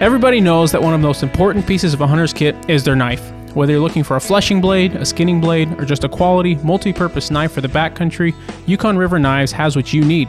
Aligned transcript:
Everybody 0.00 0.40
knows 0.40 0.72
that 0.72 0.80
one 0.80 0.94
of 0.94 1.02
the 1.02 1.06
most 1.06 1.22
important 1.22 1.66
pieces 1.66 1.92
of 1.92 2.00
a 2.00 2.06
hunter's 2.06 2.32
kit 2.32 2.56
is 2.70 2.82
their 2.82 2.96
knife. 2.96 3.32
Whether 3.54 3.72
you're 3.72 3.82
looking 3.82 4.02
for 4.02 4.16
a 4.16 4.20
fleshing 4.20 4.58
blade, 4.58 4.96
a 4.96 5.04
skinning 5.04 5.42
blade, 5.42 5.78
or 5.78 5.84
just 5.84 6.04
a 6.04 6.08
quality, 6.08 6.54
multi 6.54 6.90
purpose 6.90 7.30
knife 7.30 7.52
for 7.52 7.60
the 7.60 7.68
backcountry, 7.68 8.34
Yukon 8.66 8.96
River 8.96 9.18
Knives 9.18 9.52
has 9.52 9.76
what 9.76 9.92
you 9.92 10.02
need. 10.02 10.26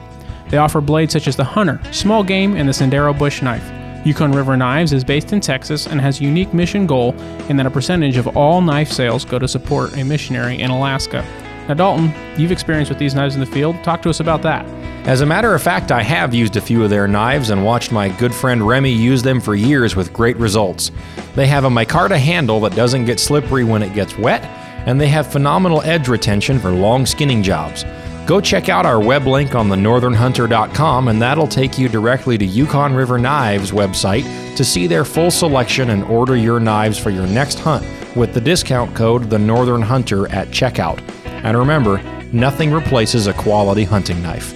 They 0.49 0.58
offer 0.58 0.81
blades 0.81 1.13
such 1.13 1.29
as 1.29 1.38
the 1.38 1.46
Hunter, 1.46 1.79
Small 1.94 2.22
Game, 2.22 2.58
and 2.58 2.68
the 2.68 2.74
Sendero 2.74 3.18
Bush 3.18 3.42
Knife. 3.42 3.63
Yukon 4.06 4.34
River 4.34 4.58
Knives 4.58 4.92
is 4.92 5.06
based 5.06 5.31
in 5.31 5.40
Texas 5.40 5.88
and 5.88 6.01
has 6.01 6.19
a 6.19 6.26
unique 6.26 6.53
mission 6.53 6.85
goal 6.85 7.15
in 7.47 7.56
that 7.56 7.65
a 7.65 7.72
percentage 7.72 8.17
of 8.17 8.35
all 8.35 8.60
knife 8.60 8.92
sales 8.92 9.24
go 9.24 9.40
to 9.40 9.47
support 9.47 9.96
a 9.96 10.03
missionary 10.03 10.60
in 10.60 10.69
Alaska. 10.69 11.26
Now, 11.72 11.76
Dalton, 11.76 12.13
you've 12.38 12.51
experienced 12.51 12.90
with 12.90 12.99
these 12.99 13.15
knives 13.15 13.35
in 13.35 13.40
the 13.40 13.46
field. 13.46 13.81
Talk 13.81 14.01
to 14.01 14.10
us 14.10 14.19
about 14.19 14.42
that. 14.42 14.65
As 15.08 15.22
a 15.22 15.26
matter 15.26 15.56
of 15.56 15.63
fact, 15.63 15.90
I 15.90 16.04
have 16.04 16.34
used 16.34 16.58
a 16.58 16.62
few 16.62 16.84
of 16.84 16.90
their 16.90 17.08
knives 17.08 17.50
and 17.50 17.63
watched 17.63 17.94
my 17.94 18.09
good 18.09 18.36
friend 18.36 18.68
Remy 18.68 18.91
use 18.91 19.23
them 19.23 19.40
for 19.40 19.55
years 19.55 19.96
with 19.96 20.12
great 20.12 20.36
results. 20.36 20.91
They 21.34 21.48
have 21.48 21.63
a 21.63 21.70
micarta 21.70 22.18
handle 22.18 22.60
that 22.60 22.76
doesn't 22.76 23.05
get 23.05 23.22
slippery 23.22 23.63
when 23.63 23.84
it 23.84 23.94
gets 23.94 24.18
wet, 24.18 24.44
and 24.86 24.99
they 24.99 25.08
have 25.08 25.32
phenomenal 25.32 25.82
edge 25.84 26.10
retention 26.10 26.60
for 26.60 26.72
long 26.72 27.05
skinning 27.05 27.41
jobs. 27.41 27.85
Go 28.27 28.41
check 28.41 28.68
out 28.68 28.85
our 28.85 29.02
web 29.02 29.26
link 29.26 29.55
on 29.55 29.70
the 29.70 29.77
thenorthernhunter.com, 29.77 31.08
and 31.08 31.22
that'll 31.22 31.48
take 31.48 31.80
you 31.80 31.88
directly 31.88 32.38
to 32.38 32.46
Yukon 32.46 32.94
River 32.94 33.18
Knives 33.18 33.72
website 33.72 34.26
to 34.58 34.66
see 34.66 34.88
their 34.88 35.05
full 35.05 35.32
selection 35.32 35.91
and 35.91 36.04
order 36.04 36.35
your 36.35 36.60
knives 36.60 36.98
for 36.98 37.12
your 37.12 37.27
next 37.27 37.60
hunt 37.60 37.88
with 38.18 38.34
the 38.34 38.41
discount 38.41 38.94
code 38.94 39.30
The 39.30 39.40
Northern 39.40 39.82
Hunter 39.82 40.30
at 40.34 40.49
checkout. 40.49 41.02
And 41.44 41.58
remember, 41.58 42.02
nothing 42.31 42.72
replaces 42.72 43.27
a 43.27 43.34
quality 43.34 43.84
hunting 43.84 44.22
knife. 44.22 44.54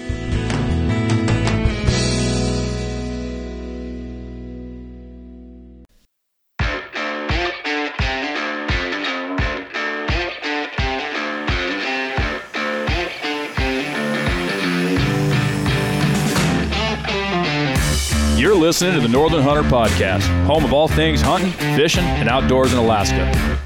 You're 18.37 18.55
listening 18.55 18.93
to 18.93 18.99
the 18.99 19.07
Northern 19.07 19.41
Hunter 19.41 19.63
Podcast, 19.63 20.21
home 20.45 20.63
of 20.63 20.71
all 20.71 20.87
things 20.87 21.21
hunting, 21.21 21.51
fishing, 21.75 22.03
and 22.03 22.29
outdoors 22.29 22.73
in 22.73 22.77
Alaska. 22.77 23.64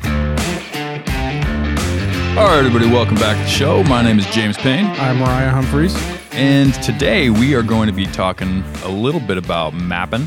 All 2.39 2.45
right, 2.47 2.59
everybody, 2.65 2.87
welcome 2.89 3.15
back 3.15 3.35
to 3.35 3.43
the 3.43 3.49
show. 3.49 3.83
My 3.83 4.01
name 4.01 4.17
is 4.17 4.25
James 4.27 4.55
Payne, 4.55 4.85
I'm 4.85 5.17
Mariah 5.17 5.49
Humphreys. 5.49 5.93
and 6.31 6.73
today 6.75 7.29
we 7.29 7.53
are 7.53 7.61
going 7.61 7.87
to 7.87 7.93
be 7.93 8.05
talking 8.05 8.63
a 8.83 8.87
little 8.87 9.19
bit 9.19 9.37
about 9.37 9.73
mapping, 9.73 10.25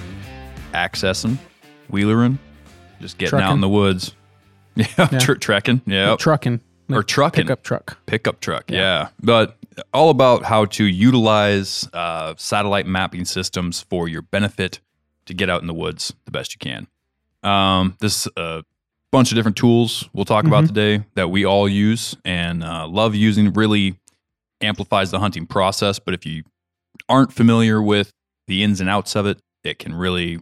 accessing, 0.74 1.38
wheelering, 1.88 2.38
just 3.00 3.16
getting 3.16 3.36
out 3.36 3.40
Trucking. 3.40 3.54
in 3.56 3.60
the 3.62 3.68
woods. 3.68 4.14
Yeah, 4.74 5.06
tr- 5.06 5.34
trekking. 5.34 5.80
Yeah, 5.86 6.16
Trucking. 6.16 6.60
Or 6.90 7.02
trucking. 7.02 7.44
Pickup 7.44 7.62
truck. 7.62 7.98
pickup 8.06 8.40
truck. 8.40 8.70
Yeah. 8.70 9.08
But 9.22 9.56
all 9.94 10.08
about 10.10 10.44
how 10.44 10.64
to 10.66 10.84
utilize 10.84 11.88
uh, 11.94 12.34
satellite 12.38 12.86
mapping 12.86 13.24
systems 13.26 13.80
for 13.82 14.08
your 14.08 14.22
benefit 14.22 14.80
to 15.26 15.34
get 15.34 15.48
out 15.50 15.60
in 15.62 15.66
the 15.66 15.74
woods 15.74 16.14
the 16.26 16.30
best 16.30 16.54
you 16.54 16.58
can. 16.58 16.86
Um, 17.42 17.96
this 18.00 18.26
a 18.36 18.64
bunch 19.12 19.30
of 19.30 19.36
different 19.36 19.56
tools 19.56 20.08
we'll 20.14 20.24
talk 20.24 20.46
about 20.46 20.66
today 20.66 21.04
that 21.14 21.28
we 21.30 21.44
all 21.44 21.68
use 21.68 22.16
and 22.24 22.64
uh, 22.64 22.88
love 22.88 23.14
using. 23.14 23.52
Really 23.52 23.98
amplifies 24.62 25.10
the 25.10 25.18
hunting 25.20 25.46
process. 25.46 25.98
But 25.98 26.14
if 26.14 26.24
you 26.26 26.44
aren't 27.08 27.32
familiar 27.32 27.80
with 27.82 28.10
the 28.48 28.62
ins 28.62 28.80
and 28.80 28.88
outs 28.88 29.14
of 29.14 29.26
it, 29.26 29.38
it 29.64 29.78
can 29.78 29.94
really 29.94 30.40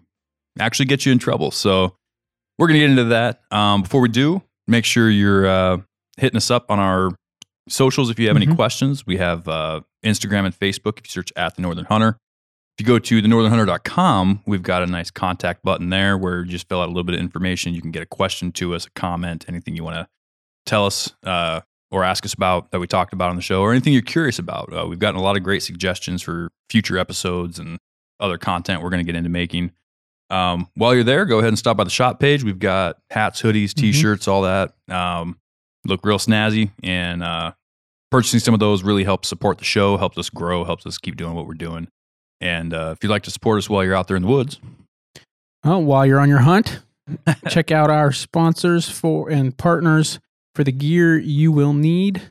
actually 0.59 0.87
get 0.87 1.05
you 1.05 1.13
in 1.13 1.19
trouble. 1.19 1.51
So 1.51 1.97
we're 2.59 2.69
gonna 2.69 2.79
get 2.81 2.91
into 2.91 3.05
that. 3.05 3.41
Um, 3.51 3.83
before 3.83 4.01
we 4.01 4.09
do, 4.09 4.43
make 4.69 4.85
sure 4.85 5.11
you're 5.11 5.47
uh, 5.47 5.79
hitting 6.17 6.37
us 6.37 6.51
up 6.51 6.71
on 6.71 6.79
our 6.79 7.11
socials 7.69 8.09
if 8.11 8.19
you 8.19 8.29
have 8.29 8.37
any 8.37 8.47
Mhm. 8.47 8.57
questions. 8.57 9.07
We 9.07 9.17
have 9.17 9.49
uh, 9.49 9.81
Instagram 10.05 10.45
and 10.45 10.55
Facebook 10.59 10.99
if 10.99 11.07
you 11.07 11.11
search 11.11 11.33
at 11.37 11.57
the 11.57 11.63
Northern 11.63 11.87
Hunter. 11.87 12.17
If 12.81 12.87
you 12.87 12.95
go 12.95 12.99
to 12.99 13.21
thenorthernhunter.com, 13.21 14.41
we've 14.47 14.63
got 14.63 14.83
a 14.83 14.87
nice 14.87 15.11
contact 15.11 15.63
button 15.63 15.91
there 15.91 16.17
where 16.17 16.39
you 16.41 16.47
just 16.51 16.67
fill 16.67 16.81
out 16.81 16.87
a 16.87 16.89
little 16.89 17.05
bit 17.05 17.15
of 17.15 17.21
information. 17.21 17.75
You 17.75 17.83
can 17.83 17.91
get 17.91 18.03
a 18.03 18.07
question 18.07 18.53
to 18.53 18.75
us, 18.75 18.87
a 18.87 18.91
comment, 18.99 19.45
anything 19.49 19.77
you 19.77 19.85
want 19.85 19.97
to 19.97 20.09
tell 20.65 20.87
us 20.87 21.13
uh, 21.23 21.61
or 21.91 22.05
ask 22.05 22.25
us 22.25 22.33
about 22.33 22.71
that 22.71 22.81
we 22.81 22.87
talked 22.87 23.13
about 23.13 23.29
on 23.29 23.37
the 23.37 23.43
show, 23.43 23.61
or 23.61 23.71
anything 23.73 23.93
you're 23.93 24.01
curious 24.01 24.39
about. 24.39 24.73
Uh, 24.73 24.87
we've 24.89 24.99
gotten 24.99 25.21
a 25.21 25.23
lot 25.23 25.37
of 25.37 25.43
great 25.43 25.63
suggestions 25.63 26.23
for 26.23 26.49
future 26.71 26.97
episodes 26.97 27.59
and 27.59 27.79
other 28.19 28.39
content 28.39 28.83
we're 28.83 28.89
going 28.89 29.05
to 29.05 29.13
get 29.13 29.15
into 29.15 29.29
making. 29.29 29.73
Um, 30.31 30.67
while 30.75 30.95
you're 30.95 31.05
there, 31.05 31.27
go 31.27 31.37
ahead 31.41 31.49
and 31.49 31.59
stop 31.59 31.77
by 31.77 31.85
the 31.85 31.91
shop 31.91 32.19
page. 32.19 32.43
We've 32.45 32.59
got 32.59 32.97
hats, 33.11 33.43
hoodies, 33.43 33.73
Mhm. 33.73 33.81
t-shirts, 33.81 34.27
all 34.27 34.41
that. 34.43 34.73
Um, 34.89 35.39
look 35.85 36.01
real 36.07 36.17
snazzy, 36.17 36.71
and 36.83 37.23
uh, 37.23 37.53
purchasing 38.11 38.41
some 38.41 38.55
of 38.55 38.61
those 38.61 38.83
really 38.83 39.05
helps 39.05 39.29
support 39.29 39.59
the 39.59 39.65
show, 39.67 39.99
helps 39.99 40.17
us 40.17 40.31
grow, 40.31 40.65
helps 40.65 40.87
us 40.87 40.97
keep 40.97 41.17
doing 41.17 41.35
what 41.35 41.47
we're 41.47 41.53
doing. 41.53 41.87
And 42.41 42.73
uh, 42.73 42.95
if 42.97 43.03
you'd 43.03 43.11
like 43.11 43.23
to 43.25 43.31
support 43.31 43.59
us 43.59 43.69
while 43.69 43.85
you're 43.85 43.95
out 43.95 44.09
there 44.09 44.17
in 44.17 44.23
the 44.23 44.29
woods, 44.29 44.59
Oh, 45.63 45.79
while 45.79 46.07
you're 46.07 46.21
on 46.21 46.29
your 46.31 46.39
hunt, 46.39 46.81
check 47.49 47.71
out 47.71 47.91
our 47.91 48.13
sponsors 48.13 48.89
for 48.89 49.29
and 49.31 49.57
partners 49.57 50.19
for 50.55 50.65
the 50.65 50.73
gear 50.73 51.19
you 51.19 51.53
will 51.53 51.75
need. 51.75 52.23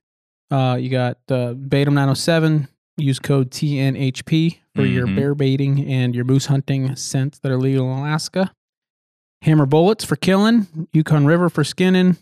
Uh, 0.50 0.78
you 0.80 0.90
got 0.90 1.18
uh, 1.30 1.53
Bait'em 1.53 1.94
907. 1.94 2.68
Use 2.97 3.20
code 3.20 3.52
TNHP 3.52 4.58
for 4.75 4.84
your 4.84 5.06
Mhm. 5.08 5.16
bear 5.16 5.36
baiting 5.36 5.86
and 5.86 6.16
your 6.16 6.26
moose 6.26 6.47
hunting 6.47 6.96
scents 6.96 7.38
that 7.40 7.52
are 7.52 7.58
legal 7.58 7.91
in 7.94 8.00
Alaska. 8.00 8.52
Hammer 9.44 9.66
bullets 9.68 10.03
for 10.03 10.16
killing. 10.16 10.88
Yukon 10.91 11.26
River 11.26 11.50
for 11.50 11.64
skinning. 11.64 12.18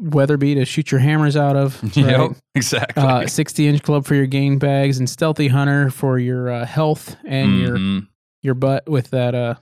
Weatherby 0.00 0.54
to 0.56 0.64
shoot 0.64 0.90
your 0.92 1.00
hammers 1.00 1.36
out 1.36 1.56
of. 1.56 1.82
right? 1.96 2.30
exactly. 2.54 3.02
Uh, 3.02 3.26
60 3.26 3.66
inch 3.68 3.82
club 3.82 4.04
for 4.06 4.14
your 4.14 4.26
game 4.26 4.58
bags 4.58 4.98
and 4.98 5.08
Sthealthy 5.10 5.48
Hunter 5.48 5.90
for 5.90 6.18
your 6.18 6.50
uh, 6.50 6.64
health 6.66 7.16
and 7.24 7.58
your 7.60 7.76
Mhm. 7.76 8.06
your 8.42 8.54
butt 8.54 8.88
with 8.88 9.10
that 9.10 9.34
uh 9.34 9.54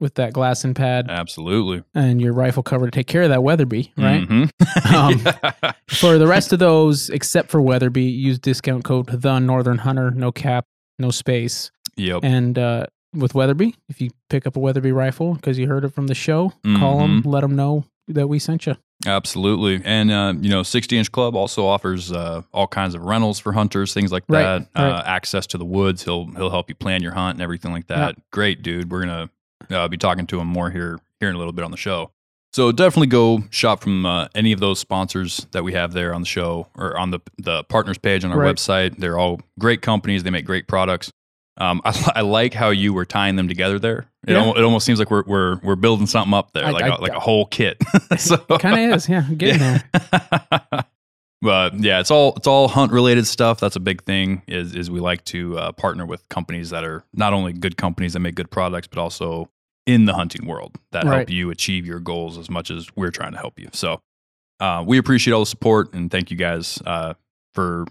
with 0.00 0.14
that 0.14 0.32
glass 0.32 0.64
and 0.64 0.74
pad 0.74 1.06
absolutely 1.08 1.82
and 1.94 2.20
your 2.20 2.32
rifle 2.32 2.62
cover 2.62 2.86
to 2.86 2.90
take 2.90 3.06
care 3.06 3.22
of 3.22 3.28
that 3.28 3.42
Weatherby, 3.42 3.92
right? 3.96 4.26
Mhm. 4.28 4.50
Um, 4.94 5.20
Yeah. 5.62 5.72
For 5.88 6.18
the 6.18 6.26
rest 6.26 6.52
of 6.52 6.58
those, 6.58 7.10
except 7.10 7.50
for 7.50 7.60
Weatherby, 7.60 8.02
use 8.04 8.38
discount 8.38 8.84
code 8.84 9.06
the 9.06 9.38
Northern 9.38 9.78
Hunter, 9.78 10.10
no 10.10 10.32
cap, 10.32 10.64
no 10.98 11.10
space. 11.10 11.70
Yep. 11.96 12.20
And 12.24 12.58
uh, 12.58 12.86
with 13.14 13.34
Weatherby, 13.34 13.76
if 13.88 14.00
you 14.00 14.10
pick 14.28 14.46
up 14.46 14.56
a 14.56 14.60
Weatherby 14.60 14.92
rifle 14.92 15.34
because 15.34 15.58
you 15.58 15.68
heard 15.68 15.84
it 15.84 15.94
from 15.94 16.08
the 16.08 16.14
show, 16.14 16.52
call 16.78 16.98
them, 16.98 17.22
let 17.24 17.42
them 17.42 17.54
know 17.54 17.84
that 18.08 18.28
we 18.28 18.38
sent 18.38 18.66
you. 18.66 18.76
Absolutely. 19.06 19.80
And, 19.84 20.10
uh, 20.10 20.34
you 20.40 20.48
know, 20.48 20.62
60 20.62 20.96
inch 20.96 21.12
club 21.12 21.34
also 21.36 21.66
offers 21.66 22.10
uh, 22.12 22.42
all 22.52 22.66
kinds 22.66 22.94
of 22.94 23.02
rentals 23.02 23.38
for 23.38 23.52
hunters, 23.52 23.92
things 23.92 24.12
like 24.12 24.24
Right, 24.28 24.66
that. 24.74 24.80
Uh, 24.80 25.02
access 25.04 25.46
to 25.48 25.58
the 25.58 25.64
woods. 25.64 26.04
He'll 26.04 26.26
he'll 26.36 26.50
help 26.50 26.68
you 26.68 26.74
plan 26.74 27.02
your 27.02 27.12
hunt 27.12 27.34
and 27.36 27.42
everything 27.42 27.72
like 27.72 27.86
that. 27.88 28.16
Great 28.30 28.62
dude. 28.62 28.90
We're 28.90 29.04
going 29.04 29.28
to 29.68 29.76
uh, 29.78 29.88
be 29.88 29.96
talking 29.96 30.26
to 30.28 30.40
him 30.40 30.46
more 30.48 30.70
here, 30.70 30.98
here 31.20 31.28
in 31.28 31.34
a 31.34 31.38
little 31.38 31.52
bit 31.52 31.64
on 31.64 31.70
the 31.70 31.76
show. 31.76 32.10
So 32.52 32.70
definitely 32.70 33.08
go 33.08 33.42
shop 33.50 33.82
from 33.82 34.06
uh, 34.06 34.28
any 34.34 34.52
of 34.52 34.60
those 34.60 34.78
sponsors 34.78 35.44
that 35.50 35.64
we 35.64 35.72
have 35.72 35.92
there 35.92 36.14
on 36.14 36.22
the 36.22 36.26
show 36.26 36.68
or 36.76 36.96
on 36.96 37.10
the, 37.10 37.18
the 37.36 37.64
partners 37.64 37.98
page 37.98 38.24
on 38.24 38.30
our 38.30 38.38
Right. 38.38 38.54
website. 38.54 38.98
They're 38.98 39.18
all 39.18 39.40
great 39.58 39.82
companies. 39.82 40.22
They 40.22 40.30
make 40.30 40.44
great 40.44 40.68
products. 40.68 41.10
Um, 41.56 41.80
I, 41.84 42.12
I 42.16 42.20
like 42.22 42.52
how 42.54 42.70
you 42.70 42.92
were 42.92 43.04
tying 43.04 43.36
them 43.36 43.48
together 43.48 43.78
there. 43.78 44.06
It, 44.26 44.32
Yeah. 44.32 44.38
almost, 44.40 44.58
it 44.58 44.64
almost 44.64 44.86
seees 44.86 44.98
like 44.98 45.10
we're, 45.10 45.22
we're, 45.26 45.58
we're 45.62 45.76
building 45.76 46.06
something 46.06 46.34
up 46.34 46.52
there, 46.52 46.64
I- 46.64 46.70
like, 46.70 46.84
I- 46.84 46.88
a 46.96 47.00
like 47.00 47.12
a 47.12 47.20
whole 47.20 47.46
kit. 47.46 47.76
so, 48.18 48.36
kind 48.38 48.90
of 48.92 48.96
is, 48.96 49.08
yeah. 49.08 49.22
Getting 49.36 49.60
there. 49.60 49.84
but 51.42 51.74
yeah, 51.78 52.00
it's 52.00 52.10
all 52.10 52.32
it's 52.36 52.46
all 52.46 52.68
hunt 52.68 52.90
related 52.92 53.26
stuff. 53.26 53.60
That's 53.60 53.76
a 53.76 53.80
big 53.80 54.02
thing. 54.02 54.42
Is 54.48 54.74
is 54.74 54.90
we 54.90 55.00
like 55.00 55.24
to 55.26 55.58
uh, 55.58 55.72
partner 55.72 56.06
with 56.06 56.26
companies 56.28 56.70
that 56.70 56.84
are 56.84 57.04
not 57.12 57.32
only 57.34 57.52
good 57.52 57.76
companies 57.76 58.14
that 58.14 58.20
make 58.20 58.34
good 58.34 58.50
products, 58.50 58.86
but 58.86 58.98
also 58.98 59.50
in 59.86 60.06
the 60.06 60.14
hunting 60.14 60.46
world 60.46 60.76
that 60.92 61.04
Right. 61.04 61.16
help 61.18 61.30
you 61.30 61.50
achieve 61.50 61.84
your 61.86 62.00
goals 62.00 62.38
as 62.38 62.48
much 62.48 62.70
as 62.70 62.88
we're 62.96 63.10
trying 63.10 63.32
to 63.32 63.38
help 63.38 63.58
you. 63.60 63.68
So 63.74 64.00
uh, 64.60 64.82
we 64.86 64.96
appreciate 64.96 65.34
all 65.34 65.40
the 65.40 65.46
support 65.46 65.92
and 65.92 66.10
thank 66.10 66.30
you 66.30 66.38
guys 66.38 66.80
uh, 66.86 67.12
for 67.52 67.84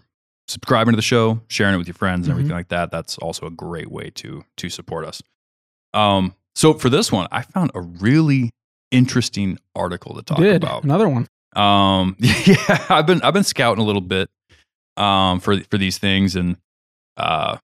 subscribing 0.47 0.91
to 0.93 0.95
the 0.95 1.01
show, 1.01 1.41
sharing 1.47 1.75
it 1.75 1.77
with 1.77 1.87
your 1.87 1.93
friends, 1.95 2.27
and 2.27 2.33
Mhm. 2.35 2.39
everything 2.39 2.55
like 2.57 2.67
that. 2.69 2.91
That's 2.91 3.17
also 3.17 3.45
a 3.45 3.51
great 3.51 3.91
way 3.91 4.09
to 4.15 4.43
to 4.57 4.69
support 4.69 5.05
us. 5.05 5.21
Um, 5.93 6.35
so 6.55 6.73
for 6.73 6.89
this 6.89 7.11
one, 7.11 7.27
I 7.31 7.41
found 7.43 7.71
a 7.75 7.81
really 7.81 8.51
interesting 8.91 9.57
article 9.75 10.15
to 10.15 10.21
talk 10.21 10.37
Good. 10.37 10.63
about. 10.63 10.83
Another 10.83 11.09
one. 11.09 11.27
Um, 11.55 12.15
yeah, 12.19 12.85
I've 12.89 13.05
been 13.07 13.21
I've 13.21 13.33
been 13.33 13.43
scouting 13.43 13.81
a 13.81 13.85
little 13.85 14.01
bit 14.01 14.29
um 14.97 15.39
for 15.39 15.59
for 15.71 15.77
these 15.77 15.97
things 15.97 16.35
and 16.35 16.57
uh 17.17 17.57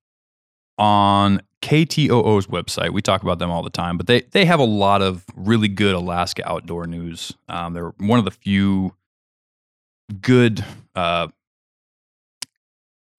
on 0.77 1.41
KTOO's 1.61 2.47
website, 2.47 2.91
we 2.91 3.01
talk 3.01 3.21
about 3.21 3.37
them 3.37 3.51
all 3.51 3.61
the 3.63 3.69
time, 3.69 3.97
but 3.97 4.07
they 4.07 4.21
they 4.31 4.45
have 4.45 4.59
a 4.59 4.65
lot 4.65 5.01
of 5.01 5.25
really 5.35 5.67
good 5.67 5.93
Alaska 5.93 6.47
outdoor 6.49 6.87
news. 6.87 7.33
Um, 7.49 7.73
they're 7.73 7.93
one 7.97 8.17
of 8.17 8.25
the 8.25 8.31
few 8.31 8.95
good 10.21 10.63
uh 10.95 11.27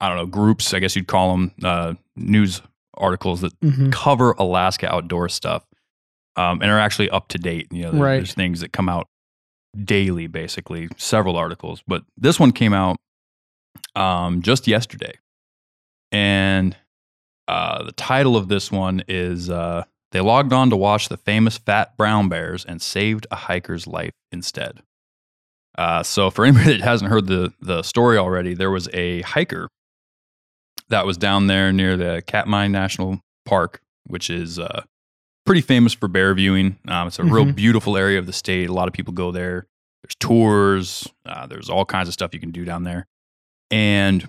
I 0.01 0.09
don't 0.09 0.17
know 0.17 0.27
groups, 0.27 0.73
I 0.75 0.79
guess 0.79 0.97
you'd 0.97 1.07
call 1.09 1.33
them 1.33 1.53
uh, 1.63 1.95
news 2.17 2.63
articles 2.97 3.41
that 3.43 3.59
Mhm. 3.61 3.93
cover 3.93 4.33
Alaska 4.39 4.93
outdoor 4.93 5.29
stuff. 5.29 5.65
um, 6.37 6.63
and 6.63 6.71
are 6.71 6.79
actually 6.79 7.11
up 7.11 7.27
to 7.29 7.39
date. 7.39 7.67
You 7.73 7.83
know, 7.83 7.91
there- 7.91 8.01
Right. 8.03 8.17
there's 8.19 8.33
things 8.35 8.61
that 8.61 8.73
come 8.73 8.89
out 8.89 9.09
daily, 9.85 10.27
basically, 10.29 10.89
several 10.97 11.37
articles. 11.37 11.83
But 11.89 12.05
this 12.17 12.39
one 12.41 12.53
came 12.53 12.73
out 12.73 12.97
um, 13.97 14.41
just 14.41 14.67
yesterday, 14.69 15.13
and 16.13 16.77
uh, 17.49 17.83
the 17.83 17.93
title 17.93 18.37
of 18.37 18.49
this 18.49 18.71
one 18.71 19.03
is 19.09 19.51
uh, 19.51 19.85
"They 20.13 20.21
logged 20.21 20.53
on 20.53 20.71
to 20.71 20.77
watch 20.77 21.09
the 21.09 21.17
famous 21.17 21.59
fat 21.59 21.97
brown 21.97 22.29
bears 22.29 22.65
and 22.65 22.81
saved 22.81 23.27
a 23.31 23.37
hiker's 23.37 23.87
life 23.89 24.13
instead." 24.31 24.83
Uh, 25.77 26.03
so, 26.05 26.31
for 26.31 26.45
anybody 26.47 26.77
that 26.77 26.81
hasn't 26.85 27.11
heard 27.11 27.27
the 27.27 27.53
the 27.61 27.83
story 27.83 28.17
already, 28.19 28.55
there 28.55 28.71
was 28.71 28.89
a 28.93 29.23
hiker 29.23 29.69
that 30.91 31.07
was 31.07 31.17
down 31.17 31.47
there 31.47 31.73
near 31.73 31.97
the 31.97 32.23
Katmai 32.27 32.67
National 32.69 33.21
Park, 33.47 33.81
which 34.07 34.29
is 34.31 34.59
uh, 34.59 34.83
pretty 35.47 35.61
famous 35.63 35.93
for 35.95 36.09
bear 36.09 36.35
viewing. 36.35 36.79
Um, 36.87 37.09
it's 37.09 37.19
a 37.19 37.25
real 37.25 37.47
Mhm. 37.47 37.55
beautiful 37.57 37.97
area 37.97 38.19
of 38.19 38.27
the 38.27 38.33
state. 38.33 38.69
A 38.69 38.73
lot 38.73 38.89
of 38.89 38.95
people 38.95 39.13
go 39.15 39.31
there. 39.33 39.67
There's 40.03 40.15
tours. 40.19 41.09
Uh, 41.27 41.47
there's 41.47 41.69
all 41.71 41.85
kinds 41.85 42.09
of 42.09 42.15
stuff 42.15 42.33
you 42.35 42.41
can 42.41 42.51
do 42.53 42.65
down 42.65 42.85
there. 42.85 43.07
And 43.71 44.29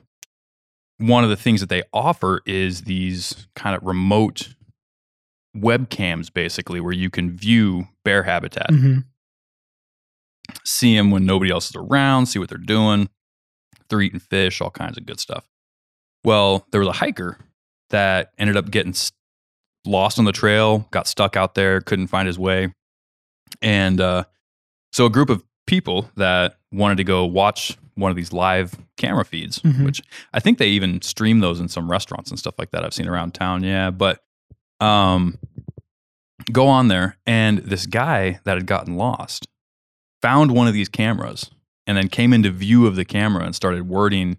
one 0.98 1.24
of 1.24 1.30
the 1.30 1.36
things 1.36 1.60
that 1.62 1.70
they 1.70 1.84
offer 1.94 2.42
is 2.46 2.84
these 2.84 3.48
kind 3.56 3.76
of 3.76 3.84
remote 3.84 4.54
webcams, 5.58 6.32
basically, 6.32 6.80
where 6.80 6.94
you 6.94 7.10
can 7.10 7.32
view 7.36 7.88
bear 8.06 8.24
habitat 8.24 8.70
Mhm. 8.70 9.06
see 10.64 10.96
them 10.96 11.12
when 11.12 11.26
nobody 11.26 11.52
else 11.52 11.70
is 11.70 11.76
around, 11.76 12.28
see 12.28 12.40
what 12.40 12.50
they're 12.50 12.58
doing. 12.58 13.10
They're 13.90 14.02
eating 14.02 14.20
fish, 14.20 14.62
all 14.62 14.70
kinds 14.72 14.98
of 14.98 15.06
good 15.06 15.20
stuff. 15.20 15.46
Well, 16.24 16.66
there 16.72 16.80
was 16.80 16.88
a 16.88 16.94
hiker 16.94 17.38
that 17.90 18.32
ended 18.38 18.58
up 18.58 18.70
getting 18.72 18.94
lost 19.86 20.20
on 20.20 20.26
the 20.26 20.32
trail, 20.32 20.88
got 20.92 21.08
stuck 21.08 21.36
out 21.36 21.56
there, 21.56 21.82
couldn't 21.82 22.08
find 22.08 22.28
his 22.28 22.38
way. 22.38 22.74
And 23.62 24.00
uh, 24.00 24.26
so 24.94 25.06
a 25.06 25.10
group 25.10 25.30
of 25.30 25.44
people 25.68 26.10
that 26.16 26.58
wanted 26.72 26.98
to 26.98 27.04
go 27.04 27.26
watch 27.26 27.78
one 27.96 28.10
of 28.12 28.16
these 28.18 28.32
live 28.32 28.76
camera 28.98 29.26
feeds, 29.26 29.60
Mhm. 29.60 29.84
which 29.86 30.02
I 30.34 30.40
think 30.40 30.58
they 30.58 30.70
even 30.70 31.02
stream 31.02 31.40
those 31.40 31.60
in 31.60 31.68
some 31.68 31.90
restaurants 31.92 32.30
and 32.30 32.40
stuff 32.40 32.56
like 32.58 32.72
that 32.72 32.86
I've 32.86 32.94
seen 32.94 33.08
around 33.08 33.34
town. 33.34 33.64
Yeah. 33.64 33.92
But 33.92 34.24
um, 34.80 35.38
go 36.52 36.68
on 36.68 36.88
there, 36.88 37.18
and 37.26 37.60
this 37.60 37.86
guy 37.86 38.40
that 38.46 38.56
had 38.58 38.66
gotten 38.66 38.96
lost 38.96 39.48
found 40.22 40.52
one 40.52 40.68
of 40.68 40.74
these 40.74 40.90
cameras 40.90 41.52
and 41.86 41.98
then 41.98 42.08
came 42.08 42.32
into 42.34 42.50
view 42.52 42.88
of 42.88 42.96
the 42.96 43.06
camera 43.06 43.44
and 43.44 43.56
started 43.56 43.88
wording, 43.88 44.38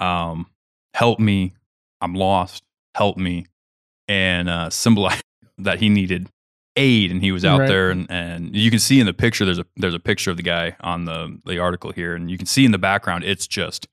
um, 0.00 0.46
"Help 0.98 1.18
me, 1.20 1.54
I'm 2.00 2.14
lost. 2.14 2.62
Help 2.94 3.16
me," 3.16 3.46
and 4.08 4.48
uh, 4.48 4.70
symbolized 4.70 5.22
that 5.58 5.78
he 5.80 5.88
needed 5.88 6.28
aid, 6.76 7.10
and 7.10 7.20
he 7.22 7.32
was 7.32 7.44
out 7.44 7.60
Right. 7.60 7.68
there, 7.68 7.90
and, 7.90 8.06
and 8.10 8.54
you 8.54 8.70
can 8.70 8.78
see 8.78 9.00
in 9.00 9.06
the 9.06 9.14
picture 9.14 9.44
there's 9.44 9.58
a 9.58 9.66
there's 9.76 9.94
a 9.94 10.00
picture 10.00 10.30
of 10.30 10.36
the 10.36 10.42
guy 10.42 10.76
on 10.80 11.04
the 11.04 11.38
the 11.44 11.58
article 11.58 11.92
here, 11.92 12.14
and 12.14 12.30
you 12.30 12.36
can 12.38 12.46
see 12.46 12.64
in 12.64 12.72
the 12.72 12.78
background 12.78 13.24
it's 13.24 13.46
just 13.46 13.86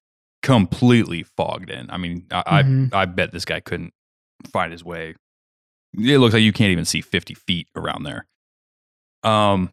completely 0.43 1.23
fogged 1.23 1.69
in. 1.69 1.89
I 1.89 1.97
mean, 1.97 2.25
I 2.31 2.63
Mhm. 2.63 2.93
I, 2.93 3.01
I 3.01 3.05
bet 3.05 3.31
this 3.31 3.45
guy 3.45 3.59
couldn't 3.59 3.93
find 4.53 4.71
his 4.71 4.83
way. 4.83 5.15
It 5.97 6.19
looks 6.19 6.33
like 6.33 6.43
you 6.43 6.53
can't 6.53 6.71
even 6.71 6.85
see 6.85 7.01
50 7.01 7.33
feet 7.33 7.67
around 7.75 8.03
there. 8.03 8.27
Um, 9.23 9.71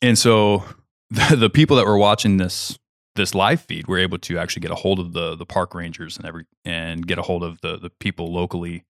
and 0.00 0.16
so 0.18 0.62
the, 1.10 1.34
the 1.36 1.50
people 1.50 1.76
that 1.78 1.86
were 1.86 1.96
watching 1.98 2.36
this 2.36 2.78
this 3.14 3.34
live 3.34 3.60
feed 3.60 3.86
we're 3.88 3.98
able 3.98 4.16
to 4.18 4.38
actually 4.38 4.60
get 4.60 4.70
a 4.70 4.74
hold 4.74 4.98
of 4.98 5.12
the 5.12 5.36
the 5.36 5.44
park 5.46 5.74
rangers 5.74 6.16
and 6.16 6.24
every 6.26 6.44
and 6.64 7.06
get 7.06 7.18
a 7.18 7.22
hold 7.22 7.42
of 7.44 7.60
the 7.60 7.76
the 7.78 7.90
people 7.90 8.32
locally, 8.32 8.84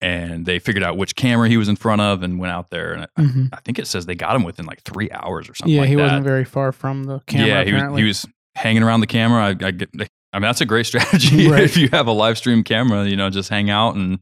and 0.00 0.46
they 0.46 0.58
figured 0.58 0.82
out 0.82 0.96
which 0.96 1.14
camera 1.14 1.48
he 1.48 1.56
was 1.56 1.68
in 1.68 1.76
front 1.76 2.00
of 2.00 2.22
and 2.22 2.38
went 2.40 2.52
out 2.52 2.70
there. 2.70 2.92
And 2.92 3.02
I, 3.16 3.20
Mhm. 3.20 3.48
I 3.52 3.58
think 3.64 3.78
it 3.78 3.86
says 3.86 4.06
they 4.06 4.14
got 4.16 4.34
him 4.34 4.42
within 4.42 4.66
like 4.66 4.82
three 4.82 5.10
hours 5.12 5.48
or 5.48 5.54
something. 5.54 5.72
Yeah, 5.74 5.82
like 5.82 5.88
he 5.90 5.94
that. 5.94 6.02
wasn't 6.02 6.24
very 6.24 6.44
far 6.44 6.72
from 6.72 7.04
the 7.04 7.20
camera. 7.26 7.46
yeah, 7.46 7.64
he 7.64 7.72
was, 7.72 7.98
he 7.98 8.04
was 8.04 8.26
hanging 8.56 8.82
around 8.82 9.00
the 9.00 9.06
camera. 9.06 9.44
I, 9.44 9.66
I 9.66 9.70
get. 9.70 9.90
I 10.34 10.38
mean, 10.38 10.42
that's 10.48 10.60
a 10.60 10.66
great 10.66 10.86
strategy 10.92 11.48
Right. 11.50 11.62
if 11.62 11.76
you 11.76 11.88
have 11.90 12.06
a 12.08 12.12
live 12.12 12.38
stream 12.38 12.64
camera. 12.64 13.06
You 13.06 13.16
know, 13.16 13.30
just 13.30 13.48
hang 13.48 13.70
out 13.70 13.94
and 13.94 14.18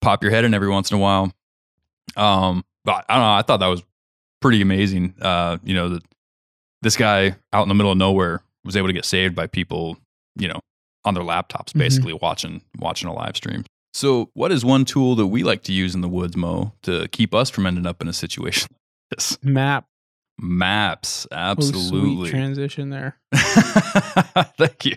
pop 0.00 0.22
your 0.24 0.32
head 0.32 0.44
in 0.44 0.54
every 0.54 0.68
once 0.68 0.90
in 0.90 0.96
a 0.96 1.00
while. 1.00 1.32
Um, 2.16 2.64
but 2.84 3.04
I 3.08 3.14
don't 3.14 3.22
know. 3.22 3.32
I 3.34 3.42
thought 3.42 3.60
that 3.60 3.68
was 3.68 3.82
pretty 4.40 4.60
amazing. 4.60 5.14
Uh, 5.20 5.58
you 5.62 5.74
know, 5.74 5.90
that 5.90 6.02
this 6.82 6.96
guy 6.96 7.36
out 7.52 7.62
in 7.62 7.68
the 7.68 7.74
middle 7.76 7.92
of 7.92 7.98
nowhere 7.98 8.42
was 8.64 8.76
able 8.76 8.88
to 8.88 8.92
get 8.92 9.04
saved 9.04 9.34
by 9.34 9.46
people, 9.46 9.96
you 10.36 10.48
know, 10.48 10.60
on 11.04 11.14
their 11.14 11.24
laptops, 11.24 11.72
Mhm. 11.72 11.78
basically 11.78 12.12
watching 12.12 12.62
watching 12.78 13.08
a 13.08 13.12
live 13.12 13.36
stream. 13.36 13.64
So, 13.94 14.30
what 14.34 14.52
is 14.52 14.64
one 14.64 14.84
tool 14.86 15.14
that 15.16 15.26
we 15.26 15.42
like 15.42 15.62
to 15.64 15.72
use 15.72 15.94
in 15.94 16.00
the 16.00 16.08
woods, 16.08 16.36
Mo, 16.36 16.72
to 16.82 17.08
keep 17.08 17.34
us 17.34 17.50
from 17.50 17.66
ending 17.66 17.86
up 17.86 18.00
in 18.00 18.08
a 18.08 18.12
situation 18.12 18.68
like 19.10 19.18
this? 19.18 19.38
map. 19.42 19.86
Maps, 20.40 21.26
Oh, 21.30 21.36
absolutely. 21.36 22.28
sweet 22.28 22.30
transition 22.30 22.88
there. 22.90 23.18
Thank 23.34 24.86
you. 24.86 24.96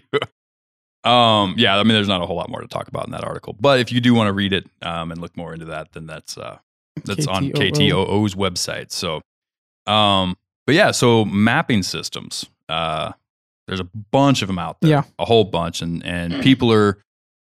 Um, 1.03 1.53
yeah, 1.57 1.77
I 1.77 1.83
mean, 1.83 1.89
there's 1.93 2.07
not 2.07 2.21
a 2.21 2.25
whole 2.25 2.37
lot 2.37 2.49
more 2.49 2.61
to 2.61 2.67
talk 2.67 2.87
about 2.87 3.05
in 3.05 3.11
that 3.11 3.23
article, 3.23 3.53
but 3.59 3.79
if 3.79 3.91
you 3.91 3.99
do 4.01 4.13
want 4.15 4.27
to 4.27 4.33
read 4.33 4.53
it 4.53 4.67
um, 4.81 5.11
and 5.11 5.21
look 5.21 5.35
more 5.37 5.53
into 5.53 5.65
that, 5.65 5.91
then 5.91 6.07
that's 6.07 6.37
uh, 6.37 6.57
that's 7.03 7.27
on 7.27 7.49
KTOO. 7.49 7.71
KTOO's 8.07 8.33
website. 8.33 8.91
So, 8.91 9.21
um, 9.85 10.35
but 10.65 10.73
yeah, 10.73 10.91
so 10.91 11.25
mapping 11.25 11.83
systems. 11.83 12.45
Uh, 12.69 13.11
there's 13.67 13.79
a 13.79 13.87
bunch 14.11 14.41
of 14.41 14.47
them 14.47 14.59
out 14.59 14.77
there. 14.81 14.89
Yeah. 14.91 15.03
a 15.19 15.25
whole 15.25 15.43
bunch, 15.45 15.81
and 15.81 16.03
and 16.05 16.41
people 16.43 16.71
are 16.71 16.97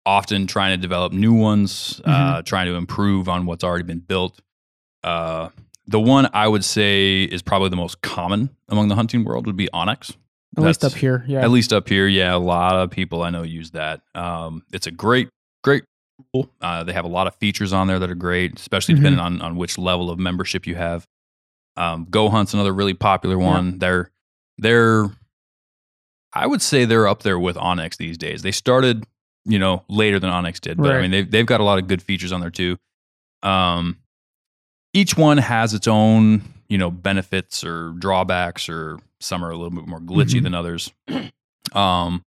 often 0.05 0.47
trying 0.47 0.71
to 0.71 0.81
develop 0.81 1.13
new 1.13 1.33
ones, 1.33 2.01
uh, 2.05 2.09
Mm-hmm. 2.09 2.43
trying 2.43 2.67
to 2.67 2.75
improve 2.75 3.29
on 3.29 3.45
what's 3.45 3.63
already 3.63 3.83
been 3.85 3.99
built. 3.99 4.41
Uh, 5.03 5.49
the 5.87 5.99
one 5.99 6.29
I 6.33 6.47
would 6.47 6.63
say 6.63 7.23
is 7.23 7.41
probably 7.41 7.69
the 7.69 7.75
most 7.77 8.01
common 8.01 8.49
among 8.69 8.87
the 8.89 8.95
hunting 8.95 9.23
world 9.23 9.45
would 9.47 9.57
be 9.57 9.67
onX. 9.73 10.15
At 10.57 10.63
least 10.63 10.83
up 10.85 10.93
here. 10.93 11.25
Yeah. 11.27 11.41
At 11.41 11.49
least 11.51 11.73
up 11.73 11.89
here, 11.89 12.07
yeah, 12.07 12.35
a 12.35 12.37
lot 12.37 12.75
of 12.75 12.91
people 12.91 13.23
I 13.23 13.31
know 13.31 13.41
use 13.43 13.71
that. 13.71 14.01
Um, 14.13 14.63
it's 14.71 14.85
a 14.87 14.91
great, 14.91 15.29
great 15.63 15.83
tool. 16.33 16.47
Uh, 16.61 16.83
they 16.83 16.93
have 16.93 17.05
a 17.05 17.09
lot 17.09 17.25
of 17.27 17.35
features 17.35 17.73
on 17.73 17.87
there 17.87 17.97
that 17.99 18.09
are 18.11 18.15
great, 18.15 18.59
especially 18.59 18.93
Mhm. 18.93 18.97
depending 18.97 19.19
on 19.19 19.41
on 19.41 19.55
which 19.55 19.77
level 19.79 20.09
of 20.11 20.19
membership 20.19 20.67
you 20.67 20.75
have. 20.75 21.07
Um, 21.75 22.05
Go 22.09 22.29
Hunt's 22.29 22.53
another 22.53 22.71
really 22.73 22.93
popular 22.93 23.37
one. 23.37 23.79
They're 23.79 24.11
they're, 24.59 25.09
I 26.33 26.47
would 26.47 26.61
say 26.61 26.85
they're 26.85 27.07
up 27.07 27.23
there 27.23 27.37
with 27.39 27.55
onX 27.55 27.97
these 27.97 28.17
days. 28.17 28.41
They 28.41 28.51
started, 28.51 29.05
you 29.45 29.59
know, 29.59 29.83
later 29.87 30.19
than 30.19 30.29
onX 30.31 30.59
did, 30.59 30.77
but 30.77 30.91
I 30.91 31.01
mean 31.01 31.11
they've 31.11 31.29
they've 31.29 31.45
got 31.45 31.59
a 31.61 31.63
lot 31.63 31.79
of 31.79 31.87
good 31.87 32.01
features 32.01 32.31
on 32.31 32.41
there 32.41 32.49
too. 32.49 32.77
Um, 33.43 33.97
each 34.93 35.17
one 35.17 35.37
has 35.37 35.73
its 35.73 35.87
own, 35.87 36.43
you 36.69 36.77
know, 36.77 36.89
benefits 36.91 37.63
or 37.63 37.93
drawbacks, 37.99 38.69
or 38.69 38.99
some 39.19 39.43
are 39.43 39.49
a 39.51 39.55
little 39.57 39.71
bit 39.71 39.87
more 39.87 39.99
glitchy 39.99 40.39
Mhm. 40.39 40.43
than 40.43 40.53
others. 40.55 40.91
Um, 41.73 42.23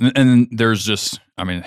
and, 0.00 0.12
and 0.18 0.48
there's 0.50 0.84
just, 0.84 1.20
I 1.38 1.44
mean, 1.44 1.64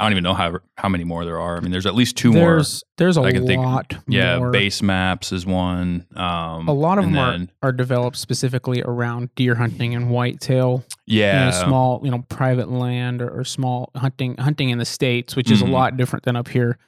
I 0.00 0.04
don't 0.04 0.12
even 0.12 0.24
know 0.24 0.34
how 0.34 0.58
how 0.78 0.88
many 0.88 1.04
more 1.04 1.24
there 1.24 1.38
are. 1.38 1.56
I 1.56 1.60
mean, 1.60 1.70
there's 1.70 1.86
at 1.86 1.94
least 1.94 2.16
two 2.16 2.32
more. 2.32 2.54
there's 2.54 2.82
there's 2.96 3.16
a 3.16 3.20
I 3.22 3.32
can 3.32 3.46
think- 3.46 3.62
lot. 3.62 3.94
Yeah, 4.08 4.38
more. 4.38 4.50
base 4.50 4.80
maps 4.82 5.30
is 5.32 5.44
one. 5.46 6.06
Um, 6.16 6.68
A 6.68 6.72
lot 6.72 6.98
of 6.98 7.04
them 7.04 7.18
are, 7.18 7.32
then- 7.32 7.50
are 7.62 7.72
developed 7.72 8.16
specifically 8.16 8.82
around 8.82 9.34
deer 9.34 9.54
hunting 9.56 9.94
and 9.94 10.10
whitetail. 10.10 10.84
yeah, 11.06 11.46
you 11.46 11.50
know, 11.52 11.66
small, 11.66 12.00
you 12.04 12.10
know, 12.10 12.24
private 12.28 12.70
land 12.70 13.20
or, 13.22 13.40
or 13.40 13.44
small 13.44 13.90
hunting 13.96 14.36
hunting 14.38 14.70
in 14.70 14.78
the 14.78 14.84
states, 14.84 15.36
which 15.36 15.50
is 15.50 15.62
Mhm. 15.62 15.68
a 15.68 15.70
lot 15.70 15.96
different 15.96 16.24
than 16.24 16.36
up 16.36 16.48
here. 16.48 16.78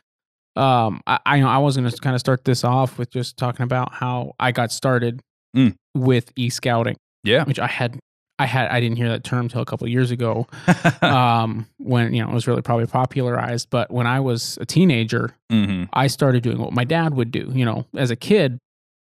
Um, 0.57 1.01
I 1.07 1.19
I, 1.25 1.41
know 1.41 1.49
I 1.49 1.59
was 1.59 1.77
going 1.77 1.89
to 1.91 1.97
kind 1.99 2.15
of 2.15 2.21
start 2.21 2.45
this 2.45 2.63
off 2.65 2.99
with 2.99 3.11
just 3.11 3.37
talking 3.37 3.65
about 3.65 3.95
how 3.95 4.35
I 4.39 4.53
got 4.53 4.71
started 4.73 5.21
Mm. 5.57 5.75
with 5.95 6.33
e 6.37 6.49
scouting, 6.51 6.97
yeah. 7.25 7.45
which 7.45 7.59
I 7.59 7.67
had 7.67 7.99
I 8.39 8.47
had 8.47 8.69
I 8.71 8.81
didn't 8.81 8.97
hear 8.97 9.09
that 9.11 9.25
term 9.25 9.49
till 9.49 9.61
a 9.61 9.65
couple 9.65 9.85
of 9.87 9.91
years 9.93 10.11
ago. 10.11 10.47
um, 11.03 11.67
when 11.79 12.13
you 12.15 12.23
know 12.23 12.31
it 12.31 12.35
was 12.35 12.47
really 12.47 12.63
probably 12.63 12.87
popularized. 12.87 13.71
But 13.71 13.91
when 13.91 14.07
I 14.07 14.21
was 14.21 14.59
a 14.61 14.67
teenager, 14.67 15.35
hmm 15.51 15.85
I 15.93 16.07
started 16.07 16.43
doing 16.43 16.59
what 16.59 16.73
my 16.73 16.85
dad 16.85 17.15
would 17.15 17.31
do. 17.31 17.51
You 17.55 17.65
know, 17.65 17.87
as 17.97 18.11
a 18.11 18.17
kid, 18.17 18.59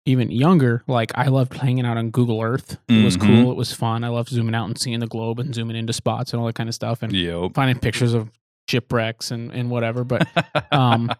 even 0.07 0.31
younger, 0.31 0.83
like 0.87 1.11
I 1.15 1.27
loved 1.29 1.55
hanging 1.55 1.87
out 1.87 1.97
on 1.97 2.11
Google 2.11 2.43
Earth. 2.43 2.79
It 2.89 3.03
was 3.03 3.17
Mhm. 3.17 3.27
cool. 3.27 3.51
It 3.51 3.57
was 3.57 3.73
fun. 3.73 4.05
I 4.05 4.09
loved 4.09 4.29
zooming 4.29 4.55
out 4.55 4.67
and 4.67 4.79
seeing 4.79 5.01
the 5.01 5.07
globe 5.07 5.39
and 5.41 5.55
zooming 5.55 5.77
into 5.77 5.93
spots 5.95 6.33
and 6.33 6.41
all 6.41 6.47
that 6.47 6.55
kind 6.55 6.69
of 6.69 6.75
stuff 6.75 7.03
and 7.03 7.13
Yep. 7.13 7.55
finding 7.55 7.79
pictures 7.79 8.13
of 8.15 8.31
shipwrecks 8.69 9.31
and, 9.31 9.51
and 9.53 9.71
whatever. 9.71 10.05
But 10.05 10.29
um, 10.73 11.11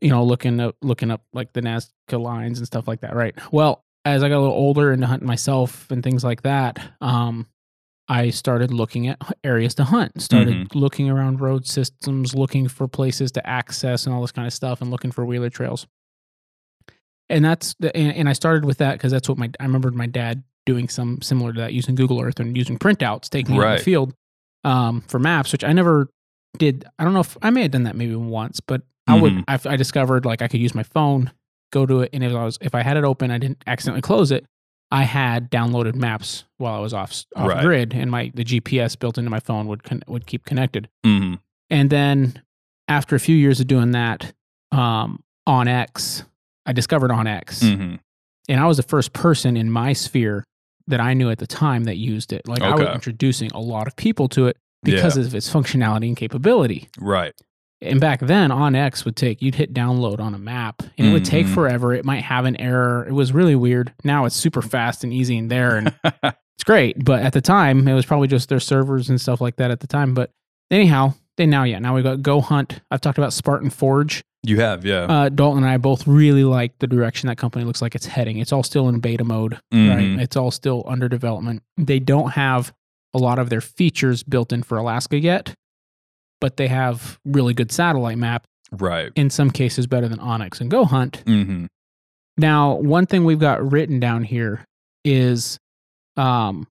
you 0.00 0.08
know, 0.08 0.24
looking 0.24 0.58
up 0.60 0.76
looking 0.82 1.10
up 1.10 1.22
like 1.34 1.52
the 1.52 1.60
Nazca 1.60 2.18
lines 2.20 2.58
and 2.58 2.66
stuff 2.66 2.88
like 2.88 3.00
that. 3.02 3.14
Right. 3.14 3.34
Well, 3.52 3.84
as 4.04 4.22
I 4.22 4.28
got 4.28 4.38
a 4.38 4.40
little 4.40 4.54
older 4.54 4.92
and 4.92 5.04
hunting 5.04 5.26
myself 5.28 5.90
and 5.90 6.02
things 6.02 6.24
like 6.24 6.42
that, 6.42 6.78
um, 7.00 7.46
I 8.08 8.30
started 8.30 8.72
looking 8.72 9.06
at 9.08 9.18
areas 9.44 9.74
to 9.76 9.84
hunt. 9.84 10.20
Started 10.20 10.74
looking 10.74 11.08
around 11.10 11.40
road 11.40 11.66
systems, 11.66 12.34
looking 12.34 12.66
for 12.66 12.88
places 12.88 13.30
to 13.32 13.46
access 13.46 14.06
and 14.06 14.14
all 14.14 14.20
this 14.20 14.32
kind 14.32 14.46
of 14.46 14.52
stuff, 14.52 14.80
and 14.80 14.90
looking 14.90 15.12
for 15.12 15.24
wheeler 15.24 15.50
trails. 15.50 15.86
And 17.28 17.44
that's 17.44 17.74
the, 17.78 17.96
and, 17.96 18.12
and 18.16 18.28
I 18.28 18.32
started 18.32 18.64
with 18.64 18.78
that 18.78 18.92
because 18.94 19.12
that's 19.12 19.28
what 19.28 19.38
my 19.38 19.50
I 19.60 19.64
remembered 19.64 19.94
my 19.94 20.06
dad 20.06 20.42
doing 20.66 20.88
some 20.88 21.22
similar 21.22 21.52
to 21.52 21.60
that 21.60 21.72
using 21.72 21.94
Google 21.94 22.20
Earth 22.20 22.40
and 22.40 22.56
using 22.56 22.78
printouts, 22.78 23.28
taking 23.28 23.54
it 23.54 23.58
in 23.58 23.60
the 23.78 23.84
field 23.84 24.14
um, 24.64 25.02
for 25.02 25.18
maps, 25.18 25.52
which 25.52 25.62
I 25.62 25.72
never 25.72 26.08
did. 26.58 26.84
I 26.98 27.04
don't 27.04 27.14
know 27.14 27.20
if 27.20 27.36
I 27.42 27.50
may 27.50 27.62
have 27.62 27.70
done 27.70 27.84
that 27.84 27.94
maybe 27.96 28.16
once, 28.16 28.58
but 28.60 28.82
I 29.06 29.20
would. 29.20 29.32
Mhm. 29.32 29.44
I, 29.46 29.72
I 29.72 29.76
discovered 29.76 30.24
like 30.24 30.42
I 30.42 30.48
could 30.48 30.60
use 30.60 30.74
my 30.74 30.82
phone 30.82 31.30
go 31.70 31.86
to 31.86 32.00
it, 32.00 32.10
and 32.12 32.22
if 32.24 32.32
I 32.34 32.44
was 32.44 32.58
if 32.60 32.74
I 32.74 32.82
had 32.82 32.96
it 32.96 33.04
open, 33.04 33.30
I 33.30 33.38
didn't 33.38 33.62
accidentally 33.66 34.02
close 34.02 34.30
it. 34.30 34.44
I 34.92 35.04
had 35.04 35.50
downloaded 35.52 35.94
maps 35.94 36.44
while 36.58 36.74
I 36.74 36.78
was 36.80 36.92
off 36.92 37.24
off 37.36 37.48
Right. 37.48 37.62
grid, 37.62 37.94
and 37.94 38.10
my 38.10 38.30
the 38.34 38.44
GPS 38.44 38.98
built 38.98 39.18
into 39.18 39.30
my 39.30 39.40
phone 39.40 39.66
would 39.68 39.82
con- 39.84 40.02
would 40.08 40.26
keep 40.26 40.44
connected. 40.44 40.88
hmm 41.04 41.34
And 41.70 41.90
then 41.90 42.42
after 42.88 43.14
a 43.14 43.20
few 43.20 43.36
years 43.36 43.60
of 43.60 43.68
doing 43.68 43.92
that, 43.92 44.32
um, 44.72 45.22
onX, 45.48 46.24
I 46.66 46.72
discovered 46.72 47.10
onX, 47.10 47.60
hmm 47.76 47.94
and 48.48 48.58
I 48.60 48.66
was 48.66 48.78
the 48.78 48.82
first 48.82 49.12
person 49.12 49.56
in 49.56 49.70
my 49.70 49.92
sphere 49.92 50.42
that 50.88 50.98
I 51.00 51.14
knew 51.14 51.30
at 51.30 51.38
the 51.38 51.46
time 51.46 51.84
that 51.84 51.98
used 51.98 52.32
it. 52.32 52.48
Like 52.48 52.62
I 52.62 52.74
was 52.74 52.88
introducing 52.94 53.50
a 53.52 53.60
lot 53.60 53.86
of 53.86 53.94
people 53.94 54.28
to 54.30 54.48
it 54.48 54.56
because 54.82 55.16
of 55.16 55.32
its 55.36 55.48
functionality 55.52 56.08
and 56.08 56.16
capability. 56.16 56.88
Right. 56.98 57.32
And 57.82 58.00
back 58.00 58.20
then, 58.20 58.50
onX 58.50 59.04
would 59.04 59.16
take 59.16 59.40
you'd 59.40 59.54
hit 59.54 59.72
download 59.72 60.20
on 60.20 60.34
a 60.34 60.38
map, 60.38 60.82
and 60.98 61.08
it 61.08 61.12
would 61.12 61.24
take 61.24 61.46
Mhm. 61.46 61.54
forever. 61.54 61.94
It 61.94 62.04
might 62.04 62.22
have 62.22 62.44
an 62.44 62.56
error. 62.60 63.06
It 63.08 63.12
was 63.12 63.32
really 63.32 63.54
weird. 63.56 63.92
Now 64.04 64.26
it's 64.26 64.36
super 64.36 64.60
fast 64.62 65.02
and 65.02 65.12
easy 65.12 65.38
and 65.38 65.50
there, 65.50 65.76
and 65.78 65.94
it's 66.22 66.64
great. 66.64 67.04
But 67.04 67.22
at 67.22 67.32
the 67.32 67.40
time, 67.40 67.88
it 67.88 67.94
was 67.94 68.04
probably 68.04 68.28
just 68.28 68.48
their 68.50 68.60
servers 68.60 69.08
and 69.08 69.18
stuff 69.20 69.40
like 69.40 69.56
that 69.56 69.70
at 69.70 69.80
the 69.80 69.86
time. 69.86 70.12
But 70.12 70.30
anyhow, 70.70 71.14
they 71.38 71.46
now 71.46 71.64
yeah 71.64 71.78
now 71.78 71.94
we 71.94 72.02
got 72.02 72.20
Go 72.22 72.40
Hunt. 72.42 72.80
I've 72.90 73.00
talked 73.00 73.16
about 73.18 73.32
Spartan 73.32 73.70
Forge. 73.70 74.22
You 74.42 74.58
have, 74.60 74.86
yeah. 74.86 75.02
Uh, 75.02 75.28
Dalton 75.28 75.64
and 75.64 75.70
I 75.70 75.76
both 75.76 76.06
really 76.06 76.44
like 76.44 76.78
the 76.78 76.86
direction 76.86 77.26
that 77.28 77.36
company 77.36 77.64
looks 77.66 77.82
like 77.82 77.94
it's 77.94 78.06
heading. 78.06 78.38
It's 78.38 78.52
all 78.52 78.62
still 78.62 78.88
in 78.88 78.98
beta 79.00 79.22
mode, 79.24 79.58
Mhm. 79.72 79.88
right? 80.16 80.22
It's 80.22 80.34
all 80.34 80.50
still 80.50 80.82
under 80.88 81.08
development. 81.10 81.62
They 81.76 81.98
don't 81.98 82.30
have 82.32 82.72
a 83.12 83.18
lot 83.18 83.38
of 83.38 83.50
their 83.50 83.60
features 83.60 84.22
built 84.22 84.50
in 84.52 84.62
for 84.62 84.78
Alaska 84.78 85.18
yet, 85.18 85.54
but 86.40 86.56
they 86.56 86.68
have 86.68 87.18
really 87.24 87.54
good 87.54 87.70
satellite 87.72 88.18
map. 88.18 88.44
Right. 88.72 89.10
In 89.16 89.30
some 89.30 89.50
cases, 89.50 89.86
better 89.86 90.08
than 90.08 90.18
onX 90.18 90.60
and 90.60 90.70
Go 90.70 90.84
Hunt. 90.84 91.22
hmm 91.26 91.66
Now, 92.36 92.74
one 92.74 93.06
thing 93.06 93.24
we've 93.24 93.40
got 93.40 93.70
written 93.72 93.98
down 94.00 94.22
here 94.24 94.64
is 95.04 95.58
um, 96.16 96.66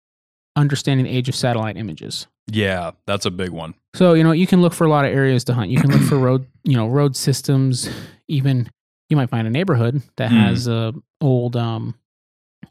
understanding 0.56 1.06
the 1.06 1.12
age 1.12 1.30
of 1.30 1.36
satellite 1.36 1.78
images. 1.78 2.28
Yeah, 2.52 2.92
that's 3.06 3.26
a 3.26 3.32
big 3.32 3.52
one. 3.52 3.74
So 3.96 4.14
you 4.14 4.24
know 4.24 4.32
you 4.32 4.48
can 4.48 4.62
look 4.62 4.74
for 4.74 4.86
a 4.86 4.90
lot 4.90 5.06
of 5.06 5.12
areas 5.14 5.44
to 5.46 5.54
hunt. 5.54 5.70
You 5.70 5.80
can 5.82 5.92
look 5.92 6.02
for 6.02 6.18
road, 6.18 6.46
you 6.64 6.76
know, 6.76 6.88
road 6.88 7.16
systems. 7.16 7.90
Even 8.28 8.70
you 9.10 9.18
might 9.18 9.30
find 9.30 9.48
a 9.48 9.52
neighborhood 9.52 10.02
that 10.18 10.32
Mm. 10.32 10.42
has 10.48 10.68
a 10.68 10.94
old, 11.22 11.56
um, 11.56 11.96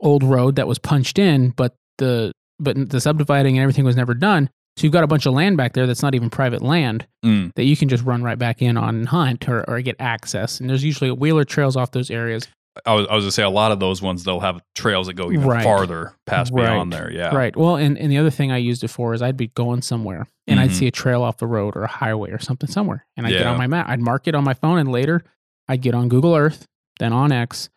old 0.01 0.23
road 0.23 0.57
that 0.57 0.67
was 0.69 0.79
punched 0.79 1.19
in, 1.19 1.51
but 1.51 1.75
the 1.99 2.33
but 2.61 2.91
the 2.91 3.01
subdividing 3.01 3.57
and 3.59 3.63
everything 3.63 3.85
was 3.85 3.95
never 3.97 4.15
done. 4.15 4.51
So 4.79 4.85
you've 4.85 4.93
got 4.93 5.03
a 5.03 5.09
bunch 5.09 5.27
of 5.27 5.35
land 5.35 5.57
back 5.57 5.73
there 5.73 5.87
that's 5.89 6.03
not 6.03 6.15
even 6.15 6.31
private 6.31 6.63
land 6.63 7.07
Mm. 7.25 7.53
that 7.57 7.65
you 7.65 7.77
can 7.77 7.89
just 7.89 8.05
run 8.05 8.23
right 8.23 8.39
back 8.39 8.63
in 8.63 8.77
on 8.77 8.95
and 8.95 9.09
hunt 9.09 9.49
or, 9.49 9.69
or 9.69 9.81
get 9.81 9.97
access. 9.99 10.61
And 10.61 10.71
there's 10.71 10.85
usually 10.85 11.11
a 11.11 11.15
wheeler 11.17 11.43
trails 11.45 11.77
off 11.77 11.91
those 11.91 12.13
areas. 12.13 12.47
I 12.87 12.95
was, 12.95 13.09
I 13.11 13.17
was 13.17 13.25
gonna 13.25 13.33
say 13.33 13.43
a 13.43 13.51
lot 13.51 13.73
of 13.73 13.81
those 13.81 14.01
ones 14.01 14.23
they'll 14.23 14.39
have 14.39 14.63
trails 14.77 15.09
that 15.09 15.15
go 15.15 15.33
even 15.33 15.45
Right. 15.45 15.65
farther 15.65 16.13
past 16.27 16.55
beyond 16.55 16.93
there. 16.93 17.11
Yeah. 17.13 17.35
Right. 17.35 17.57
Well, 17.57 17.75
and, 17.75 17.99
and 17.99 18.09
the 18.13 18.19
other 18.19 18.31
thing 18.31 18.53
I 18.53 18.59
used 18.59 18.85
it 18.85 18.89
for 18.89 19.15
is 19.15 19.21
I'd 19.21 19.37
be 19.37 19.49
going 19.49 19.83
somewhere 19.83 20.29
and 20.47 20.61
I'd 20.61 20.71
Mhm. 20.71 20.75
see 20.75 20.87
a 20.87 20.93
trail 20.93 21.23
off 21.25 21.39
the 21.39 21.49
road 21.49 21.75
or 21.75 21.83
a 21.83 21.89
highway 21.89 22.31
or 22.31 22.39
something 22.39 22.71
somewhere. 22.71 23.05
And 23.17 23.27
I'd 23.27 23.31
get 23.33 23.47
on 23.49 23.59
my 23.59 23.67
map. 23.67 23.89
I'd 23.89 24.01
mark 24.01 24.29
it 24.29 24.37
on 24.37 24.45
my 24.45 24.55
phone 24.55 24.79
and 24.79 24.93
later 24.93 25.25
I'd 25.69 25.83
get 25.83 25.95
on 25.97 26.09
Google 26.09 26.37
Earth, 26.37 26.67
then 27.01 27.11
onX, 27.11 27.69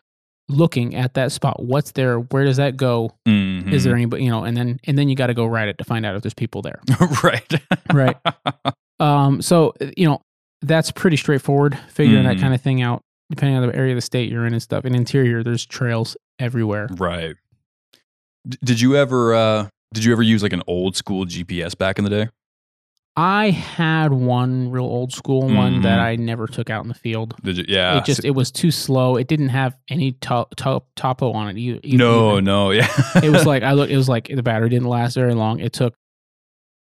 looking 0.52 0.94
at 0.94 1.14
that 1.14 1.32
spot. 1.32 1.62
What's 1.62 1.92
there? 1.92 2.18
Where 2.20 2.44
does 2.44 2.58
that 2.58 2.76
go? 2.76 3.12
Mhm. 3.26 3.72
Is 3.72 3.84
there 3.84 3.94
anybody, 3.94 4.24
you 4.24 4.30
know, 4.30 4.44
and 4.44 4.56
then 4.56 4.78
and 4.84 4.96
then 4.98 5.08
you 5.08 5.16
got 5.16 5.26
to 5.28 5.34
go 5.34 5.46
ride 5.46 5.68
it 5.68 5.78
to 5.78 5.84
find 5.84 6.06
out 6.06 6.14
if 6.14 6.22
there's 6.22 6.34
people 6.34 6.62
there. 6.62 6.80
right. 7.24 7.52
Right. 7.92 8.16
Um, 9.00 9.42
so 9.42 9.74
you 9.96 10.06
know, 10.06 10.20
that's 10.60 10.92
pretty 10.92 11.16
straightforward, 11.16 11.76
figuring 11.88 12.22
that 12.22 12.36
Mhm. 12.36 12.40
kind 12.40 12.54
of 12.54 12.60
thing 12.60 12.82
out, 12.82 13.02
depending 13.30 13.56
on 13.56 13.66
the 13.66 13.74
area 13.74 13.92
of 13.92 13.96
the 13.96 14.00
state 14.00 14.30
you're 14.30 14.46
in 14.46 14.52
and 14.52 14.62
stuff. 14.62 14.84
In 14.84 14.94
interior, 14.94 15.42
there's 15.42 15.66
trails 15.66 16.16
everywhere. 16.38 16.88
right. 16.98 17.34
D- 18.48 18.58
did 18.64 18.80
you 18.80 18.94
ever 18.96 19.34
uh 19.34 19.68
did 19.92 20.04
you 20.04 20.12
ever 20.12 20.22
use 20.22 20.42
like 20.42 20.52
an 20.52 20.62
old 20.68 20.94
school 20.96 21.24
GPS 21.26 21.76
back 21.76 21.98
in 21.98 22.04
the 22.04 22.10
day? 22.10 22.28
I 23.14 23.50
had 23.50 24.12
one 24.12 24.70
real 24.70 24.84
old 24.84 25.12
school 25.12 25.42
one 25.42 25.82
that 25.82 25.98
Mhm. 25.98 26.02
I 26.02 26.16
never 26.16 26.46
took 26.46 26.70
out 26.70 26.82
in 26.82 26.88
the 26.88 26.94
field. 26.94 27.34
Did 27.44 27.58
you? 27.58 27.64
Yeah. 27.68 27.98
it 27.98 28.04
just 28.06 28.24
it 28.24 28.30
was 28.30 28.50
too 28.50 28.70
slow. 28.70 29.16
It 29.16 29.28
didn't 29.28 29.50
have 29.50 29.76
any 29.90 30.12
to- 30.12 30.46
to- 30.56 30.82
topo 30.96 31.32
on 31.32 31.48
it. 31.50 31.58
e- 31.58 31.80
no, 31.96 32.32
even. 32.34 32.44
no, 32.46 32.70
yeah. 32.70 32.88
it 33.22 33.28
was 33.30 33.44
like 33.44 33.62
I 33.70 33.72
look. 33.72 33.90
It 33.90 33.96
was 33.98 34.08
like 34.08 34.28
the 34.34 34.42
battery 34.42 34.70
didn't 34.70 34.88
last 34.88 35.14
very 35.14 35.34
long. 35.34 35.60
It 35.60 35.74
took 35.74 35.94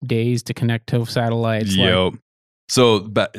days 0.05 0.41
to 0.43 0.53
connect 0.53 0.87
to 0.87 1.05
satellites. 1.05 1.75
like- 1.75 1.87
Yep. 1.87 2.13
so, 2.69 2.99
ba- 3.01 3.29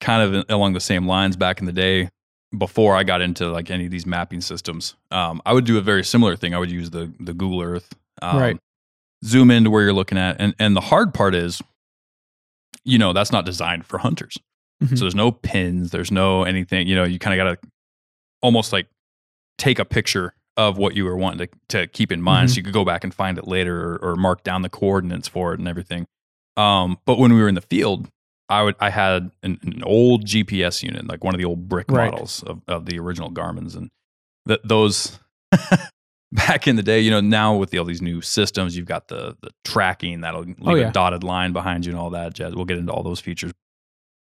kind 0.00 0.22
of 0.34 0.44
along 0.48 0.72
the 0.72 0.80
same 0.80 1.06
lines, 1.06 1.36
back 1.36 1.60
in 1.60 1.66
the 1.66 1.72
day, 1.72 2.08
before 2.56 2.96
I 2.96 3.02
got 3.04 3.20
into 3.20 3.50
like 3.50 3.70
any 3.70 3.84
of 3.84 3.90
these 3.90 4.06
mapping 4.06 4.40
systems, 4.40 4.94
um, 5.10 5.42
I 5.44 5.52
would 5.52 5.66
do 5.66 5.76
a 5.76 5.82
very 5.82 6.02
similar 6.02 6.34
thing. 6.34 6.54
I 6.54 6.58
would 6.58 6.70
use 6.70 6.88
the 6.90 7.12
the 7.20 7.34
Google 7.34 7.60
Earth, 7.60 7.94
um, 8.22 8.38
Right. 8.38 8.56
Zoom 9.22 9.50
into 9.50 9.68
where 9.68 9.82
you're 9.82 9.92
looking 9.92 10.16
at, 10.16 10.36
and 10.40 10.54
and 10.58 10.74
the 10.74 10.80
hard 10.80 11.12
part 11.12 11.34
is, 11.34 11.60
you 12.84 12.98
know, 12.98 13.12
that's 13.12 13.32
not 13.32 13.44
designed 13.44 13.84
for 13.86 13.98
hunters. 13.98 14.36
Mhm. 14.82 14.90
So 14.96 15.04
there's 15.04 15.14
no 15.14 15.32
pins, 15.32 15.90
there's 15.90 16.10
no 16.12 16.44
anything. 16.44 16.86
You 16.86 16.94
know, 16.96 17.04
you 17.04 17.18
kind 17.18 17.38
of 17.38 17.44
got 17.44 17.60
to 17.62 17.68
almost 18.42 18.72
like 18.72 18.86
take 19.58 19.78
a 19.78 19.84
picture 19.84 20.34
of 20.56 20.76
what 20.78 20.94
you 20.96 21.04
were 21.04 21.16
wanting 21.16 21.46
to, 21.46 21.78
to 21.80 21.86
keep 21.88 22.10
in 22.12 22.20
mind, 22.22 22.48
Mhm. 22.48 22.52
so 22.52 22.56
you 22.58 22.62
could 22.64 22.72
go 22.72 22.84
back 22.84 23.04
and 23.04 23.12
find 23.14 23.38
it 23.38 23.46
later, 23.46 23.94
or, 23.94 24.12
or 24.12 24.16
mark 24.16 24.42
down 24.44 24.62
the 24.62 24.68
coordinates 24.68 25.28
for 25.28 25.52
it 25.54 25.58
and 25.58 25.68
everything. 25.68 26.06
Um, 26.56 26.98
but 27.06 27.18
when 27.18 27.32
we 27.32 27.40
were 27.40 27.48
in 27.48 27.54
the 27.54 27.60
field, 27.60 28.08
I 28.48 28.62
would 28.62 28.74
I 28.80 28.90
had 28.90 29.30
an, 29.42 29.58
an 29.62 29.82
old 29.84 30.24
GPS 30.24 30.82
unit, 30.82 31.06
like 31.06 31.22
one 31.22 31.34
of 31.34 31.38
the 31.38 31.44
old 31.44 31.68
brick 31.68 31.90
Right. 31.90 32.10
models 32.10 32.42
of, 32.44 32.62
of 32.66 32.86
the 32.86 32.98
original 32.98 33.30
Garmin's, 33.30 33.74
and 33.76 33.90
th- 34.48 34.60
those 34.64 35.18
back 36.32 36.68
in 36.68 36.76
the 36.76 36.82
day, 36.82 37.00
you 37.00 37.10
know, 37.10 37.20
now 37.20 37.54
with 37.56 37.70
the, 37.70 37.78
all 37.78 37.84
these 37.84 38.02
new 38.02 38.20
systems, 38.20 38.76
you've 38.76 38.86
got 38.86 39.08
the 39.08 39.36
the 39.40 39.50
tracking 39.64 40.20
that'll 40.22 40.42
leave 40.42 40.56
Oh, 40.62 40.74
yeah. 40.74 40.88
a 40.88 40.92
dotted 40.92 41.24
line 41.24 41.52
behind 41.52 41.86
you 41.86 41.92
and 41.92 42.00
all 42.00 42.10
that 42.10 42.34
jazz. 42.34 42.54
We'll 42.54 42.64
get 42.66 42.78
into 42.78 42.92
all 42.92 43.02
those 43.02 43.20
features. 43.20 43.52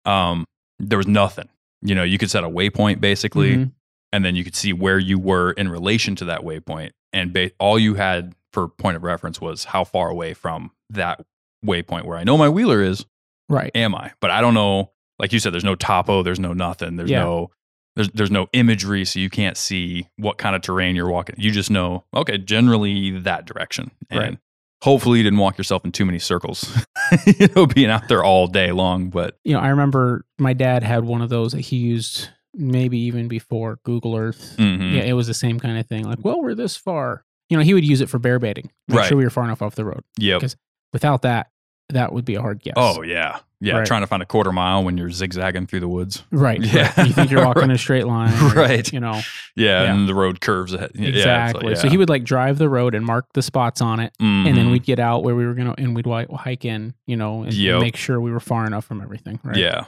Um, 0.06 0.46
there 0.80 0.98
was 0.98 1.08
nothing. 1.08 1.50
You 1.82 1.96
know, 1.96 2.04
you 2.04 2.18
could 2.18 2.30
set 2.30 2.44
a 2.44 2.50
waypoint 2.50 3.02
basically, 3.02 3.58
Mhm. 3.58 3.72
and 4.14 4.24
then 4.26 4.36
you 4.36 4.44
could 4.44 4.56
see 4.56 4.74
where 4.74 5.00
you 5.00 5.20
were 5.20 5.52
in 5.52 5.70
relation 5.70 6.16
to 6.18 6.26
that 6.26 6.42
waypoint, 6.42 6.92
and 7.14 7.34
ba- 7.34 7.52
all 7.60 7.78
you 7.80 7.96
had 7.96 8.34
for 8.54 8.68
point 8.68 8.96
of 8.98 9.04
reference 9.04 9.40
was 9.42 9.66
how 9.66 9.84
far 9.84 10.10
away 10.10 10.34
from 10.34 10.72
that 10.90 11.22
waypoint 11.66 12.06
where 12.06 12.18
I 12.18 12.24
know 12.24 12.38
my 12.38 12.50
wheeler 12.50 12.82
is 12.82 13.06
right. 13.50 13.72
am 13.76 13.96
I? 13.96 14.12
But 14.20 14.32
I 14.32 14.42
don't 14.42 14.54
know. 14.54 14.92
Like 15.20 15.32
you 15.34 15.40
said, 15.40 15.54
there's 15.54 15.64
no 15.64 15.76
topo, 15.76 16.24
there's 16.24 16.40
no 16.40 16.52
nothing, 16.54 16.96
there's 16.96 17.10
Yeah. 17.12 17.20
no 17.24 17.52
there's 17.96 18.10
there's 18.10 18.32
no 18.32 18.48
imagery, 18.54 19.06
so 19.06 19.20
you 19.20 19.30
can't 19.30 19.58
see 19.58 20.08
what 20.18 20.38
kind 20.38 20.56
of 20.56 20.62
terrain 20.62 20.96
you're 20.96 21.10
walking. 21.10 21.36
You 21.38 21.52
just 21.52 21.70
know, 21.72 22.06
okay, 22.16 22.38
generally 22.38 23.12
that 23.20 23.46
direction. 23.46 23.92
And 24.10 24.20
Right. 24.20 24.38
hopefully 24.82 25.20
you 25.20 25.24
didn't 25.24 25.40
walk 25.40 25.58
yourself 25.58 25.84
in 25.86 25.92
too 25.92 26.06
many 26.06 26.20
circles, 26.20 26.86
you 27.40 27.48
know, 27.56 27.66
being 27.66 27.90
out 27.90 28.08
there 28.08 28.24
all 28.24 28.48
day 28.48 28.72
long. 28.72 29.10
But 29.10 29.38
You 29.44 29.54
know, 29.54 29.60
I 29.60 29.68
remember 29.70 30.26
my 30.40 30.54
dad 30.54 30.84
had 30.84 31.04
one 31.04 31.22
of 31.22 31.30
those 31.30 31.52
that 31.52 31.62
he 31.62 31.78
used 31.78 32.30
maybe 32.54 32.98
even 33.00 33.28
before 33.28 33.80
Google 33.84 34.16
Earth. 34.16 34.56
mhm. 34.58 34.94
Yeah, 34.94 35.04
it 35.04 35.14
was 35.14 35.28
the 35.28 35.34
same 35.34 35.60
kind 35.60 35.78
of 35.78 35.86
thing. 35.88 36.04
Like, 36.06 36.20
well, 36.24 36.42
we're 36.42 36.56
this 36.56 36.76
far. 36.76 37.24
You 37.50 37.58
know, 37.58 37.64
he 37.64 37.74
would 37.74 37.86
use 37.86 38.02
it 38.02 38.10
for 38.10 38.20
bear 38.20 38.40
baiting. 38.40 38.72
Make 38.88 38.98
Right. 39.00 39.08
sure 39.10 39.18
we 39.18 39.24
were 39.24 39.30
far 39.30 39.44
enough 39.46 39.62
off 39.62 39.76
the 39.76 39.86
road. 39.86 40.02
Yeah. 40.18 40.36
because- 40.38 40.56
Without 40.94 41.22
that, 41.22 41.48
that 41.90 42.12
would 42.12 42.26
be 42.26 42.36
a 42.36 42.42
hard 42.42 42.62
guess. 42.62 42.74
Oh 42.76 43.02
yeah. 43.04 43.40
Yeah. 43.64 43.78
Right. 43.78 43.86
Trying 43.86 44.02
to 44.02 44.08
find 44.08 44.24
a 44.24 44.26
quarter 44.26 44.52
mile 44.52 44.84
when 44.84 44.98
you're 44.98 45.12
zigzagging 45.12 45.68
through 45.68 45.82
the 45.82 45.88
woods. 45.88 46.24
right. 46.32 46.60
Yeah. 46.66 46.92
right. 46.98 47.08
You 47.08 47.14
think 47.14 47.30
you're 47.30 47.46
walking 47.46 47.64
in 47.64 47.72
a 47.72 47.78
straight 47.88 48.08
line, 48.08 48.34
or, 48.44 48.50
Right. 48.56 48.92
You 48.92 49.00
know, 49.00 49.14
Yeah. 49.56 49.84
Yeah. 49.84 49.94
And 49.94 50.10
the 50.10 50.16
road 50.16 50.42
curves 50.42 50.74
ahead. 50.74 50.92
Yeah, 50.96 51.06
like- 51.06 51.16
exactly. 51.16 51.76
So 51.76 51.88
he 51.88 51.98
would 51.98 52.10
like 52.10 52.24
drive 52.24 52.58
the 52.58 52.68
road 52.70 52.96
and 52.96 53.06
mark 53.06 53.28
the 53.34 53.42
spots 53.44 53.80
on 53.80 54.00
it, 54.00 54.14
and 54.20 54.48
then 54.58 54.66
Mhm. 54.68 54.72
we'd 54.72 54.84
get 54.84 54.98
out 55.00 55.24
where 55.24 55.36
we 55.36 55.46
were 55.46 55.54
gonna, 55.54 55.76
and 55.78 55.96
we'd 55.96 56.08
hike 56.08 56.66
in, 56.66 56.96
you 57.06 57.16
know, 57.16 57.44
and, 57.44 57.54
Yep. 57.54 57.82
make 57.82 57.96
sure 57.96 58.20
we 58.20 58.32
were 58.32 58.40
far 58.40 58.66
enough 58.66 58.84
from 58.86 59.00
everything. 59.02 59.40
Right. 59.44 59.58
Yeah. 59.58 59.86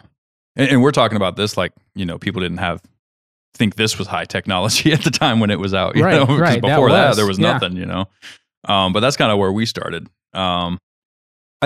And, 0.55 0.69
and 0.69 0.81
we're 0.83 0.91
talking 0.91 1.15
about 1.15 1.35
this 1.35 1.57
like, 1.57 1.71
you 1.95 2.05
know, 2.05 2.19
people 2.19 2.41
didn't 2.41 2.59
have 2.59 2.81
think 3.55 3.75
this 3.75 3.97
was 3.97 4.07
high 4.07 4.25
technology 4.25 4.93
at 4.93 5.03
the 5.03 5.11
time 5.11 5.39
when 5.39 5.49
it 5.49 5.59
was 5.59 5.73
out. 5.73 5.95
You 5.95 6.03
Right, 6.03 6.27
know? 6.27 6.37
right, 6.37 6.61
Before 6.61 6.91
that, 6.91 7.07
was, 7.09 7.17
there 7.17 7.25
was 7.27 7.39
yeah. 7.39 7.53
nothing, 7.53 7.75
you 7.75 7.85
know. 7.85 8.05
Um, 8.67 8.93
but 8.93 8.99
that's 9.01 9.17
kind 9.17 9.31
of 9.31 9.37
where 9.39 9.51
we 9.51 9.65
started. 9.65 10.07
Um, 10.33 10.79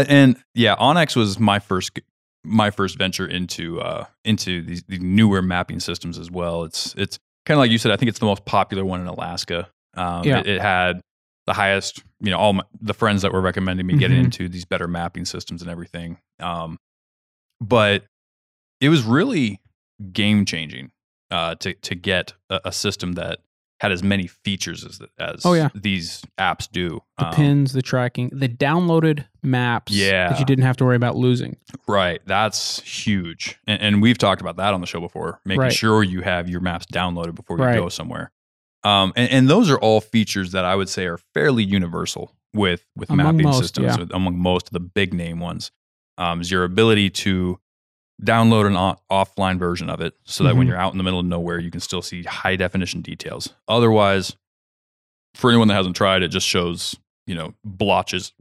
and 0.03 0.37
yeah, 0.53 0.75
onX 0.75 1.15
was 1.15 1.39
my 1.39 1.59
first 1.59 1.99
my 2.43 2.69
first 2.71 2.97
venture 2.97 3.25
into 3.25 3.81
uh 3.81 4.05
into 4.23 4.61
these, 4.61 4.83
these 4.87 5.01
newer 5.01 5.41
mapping 5.41 5.79
systems 5.79 6.17
as 6.17 6.31
well. 6.31 6.63
It's 6.63 6.93
it's 6.97 7.17
kind 7.45 7.57
of 7.57 7.59
like 7.59 7.71
you 7.71 7.77
said. 7.77 7.91
I 7.91 7.97
think 7.97 8.09
it's 8.09 8.19
the 8.19 8.25
most 8.25 8.45
popular 8.45 8.85
one 8.85 9.01
in 9.01 9.07
Alaska. 9.07 9.69
Um, 9.95 10.23
Yeah. 10.23 10.39
it, 10.39 10.47
it 10.47 10.61
had 10.61 11.01
the 11.45 11.53
highest, 11.53 12.03
you 12.19 12.29
know, 12.29 12.37
all 12.37 12.53
my, 12.53 12.63
the 12.81 12.93
friends 12.93 13.21
that 13.21 13.31
were 13.31 13.41
recommending 13.41 13.85
me 13.87 13.97
getting 13.97 14.17
Mhm. 14.19 14.25
into 14.25 14.49
these 14.49 14.65
better 14.65 14.87
mapping 14.87 15.25
systems 15.25 15.61
and 15.61 15.71
everything. 15.71 16.17
Um, 16.39 16.77
but 17.61 18.03
it 18.81 18.89
was 18.89 19.03
really 19.03 19.59
game 20.11 20.45
changing 20.45 20.91
uh, 21.31 21.55
to 21.55 21.73
to 21.73 21.95
get 21.95 22.33
a, 22.49 22.61
a 22.65 22.71
system 22.71 23.13
that 23.13 23.39
had 23.79 23.91
as 23.91 24.01
many 24.01 24.25
features 24.27 24.83
as 24.83 24.99
as 25.19 25.45
Oh, 25.45 25.53
yeah. 25.53 25.69
these 25.75 26.23
apps 26.39 26.67
do. 26.71 27.01
The 27.19 27.27
Um, 27.27 27.33
pins, 27.33 27.73
the 27.73 27.81
tracking, 27.81 28.29
the 28.33 28.49
downloaded 28.49 29.25
maps 29.43 29.91
Yeah. 29.91 30.29
that 30.29 30.39
you 30.39 30.45
didn't 30.45 30.63
have 30.63 30.77
to 30.77 30.85
worry 30.85 30.95
about 30.95 31.15
losing. 31.15 31.57
Right. 31.87 32.19
That's 32.25 32.79
huge. 32.81 33.57
And, 33.67 33.81
and 33.81 34.01
we've 34.01 34.17
talked 34.17 34.41
about 34.41 34.57
that 34.57 34.73
on 34.73 34.81
the 34.81 34.87
show 34.87 34.99
before, 34.99 35.39
making 35.45 35.61
Right. 35.61 35.73
sure 35.73 36.01
you 36.03 36.21
have 36.21 36.49
your 36.49 36.59
maps 36.61 36.85
downloaded 36.91 37.35
before 37.35 37.57
you 37.57 37.63
Right. 37.65 37.75
go 37.79 37.89
somewhere. 37.89 38.31
Um, 38.83 39.13
and, 39.15 39.29
and 39.31 39.49
those 39.49 39.69
are 39.69 39.77
all 39.77 40.01
features 40.01 40.51
that 40.53 40.63
I 40.65 40.75
would 40.75 40.89
say 40.89 41.05
are 41.05 41.19
fairly 41.33 41.63
universal 41.63 42.35
with, 42.53 42.83
with 42.95 43.09
Among 43.09 43.25
mapping 43.37 43.43
most, 43.47 43.59
systems, 43.59 43.97
yeah. 43.97 44.05
among 44.11 44.37
most 44.39 44.67
of 44.67 44.73
the 44.73 44.79
big 44.79 45.13
name 45.13 45.39
ones. 45.39 45.71
Um, 46.17 46.41
is 46.41 46.49
your 46.49 46.63
ability 46.63 47.11
to 47.11 47.59
download 48.23 48.65
an 48.65 48.75
o- 48.75 48.97
offline 49.11 49.59
version 49.59 49.89
of 49.89 50.01
it 50.01 50.15
so 50.23 50.43
that 50.43 50.55
when 50.55 50.65
Mhm. 50.65 50.69
you're 50.71 50.79
out 50.79 50.91
in 50.93 50.97
the 50.97 51.03
middle 51.03 51.19
of 51.19 51.25
nowhere, 51.25 51.59
you 51.59 51.69
can 51.69 51.79
still 51.79 52.01
see 52.01 52.23
high 52.23 52.55
definition 52.55 53.01
details. 53.01 53.53
Otherwise, 53.67 54.35
for 55.35 55.51
anyone 55.51 55.67
that 55.67 55.75
hasn't 55.75 55.95
tried, 55.95 56.23
it 56.23 56.29
just 56.29 56.47
shows, 56.47 56.95
you 57.27 57.35
know, 57.35 57.53
blotches 57.63 58.33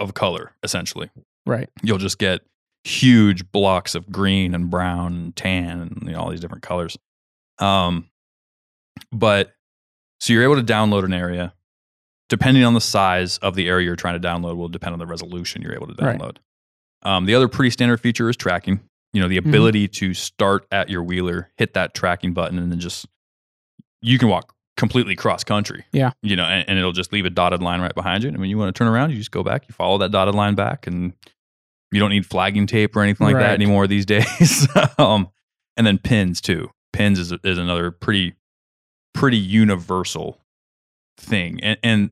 of 0.00 0.14
color 0.14 0.52
essentially 0.62 1.10
Right. 1.46 1.68
you'll 1.82 1.98
just 1.98 2.18
get 2.18 2.42
huge 2.84 3.50
blocks 3.52 3.94
of 3.96 4.10
green 4.10 4.54
and 4.54 4.70
brown 4.70 5.12
and 5.14 5.36
tan 5.36 5.80
and 5.80 6.02
you 6.04 6.12
know, 6.12 6.20
all 6.20 6.30
these 6.30 6.40
different 6.40 6.62
colors. 6.62 6.96
Um, 7.58 8.08
but 9.12 9.54
so 10.20 10.32
you're 10.32 10.42
able 10.44 10.56
to 10.56 10.62
download 10.62 11.04
an 11.04 11.12
area. 11.12 11.52
Depending 12.28 12.62
on 12.64 12.74
the 12.74 12.80
size 12.80 13.38
of 13.38 13.54
the 13.54 13.68
area 13.68 13.86
you're 13.86 13.96
trying 13.96 14.20
to 14.20 14.26
download, 14.28 14.56
will 14.56 14.68
depend 14.68 14.92
on 14.92 14.98
the 14.98 15.06
resolution 15.06 15.62
you're 15.62 15.74
able 15.74 15.86
to 15.86 16.04
Right. 16.04 16.18
download. 16.18 16.36
Um, 17.02 17.24
the 17.24 17.34
other 17.34 17.48
pretty 17.48 17.70
standard 17.70 18.00
feature 18.00 18.28
is 18.28 18.36
tracking. 18.36 18.80
You 19.12 19.22
know, 19.22 19.28
the 19.28 19.40
Mhm. 19.40 19.48
ability 19.48 19.88
to 19.88 20.12
start 20.14 20.66
at 20.70 20.88
your 20.90 21.02
wheeler, 21.02 21.50
hit 21.56 21.74
that 21.74 21.94
tracking 21.94 22.34
button, 22.34 22.58
and 22.58 22.70
then 22.70 22.78
just 22.80 23.06
you 24.02 24.18
can 24.18 24.28
walk 24.28 24.54
completely 24.76 25.16
cross 25.16 25.42
country. 25.44 25.84
Yeah. 25.92 26.12
You 26.22 26.36
know, 26.36 26.44
and, 26.44 26.68
and 26.68 26.78
it'll 26.78 26.92
just 26.92 27.12
leave 27.12 27.24
a 27.24 27.30
dotted 27.30 27.62
line 27.62 27.80
right 27.80 27.94
behind 27.94 28.22
you. 28.22 28.28
And 28.28 28.38
when 28.38 28.48
you 28.50 28.58
want 28.58 28.72
to 28.74 28.78
turn 28.78 28.86
around, 28.86 29.10
you 29.10 29.16
just 29.16 29.30
go 29.32 29.42
back, 29.42 29.64
you 29.68 29.72
follow 29.72 29.98
that 29.98 30.10
dotted 30.12 30.34
line 30.34 30.54
back, 30.54 30.86
and 30.86 31.14
you 31.90 31.98
don't 31.98 32.10
need 32.10 32.26
flagging 32.26 32.66
tape 32.66 32.94
or 32.94 33.02
anything 33.02 33.26
like 33.26 33.34
Right. 33.36 33.42
that 33.42 33.54
anymore 33.54 33.86
these 33.86 34.06
days. 34.06 34.68
um, 34.98 35.30
and 35.76 35.86
then 35.86 35.98
pins 35.98 36.40
too. 36.40 36.70
Pins 36.92 37.18
is 37.18 37.32
is 37.44 37.58
another 37.58 37.90
pretty 37.90 38.34
pretty 39.14 39.38
universal 39.38 40.38
thing, 41.16 41.60
and 41.62 41.78
and 41.82 42.10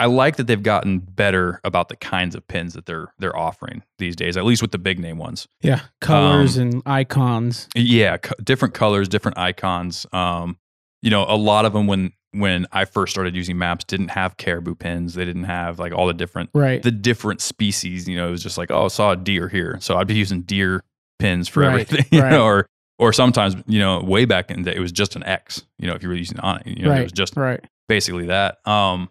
I 0.00 0.06
like 0.06 0.36
that 0.36 0.46
they've 0.48 0.62
gotten 0.62 0.98
better 0.98 1.60
about 1.62 1.88
the 1.88 1.96
kinds 1.96 2.34
of 2.34 2.46
pins 2.48 2.74
that 2.74 2.86
they're 2.86 3.12
they're 3.18 3.36
offering 3.36 3.82
these 3.98 4.16
days, 4.16 4.36
at 4.36 4.44
least 4.44 4.60
with 4.62 4.72
the 4.72 4.78
big 4.78 4.98
name 4.98 5.18
ones. 5.18 5.46
Yeah. 5.60 5.80
Colors 6.00 6.56
Um, 6.58 6.62
and 6.62 6.82
icons. 6.86 7.68
Yeah, 7.76 8.16
co- 8.16 8.34
different 8.42 8.74
colors, 8.74 9.08
different 9.08 9.38
icons. 9.38 10.06
Um, 10.12 10.56
you 11.02 11.10
know, 11.10 11.24
a 11.28 11.36
lot 11.36 11.64
of 11.64 11.72
them 11.72 11.86
when 11.86 12.12
when 12.34 12.66
I 12.72 12.86
first 12.86 13.12
started 13.12 13.36
using 13.36 13.58
maps 13.58 13.84
didn't 13.84 14.08
have 14.08 14.38
caribou 14.38 14.74
pins. 14.74 15.14
They 15.14 15.24
didn't 15.26 15.44
have 15.44 15.78
like 15.78 15.92
all 15.92 16.06
the 16.06 16.14
different 16.14 16.48
Right. 16.54 16.82
the 16.82 16.90
different 16.90 17.40
species. 17.42 18.08
You 18.08 18.16
know, 18.16 18.28
it 18.28 18.30
was 18.30 18.42
just 18.42 18.56
like, 18.58 18.70
oh, 18.70 18.86
I 18.86 18.88
saw 18.88 19.12
a 19.12 19.16
deer 19.16 19.48
here, 19.48 19.76
so 19.80 19.96
I'd 19.98 20.06
be 20.06 20.14
using 20.14 20.40
deer 20.42 20.82
pins 21.18 21.46
for 21.46 21.60
Right, 21.60 21.68
everything. 21.68 22.06
You 22.10 22.22
right. 22.22 22.30
know, 22.32 22.44
or 22.44 22.66
or 22.98 23.12
sometimes 23.12 23.54
you 23.66 23.78
know, 23.78 24.00
way 24.02 24.24
back 24.24 24.50
in 24.50 24.62
the 24.62 24.70
day, 24.70 24.76
it 24.76 24.80
was 24.80 24.92
just 24.92 25.14
an 25.14 25.22
X. 25.24 25.62
You 25.78 25.86
know, 25.88 25.94
if 25.94 26.02
you 26.02 26.08
were 26.08 26.14
using 26.14 26.40
on 26.40 26.60
it, 26.60 26.66
you 26.66 26.82
know, 26.84 26.90
right. 26.90 27.00
it 27.00 27.04
was 27.04 27.12
just 27.12 27.36
right. 27.36 27.62
basically 27.88 28.26
that. 28.26 28.66
Um, 28.66 29.10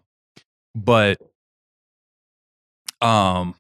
but 0.76 1.20
um, 3.02 3.56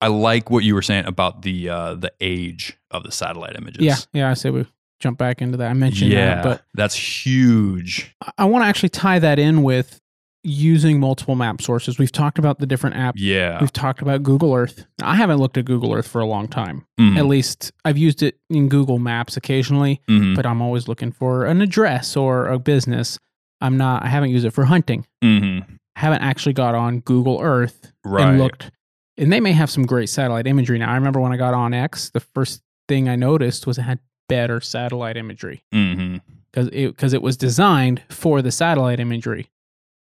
I 0.00 0.08
like 0.08 0.50
what 0.50 0.64
you 0.64 0.74
were 0.74 0.82
saying 0.82 1.06
about 1.06 1.42
the 1.42 1.68
uh, 1.68 1.94
the 1.94 2.12
age 2.20 2.76
of 2.90 3.02
the 3.04 3.12
satellite 3.12 3.56
images. 3.56 3.82
Yeah. 3.82 3.96
Yeah. 4.12 4.30
I 4.30 4.34
say 4.34 4.50
we 4.50 4.66
jump 5.00 5.18
back 5.18 5.42
into 5.42 5.56
that. 5.58 5.70
I 5.70 5.74
mentioned 5.74 6.10
yeah, 6.10 6.36
that, 6.36 6.44
but 6.44 6.62
that's 6.74 6.94
huge. 6.94 8.14
I- 8.22 8.32
I 8.38 8.44
want 8.46 8.64
to 8.64 8.68
actually 8.68 8.88
tie 8.90 9.18
that 9.18 9.38
in 9.38 9.62
with 9.62 10.00
using 10.46 11.00
multiple 11.00 11.34
map 11.34 11.62
sources. 11.62 11.98
We've 11.98 12.12
talked 12.12 12.38
about 12.38 12.58
the 12.58 12.66
different 12.66 12.96
apps. 12.96 13.14
Yeah, 13.16 13.58
We've 13.62 13.72
talked 13.72 14.02
about 14.02 14.22
Google 14.22 14.52
Earth. 14.54 14.84
I 15.02 15.16
haven't 15.16 15.38
looked 15.38 15.56
at 15.56 15.64
Google 15.64 15.94
Earth 15.94 16.06
for 16.06 16.20
a 16.20 16.26
long 16.26 16.48
time. 16.48 16.84
Mhm, 17.00 17.16
At 17.16 17.24
least 17.26 17.72
I've 17.86 17.96
used 17.96 18.22
it 18.22 18.38
in 18.50 18.68
Google 18.68 18.98
Maps 18.98 19.38
occasionally, 19.38 20.02
mhm, 20.08 20.36
but 20.36 20.44
I'm 20.44 20.60
always 20.60 20.86
looking 20.86 21.12
for 21.12 21.46
an 21.46 21.62
address 21.62 22.14
or 22.14 22.46
a 22.48 22.58
business. 22.58 23.18
I'm 23.62 23.78
not, 23.78 24.02
I 24.04 24.08
haven't 24.08 24.30
used 24.30 24.44
it 24.44 24.50
for 24.50 24.66
hunting. 24.66 25.06
mhm. 25.22 25.64
Haven't 25.96 26.22
actually 26.22 26.52
got 26.52 26.74
on 26.74 27.00
Google 27.00 27.40
Earth 27.40 27.92
Right. 28.04 28.28
and 28.28 28.38
looked. 28.38 28.70
And 29.16 29.32
they 29.32 29.40
may 29.40 29.52
have 29.52 29.70
some 29.70 29.86
great 29.86 30.08
satellite 30.08 30.46
imagery 30.46 30.78
now. 30.78 30.90
I 30.90 30.94
remember 30.96 31.20
when 31.20 31.32
I 31.32 31.36
got 31.36 31.54
onX, 31.54 32.10
the 32.12 32.20
first 32.20 32.62
thing 32.88 33.08
I 33.08 33.14
noticed 33.16 33.66
was 33.66 33.78
it 33.78 33.82
had 33.82 34.00
better 34.28 34.60
satellite 34.60 35.16
imagery 35.16 35.62
mm-hmm. 35.72 36.16
because 36.50 36.68
it, 36.72 36.88
because 36.88 37.12
it 37.12 37.22
was 37.22 37.36
designed 37.36 38.02
for 38.10 38.42
the 38.42 38.50
satellite 38.50 38.98
imagery, 38.98 39.50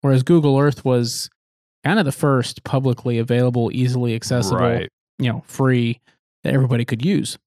whereas 0.01 0.23
Google 0.23 0.57
Earth 0.57 0.85
was 0.85 1.29
kind 1.83 1.99
of 1.99 2.05
the 2.05 2.11
first 2.11 2.63
publicly 2.63 3.17
available, 3.17 3.69
easily 3.73 4.15
accessible, 4.15 4.61
Right. 4.61 4.89
you 5.19 5.31
know, 5.31 5.43
free 5.45 5.99
that 6.43 6.53
everybody 6.53 6.85
could 6.85 7.03
use. 7.03 7.37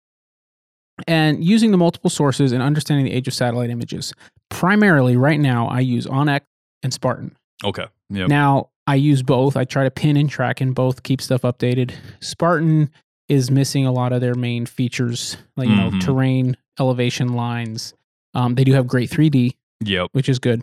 And 1.09 1.43
using 1.43 1.71
the 1.71 1.77
multiple 1.77 2.11
sources 2.11 2.53
and 2.53 2.63
understanding 2.63 3.07
the 3.07 3.13
age 3.13 3.27
of 3.27 3.35
satellite 3.35 3.71
images, 3.71 4.13
primarily 4.51 5.17
right 5.17 5.41
now, 5.41 5.67
I 5.69 5.81
use 5.81 6.07
OnX 6.07 6.43
and 6.83 6.93
Spartan. 6.93 7.37
Okay. 7.65 7.87
Yep. 8.11 8.29
Now, 8.29 8.69
I 8.87 8.97
use 8.97 9.23
both. 9.23 9.57
I 9.57 9.65
try 9.65 9.85
to 9.85 9.91
pin 9.91 10.17
and 10.17 10.29
track 10.29 10.61
in 10.61 10.73
both, 10.73 11.03
keep 11.03 11.21
stuff 11.23 11.43
updated. 11.43 11.93
Spartan 12.21 12.91
is 13.29 13.51
missing 13.51 13.87
a 13.87 13.93
lot 13.93 14.13
of 14.13 14.21
their 14.21 14.35
main 14.35 14.67
features, 14.67 15.39
like, 15.57 15.69
you 15.69 15.75
know, 15.77 15.91
Mhm. 15.91 16.01
terrain, 16.03 16.57
elevation 16.79 17.33
lines. 17.33 17.95
Um, 18.35 18.55
they 18.55 18.65
do 18.65 18.73
have 18.75 18.87
great 18.87 19.09
3D, 19.09 19.57
Yep. 19.83 20.09
which 20.13 20.29
is 20.29 20.39
good. 20.39 20.63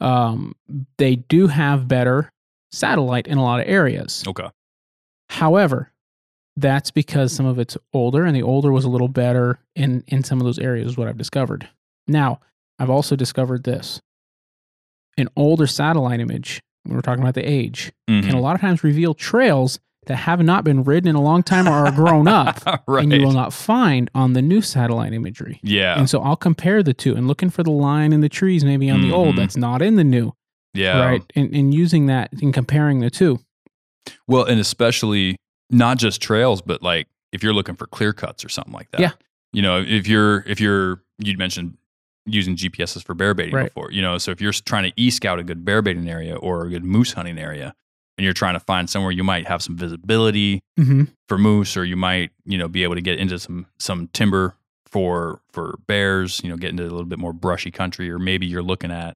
Um, 0.00 0.54
they 0.98 1.16
do 1.16 1.46
have 1.46 1.88
better 1.88 2.30
satellite 2.72 3.26
in 3.26 3.38
a 3.38 3.42
lot 3.42 3.60
of 3.60 3.68
areas. 3.68 4.22
Okay. 4.26 4.48
However, 5.30 5.90
that's 6.56 6.90
because 6.90 7.32
some 7.32 7.46
of 7.46 7.58
it's 7.58 7.78
older, 7.94 8.24
and 8.26 8.36
the 8.36 8.42
older 8.42 8.70
was 8.72 8.84
a 8.84 8.90
little 8.90 9.08
better 9.08 9.58
in 9.74 10.04
in 10.08 10.22
some 10.22 10.38
of 10.40 10.44
those 10.44 10.58
areas. 10.58 10.90
Is 10.90 10.96
what 10.98 11.08
I've 11.08 11.16
discovered. 11.16 11.68
Now, 12.06 12.40
I've 12.78 12.90
also 12.90 13.16
discovered 13.16 13.64
this: 13.64 14.00
an 15.18 15.28
older 15.36 15.66
satellite 15.66 16.20
image. 16.20 16.62
When 16.84 16.96
we're 16.96 17.02
talking 17.02 17.22
about 17.22 17.34
the 17.34 17.48
age, 17.48 17.92
Mhm. 18.10 18.24
can 18.24 18.34
a 18.34 18.40
lot 18.40 18.54
of 18.56 18.60
times 18.60 18.82
reveal 18.82 19.14
trails 19.14 19.78
that 20.06 20.16
have 20.16 20.42
not 20.42 20.64
been 20.64 20.82
ridden 20.82 21.08
in 21.08 21.14
a 21.14 21.20
long 21.22 21.44
time 21.44 21.68
or 21.68 21.86
are 21.86 21.92
grown 21.92 22.26
up, 22.26 22.60
right. 22.88 23.04
and 23.04 23.12
you 23.12 23.20
will 23.22 23.30
not 23.32 23.52
find 23.52 24.10
on 24.16 24.32
the 24.32 24.42
new 24.42 24.60
satellite 24.60 25.12
imagery. 25.12 25.60
yeah. 25.62 25.96
And 25.96 26.10
so 26.10 26.20
I'll 26.22 26.34
compare 26.34 26.82
the 26.82 26.92
two 26.92 27.14
and 27.14 27.28
looking 27.28 27.50
for 27.50 27.62
the 27.62 27.70
line 27.70 28.12
in 28.12 28.20
the 28.20 28.28
trees, 28.28 28.64
maybe 28.64 28.90
on 28.90 29.00
the 29.00 29.12
old 29.12 29.34
Mhm. 29.34 29.38
that's 29.38 29.56
not 29.56 29.80
in 29.80 29.94
the 29.94 30.02
new, 30.02 30.32
yeah. 30.74 30.98
right? 30.98 31.22
And, 31.36 31.54
and 31.54 31.72
using 31.72 32.06
that 32.06 32.30
and 32.42 32.52
comparing 32.52 32.98
the 32.98 33.10
two. 33.10 33.38
Well, 34.26 34.44
and 34.44 34.58
especially 34.58 35.36
not 35.70 35.98
just 35.98 36.20
trails, 36.20 36.62
but 36.62 36.82
like 36.82 37.06
if 37.32 37.42
you're 37.44 37.54
looking 37.54 37.76
for 37.76 37.86
clear 37.86 38.12
cuts 38.12 38.44
or 38.44 38.48
something 38.48 38.72
like 38.74 38.90
that. 38.90 39.00
Yeah. 39.00 39.10
You 39.52 39.62
know, 39.62 39.80
if 39.86 40.08
you're 40.08 40.40
if 40.48 40.60
you're 40.60 41.00
you'd 41.18 41.38
mentioned 41.38 41.76
using 42.26 42.56
GPSs 42.56 43.02
for 43.02 43.14
bear 43.14 43.34
baiting 43.34 43.54
Right. 43.54 43.64
before. 43.74 43.90
You 43.90 44.02
know, 44.02 44.18
so 44.18 44.30
if 44.30 44.40
you're 44.40 44.52
trying 44.52 44.84
to 44.84 44.92
e 45.00 45.10
scout 45.10 45.38
a 45.38 45.42
good 45.44 45.64
bear 45.64 45.82
baiting 45.82 46.08
area 46.08 46.36
or 46.36 46.64
a 46.66 46.70
good 46.70 46.84
moose 46.84 47.12
hunting 47.12 47.38
area, 47.38 47.74
and 48.18 48.24
you're 48.24 48.34
trying 48.34 48.54
to 48.54 48.60
find 48.60 48.88
somewhere 48.90 49.10
you 49.10 49.24
might 49.24 49.46
have 49.46 49.62
some 49.62 49.76
visibility 49.76 50.60
Mm-hmm. 50.78 51.04
for 51.28 51.38
moose, 51.38 51.76
or 51.76 51.84
you 51.84 51.96
might 51.96 52.30
you 52.44 52.58
know 52.58 52.68
be 52.68 52.82
able 52.84 52.94
to 52.94 53.00
get 53.00 53.18
into 53.18 53.38
some 53.38 53.66
some 53.78 54.08
timber 54.12 54.54
for 54.86 55.40
for 55.50 55.78
bears. 55.86 56.40
You 56.44 56.50
know, 56.50 56.56
get 56.56 56.70
into 56.70 56.82
a 56.82 56.84
little 56.84 57.04
bit 57.04 57.18
more 57.18 57.32
brushy 57.32 57.70
country, 57.70 58.10
or 58.10 58.18
maybe 58.18 58.46
you're 58.46 58.62
looking 58.62 58.90
at 58.90 59.14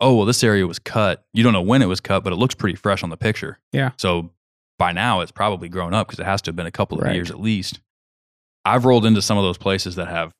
oh 0.00 0.14
well, 0.16 0.26
this 0.26 0.42
area 0.44 0.66
was 0.66 0.78
cut. 0.78 1.24
You 1.32 1.42
don't 1.44 1.52
know 1.52 1.62
when 1.62 1.80
it 1.80 1.86
was 1.86 2.00
cut, 2.00 2.24
but 2.24 2.32
it 2.32 2.36
looks 2.36 2.54
pretty 2.54 2.76
fresh 2.76 3.02
on 3.02 3.10
the 3.10 3.16
picture. 3.16 3.58
Yeah. 3.72 3.92
So 3.96 4.30
by 4.78 4.90
now 4.92 5.20
it's 5.20 5.30
probably 5.32 5.68
grown 5.68 5.94
up 5.94 6.08
because 6.08 6.18
it 6.18 6.24
has 6.26 6.42
to 6.42 6.48
have 6.50 6.56
been 6.56 6.66
a 6.66 6.70
couple 6.72 6.98
of 6.98 7.04
Right. 7.04 7.14
years 7.14 7.30
at 7.30 7.40
least. 7.40 7.80
I've 8.64 8.84
rolled 8.84 9.06
into 9.06 9.22
some 9.22 9.38
of 9.38 9.44
those 9.44 9.56
places 9.58 9.94
that 9.94 10.08
have 10.08 10.32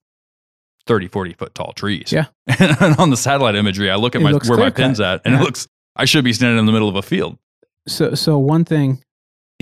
30, 0.86 1.08
40 1.08 1.32
foot 1.34 1.54
tall 1.54 1.72
trees. 1.72 2.12
Yeah. 2.12 2.26
and 2.58 2.96
on 2.98 3.10
the 3.10 3.16
satellite 3.16 3.54
imagery, 3.54 3.90
I 3.90 3.96
look 3.96 4.14
at 4.14 4.20
It 4.20 4.24
my 4.24 4.32
where 4.32 4.58
my 4.58 4.70
pin's 4.70 5.00
at, 5.00 5.20
and 5.24 5.34
Yeah. 5.34 5.40
it 5.40 5.44
looks 5.44 5.66
I 5.96 6.04
should 6.04 6.24
be 6.24 6.32
standing 6.32 6.58
in 6.58 6.66
the 6.66 6.72
middle 6.72 6.88
of 6.88 6.96
a 6.96 7.02
field. 7.02 7.38
So, 7.86 8.14
so 8.14 8.38
one 8.38 8.64
thing 8.64 9.02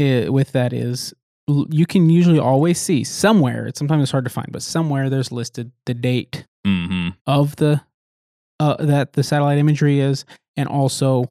i 0.00 0.26
with 0.28 0.52
that 0.52 0.72
is 0.72 1.12
you 1.46 1.84
can 1.86 2.08
usually 2.08 2.38
always 2.38 2.80
see 2.80 3.04
somewhere. 3.04 3.66
It's 3.66 3.78
sometimes 3.78 4.02
it's 4.02 4.12
hard 4.12 4.24
to 4.24 4.30
find, 4.30 4.48
but 4.50 4.62
somewhere 4.62 5.10
there's 5.10 5.30
listed 5.32 5.72
the 5.86 5.94
date 5.94 6.46
hmm 6.64 7.10
of 7.26 7.56
the 7.56 7.82
uh, 8.60 8.76
that 8.84 9.14
the 9.14 9.22
satellite 9.24 9.58
imagery 9.58 9.98
is, 10.00 10.24
and 10.56 10.68
also 10.68 11.28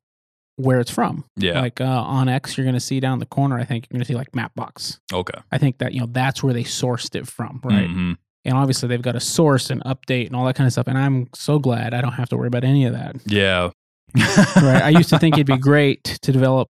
where 0.58 0.80
it's 0.82 0.92
from. 0.92 1.24
Yeah. 1.38 1.62
Like 1.62 1.80
uh, 1.82 1.86
onX, 2.04 2.56
you're 2.58 2.66
going 2.66 2.76
to 2.76 2.80
see 2.82 3.00
down 3.00 3.20
the 3.20 3.26
corner. 3.26 3.58
I 3.58 3.64
think 3.64 3.88
you're 3.90 3.98
going 3.98 4.06
to 4.06 4.08
see 4.08 4.16
like 4.16 4.32
Mapbox. 4.34 5.00
okay. 5.14 5.40
I 5.52 5.58
think 5.58 5.78
that 5.80 5.94
you 5.94 6.02
know 6.02 6.08
that's 6.12 6.44
where 6.44 6.54
they 6.54 6.64
sourced 6.66 7.16
it 7.16 7.26
from, 7.28 7.62
right? 7.64 7.88
Mhm. 7.90 8.18
And 8.46 8.58
obviously 8.58 8.88
they've 8.90 9.02
got 9.02 9.16
a 9.16 9.20
source 9.20 9.70
and 9.70 9.84
update 9.84 10.28
and 10.28 10.36
all 10.36 10.46
that 10.46 10.56
kind 10.56 10.66
of 10.66 10.72
stuff. 10.74 10.88
And 10.88 10.98
I'm 10.98 11.28
so 11.36 11.60
glad 11.60 11.94
I 11.94 12.02
don't 12.02 12.14
have 12.14 12.30
to 12.30 12.38
worry 12.38 12.48
about 12.48 12.64
any 12.64 12.86
of 12.86 12.94
that. 12.94 13.16
Yeah. 13.26 13.70
right? 14.16 14.82
I 14.82 14.90
used 14.90 15.10
to 15.10 15.20
think 15.20 15.36
it'd 15.36 15.48
be 15.48 15.58
great 15.72 16.04
to 16.24 16.32
develop 16.32 16.68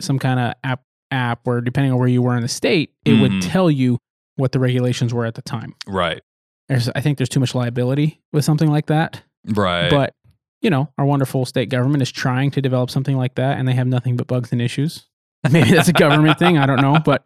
some 0.00 0.18
kind 0.18 0.38
of 0.40 0.54
app 0.62 0.82
app 1.10 1.40
where 1.44 1.60
depending 1.60 1.92
on 1.92 1.98
where 1.98 2.08
you 2.08 2.20
were 2.22 2.34
in 2.36 2.42
the 2.42 2.48
state, 2.48 2.92
it 3.04 3.20
would 3.20 3.30
Mhm. 3.30 3.40
tell 3.52 3.70
you 3.70 3.98
what 4.36 4.52
the 4.52 4.58
regulations 4.58 5.14
were 5.14 5.24
at 5.24 5.34
the 5.34 5.42
time. 5.42 5.74
right. 5.86 6.20
There's, 6.68 6.88
I 6.94 7.00
think 7.02 7.18
there's 7.18 7.28
too 7.28 7.40
much 7.40 7.54
liability 7.54 8.20
with 8.32 8.44
something 8.44 8.70
like 8.70 8.86
that. 8.86 9.22
Right. 9.46 9.90
But 9.90 10.14
you 10.62 10.70
know, 10.70 10.88
our 10.96 11.04
wonderful 11.04 11.44
state 11.44 11.68
government 11.68 12.02
is 12.02 12.10
trying 12.10 12.50
to 12.52 12.62
develop 12.62 12.90
something 12.90 13.18
like 13.18 13.34
that, 13.34 13.58
and 13.58 13.68
they 13.68 13.74
have 13.74 13.86
nothing 13.86 14.16
but 14.16 14.26
bugs 14.26 14.50
and 14.50 14.62
issues. 14.62 15.04
Maybe 15.50 15.70
that's 15.72 15.88
a 15.88 15.92
government 15.92 16.38
thing. 16.38 16.56
I 16.56 16.64
don't 16.64 16.80
know, 16.80 16.98
but 17.04 17.22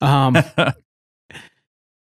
um, 0.00 0.36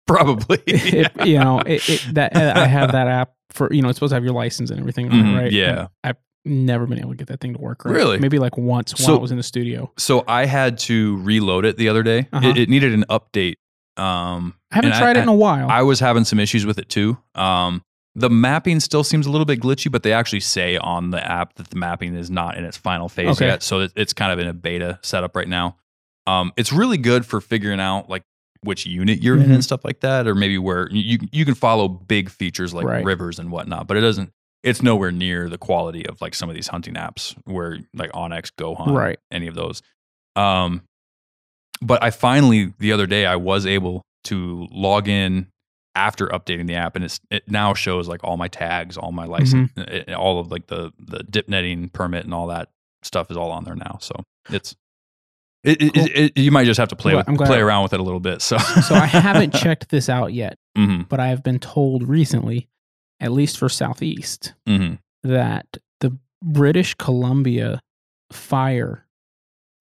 Probably. 0.06 0.58
it, 0.66 1.26
you 1.26 1.38
know, 1.38 1.60
it, 1.60 1.88
it, 1.88 2.06
that 2.14 2.36
I 2.36 2.66
have 2.66 2.92
that 2.92 3.08
app 3.08 3.32
for 3.50 3.72
you 3.72 3.82
know, 3.82 3.88
it's 3.88 3.96
supposed 3.96 4.10
to 4.10 4.14
have 4.16 4.24
your 4.24 4.34
license 4.34 4.70
and 4.70 4.78
everything, 4.80 5.10
on 5.10 5.18
it, 5.18 5.22
Mhm, 5.22 5.38
right? 5.40 5.52
yeah. 5.52 5.80
And 5.80 5.88
I've 6.04 6.16
never 6.44 6.86
been 6.86 6.98
able 7.00 7.10
to 7.10 7.16
get 7.16 7.26
that 7.28 7.40
thing 7.40 7.54
to 7.54 7.60
work 7.60 7.84
right. 7.84 7.92
Really? 7.92 8.18
Maybe 8.18 8.38
like 8.38 8.56
once 8.56 8.98
while 9.00 9.16
I 9.16 9.20
was 9.20 9.30
in 9.30 9.36
the 9.36 9.42
studio. 9.42 9.90
so 9.96 10.24
I 10.28 10.46
had 10.46 10.78
to 10.80 11.16
reload 11.18 11.64
it 11.64 11.76
the 11.76 11.88
other 11.88 12.02
day. 12.02 12.28
Uh-huh. 12.32 12.48
It, 12.48 12.58
it 12.58 12.68
needed 12.68 12.92
an 12.94 13.04
update. 13.10 13.54
Um, 13.96 14.54
I 14.70 14.76
haven't 14.76 14.92
tried 14.92 15.16
it 15.16 15.22
in 15.22 15.28
a 15.28 15.34
while. 15.34 15.68
I 15.70 15.82
was 15.82 16.00
having 16.00 16.24
some 16.24 16.38
issues 16.38 16.66
with 16.66 16.78
it 16.78 16.88
too. 16.88 17.16
Um, 17.34 17.82
the 18.14 18.30
mapping 18.30 18.80
still 18.80 19.04
seems 19.04 19.26
a 19.26 19.30
little 19.30 19.44
bit 19.44 19.60
glitchy, 19.60 19.90
but 19.90 20.02
they 20.02 20.12
actually 20.12 20.40
say 20.40 20.76
on 20.76 21.10
the 21.10 21.24
app 21.24 21.54
that 21.54 21.68
the 21.70 21.76
mapping 21.76 22.14
is 22.14 22.30
not 22.30 22.56
in 22.56 22.64
its 22.64 22.76
final 22.76 23.08
phase 23.08 23.28
Okay. 23.36 23.46
yet. 23.46 23.62
So 23.62 23.88
it's 23.96 24.12
kind 24.12 24.32
of 24.32 24.38
in 24.38 24.46
a 24.46 24.52
beta 24.54 24.98
setup 25.02 25.34
right 25.36 25.48
now. 25.48 25.76
Um, 26.26 26.52
it's 26.56 26.72
really 26.72 26.98
good 26.98 27.24
for 27.26 27.40
figuring 27.40 27.80
out 27.80 28.08
like 28.10 28.22
which 28.66 28.84
unit 28.86 29.22
you're 29.22 29.36
in 29.36 29.48
Mhm. 29.48 29.54
and 29.54 29.64
stuff 29.64 29.84
like 29.84 30.00
that, 30.00 30.26
or 30.26 30.34
maybe 30.34 30.58
where 30.58 30.88
you 30.90 31.18
you 31.32 31.44
can 31.44 31.54
follow 31.54 31.88
big 31.88 32.28
features 32.28 32.74
like 32.74 32.84
Right. 32.84 33.04
rivers 33.04 33.38
and 33.38 33.50
whatnot, 33.50 33.86
but 33.86 33.96
it 33.96 34.00
doesn't. 34.00 34.30
It's 34.62 34.82
nowhere 34.82 35.12
near 35.12 35.48
the 35.48 35.58
quality 35.58 36.04
of 36.06 36.20
like 36.20 36.34
some 36.34 36.48
of 36.48 36.54
these 36.56 36.68
hunting 36.68 36.94
apps 36.94 37.34
where 37.44 37.78
like 37.94 38.10
onX, 38.12 38.50
Go 38.56 38.74
Hunt, 38.74 38.90
Right. 38.92 39.18
any 39.30 39.46
of 39.46 39.54
those. 39.54 39.80
Um, 40.34 40.82
but 41.80 42.02
I 42.02 42.10
finally 42.10 42.72
the 42.78 42.92
other 42.92 43.06
day 43.06 43.26
I 43.26 43.36
was 43.36 43.64
able 43.66 44.02
to 44.24 44.66
log 44.70 45.08
in 45.08 45.48
after 45.94 46.26
updating 46.26 46.66
the 46.66 46.74
app, 46.74 46.96
and 46.96 47.04
it's 47.04 47.20
it 47.30 47.48
now 47.50 47.72
shows 47.74 48.08
like 48.08 48.22
all 48.24 48.36
my 48.36 48.48
tags, 48.48 48.96
all 48.98 49.12
my 49.12 49.24
license, 49.24 49.70
Mm-hmm. 49.72 50.10
it- 50.10 50.14
all 50.14 50.38
of 50.40 50.50
like 50.50 50.66
the 50.66 50.92
the 50.98 51.22
dip 51.22 51.48
netting 51.48 51.88
permit 51.90 52.24
and 52.24 52.34
all 52.34 52.48
that 52.48 52.68
stuff 53.02 53.30
is 53.30 53.36
all 53.36 53.50
on 53.52 53.64
there 53.64 53.76
now. 53.76 53.98
So 54.00 54.14
it's 54.50 54.72
it, 54.72 54.78
it, 55.66 55.78
Cool. 55.94 56.04
it, 56.04 56.10
it- 56.36 56.38
you 56.38 56.50
might 56.50 56.64
just 56.64 56.78
have 56.78 56.88
to 56.88 56.96
play 56.96 57.14
Well, 57.14 57.24
with, 57.26 57.38
play 57.38 57.60
around 57.60 57.82
with 57.82 57.92
it 57.92 58.00
a 58.00 58.02
little 58.02 58.20
bit. 58.20 58.40
So 58.42 58.56
so 58.58 58.94
I 58.94 59.06
haven't 59.06 59.52
checked 59.62 59.88
this 59.90 60.08
out 60.08 60.32
yet, 60.32 60.56
hmm 60.76 61.02
but 61.08 61.20
I 61.20 61.28
have 61.28 61.42
been 61.42 61.58
told 61.58 62.02
recently, 62.08 62.68
at 63.20 63.32
least 63.32 63.58
for 63.58 63.68
Southeast, 63.68 64.54
hmm 64.66 64.94
that 65.24 65.66
the 66.00 66.16
British 66.42 66.94
Columbia 66.94 67.80
fire, 68.32 69.04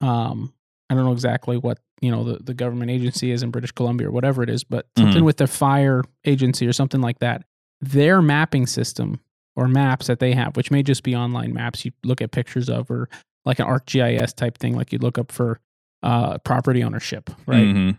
um, 0.02 0.54
I 0.90 0.96
don't 0.96 1.06
know 1.06 1.12
exactly 1.12 1.58
what 1.58 1.80
you 2.02 2.12
know 2.12 2.24
the, 2.24 2.44
the 2.44 2.54
government 2.54 2.92
agency 2.92 3.32
is 3.32 3.42
in 3.44 3.52
British 3.52 3.72
Columbia 3.72 4.08
or 4.08 4.12
whatever 4.12 4.44
it 4.44 4.50
is, 4.50 4.64
but 4.64 4.88
something 4.98 5.22
Mhm. 5.22 5.26
with 5.26 5.38
the 5.38 5.48
fire 5.48 6.04
agency 6.26 6.68
or 6.68 6.74
something 6.74 7.02
like 7.02 7.20
that. 7.20 7.44
Their 7.82 8.22
mapping 8.22 8.68
system 8.68 9.20
or 9.56 9.68
maps 9.68 10.08
that 10.08 10.20
they 10.20 10.34
have, 10.34 10.56
which 10.58 10.72
may 10.72 10.84
just 10.84 11.04
be 11.04 11.16
online 11.16 11.54
maps 11.54 11.86
you 11.86 11.92
look 12.04 12.22
at 12.22 12.32
pictures 12.32 12.70
of, 12.70 12.90
or 12.92 13.08
like 13.46 13.60
an 13.60 13.66
ArcGIS 13.68 14.34
type 14.36 14.58
thing, 14.58 14.76
like 14.76 14.92
you'd 14.92 15.04
look 15.04 15.18
up 15.18 15.32
for 15.32 15.60
uh, 16.04 16.38
property 16.40 16.84
ownership, 16.84 17.30
right? 17.48 17.66
hmm 17.66 17.90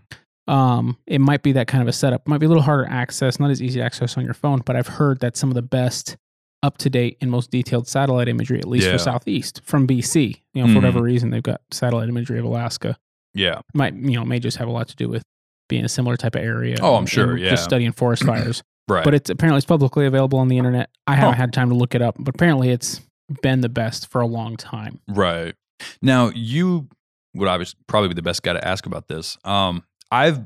um, 0.49 0.97
it 1.09 1.21
might 1.21 1.43
be 1.43 1.51
that 1.53 1.67
kind 1.67 1.83
of 1.83 1.89
a 1.89 1.93
setup. 1.93 2.21
It 2.23 2.29
might 2.29 2.39
be 2.39 2.47
a 2.47 2.49
little 2.49 2.63
harder 2.63 2.87
access, 2.89 3.41
not 3.41 3.51
as 3.51 3.61
easy 3.61 3.81
to 3.81 3.85
access 3.85 4.17
on 4.17 4.25
your 4.25 4.33
phone, 4.33 4.63
but 4.65 4.77
I've 4.77 4.87
heard 4.87 5.19
that 5.19 5.37
some 5.37 5.49
of 5.51 5.57
the 5.57 5.63
best 5.63 6.17
up 6.63 6.79
to 6.79 6.89
date 6.89 7.19
and 7.21 7.33
most 7.33 7.51
detailed 7.51 7.89
satellite 7.89 8.29
imagery, 8.29 8.61
at 8.61 8.69
least 8.69 8.87
Yeah. 8.87 8.93
for 8.93 8.99
Southeast, 8.99 9.61
from 9.65 9.89
BC. 9.89 10.43
You 10.55 10.63
know, 10.63 10.67
for 10.69 10.73
Mhm. 10.73 10.75
whatever 10.77 11.03
reason, 11.03 11.31
they've 11.31 11.43
got 11.43 11.63
satellite 11.73 12.09
imagery 12.09 12.39
of 12.39 12.45
Alaska. 12.45 12.97
Yeah. 13.35 13.61
Might 13.75 13.95
you 13.95 14.13
know 14.13 14.25
may 14.25 14.39
just 14.39 14.59
have 14.59 14.69
a 14.69 14.71
lot 14.71 14.87
to 14.87 14.95
do 14.95 15.09
with 15.09 15.25
being 15.69 15.85
a 15.85 15.89
similar 15.89 16.17
type 16.17 16.37
of 16.37 16.43
area. 16.43 16.77
Oh, 16.81 16.95
I'm 16.95 17.07
sure, 17.07 17.37
yeah. 17.37 17.51
Just 17.51 17.65
studying 17.65 17.91
forest 17.91 18.23
fires, 18.25 18.63
Right. 18.89 19.03
but 19.03 19.15
it's 19.15 19.29
apparently 19.29 19.57
it's 19.59 19.67
publicly 19.67 20.07
available 20.07 20.39
on 20.39 20.47
the 20.47 20.59
internet. 20.59 20.91
I 21.09 21.17
haven't 21.17 21.35
Huh. 21.35 21.41
had 21.41 21.53
time 21.53 21.71
to 21.71 21.75
look 21.75 21.97
it 21.97 22.03
up, 22.03 22.15
but 22.21 22.37
apparently 22.37 22.71
it's 22.71 23.01
been 23.43 23.63
the 23.63 23.69
best 23.69 24.07
for 24.13 24.21
a 24.21 24.27
long 24.29 24.57
time. 24.57 25.01
Right. 25.09 25.57
Now, 26.01 26.31
you 26.35 26.87
would 27.37 27.49
obviously 27.49 27.79
probably 27.87 28.09
be 28.09 28.15
the 28.15 28.23
best 28.23 28.43
guy 28.43 28.53
to 28.53 28.67
ask 28.67 28.87
about 28.87 29.09
this. 29.09 29.37
Um, 29.45 29.85
I've 30.11 30.41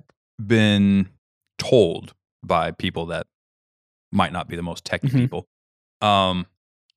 been 0.45 1.09
told 1.59 2.15
by 2.43 2.71
people 2.73 3.07
that 3.07 3.27
might 4.13 4.33
not 4.33 4.49
be 4.49 4.57
the 4.57 4.63
most 4.63 4.85
techy 4.85 5.09
Mhm. 5.09 5.13
people 5.13 5.47
um, 6.01 6.47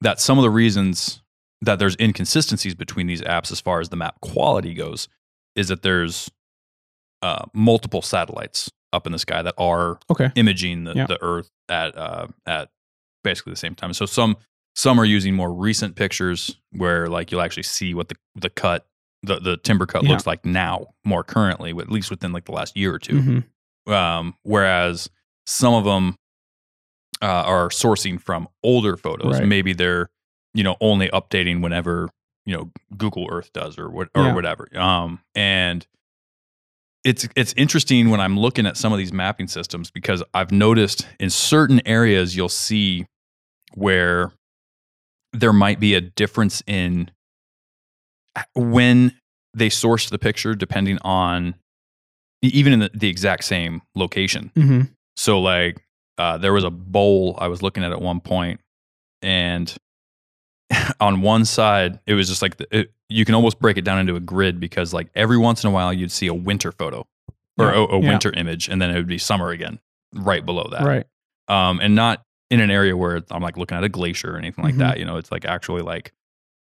that 0.01 0.19
some 0.19 0.37
of 0.37 0.43
the 0.43 0.49
reasons 0.49 1.21
that 1.61 1.77
there's 1.79 1.95
inconsistencies 1.99 2.73
between 2.75 3.07
these 3.07 3.21
apps 3.21 3.51
as 3.51 3.59
far 3.61 3.79
as 3.81 3.89
the 3.89 3.95
map 3.95 4.19
quality 4.21 4.73
goes 4.73 5.07
is 5.55 5.67
that 5.67 5.81
there's 5.81 6.29
uh, 7.21 7.45
multiple 7.53 8.01
satellites 8.01 8.71
up 8.91 9.05
in 9.05 9.11
the 9.11 9.19
sky 9.19 9.41
that 9.41 9.53
are 9.57 9.99
Okay. 10.09 10.31
imaging 10.35 10.83
the, 10.85 10.93
Yeah. 10.95 11.05
the 11.07 11.21
Earth 11.21 11.49
at 11.69 11.97
uh, 11.97 12.27
at 12.45 12.69
basically 13.23 13.51
the 13.53 13.57
same 13.57 13.75
time. 13.75 13.93
So 13.93 14.05
some 14.05 14.37
some 14.75 14.99
are 14.99 15.05
using 15.05 15.33
more 15.35 15.53
recent 15.53 15.95
pictures 15.95 16.57
where 16.71 17.07
like 17.07 17.31
you'll 17.31 17.41
actually 17.41 17.63
see 17.63 17.93
what 17.93 18.09
the 18.09 18.15
the 18.35 18.49
cut 18.49 18.87
the 19.23 19.39
the 19.39 19.57
timber 19.57 19.85
cut 19.85 20.03
Yeah. 20.03 20.09
looks 20.11 20.27
like 20.27 20.45
now 20.45 20.87
more 21.05 21.23
currently, 21.23 21.71
at 21.71 21.89
least 21.91 22.09
within 22.09 22.31
like 22.33 22.45
the 22.45 22.51
last 22.51 22.75
year 22.77 22.93
or 22.93 22.99
2 22.99 23.13
Mhm. 23.87 23.91
Um, 23.93 24.35
whereas 24.43 25.09
some 25.45 25.73
of 25.73 25.83
them 25.85 26.15
uh, 27.21 27.25
are 27.25 27.69
sourcing 27.69 28.19
from 28.21 28.47
older 28.63 28.97
photos. 28.97 29.39
Right. 29.39 29.47
Maybe 29.47 29.73
they're 29.73 30.09
you 30.53 30.63
know 30.63 30.75
only 30.81 31.07
updating 31.09 31.61
whenever 31.61 32.09
you 32.45 32.55
know 32.55 32.71
Google 32.97 33.27
Earth 33.31 33.51
does 33.53 33.77
or 33.77 33.89
what 33.89 34.09
or 34.15 34.23
Yeah. 34.25 34.33
whatever. 34.35 34.67
Um, 34.77 35.21
and 35.35 35.85
it's 37.03 37.27
it's 37.35 37.53
interesting 37.57 38.09
when 38.09 38.19
I'm 38.21 38.37
looking 38.39 38.65
at 38.65 38.77
some 38.77 38.91
of 38.93 38.97
these 38.99 39.11
mapping 39.13 39.47
systems 39.47 39.91
because 39.91 40.23
I've 40.33 40.51
noticed 40.51 41.07
in 41.19 41.29
certain 41.29 41.81
areas 41.85 42.35
you'll 42.35 42.47
see 42.49 43.05
where 43.73 44.31
there 45.33 45.51
might 45.53 45.79
be 45.79 45.95
a 45.95 46.01
difference 46.01 46.61
in 46.67 47.09
when 48.55 49.13
they 49.53 49.69
sourced 49.69 50.09
the 50.09 50.17
picture 50.19 50.55
depending 50.55 50.97
on 51.03 51.55
even 52.41 52.73
in 52.73 52.79
the, 52.79 52.91
the 52.93 53.07
exact 53.07 53.43
same 53.43 53.81
location. 53.95 54.51
Mhm. 54.55 54.89
So 55.15 55.39
like 55.39 55.77
uh, 56.17 56.37
there 56.37 56.53
was 56.53 56.63
a 56.63 56.69
bowl 56.69 57.35
I 57.39 57.47
was 57.47 57.61
looking 57.61 57.83
at 57.83 57.91
at 57.91 58.01
one 58.01 58.19
point, 58.19 58.59
and 59.21 59.73
on 60.99 61.21
one 61.21 61.45
side 61.45 61.99
it 62.07 62.13
was 62.13 62.27
just 62.27 62.41
like 62.41 62.57
the, 62.57 62.67
it, 62.79 62.91
you 63.09 63.25
can 63.25 63.35
almost 63.35 63.59
break 63.59 63.77
it 63.77 63.83
down 63.83 63.99
into 63.99 64.15
a 64.15 64.19
grid 64.19 64.59
because 64.59 64.93
like 64.93 65.07
every 65.15 65.37
once 65.37 65.63
in 65.63 65.69
a 65.69 65.73
while 65.73 65.93
you'd 65.93 66.11
see 66.11 66.27
a 66.27 66.33
winter 66.33 66.71
photo 66.71 67.05
or 67.59 67.67
Yeah, 67.67 67.75
a, 67.75 67.83
a 67.83 67.99
yeah. 68.01 68.09
winter 68.09 68.31
image, 68.33 68.67
and 68.69 68.81
then 68.81 68.89
it 68.89 68.95
would 68.95 69.07
be 69.07 69.17
summer 69.19 69.49
again 69.51 69.79
right 70.15 70.43
below 70.45 70.67
that. 70.71 70.81
Right. 70.83 71.05
Um, 71.47 71.79
and 71.81 71.95
not 71.95 72.23
in 72.49 72.59
an 72.59 72.71
area 72.71 72.95
where 72.97 73.21
I'm 73.31 73.41
like 73.41 73.57
looking 73.57 73.77
at 73.77 73.83
a 73.83 73.89
glacier 73.89 74.33
or 74.33 74.37
anything 74.37 74.63
like 74.63 74.75
Mhm. 74.75 74.79
that. 74.79 74.99
You 74.99 75.05
know, 75.05 75.17
it's 75.17 75.31
like 75.31 75.45
actually 75.45 75.81
like 75.83 76.11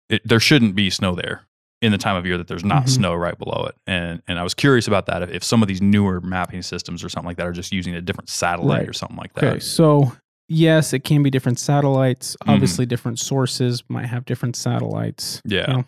it, 0.09 0.21
there 0.27 0.39
shouldn't 0.39 0.75
be 0.75 0.89
snow 0.89 1.15
there 1.15 1.45
in 1.83 1.91
the 1.91 1.97
time 1.97 2.15
of 2.15 2.25
year 2.25 2.37
that 2.37 2.47
there's 2.47 2.63
not 2.63 2.83
Mhm. 2.85 2.89
snow 2.89 3.13
right 3.13 3.37
below 3.37 3.65
it. 3.69 3.75
And 3.85 4.21
and 4.27 4.39
I 4.39 4.43
was 4.43 4.53
curious 4.53 4.87
about 4.87 5.05
that 5.07 5.21
if, 5.21 5.29
if 5.29 5.43
some 5.43 5.61
of 5.61 5.67
these 5.67 5.81
newer 5.81 6.21
mapping 6.21 6.61
systems 6.61 7.03
or 7.03 7.09
something 7.09 7.27
like 7.27 7.37
that 7.37 7.45
are 7.45 7.51
just 7.51 7.71
using 7.71 7.93
a 7.93 8.01
different 8.01 8.29
satellite 8.29 8.79
Right. 8.79 8.89
or 8.89 8.93
something 8.93 9.17
like 9.17 9.33
that. 9.33 9.43
Okay, 9.43 9.59
so 9.59 10.13
yes, 10.47 10.93
it 10.93 11.03
can 11.03 11.21
be 11.23 11.29
different 11.29 11.59
satellites. 11.59 12.35
Mhm. 12.43 12.53
Obviously, 12.53 12.85
different 12.85 13.19
sources 13.19 13.83
might 13.89 14.05
have 14.07 14.25
different 14.25 14.55
satellites. 14.55 15.41
Yeah. 15.45 15.69
You 15.69 15.77
know, 15.77 15.85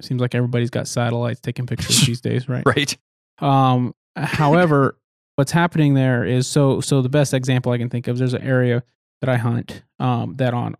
seems 0.00 0.20
like 0.20 0.34
everybody's 0.34 0.70
got 0.70 0.86
satellites 0.88 1.40
taking 1.40 1.66
pictures 1.66 2.00
these 2.06 2.20
days, 2.20 2.48
right? 2.48 2.64
Right. 2.64 2.96
Um, 3.40 3.94
however, 4.16 4.96
what's 5.36 5.52
happening 5.52 5.94
there 5.94 6.24
is 6.24 6.46
so 6.46 6.80
so 6.80 7.02
the 7.02 7.08
best 7.08 7.34
example 7.34 7.72
I 7.72 7.78
can 7.78 7.90
think 7.90 8.06
of 8.06 8.14
is 8.14 8.18
there's 8.20 8.34
an 8.34 8.42
area 8.42 8.84
that 9.20 9.28
I 9.28 9.36
hunt 9.36 9.82
um, 9.98 10.36
that 10.36 10.54
on 10.54 10.76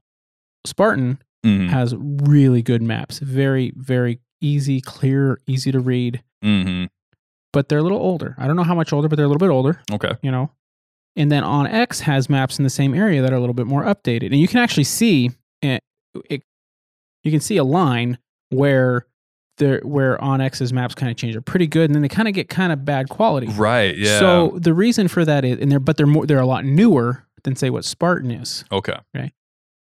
Spartan 0.65 1.19
Mhm. 1.45 1.69
has 1.71 1.95
really 1.99 2.63
good 2.63 2.83
maps, 2.83 3.19
very 3.19 3.73
very 3.77 4.21
easy, 4.45 4.81
clear, 4.81 5.41
easy 5.47 5.73
to 5.73 5.81
read, 5.81 6.23
Mhm. 6.45 6.89
but 7.53 7.69
they're 7.69 7.79
a 7.79 7.83
little 7.83 7.99
older. 7.99 8.35
I 8.39 8.47
don't 8.47 8.57
know 8.57 8.63
how 8.65 8.75
much 8.75 8.93
older, 8.93 9.09
but 9.09 9.17
they're 9.17 9.25
a 9.25 9.29
little 9.29 9.39
bit 9.47 9.51
older. 9.53 9.81
Okay. 9.93 10.13
you 10.23 10.31
know. 10.31 10.51
And 11.17 11.31
then 11.31 11.45
onX 11.45 12.01
has 12.01 12.29
maps 12.29 12.59
in 12.59 12.65
the 12.65 12.71
same 12.71 12.93
area 12.93 13.23
that 13.23 13.33
are 13.33 13.37
a 13.37 13.41
little 13.41 13.55
bit 13.55 13.67
more 13.67 13.85
updated, 13.85 14.27
and 14.33 14.39
you 14.41 14.49
can 14.49 14.59
actually 14.59 14.85
see 14.85 15.31
it. 15.63 15.81
it 16.29 16.43
you 17.23 17.31
can 17.31 17.41
see 17.41 17.57
a 17.57 17.65
line 17.65 18.19
where 18.51 19.07
there 19.59 19.81
where 19.85 20.19
onX's 20.19 20.73
maps 20.73 20.95
kind 20.97 21.11
of 21.11 21.17
change. 21.17 21.35
They're 21.35 21.41
pretty 21.41 21.69
good, 21.69 21.85
and 21.89 21.95
then 21.95 22.03
they 22.03 22.09
kind 22.09 22.27
of 22.29 22.35
get 22.35 22.49
kind 22.49 22.73
of 22.73 22.85
bad 22.85 23.09
quality. 23.09 23.47
Right. 23.47 23.97
Yeah. 23.97 24.19
So 24.19 24.59
the 24.59 24.75
reason 24.75 25.07
for 25.09 25.25
that 25.25 25.45
is, 25.45 25.59
and 25.61 25.71
they're 25.71 25.79
but 25.81 25.97
they're 25.97 26.07
more 26.09 26.27
they're 26.27 26.41
a 26.41 26.47
lot 26.47 26.65
newer 26.65 27.25
than 27.45 27.55
say 27.57 27.71
what 27.71 27.85
Spartan 27.85 28.31
is. 28.33 28.65
okay. 28.73 28.97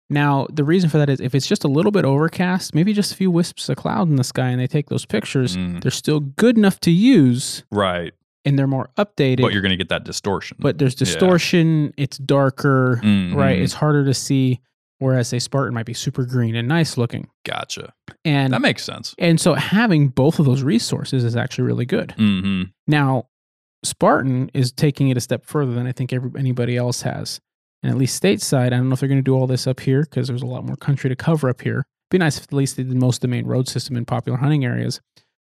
Now 0.09 0.47
the 0.51 0.63
reason 0.63 0.89
for 0.89 0.97
that 0.97 1.09
is 1.09 1.19
if 1.19 1.35
it's 1.35 1.45
just 1.47 1.63
a 1.63 1.67
little 1.67 1.91
bit 1.91 2.05
overcast, 2.05 2.73
maybe 2.73 2.93
just 2.93 3.11
a 3.11 3.15
few 3.15 3.29
wisps 3.29 3.69
of 3.69 3.77
cloud 3.77 4.07
in 4.09 4.15
the 4.15 4.23
sky, 4.23 4.49
and 4.49 4.59
they 4.59 4.67
take 4.67 4.89
those 4.89 5.05
pictures, 5.05 5.55
Mm. 5.55 5.81
they're 5.81 5.91
still 5.91 6.19
good 6.19 6.57
enough 6.57 6.79
to 6.81 6.91
use, 6.91 7.63
Right. 7.71 8.13
and 8.45 8.57
they're 8.57 8.67
more 8.67 8.89
updated. 8.97 9.41
But 9.41 9.53
you're 9.53 9.61
going 9.61 9.71
to 9.71 9.77
get 9.77 9.89
that 9.89 10.03
distortion. 10.05 10.57
but 10.59 10.77
there's 10.79 10.95
distortion. 10.95 11.93
It's 11.97 12.17
darker, 12.17 12.99
Mhm. 13.03 13.35
right? 13.35 13.59
It's 13.59 13.73
harder 13.73 14.03
to 14.05 14.13
see. 14.13 14.61
Whereas 15.01 15.31
a 15.31 15.39
Spartan 15.39 15.73
might 15.73 15.85
be 15.85 15.93
super 15.93 16.25
green 16.25 16.55
and 16.55 16.67
nice 16.67 16.97
looking, 16.97 17.27
gotcha. 17.45 17.93
and 18.25 18.51
That 18.51 18.61
makes 18.61 18.83
sense. 18.83 19.15
and 19.17 19.39
so 19.39 19.53
having 19.53 20.09
both 20.09 20.39
of 20.39 20.45
those 20.45 20.61
resources 20.61 21.23
is 21.23 21.37
actually 21.37 21.63
really 21.65 21.85
good. 21.85 22.11
hmm 22.17 22.63
Now, 22.85 23.27
Spartan 23.85 24.51
is 24.53 24.73
taking 24.73 25.07
it 25.07 25.15
a 25.15 25.21
step 25.21 25.45
further 25.45 25.73
than 25.73 25.87
I 25.87 25.93
think 25.93 26.11
every, 26.11 26.31
anybody 26.37 26.75
else 26.75 27.03
has. 27.03 27.39
And 27.83 27.91
at 27.91 27.97
least 27.97 28.21
stateside, 28.21 28.67
I 28.67 28.69
don't 28.71 28.89
know 28.89 28.93
if 28.93 28.99
they're 28.99 29.07
going 29.09 29.19
to 29.19 29.23
do 29.23 29.35
all 29.35 29.47
this 29.47 29.65
up 29.67 29.79
here 29.79 30.01
because 30.03 30.27
there's 30.27 30.41
a 30.41 30.45
lot 30.47 30.65
more 30.65 30.75
country 30.75 31.09
to 31.09 31.15
cover 31.15 31.49
up 31.49 31.61
here. 31.61 31.79
It'd 31.79 32.09
Be 32.11 32.17
nice 32.17 32.37
if 32.37 32.43
at 32.43 32.53
least 32.53 32.75
they 32.77 32.83
did 32.83 32.95
most 32.95 33.17
of 33.17 33.21
the 33.21 33.27
main 33.29 33.45
road 33.45 33.67
system 33.69 33.95
in 33.95 34.05
popular 34.05 34.37
hunting 34.37 34.65
areas. 34.65 34.99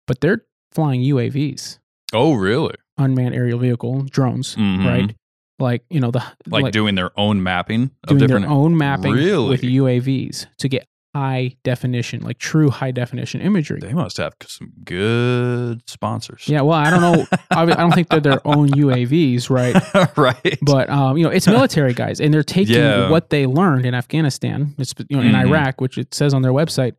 But 0.06 0.20
they're 0.20 0.44
flying 0.70 1.00
UAVs, 1.02 1.78
Oh, 2.12 2.34
really? 2.34 2.74
unmanned 2.98 3.34
aerial 3.34 3.58
vehicle 3.58 4.02
drones, 4.04 4.54
Mhm. 4.56 4.84
right? 4.86 5.16
Like 5.58 5.84
you 5.90 6.00
know 6.00 6.10
the 6.10 6.22
Like, 6.46 6.72
doing 6.72 6.94
their 6.94 7.10
own 7.18 7.42
mapping 7.42 7.90
of 8.08 8.18
doing 8.18 8.28
their 8.42 8.48
own 8.50 8.76
mapping 8.76 9.12
Really? 9.14 9.48
with 9.48 9.62
UAVs 9.62 10.46
to 10.58 10.68
get 10.68 10.86
high 11.14 11.54
definition, 11.62 12.22
like 12.22 12.38
true 12.38 12.70
high 12.70 12.90
definition 12.90 13.40
imagery. 13.40 13.78
They 13.80 13.92
must 13.92 14.16
have 14.16 14.32
some 14.46 14.72
good 14.84 15.88
sponsors. 15.88 16.48
Yeah, 16.48 16.62
well, 16.62 16.78
I 16.78 16.90
don't 16.90 17.00
know. 17.02 17.26
I 17.50 17.62
I 17.62 17.66
don't 17.66 17.92
think 17.92 18.08
they're 18.08 18.20
their 18.20 18.46
own 18.46 18.68
UAVs, 18.70 19.50
right? 19.50 19.76
right. 20.16 20.58
But 20.62 20.88
um, 20.88 21.16
you 21.18 21.24
know, 21.24 21.30
it's 21.30 21.46
military 21.46 21.92
guys, 21.92 22.20
and 22.20 22.32
they're 22.32 22.42
taking 22.42 22.76
Yeah. 22.76 23.10
what 23.10 23.30
they 23.30 23.46
learned 23.46 23.84
in 23.84 23.94
Afghanistan, 23.94 24.74
it's, 24.78 24.94
you 25.08 25.16
know, 25.16 25.22
in 25.22 25.32
Mhm. 25.32 25.46
Iraq, 25.48 25.80
which 25.80 25.98
it 25.98 26.14
says 26.14 26.32
on 26.32 26.42
their 26.42 26.52
website, 26.52 26.94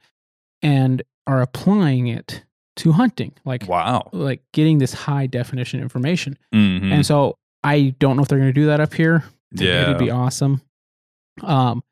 and 0.62 1.02
are 1.26 1.42
applying 1.42 2.08
it 2.08 2.44
to 2.76 2.92
hunting, 2.92 3.34
like 3.46 3.68
wow. 3.68 4.10
like 4.14 4.42
getting 4.52 4.78
this 4.78 4.94
high 4.94 5.26
definition 5.28 5.80
information. 5.80 6.38
Mhm. 6.54 6.92
And 6.92 7.06
so 7.06 7.38
I 7.64 7.96
don't 8.00 8.16
know 8.18 8.24
if 8.24 8.28
they're 8.28 8.40
going 8.40 8.50
to 8.50 8.54
do 8.54 8.66
that 8.68 8.80
up 8.80 8.94
here. 8.94 9.24
Yeah. 9.56 9.84
it'd 9.84 10.00
be 10.00 10.10
awesome. 10.12 10.62
Um, 11.42 11.84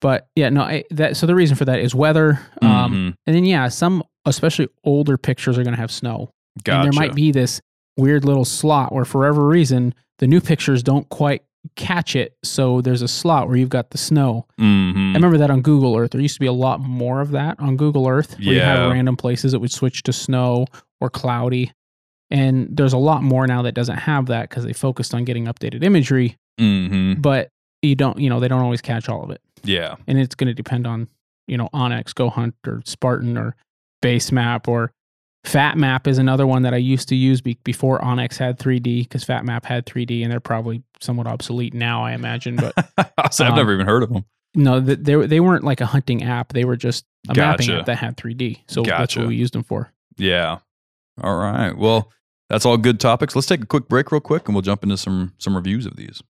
but 0.00 0.28
yeah, 0.36 0.48
no, 0.50 0.62
I, 0.62 0.84
that 0.90 1.16
so 1.16 1.26
the 1.26 1.34
reason 1.34 1.56
for 1.56 1.64
that 1.66 1.78
is 1.80 1.94
weather. 1.94 2.40
Um, 2.62 2.92
Mhm. 2.92 3.14
and 3.26 3.36
then 3.36 3.44
yeah, 3.44 3.68
some 3.68 4.02
especially 4.24 4.68
older 4.84 5.16
pictures 5.16 5.58
are 5.58 5.62
going 5.64 5.74
to 5.74 5.80
have 5.80 5.90
snow, 5.90 6.30
Gotcha. 6.64 6.80
and 6.80 6.92
there 6.92 7.00
might 7.00 7.14
be 7.14 7.30
this 7.32 7.60
weird 7.96 8.24
little 8.24 8.44
slot 8.44 8.92
where, 8.92 9.04
for 9.04 9.18
whatever 9.18 9.46
reason, 9.46 9.94
the 10.18 10.26
new 10.26 10.40
pictures 10.40 10.82
don't 10.82 11.08
quite 11.08 11.42
catch 11.76 12.14
it. 12.14 12.36
So 12.44 12.80
there's 12.80 13.02
a 13.02 13.08
slot 13.08 13.48
where 13.48 13.56
you've 13.56 13.68
got 13.68 13.90
the 13.90 13.98
snow. 13.98 14.46
Mhm. 14.60 15.10
I 15.10 15.14
remember 15.14 15.38
that 15.38 15.50
on 15.50 15.60
Google 15.62 15.96
Earth. 15.96 16.12
There 16.12 16.20
used 16.20 16.34
to 16.34 16.40
be 16.40 16.46
a 16.46 16.52
lot 16.52 16.80
more 16.80 17.20
of 17.20 17.32
that 17.32 17.58
on 17.58 17.76
Google 17.76 18.06
Earth. 18.06 18.34
Where 18.38 18.54
you 18.54 18.60
have 18.60 18.78
Yeah. 18.78 18.92
random 18.92 19.16
places 19.16 19.50
that 19.52 19.58
would 19.58 19.72
switch 19.72 20.04
to 20.04 20.12
snow 20.12 20.66
or 21.00 21.10
cloudy. 21.10 21.72
And 22.30 22.68
there's 22.70 22.92
a 22.92 22.98
lot 22.98 23.22
more 23.22 23.46
now 23.46 23.62
that 23.62 23.72
doesn't 23.72 23.96
have 23.98 24.26
that 24.26 24.48
because 24.48 24.64
they 24.64 24.72
focused 24.72 25.14
on 25.14 25.24
getting 25.24 25.46
updated 25.46 25.82
imagery, 25.82 26.36
Mhm. 26.60 27.20
but 27.22 27.48
you 27.82 27.94
don't, 27.94 28.18
you 28.20 28.28
know, 28.28 28.38
they 28.38 28.48
don't 28.48 28.60
always 28.62 28.80
catch 28.80 29.08
all 29.08 29.22
of 29.24 29.30
it. 29.30 29.40
Yeah. 29.64 29.96
And 30.06 30.18
it's 30.18 30.34
going 30.34 30.48
to 30.48 30.54
depend 30.54 30.86
on, 30.86 31.08
you 31.46 31.56
know, 31.56 31.68
onX, 31.74 32.14
Go 32.14 32.30
Hunt, 32.30 32.54
or 32.66 32.82
Spartan, 32.84 33.36
or 33.38 33.56
Base 34.02 34.30
Map, 34.32 34.68
or 34.68 34.92
Fat 35.44 35.78
Map 35.78 36.06
is 36.06 36.18
another 36.18 36.46
one 36.46 36.62
that 36.62 36.74
I 36.74 36.78
used 36.78 37.08
to 37.10 37.16
use 37.16 37.40
be- 37.40 37.58
before 37.64 38.00
onX 38.00 38.36
had 38.36 38.58
3D 38.58 39.04
because 39.04 39.24
Fat 39.24 39.44
Map 39.44 39.64
had 39.64 39.86
3D 39.86 40.22
and 40.22 40.30
they're 40.32 40.40
probably 40.40 40.82
somewhat 41.00 41.26
obsolete 41.26 41.74
now, 41.74 42.04
I 42.04 42.12
imagine. 42.12 42.56
But 42.56 42.74
So 43.32 43.44
I've 43.44 43.52
Um, 43.52 43.56
never 43.56 43.72
even 43.72 43.86
heard 43.86 44.02
of 44.02 44.12
them. 44.12 44.24
no, 44.54 44.80
they 44.80 44.94
they 45.26 45.40
weren't 45.40 45.64
like 45.64 45.80
a 45.80 45.86
hunting 45.86 46.22
app. 46.24 46.52
They 46.52 46.64
were 46.64 46.76
just 46.76 47.04
a 47.28 47.34
mapping 47.34 47.70
app 47.70 47.86
that 47.86 47.96
had 47.98 48.16
3D. 48.16 48.60
So 48.66 48.82
that's 48.82 49.16
what 49.16 49.26
we 49.28 49.36
used 49.36 49.54
them 49.54 49.62
for. 49.62 49.92
Yeah. 50.16 50.58
All 51.22 51.36
right. 51.36 51.76
Well, 51.76 52.10
that's 52.50 52.66
all 52.66 52.76
good 52.76 52.98
topics. 53.00 53.34
Let's 53.36 53.46
take 53.46 53.62
a 53.62 53.66
quick 53.66 53.88
break, 53.88 54.10
real 54.10 54.20
quick, 54.20 54.46
and 54.48 54.54
we'll 54.54 54.62
jump 54.62 54.82
into 54.82 54.96
some 54.96 55.32
some 55.38 55.54
reviews 55.56 55.86
of 55.86 55.96
these. 55.96 56.22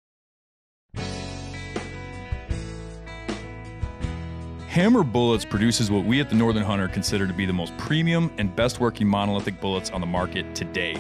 Hammer 4.79 5.03
Bullets 5.03 5.45
produces 5.45 5.91
what 5.91 6.05
we 6.05 6.21
at 6.21 6.29
the 6.29 6.37
Northern 6.37 6.63
Hunter 6.63 6.87
consider 6.87 7.27
to 7.27 7.33
be 7.33 7.45
the 7.45 7.53
most 7.53 7.77
premium 7.79 8.31
and 8.39 8.55
best 8.55 8.79
working 8.79 9.09
monolithic 9.09 9.61
bullets 9.61 9.91
on 9.91 10.01
the 10.01 10.07
market 10.07 10.55
today. 10.55 10.97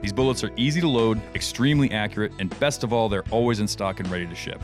These 0.00 0.12
bullets 0.12 0.42
are 0.42 0.50
easy 0.56 0.80
to 0.80 0.88
load, 0.88 1.20
extremely 1.36 1.92
accurate, 1.92 2.32
and 2.40 2.50
best 2.58 2.82
of 2.82 2.92
all, 2.92 3.08
they're 3.08 3.22
always 3.30 3.60
in 3.60 3.68
stock 3.68 4.00
and 4.00 4.10
ready 4.10 4.26
to 4.26 4.34
ship. 4.34 4.60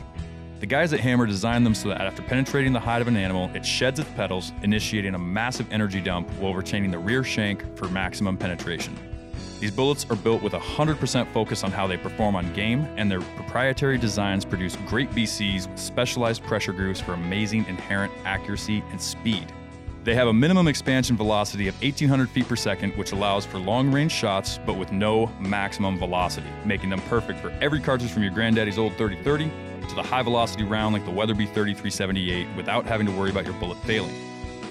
The 0.59 0.65
guys 0.65 0.91
at 0.91 0.99
Hammer 0.99 1.25
designed 1.25 1.65
them 1.65 1.73
so 1.73 1.87
that 1.87 2.01
after 2.01 2.21
penetrating 2.23 2.73
the 2.73 2.79
hide 2.81 3.01
of 3.01 3.07
an 3.07 3.15
animal, 3.15 3.49
it 3.53 3.65
sheds 3.65 4.01
its 4.01 4.09
petals, 4.17 4.51
initiating 4.63 5.15
a 5.15 5.17
massive 5.17 5.71
energy 5.71 6.01
dump 6.01 6.29
while 6.31 6.53
retaining 6.53 6.91
the 6.91 6.99
rear 6.99 7.23
shank 7.23 7.63
for 7.77 7.87
maximum 7.87 8.35
penetration. 8.35 8.97
These 9.59 9.71
bullets 9.71 10.05
are 10.11 10.15
built 10.15 10.43
with 10.43 10.53
a 10.53 10.59
100% 10.59 11.27
focus 11.33 11.63
on 11.63 11.71
how 11.71 11.87
they 11.87 11.97
perform 11.97 12.35
on 12.35 12.53
game, 12.53 12.87
and 12.95 13.09
their 13.09 13.21
proprietary 13.21 13.97
designs 13.97 14.45
produce 14.45 14.75
great 14.87 15.09
BCs 15.11 15.67
with 15.67 15.79
specialized 15.79 16.43
pressure 16.43 16.73
grooves 16.73 17.01
for 17.01 17.13
amazing 17.13 17.65
inherent 17.65 18.13
accuracy 18.23 18.83
and 18.91 19.01
speed. 19.01 19.51
They 20.03 20.13
have 20.13 20.27
a 20.27 20.33
minimum 20.33 20.67
expansion 20.67 21.17
velocity 21.17 21.67
of 21.67 21.75
1800 21.81 22.29
feet 22.29 22.47
per 22.47 22.55
second, 22.55 22.95
which 22.97 23.13
allows 23.13 23.45
for 23.45 23.57
long 23.57 23.91
range 23.91 24.11
shots 24.11 24.59
but 24.63 24.77
with 24.77 24.91
no 24.91 25.25
maximum 25.39 25.97
velocity, 25.97 26.47
making 26.63 26.91
them 26.91 27.01
perfect 27.09 27.39
for 27.39 27.49
every 27.59 27.81
cartridge 27.81 28.11
from 28.11 28.23
your 28.23 28.31
granddaddy's 28.31 28.77
old 28.77 28.93
3030 28.93 29.51
to 29.89 29.95
the 29.95 30.03
high 30.03 30.21
velocity 30.21 30.63
round 30.63 30.93
like 30.93 31.03
the 31.03 31.11
Weatherby 31.11 31.45
3378 31.47 32.47
without 32.55 32.85
having 32.85 33.07
to 33.07 33.11
worry 33.11 33.31
about 33.31 33.45
your 33.45 33.55
bullet 33.55 33.77
failing. 33.79 34.26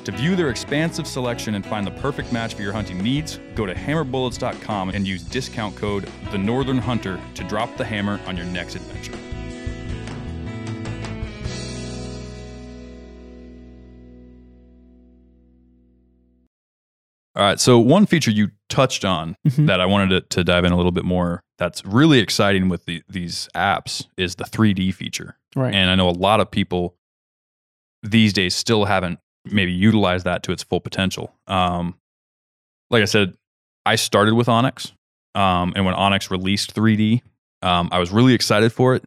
To 0.07 0.13
view 0.13 0.37
their 0.37 0.51
expansive 0.51 1.05
selection 1.05 1.57
and 1.57 1.67
find 1.67 1.85
the 1.85 1.91
perfect 1.91 2.33
match 2.33 2.55
for 2.55 2.63
your 2.63 2.73
hunting 2.73 3.03
needs, 3.03 3.41
go 3.57 3.67
to 3.67 3.75
hammerbullets.com 3.75 4.91
and 4.91 5.05
use 5.05 5.25
discount 5.25 5.75
code 5.75 6.09
The 6.31 6.39
Northern 6.39 6.79
Hunter 6.79 7.21
to 7.35 7.43
drop 7.43 7.77
the 7.77 7.85
hammer 7.85 8.21
on 8.25 8.37
your 8.37 8.47
next 8.47 8.77
adventure. 8.77 9.19
All 17.35 17.43
right, 17.43 17.61
so 17.61 17.79
one 17.79 18.07
feature 18.07 18.31
you 18.31 18.51
touched 18.69 19.05
on 19.05 19.37
Mhm. 19.47 19.67
that 19.67 19.81
I 19.81 19.87
wanted 19.87 20.09
to, 20.31 20.37
to 20.37 20.45
dive 20.45 20.65
in 20.65 20.73
a 20.73 20.77
little 20.77 20.93
bit 20.93 21.05
more 21.05 21.43
that's 21.59 21.85
really 21.85 22.19
exciting 22.19 22.69
with 22.69 22.87
the, 22.87 23.03
these 23.09 23.49
apps 23.55 24.07
is 24.17 24.37
the 24.37 24.45
3D 24.45 24.91
feature. 24.93 25.37
Right. 25.55 25.75
And 25.75 25.91
I 25.91 25.95
know 25.97 26.09
a 26.09 26.11
lot 26.13 26.41
of 26.41 26.51
people 26.51 26.97
these 28.03 28.33
days 28.33 28.55
still 28.55 28.85
haven't 28.87 29.19
maybe 29.51 29.73
utilize 29.73 30.25
that 30.25 30.43
to 30.45 30.53
its 30.53 30.63
full 30.63 30.81
potential. 30.81 31.35
Um, 31.47 31.97
like 32.91 33.03
I 33.03 33.07
said, 33.07 33.35
I 33.85 33.97
started 33.97 34.35
with 34.35 34.47
onX. 34.47 34.93
Um, 35.35 35.73
and 35.77 35.85
when 35.85 35.95
onX 35.95 36.31
released 36.31 36.75
3D, 36.75 37.23
um, 37.63 37.89
I 37.93 37.99
was 37.99 38.11
really 38.11 38.35
excited 38.35 38.73
for 38.73 38.95
it. 38.95 39.05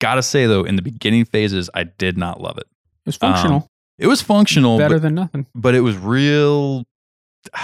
Gotta 0.00 0.22
say 0.22 0.46
though, 0.46 0.64
in 0.64 0.76
the 0.76 0.82
beginning 0.82 1.24
phases, 1.24 1.70
I 1.74 1.84
did 1.84 2.16
not 2.16 2.40
love 2.40 2.58
it. 2.58 2.66
it 3.04 3.06
was 3.06 3.16
functional. 3.16 3.68
It 3.98 4.06
was 4.06 4.22
functional, 4.22 4.76
better 4.76 4.96
but, 4.96 5.02
than 5.02 5.14
nothing. 5.14 5.46
but 5.54 5.74
it 5.74 5.80
was 5.80 5.96
real. 5.96 6.84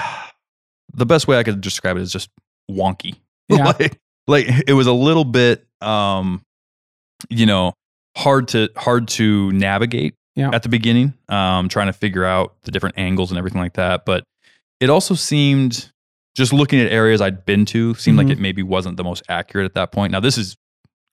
The 0.93 1.07
best 1.07 1.29
way 1.29 1.39
I 1.39 1.45
could 1.45 1.61
describe 1.61 1.97
it 1.97 2.01
is 2.01 2.11
just 2.13 2.29
wonky. 2.69 3.15
Yeah. 3.49 3.67
like, 3.79 3.97
like 4.27 4.47
it 4.67 4.73
was 4.73 4.89
a 4.89 4.93
little 4.93 5.25
bit, 5.25 5.65
um, 5.81 6.43
you 7.29 7.47
know, 7.47 7.75
hard 8.17 8.49
to 8.49 8.71
hard 8.77 9.07
to 9.09 9.53
navigate 9.53 10.15
Yeah. 10.41 10.51
at 10.53 10.63
the 10.63 10.69
beginning. 10.69 11.15
Um, 11.29 11.69
trying 11.69 11.87
to 11.87 11.93
figure 11.93 12.25
out 12.25 12.55
the 12.63 12.71
different 12.71 12.99
angles 12.99 13.31
and 13.31 13.39
everything 13.39 13.61
like 13.61 13.75
that. 13.75 14.05
But 14.05 14.25
it 14.81 14.91
also 14.91 15.15
seemed, 15.15 15.91
just 16.37 16.53
looking 16.53 16.81
at 16.81 16.91
areas 16.91 17.21
I'd 17.21 17.45
been 17.45 17.65
to, 17.67 17.95
seemed 17.95 18.19
Mhm. 18.19 18.23
like 18.25 18.33
it 18.33 18.39
maybe 18.41 18.63
wasn't 18.63 18.97
the 18.97 19.05
most 19.05 19.23
accurate 19.29 19.65
at 19.67 19.75
that 19.75 19.93
point. 19.93 20.13
Now 20.13 20.21
this 20.21 20.39
is 20.39 20.57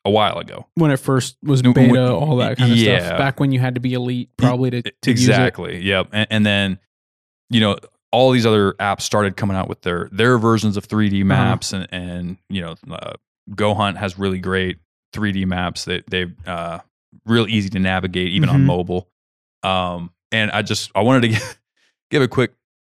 a 0.06 0.10
while 0.10 0.38
ago. 0.38 0.66
when 0.76 0.90
it 0.92 0.98
first 0.98 1.36
was 1.44 1.62
beta, 1.62 1.80
when- 1.82 1.98
all 1.98 2.38
that 2.38 2.58
kind 2.58 2.72
of 2.72 2.78
yeah. 2.78 3.06
stuff. 3.06 3.18
Back 3.18 3.40
when 3.42 3.52
you 3.52 3.60
had 3.60 3.76
to 3.76 3.82
be 3.82 3.94
elite, 3.94 4.30
probably 4.38 4.70
to, 4.72 4.82
to 4.82 4.92
use 5.12 5.28
it. 5.28 5.32
exactly. 5.32 5.84
Yep. 5.84 6.08
And, 6.14 6.28
and 6.30 6.46
then, 6.46 6.80
you 7.50 7.60
know, 7.60 7.78
all 8.14 8.32
these 8.32 8.46
other 8.46 8.72
apps 8.80 9.02
started 9.02 9.36
coming 9.36 9.58
out 9.58 9.68
with 9.68 9.82
their 9.82 10.08
their 10.14 10.38
versions 10.38 10.78
of 10.78 10.88
3D 10.88 11.18
Uh-huh. 11.22 11.26
maps, 11.28 11.74
and 11.74 11.88
and 11.92 12.38
you 12.50 12.62
know, 12.62 12.76
uh, 12.90 13.14
Go 13.54 13.74
Hunt 13.74 13.98
has 13.98 14.18
really 14.18 14.40
great 14.40 14.78
3D 15.14 15.46
maps 15.46 15.84
that 15.86 16.10
they 16.10 16.28
uh 16.46 16.80
real 17.26 17.48
easy 17.48 17.68
to 17.70 17.80
navigate 17.80 18.30
even 18.30 18.48
on 18.48 18.62
Mhm. 18.62 18.66
mobile. 18.66 19.10
Um, 19.64 20.12
and 20.32 20.52
I 20.52 20.62
just 20.62 20.92
I 20.96 21.02
wanted 21.02 21.22
to 21.22 21.28
give, 21.30 21.60
give 22.12 22.22
a 22.22 22.28
quick 22.28 22.54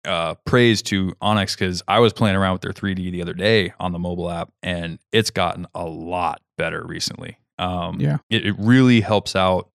uh 0.07 0.35
praise 0.47 0.81
to 0.81 1.13
onX 1.21 1.59
because 1.59 1.83
I 1.87 1.99
was 1.99 2.13
playing 2.13 2.35
around 2.37 2.53
with 2.55 2.63
their 2.63 2.73
3D 2.73 3.13
the 3.13 3.21
other 3.23 3.35
day 3.35 3.73
on 3.79 3.93
the 3.93 3.99
mobile 3.99 4.31
app, 4.31 4.51
and 4.63 4.99
it's 5.13 5.31
gotten 5.31 5.67
a 5.75 5.85
lot 5.85 6.41
better 6.57 6.85
recently. 6.87 7.39
Um, 7.59 8.01
Yeah. 8.01 8.19
it, 8.31 8.47
it 8.47 8.55
really 8.59 9.03
helps 9.03 9.37
out 9.37 9.69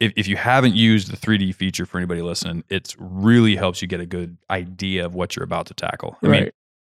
if, 0.00 0.12
if 0.16 0.28
you 0.28 0.36
haven't 0.36 0.74
used 0.74 1.10
the 1.12 1.16
3D 1.16 1.54
feature 1.54 1.86
for 1.86 1.98
anybody 1.98 2.22
listening, 2.22 2.64
it 2.68 2.94
really 2.98 3.56
helps 3.56 3.82
you 3.82 3.88
get 3.88 4.00
a 4.00 4.06
good 4.06 4.36
idea 4.50 5.04
of 5.04 5.14
what 5.14 5.34
you're 5.36 5.44
about 5.44 5.66
to 5.66 5.74
tackle. 5.74 6.16
I 6.22 6.26
mean, 6.28 6.50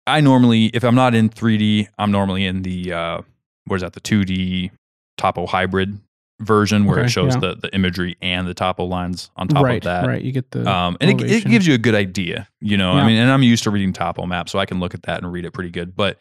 I 0.07 0.21
normally, 0.21 0.65
if 0.67 0.83
I'm 0.83 0.95
not 0.95 1.13
in 1.15 1.29
3D, 1.29 1.87
I'm 1.97 2.11
normally 2.11 2.45
in 2.45 2.61
the, 2.63 2.93
uh, 2.93 3.21
what 3.65 3.77
is 3.77 3.81
that, 3.81 3.93
the 3.93 4.01
2D 4.01 4.71
topo 5.17 5.45
hybrid 5.47 5.99
version 6.41 6.85
where 6.85 6.97
Okay, 6.99 7.05
it 7.05 7.09
shows 7.09 7.35
yeah. 7.35 7.39
the, 7.39 7.55
the 7.55 7.73
imagery 7.75 8.17
and 8.21 8.47
the 8.47 8.53
topo 8.53 8.83
lines 8.85 9.29
on 9.37 9.47
top 9.47 9.63
right. 9.63 9.77
of 9.77 9.83
that. 9.83 10.07
Right. 10.07 10.21
You 10.21 10.31
get 10.31 10.51
the 10.51 10.69
Um, 10.69 10.97
and 10.99 11.09
it, 11.21 11.31
it 11.31 11.45
gives 11.45 11.65
you 11.67 11.73
a 11.73 11.77
good 11.77 11.95
idea, 11.95 12.47
you 12.59 12.75
know. 12.77 12.93
I 12.93 13.05
mean, 13.05 13.17
and 13.17 13.31
I'm 13.31 13.43
used 13.43 13.63
to 13.65 13.69
reading 13.71 13.93
topo 13.93 14.25
maps, 14.25 14.51
so 14.51 14.59
I 14.59 14.65
can 14.65 14.79
look 14.79 14.93
at 14.93 15.03
that 15.03 15.21
and 15.23 15.31
read 15.31 15.45
it 15.45 15.51
pretty 15.51 15.69
good. 15.69 15.95
But 15.95 16.19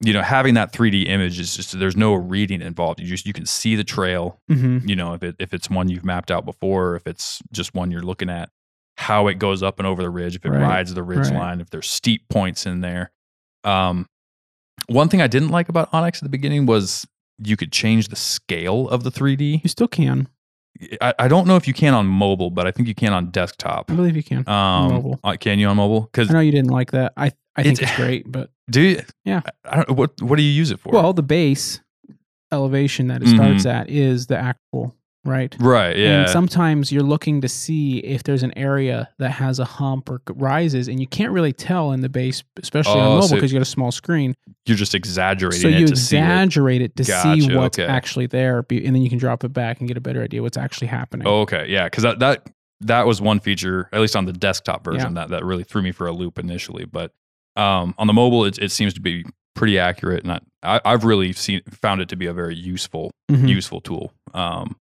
you 0.00 0.12
know, 0.12 0.22
having 0.22 0.54
that 0.54 0.72
3D 0.72 1.08
image 1.08 1.38
is 1.38 1.54
just 1.56 1.78
there's 1.78 1.96
no 1.96 2.14
reading 2.14 2.60
involved. 2.62 2.98
You 3.00 3.06
just 3.06 3.26
you 3.26 3.32
can 3.32 3.46
see 3.46 3.76
the 3.76 3.84
trail, 3.84 4.40
Mhm. 4.50 4.88
you 4.88 4.96
know, 4.96 5.14
if 5.14 5.22
it 5.22 5.36
if 5.38 5.54
it's 5.54 5.70
one 5.70 5.88
you've 5.88 6.04
mapped 6.04 6.30
out 6.32 6.44
before, 6.44 6.96
if 6.96 7.06
it's 7.06 7.40
just 7.52 7.74
one 7.74 7.90
you're 7.92 8.02
looking 8.02 8.28
at, 8.28 8.50
how 8.96 9.28
it 9.28 9.34
goes 9.38 9.62
up 9.62 9.78
and 9.78 9.86
over 9.86 10.02
the 10.02 10.10
ridge, 10.10 10.34
if 10.36 10.44
it 10.44 10.50
Right, 10.50 10.60
rides 10.62 10.92
the 10.94 11.02
ridge 11.04 11.28
right. 11.28 11.34
line, 11.38 11.60
if 11.60 11.70
there's 11.70 11.88
steep 11.88 12.28
points 12.28 12.66
in 12.66 12.80
there. 12.80 13.12
Um, 13.62 14.08
one 14.88 15.08
thing 15.08 15.22
I 15.22 15.26
didn't 15.28 15.50
like 15.50 15.68
about 15.68 15.90
onX 15.92 16.16
at 16.16 16.22
the 16.24 16.28
beginning 16.28 16.66
was 16.66 17.06
you 17.38 17.56
could 17.56 17.72
change 17.72 18.08
the 18.08 18.16
scale 18.16 18.88
of 18.88 19.02
the 19.04 19.10
3D. 19.10 19.62
You 19.62 19.68
still 19.68 19.88
can. 19.88 20.28
I, 21.00 21.14
I 21.20 21.28
don't 21.28 21.46
know 21.46 21.56
if 21.56 21.68
you 21.68 21.74
can 21.74 21.94
on 21.94 22.06
mobile, 22.06 22.50
but 22.50 22.66
I 22.66 22.72
think 22.72 22.88
you 22.88 22.94
can 22.94 23.12
on 23.12 23.30
desktop. 23.30 23.90
I 23.90 23.94
believe 23.94 24.16
you 24.16 24.22
can. 24.24 24.48
Um, 24.48 24.88
mobile. 24.92 25.20
uh, 25.22 25.36
Can 25.38 25.58
you 25.60 25.68
on 25.68 25.76
mobile? 25.76 26.02
Because 26.02 26.30
I 26.30 26.32
know 26.34 26.40
you 26.40 26.50
didn't 26.52 26.70
like 26.70 26.90
that. 26.92 27.12
I 27.16 27.32
I 27.56 27.62
think 27.62 27.74
It's- 27.78 27.90
it's 27.90 27.96
great, 27.96 28.30
but 28.32 28.50
do 28.70 28.80
you? 28.80 29.00
Yeah. 29.24 29.42
I, 29.64 29.76
don't. 29.76 29.90
What 29.96 30.20
What 30.20 30.36
do 30.36 30.42
you 30.42 30.50
use 30.50 30.70
it 30.72 30.80
for? 30.80 30.90
well, 30.92 31.12
the 31.12 31.22
base 31.22 31.80
elevation 32.52 33.08
that 33.08 33.22
it 33.22 33.28
starts 33.28 33.66
at 33.66 33.88
is 33.88 34.26
the 34.26 34.36
actual 34.38 34.94
right. 35.24 35.54
right. 35.60 35.96
Yeah. 35.96 36.20
And 36.22 36.30
sometimes 36.30 36.92
you're 36.92 37.02
looking 37.02 37.40
to 37.40 37.48
see 37.48 37.98
if 37.98 38.22
there's 38.24 38.42
an 38.42 38.56
area 38.56 39.08
that 39.18 39.30
has 39.30 39.58
a 39.58 39.64
hump 39.64 40.08
or 40.10 40.20
rises, 40.34 40.88
and 40.88 41.00
you 41.00 41.06
can't 41.06 41.32
really 41.32 41.52
tell 41.52 41.92
in 41.92 42.00
the 42.00 42.08
base, 42.08 42.42
especially 42.62 42.94
Oh, 42.94 43.00
on 43.00 43.08
mobile 43.16 43.28
so- 43.28 43.34
because 43.36 43.52
you 43.52 43.58
got 43.58 43.62
a 43.62 43.70
small 43.70 43.90
screen. 43.92 44.34
You're 44.66 44.76
just 44.76 44.94
exaggerating 44.94 45.60
So 45.60 45.68
it 45.68 45.78
you 45.80 45.86
to 45.88 45.96
see 45.96 46.16
it. 46.16 46.20
exaggerate 46.20 46.82
it, 46.82 46.96
to 46.96 47.04
see 47.04 47.54
what's 47.54 47.78
okay. 47.78 47.86
actually 47.90 48.26
there, 48.26 48.64
and 48.70 48.86
then 48.94 49.02
you 49.02 49.10
can 49.10 49.18
drop 49.18 49.44
it 49.44 49.52
back 49.52 49.80
and 49.80 49.88
get 49.88 49.96
a 49.96 50.00
better 50.00 50.22
idea 50.22 50.42
what's 50.42 50.56
actually 50.56 50.86
happening. 50.86 51.26
Oh, 51.26 51.40
okay. 51.40 51.66
Yeah. 51.68 51.84
Because 51.84 52.02
that 52.04 52.18
that 52.20 52.48
that 52.80 53.06
was 53.06 53.20
one 53.20 53.40
feature, 53.40 53.88
at 53.92 54.00
least 54.00 54.16
on 54.16 54.24
the 54.26 54.32
desktop 54.32 54.84
version, 54.84 55.14
that 55.14 55.28
that 55.30 55.44
really 55.44 55.64
threw 55.64 55.82
me 55.82 55.92
for 55.92 56.06
a 56.06 56.12
loop 56.12 56.38
initially. 56.38 56.84
But 56.84 57.12
um, 57.56 57.94
on 57.98 58.06
the 58.06 58.12
mobile, 58.12 58.44
it, 58.44 58.58
it 58.58 58.72
seems 58.72 58.92
to 58.94 59.00
be 59.00 59.24
pretty 59.54 59.78
accurate, 59.78 60.24
and 60.24 60.32
I, 60.32 60.40
I, 60.62 60.80
I've 60.84 61.04
really 61.04 61.32
seen 61.32 61.60
found 61.80 62.00
it 62.00 62.08
to 62.08 62.16
be 62.16 62.26
a 62.26 62.32
very 62.32 62.56
useful 62.56 63.10
Mhm. 63.30 63.48
useful 63.48 63.80
tool. 63.80 64.12
Um, 64.34 64.76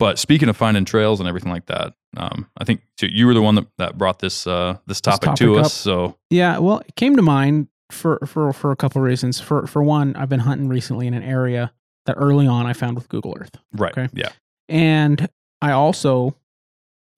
but 0.00 0.18
speaking 0.18 0.48
of 0.48 0.56
finding 0.56 0.84
trails 0.84 1.20
and 1.20 1.28
everything 1.28 1.52
like 1.52 1.66
that, 1.66 1.94
um, 2.16 2.48
I 2.58 2.64
think 2.64 2.80
so 2.98 3.06
you 3.06 3.26
were 3.26 3.34
the 3.34 3.42
one 3.42 3.54
that, 3.54 3.66
that 3.78 3.96
brought 3.96 4.18
this 4.18 4.46
uh, 4.48 4.78
this 4.88 5.00
topic, 5.00 5.26
topic 5.26 5.38
to 5.38 5.58
up. 5.58 5.66
us. 5.66 5.72
So 5.74 6.16
Yeah, 6.30 6.58
well, 6.58 6.78
it 6.80 6.96
came 6.96 7.14
to 7.14 7.22
mind 7.22 7.68
for 7.92 8.18
for 8.26 8.52
for 8.52 8.72
a 8.72 8.76
couple 8.76 9.00
of 9.00 9.06
reasons. 9.06 9.38
For 9.40 9.66
for 9.68 9.82
one, 9.84 10.16
I've 10.16 10.28
been 10.28 10.40
hunting 10.40 10.68
recently 10.68 11.06
in 11.06 11.14
an 11.14 11.22
area 11.22 11.72
that 12.06 12.14
early 12.18 12.48
on 12.48 12.66
I 12.66 12.72
found 12.72 12.96
with 12.96 13.08
Google 13.08 13.36
Earth, 13.38 13.54
right, 13.72 13.92
Okay. 13.96 14.08
yeah, 14.14 14.30
and 14.68 15.28
I 15.62 15.72
also, 15.72 16.34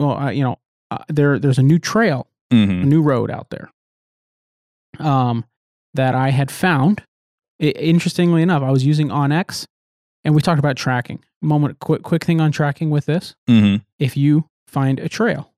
well, 0.01 0.13
I, 0.13 0.33
you 0.33 0.43
know, 0.43 0.59
uh, 0.91 0.99
there 1.09 1.39
there's 1.39 1.59
a 1.59 1.63
new 1.63 1.79
trail, 1.79 2.27
a 2.51 2.55
hmm 2.57 2.89
new 2.89 3.01
road 3.01 3.31
out 3.31 3.49
there, 3.51 3.71
um, 4.99 5.45
that 5.95 6.15
I 6.15 6.31
had 6.31 6.51
found. 6.51 7.03
I, 7.61 7.67
interestingly 7.67 8.43
enough, 8.43 8.63
I 8.63 8.71
was 8.71 8.85
using 8.85 9.09
OnX, 9.09 9.67
and 10.25 10.35
we 10.35 10.43
talked 10.43 10.59
about 10.59 10.77
tracking. 10.77 11.25
Moment, 11.43 11.81
quick 11.81 12.03
quick 12.03 12.25
thing 12.25 12.41
on 12.41 12.53
tracking 12.53 12.89
with 12.91 13.07
this. 13.07 13.35
hmm 13.47 13.77
If 13.99 14.17
you 14.17 14.49
find 14.69 14.99
a 15.01 15.09
trail 15.09 15.53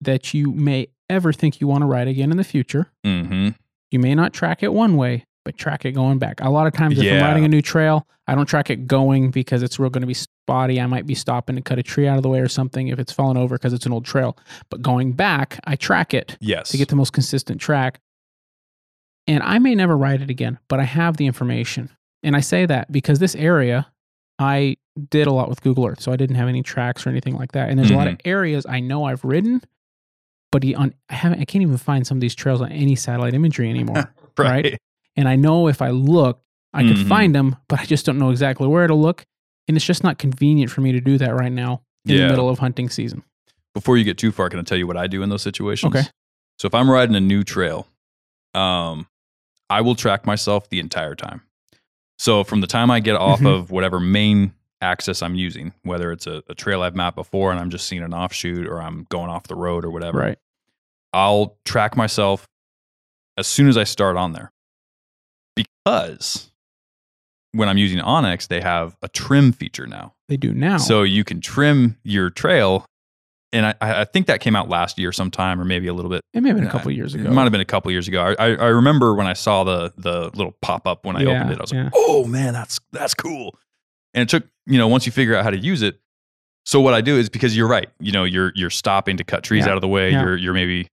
that 0.00 0.34
you 0.34 0.52
may 0.52 0.88
ever 1.08 1.32
think 1.32 1.60
you 1.60 1.66
want 1.68 1.82
to 1.82 1.86
ride 1.86 2.08
again 2.08 2.30
in 2.30 2.36
the 2.38 2.44
future, 2.44 2.90
hmm 3.04 3.50
you 3.90 3.98
may 3.98 4.14
not 4.14 4.32
track 4.32 4.62
it 4.62 4.72
one 4.72 4.96
way, 4.96 5.26
but 5.44 5.58
track 5.58 5.84
it 5.84 5.92
going 5.92 6.18
back. 6.18 6.40
A 6.40 6.48
lot 6.48 6.66
of 6.66 6.72
times, 6.72 6.98
if 6.98 7.04
I'm 7.12 7.22
riding 7.28 7.44
a 7.44 7.48
new 7.48 7.60
trail, 7.60 8.06
I 8.26 8.34
don't 8.34 8.46
track 8.46 8.70
it 8.70 8.86
going 8.86 9.30
because 9.30 9.62
it's 9.62 9.78
real 9.78 9.90
going 9.90 10.00
to 10.00 10.06
be 10.06 10.14
spotty. 10.14 10.80
I 10.80 10.86
might 10.86 11.06
be 11.06 11.14
stopping 11.14 11.56
to 11.56 11.62
cut 11.62 11.78
a 11.78 11.82
tree 11.82 12.08
out 12.08 12.16
of 12.16 12.22
the 12.22 12.30
way 12.30 12.40
or 12.40 12.48
something 12.48 12.88
if 12.88 12.98
it's 12.98 13.12
fallen 13.12 13.36
over 13.36 13.56
because 13.56 13.74
it's 13.74 13.84
an 13.84 13.92
old 13.92 14.06
trail. 14.06 14.38
But 14.70 14.80
going 14.80 15.12
back, 15.12 15.60
I 15.64 15.76
track 15.76 16.14
it 16.14 16.38
yes, 16.40 16.70
to 16.70 16.78
get 16.78 16.88
the 16.88 16.96
most 16.96 17.12
consistent 17.12 17.60
track. 17.60 18.00
And 19.26 19.42
I 19.42 19.58
may 19.58 19.74
never 19.74 19.96
ride 19.96 20.22
it 20.22 20.30
again, 20.30 20.58
but 20.68 20.80
I 20.80 20.84
have 20.84 21.18
the 21.18 21.26
information. 21.26 21.90
And 22.22 22.34
I 22.34 22.40
say 22.40 22.64
that 22.64 22.90
because 22.90 23.18
this 23.18 23.34
area, 23.34 23.91
I 24.42 24.76
did 25.10 25.26
a 25.26 25.32
lot 25.32 25.48
with 25.48 25.62
Google 25.62 25.86
Earth, 25.86 26.00
so 26.02 26.12
I 26.12 26.16
didn't 26.16 26.36
have 26.36 26.48
any 26.48 26.62
tracks 26.62 27.06
or 27.06 27.10
anything 27.10 27.34
like 27.36 27.52
that. 27.52 27.70
And 27.70 27.78
there's 27.78 27.90
a 27.90 27.94
lot 27.94 28.08
of 28.08 28.14
Mm-hmm. 28.18 28.28
areas 28.28 28.66
I 28.68 28.80
know 28.80 29.04
I've 29.04 29.24
ridden, 29.24 29.62
but 30.50 30.64
on 30.74 30.94
I 31.08 31.14
haven't. 31.14 31.40
I 31.40 31.44
can't 31.46 31.62
even 31.62 31.78
find 31.78 32.06
some 32.06 32.18
of 32.18 32.20
these 32.20 32.34
trails 32.34 32.60
on 32.60 32.70
any 32.72 32.94
satellite 32.96 33.32
imagery 33.34 33.70
anymore. 33.70 34.12
right. 34.38 34.64
right? 34.64 34.78
and 35.16 35.28
I 35.28 35.36
know 35.36 35.68
if 35.68 35.80
I 35.82 35.90
look, 35.90 36.42
I 36.74 36.82
could 36.82 36.96
Mhm. 36.96 37.08
find 37.08 37.34
them, 37.34 37.56
but 37.68 37.80
I 37.80 37.84
just 37.84 38.04
don't 38.06 38.18
know 38.18 38.30
exactly 38.30 38.66
where 38.66 38.86
to 38.86 38.94
look. 38.94 39.24
And 39.68 39.76
it's 39.76 39.86
just 39.86 40.02
not 40.02 40.18
convenient 40.18 40.70
for 40.70 40.80
me 40.80 40.92
to 40.92 41.00
do 41.00 41.18
that 41.18 41.34
right 41.34 41.52
now 41.52 41.82
in 42.06 42.16
Yeah. 42.16 42.22
the 42.24 42.28
middle 42.30 42.48
of 42.48 42.58
hunting 42.58 42.88
season. 42.90 43.22
Before 43.74 43.96
you 43.96 44.04
get 44.04 44.18
too 44.18 44.32
far, 44.32 44.48
can 44.50 44.58
I 44.58 44.62
tell 44.62 44.76
you 44.78 44.86
what 44.86 44.96
I 44.96 45.06
do 45.06 45.22
in 45.22 45.28
those 45.28 45.42
situations? 45.42 45.94
Okay. 45.94 46.06
So 46.58 46.66
if 46.66 46.74
I'm 46.74 46.90
riding 46.90 47.14
a 47.14 47.20
new 47.20 47.42
trail, 47.44 47.86
um, 48.54 49.06
I 49.70 49.80
will 49.80 49.94
track 49.94 50.26
myself 50.26 50.68
the 50.68 50.80
entire 50.80 51.14
time. 51.14 51.42
So 52.22 52.44
from 52.44 52.60
the 52.60 52.68
time 52.68 52.88
I 52.88 53.00
get 53.00 53.16
off 53.16 53.40
Mhm. 53.40 53.52
of 53.52 53.72
whatever 53.72 53.98
main 53.98 54.54
access 54.80 55.22
I'm 55.22 55.34
using, 55.34 55.72
whether 55.82 56.12
it's 56.12 56.28
a, 56.28 56.44
a 56.48 56.54
trail 56.54 56.80
I've 56.80 56.94
mapped 56.94 57.16
before 57.16 57.50
and 57.50 57.58
I'm 57.58 57.68
just 57.68 57.88
seeing 57.88 58.00
an 58.00 58.14
offshoot 58.14 58.64
or 58.68 58.80
I'm 58.80 59.08
going 59.10 59.28
off 59.28 59.48
the 59.48 59.56
road 59.56 59.84
or 59.84 59.90
whatever, 59.90 60.18
Right. 60.18 60.38
I'll 61.12 61.56
track 61.64 61.96
myself 61.96 62.46
as 63.36 63.48
soon 63.48 63.66
as 63.66 63.76
I 63.76 63.82
start 63.82 64.16
on 64.16 64.34
there. 64.34 64.52
Because 65.56 66.52
when 67.50 67.68
I'm 67.68 67.76
using 67.76 67.98
onX, 67.98 68.46
they 68.46 68.60
have 68.60 68.96
a 69.02 69.08
trim 69.08 69.50
feature 69.50 69.88
now. 69.88 70.14
They 70.28 70.36
do 70.36 70.54
now. 70.54 70.76
So 70.76 71.02
you 71.02 71.24
can 71.24 71.40
trim 71.40 71.98
your 72.04 72.30
trail. 72.30 72.86
And 73.54 73.66
I, 73.66 73.74
I 73.80 74.04
think 74.04 74.28
that 74.28 74.40
came 74.40 74.56
out 74.56 74.68
last 74.70 74.98
year 74.98 75.12
sometime 75.12 75.60
or 75.60 75.64
maybe 75.66 75.86
a 75.86 75.92
little 75.92 76.10
bit. 76.10 76.22
it 76.32 76.42
may 76.42 76.48
have 76.48 76.56
been 76.56 76.66
a 76.66 76.70
couple 76.70 76.90
years 76.90 77.14
ago. 77.14 77.24
It 77.28 77.32
might 77.32 77.42
have 77.42 77.52
been 77.52 77.60
a 77.60 77.66
couple 77.66 77.90
years 77.92 78.08
ago. 78.08 78.34
I, 78.38 78.54
I, 78.54 78.68
remember 78.68 79.14
when 79.14 79.26
I 79.26 79.34
saw 79.34 79.62
the 79.64 79.92
the 79.98 80.30
little 80.34 80.56
pop 80.62 80.86
up 80.86 81.04
when 81.04 81.16
I 81.16 81.22
Yeah, 81.22 81.28
opened 81.36 81.50
it. 81.52 81.58
I 81.58 81.60
was 81.62 81.72
yeah. 81.72 81.82
like, 81.84 81.92
"Oh 81.94 82.24
man, 82.24 82.54
that's 82.54 82.80
that's 82.92 83.12
cool." 83.14 83.54
And 84.14 84.22
it 84.22 84.28
took 84.30 84.44
you 84.66 84.78
know 84.78 84.88
once 84.88 85.04
you 85.04 85.12
figure 85.12 85.36
out 85.36 85.44
how 85.44 85.50
to 85.50 85.58
use 85.58 85.82
it. 85.82 85.98
So 86.64 86.80
what 86.80 86.94
I 86.94 87.00
do 87.02 87.18
is 87.18 87.28
because 87.28 87.54
you're 87.56 87.68
right. 87.68 87.90
You 88.00 88.12
know 88.12 88.24
you're 88.24 88.52
you're 88.54 88.70
stopping 88.70 89.18
to 89.18 89.24
cut 89.24 89.42
trees 89.44 89.64
Yeah, 89.66 89.72
out 89.72 89.76
of 89.76 89.80
the 89.82 89.88
way. 89.88 90.12
You're 90.12 90.36
you're 90.36 90.54
maybe 90.54 90.88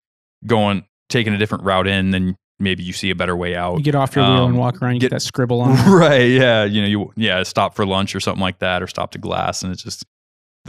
going 0.45 0.85
taking 1.09 1.33
a 1.33 1.37
different 1.37 1.63
route 1.63 1.87
in. 1.87 2.11
than 2.11 2.35
maybe 2.61 2.83
you 2.83 2.91
see 2.91 3.09
a 3.09 3.15
better 3.15 3.37
way 3.37 3.55
out. 3.55 3.77
you 3.77 3.83
get 3.83 3.95
off 3.95 4.13
your 4.17 4.25
wheel 4.25 4.33
Um, 4.43 4.49
and 4.51 4.59
walk 4.59 4.81
around, 4.81 4.95
you 4.95 4.99
get, 4.99 5.11
get- 5.11 5.15
that 5.15 5.21
scribble 5.21 5.61
on. 5.61 5.75
right 5.89 6.29
yeah 6.29 6.65
you 6.65 6.81
know 6.81 6.87
you 6.89 7.13
yeah 7.15 7.41
stop 7.43 7.73
for 7.73 7.85
lunch 7.85 8.13
or 8.13 8.19
something 8.19 8.41
like 8.41 8.59
that 8.59 8.83
or 8.83 8.87
stop 8.87 9.11
to 9.11 9.17
glass 9.17 9.63
and 9.63 9.71
it's 9.71 9.81
just 9.81 10.03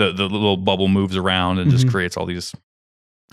the 0.07 0.13
the 0.13 0.25
little 0.29 0.57
bubble 0.57 0.89
moves 0.89 1.17
around 1.17 1.59
and 1.59 1.71
just 1.71 1.87
Mhm. 1.87 1.91
creates 1.93 2.17
all 2.17 2.27
these 2.27 2.55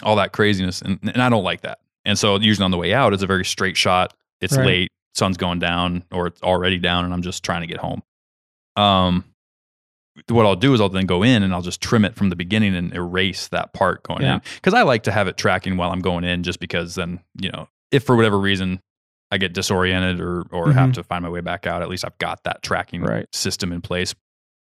all 0.04 0.16
that 0.18 0.32
craziness 0.32 0.82
and, 0.82 1.00
and 1.02 1.22
i 1.22 1.30
don't 1.30 1.44
like 1.44 1.62
that 1.62 1.80
and 2.06 2.20
so 2.20 2.38
usually 2.40 2.64
on 2.66 2.72
the 2.72 2.78
way 2.78 2.94
out 2.94 3.14
it's 3.14 3.24
a 3.24 3.28
very 3.28 3.46
straight 3.46 3.76
shot 3.78 4.14
it's 4.42 4.56
Right. 4.58 4.66
late 4.68 4.90
sun's 5.16 5.38
going 5.38 5.60
down 5.60 6.04
or 6.12 6.28
it's 6.28 6.42
already 6.44 6.78
down 6.78 7.06
and 7.06 7.14
i'm 7.14 7.22
just 7.24 7.44
trying 7.44 7.62
to 7.62 7.68
get 7.68 7.78
home 7.78 8.04
um 8.76 9.24
what 10.30 10.48
I'll 10.48 10.56
do 10.56 10.74
is 10.74 10.82
I'll 10.82 10.90
then 10.90 11.06
go 11.06 11.22
in 11.22 11.44
and 11.44 11.54
I'll 11.54 11.62
just 11.62 11.80
trim 11.80 12.04
it 12.04 12.16
from 12.16 12.30
the 12.30 12.36
beginning 12.36 12.76
and 12.76 12.92
erase 12.92 13.50
that 13.50 13.72
part 13.74 14.02
going 14.02 14.24
Yeah. 14.24 14.36
in. 14.38 14.42
Because 14.56 14.74
I 14.74 14.82
like 14.82 15.04
to 15.04 15.12
have 15.12 15.28
it 15.28 15.38
tracking 15.38 15.78
while 15.78 15.92
I'm 15.92 16.00
going 16.00 16.24
in, 16.24 16.42
just 16.42 16.60
because 16.60 16.96
then, 16.96 17.20
you 17.40 17.52
know, 17.52 17.70
if 17.92 18.04
for 18.04 18.16
whatever 18.16 18.40
reason 18.40 18.80
I 19.30 19.38
get 19.38 19.54
disoriented 19.54 20.20
or 20.20 20.42
or 20.50 20.72
have 20.74 20.90
Mhm. 20.90 20.94
to 20.96 21.04
find 21.04 21.22
my 21.24 21.30
way 21.30 21.42
back 21.42 21.68
out, 21.68 21.84
at 21.84 21.88
least 21.90 22.04
I've 22.04 22.18
got 22.18 22.44
that 22.46 22.64
tracking 22.64 23.04
Right. 23.04 23.28
system 23.32 23.72
in 23.72 23.82
place. 23.82 24.16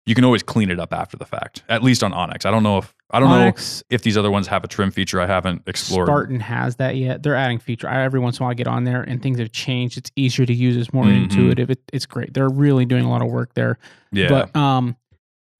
You 0.05 0.13
can 0.13 0.23
always 0.23 0.43
clean 0.43 0.69
it 0.69 0.79
up 0.79 0.93
after 0.93 1.17
the 1.17 1.25
fact, 1.25 1.63
at 1.67 1.81
least 1.81 2.03
on 2.03 2.11
onX. 2.11 2.45
I 2.45 2.51
don't 2.51 2.61
know 2.63 2.77
if 2.77 2.93
I 3.09 3.19
don't 3.19 3.29
onX, 3.29 3.81
know 3.81 3.85
if 3.95 4.03
these 4.03 4.17
other 4.17 4.29
ones 4.29 4.45
have 4.47 4.63
a 4.63 4.67
trim 4.67 4.91
feature 4.91 5.19
I 5.19 5.25
haven't 5.25 5.63
explored. 5.67 6.07
Spartan 6.07 6.39
has 6.41 6.75
that 6.75 6.95
yet. 6.95 7.23
They're 7.23 7.35
adding 7.35 7.57
feature. 7.59 7.87
I, 7.89 8.03
every 8.03 8.19
once 8.19 8.37
in 8.37 8.43
a 8.43 8.45
while, 8.45 8.51
I 8.51 8.53
get 8.53 8.67
on 8.67 8.83
there 8.83 9.01
and 9.01 9.21
things 9.21 9.39
have 9.39 9.51
changed. 9.51 9.97
It's 9.97 10.11
easier 10.15 10.45
to 10.45 10.53
use. 10.53 10.77
It's 10.77 10.93
more 10.93 11.05
Mhm. 11.05 11.23
intuitive. 11.23 11.71
It, 11.71 11.79
it's 11.91 12.05
great. 12.05 12.33
They're 12.35 12.49
really 12.49 12.85
doing 12.85 13.03
a 13.03 13.09
lot 13.09 13.21
of 13.23 13.29
work 13.29 13.53
there. 13.55 13.79
Yeah. 14.11 14.27
But 14.29 14.55
um, 14.55 14.95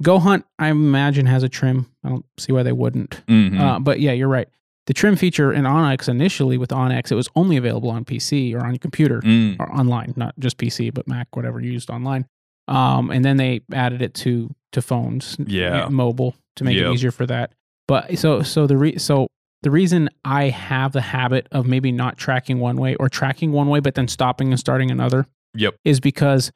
Go 0.03 0.19
Hunt, 0.19 0.45
I 0.59 0.69
imagine, 0.69 1.25
has 1.25 1.41
a 1.41 1.49
trim. 1.49 1.89
I 2.03 2.09
don't 2.09 2.25
see 2.37 2.51
why 2.51 2.61
they 2.63 2.71
wouldn't. 2.73 3.25
Mhm. 3.27 3.59
Uh, 3.59 3.79
but 3.79 3.99
yeah, 3.99 4.11
you're 4.11 4.27
right. 4.27 4.47
The 4.87 4.93
trim 4.93 5.15
feature 5.15 5.51
in 5.51 5.63
onX 5.63 6.07
initially 6.07 6.59
with 6.59 6.69
onX, 6.69 7.11
it 7.11 7.15
was 7.15 7.27
only 7.35 7.57
available 7.57 7.89
on 7.89 8.05
PC 8.05 8.53
or 8.53 8.59
on 8.63 8.71
your 8.73 8.77
computer 8.79 9.21
Mm. 9.21 9.55
or 9.59 9.71
online, 9.71 10.13
not 10.15 10.35
just 10.37 10.57
PC, 10.59 10.91
but 10.93 11.07
Mac, 11.07 11.35
whatever 11.35 11.59
you 11.59 11.71
used 11.71 11.89
online. 11.89 12.27
Um, 12.67 13.11
and 13.11 13.23
then 13.23 13.37
they 13.37 13.61
added 13.73 14.01
it 14.01 14.13
to 14.15 14.53
to 14.71 14.81
phones, 14.81 15.37
Yeah. 15.45 15.87
mobile 15.89 16.35
to 16.57 16.63
make 16.63 16.75
Yep. 16.77 16.85
it 16.87 16.93
easier 16.93 17.11
for 17.11 17.25
that. 17.27 17.53
But 17.87 18.17
so 18.17 18.41
so 18.41 18.65
the 18.67 18.77
re- 18.77 18.97
so 18.97 19.27
the 19.63 19.71
reason 19.71 20.09
I 20.25 20.45
have 20.49 20.91
the 20.91 21.01
habit 21.01 21.47
of 21.51 21.65
maybe 21.65 21.91
not 21.91 22.17
tracking 22.17 22.59
one 22.59 22.77
way 22.77 22.95
or 22.95 23.07
tracking 23.09 23.51
one 23.51 23.67
way 23.69 23.79
but 23.79 23.95
then 23.95 24.07
stopping 24.07 24.49
and 24.51 24.59
starting 24.59 24.91
another 24.91 25.27
Yep. 25.55 25.75
is 25.85 25.99
because 25.99 26.51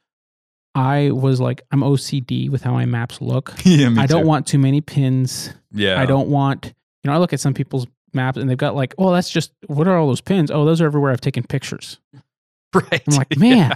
I 0.75 1.11
was 1.11 1.39
like 1.39 1.61
I'm 1.71 1.81
OCD 1.81 2.49
with 2.49 2.63
how 2.63 2.73
my 2.73 2.85
maps 2.85 3.21
look. 3.21 3.53
yeah, 3.63 3.89
I 3.97 4.05
don't 4.05 4.23
too. 4.23 4.27
want 4.27 4.47
too 4.47 4.59
many 4.59 4.81
pins. 4.81 5.53
Yeah. 5.71 5.99
I 6.01 6.05
don't 6.05 6.29
want, 6.29 6.65
you 7.03 7.09
know, 7.09 7.13
I 7.13 7.17
look 7.17 7.33
at 7.33 7.39
some 7.39 7.53
people's 7.53 7.87
maps 8.13 8.37
and 8.37 8.49
they've 8.49 8.57
got 8.57 8.75
like, 8.75 8.93
oh, 8.97 9.13
that's 9.13 9.29
just, 9.29 9.51
what 9.67 9.87
are 9.87 9.97
all 9.97 10.07
those 10.07 10.21
pins? 10.21 10.49
Oh, 10.51 10.65
those 10.65 10.81
are 10.81 10.85
everywhere 10.85 11.11
I've 11.11 11.21
taken 11.21 11.43
pictures. 11.43 11.99
Right. 12.73 13.01
I'm 13.07 13.15
like, 13.15 13.35
man, 13.39 13.75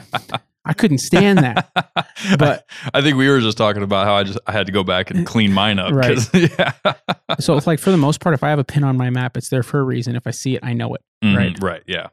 I 0.65 0.73
couldn't 0.73 0.99
stand 0.99 1.39
that. 1.39 1.69
But- 2.39 2.65
I 2.93 3.01
think 3.01 3.17
we 3.17 3.27
were 3.27 3.41
just 3.41 3.57
talking 3.57 3.83
about 3.83 4.05
how 4.05 4.13
I 4.15 4.23
just 4.23 4.39
I 4.47 4.51
had 4.53 4.65
to 4.67 4.71
go 4.71 4.83
back 4.83 5.11
and 5.11 5.25
clean 5.25 5.51
mine 5.51 5.77
up. 5.79 5.91
Right. 5.93 6.17
Yeah. 6.33 6.71
So 7.39 7.57
it's 7.57 7.67
like, 7.67 7.79
for 7.79 7.91
the 7.91 7.97
most 7.97 8.19
part, 8.21 8.33
if 8.33 8.43
I 8.43 8.49
have 8.49 8.59
a 8.59 8.63
pin 8.63 8.83
on 8.83 8.95
my 8.95 9.09
map, 9.09 9.35
it's 9.35 9.49
there 9.49 9.63
for 9.63 9.79
a 9.79 9.83
reason. 9.83 10.15
If 10.15 10.25
I 10.27 10.31
see 10.31 10.55
it, 10.55 10.63
I 10.63 10.73
know 10.73 10.93
it. 10.95 11.01
Mhm, 11.23 11.35
Right. 11.37 11.63
Right. 11.63 11.83
Yeah. 11.87 12.07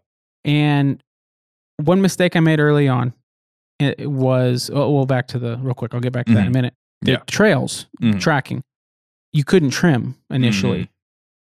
And 0.44 1.03
one 1.76 2.01
mistake 2.03 2.34
I 2.36 2.40
made 2.40 2.59
early 2.61 2.88
on 2.88 3.12
it 3.78 4.11
was, 4.11 4.70
oh, 4.72 4.90
well, 4.90 5.07
back 5.07 5.28
to 5.28 5.38
the, 5.38 5.57
real 5.59 5.74
quick, 5.74 5.94
I'll 5.94 6.01
get 6.01 6.12
back 6.12 6.26
to 6.26 6.34
that 6.34 6.40
in 6.40 6.46
a 6.46 6.51
Mhm. 6.51 6.55
minute. 6.55 6.74
The 7.03 7.12
Yeah. 7.12 7.18
trails 7.26 7.86
Mhm. 8.03 8.20
tracking, 8.20 8.62
you 9.32 9.44
couldn't 9.44 9.70
trim 9.70 10.16
initially. 10.28 10.84
Mhm. 10.84 10.88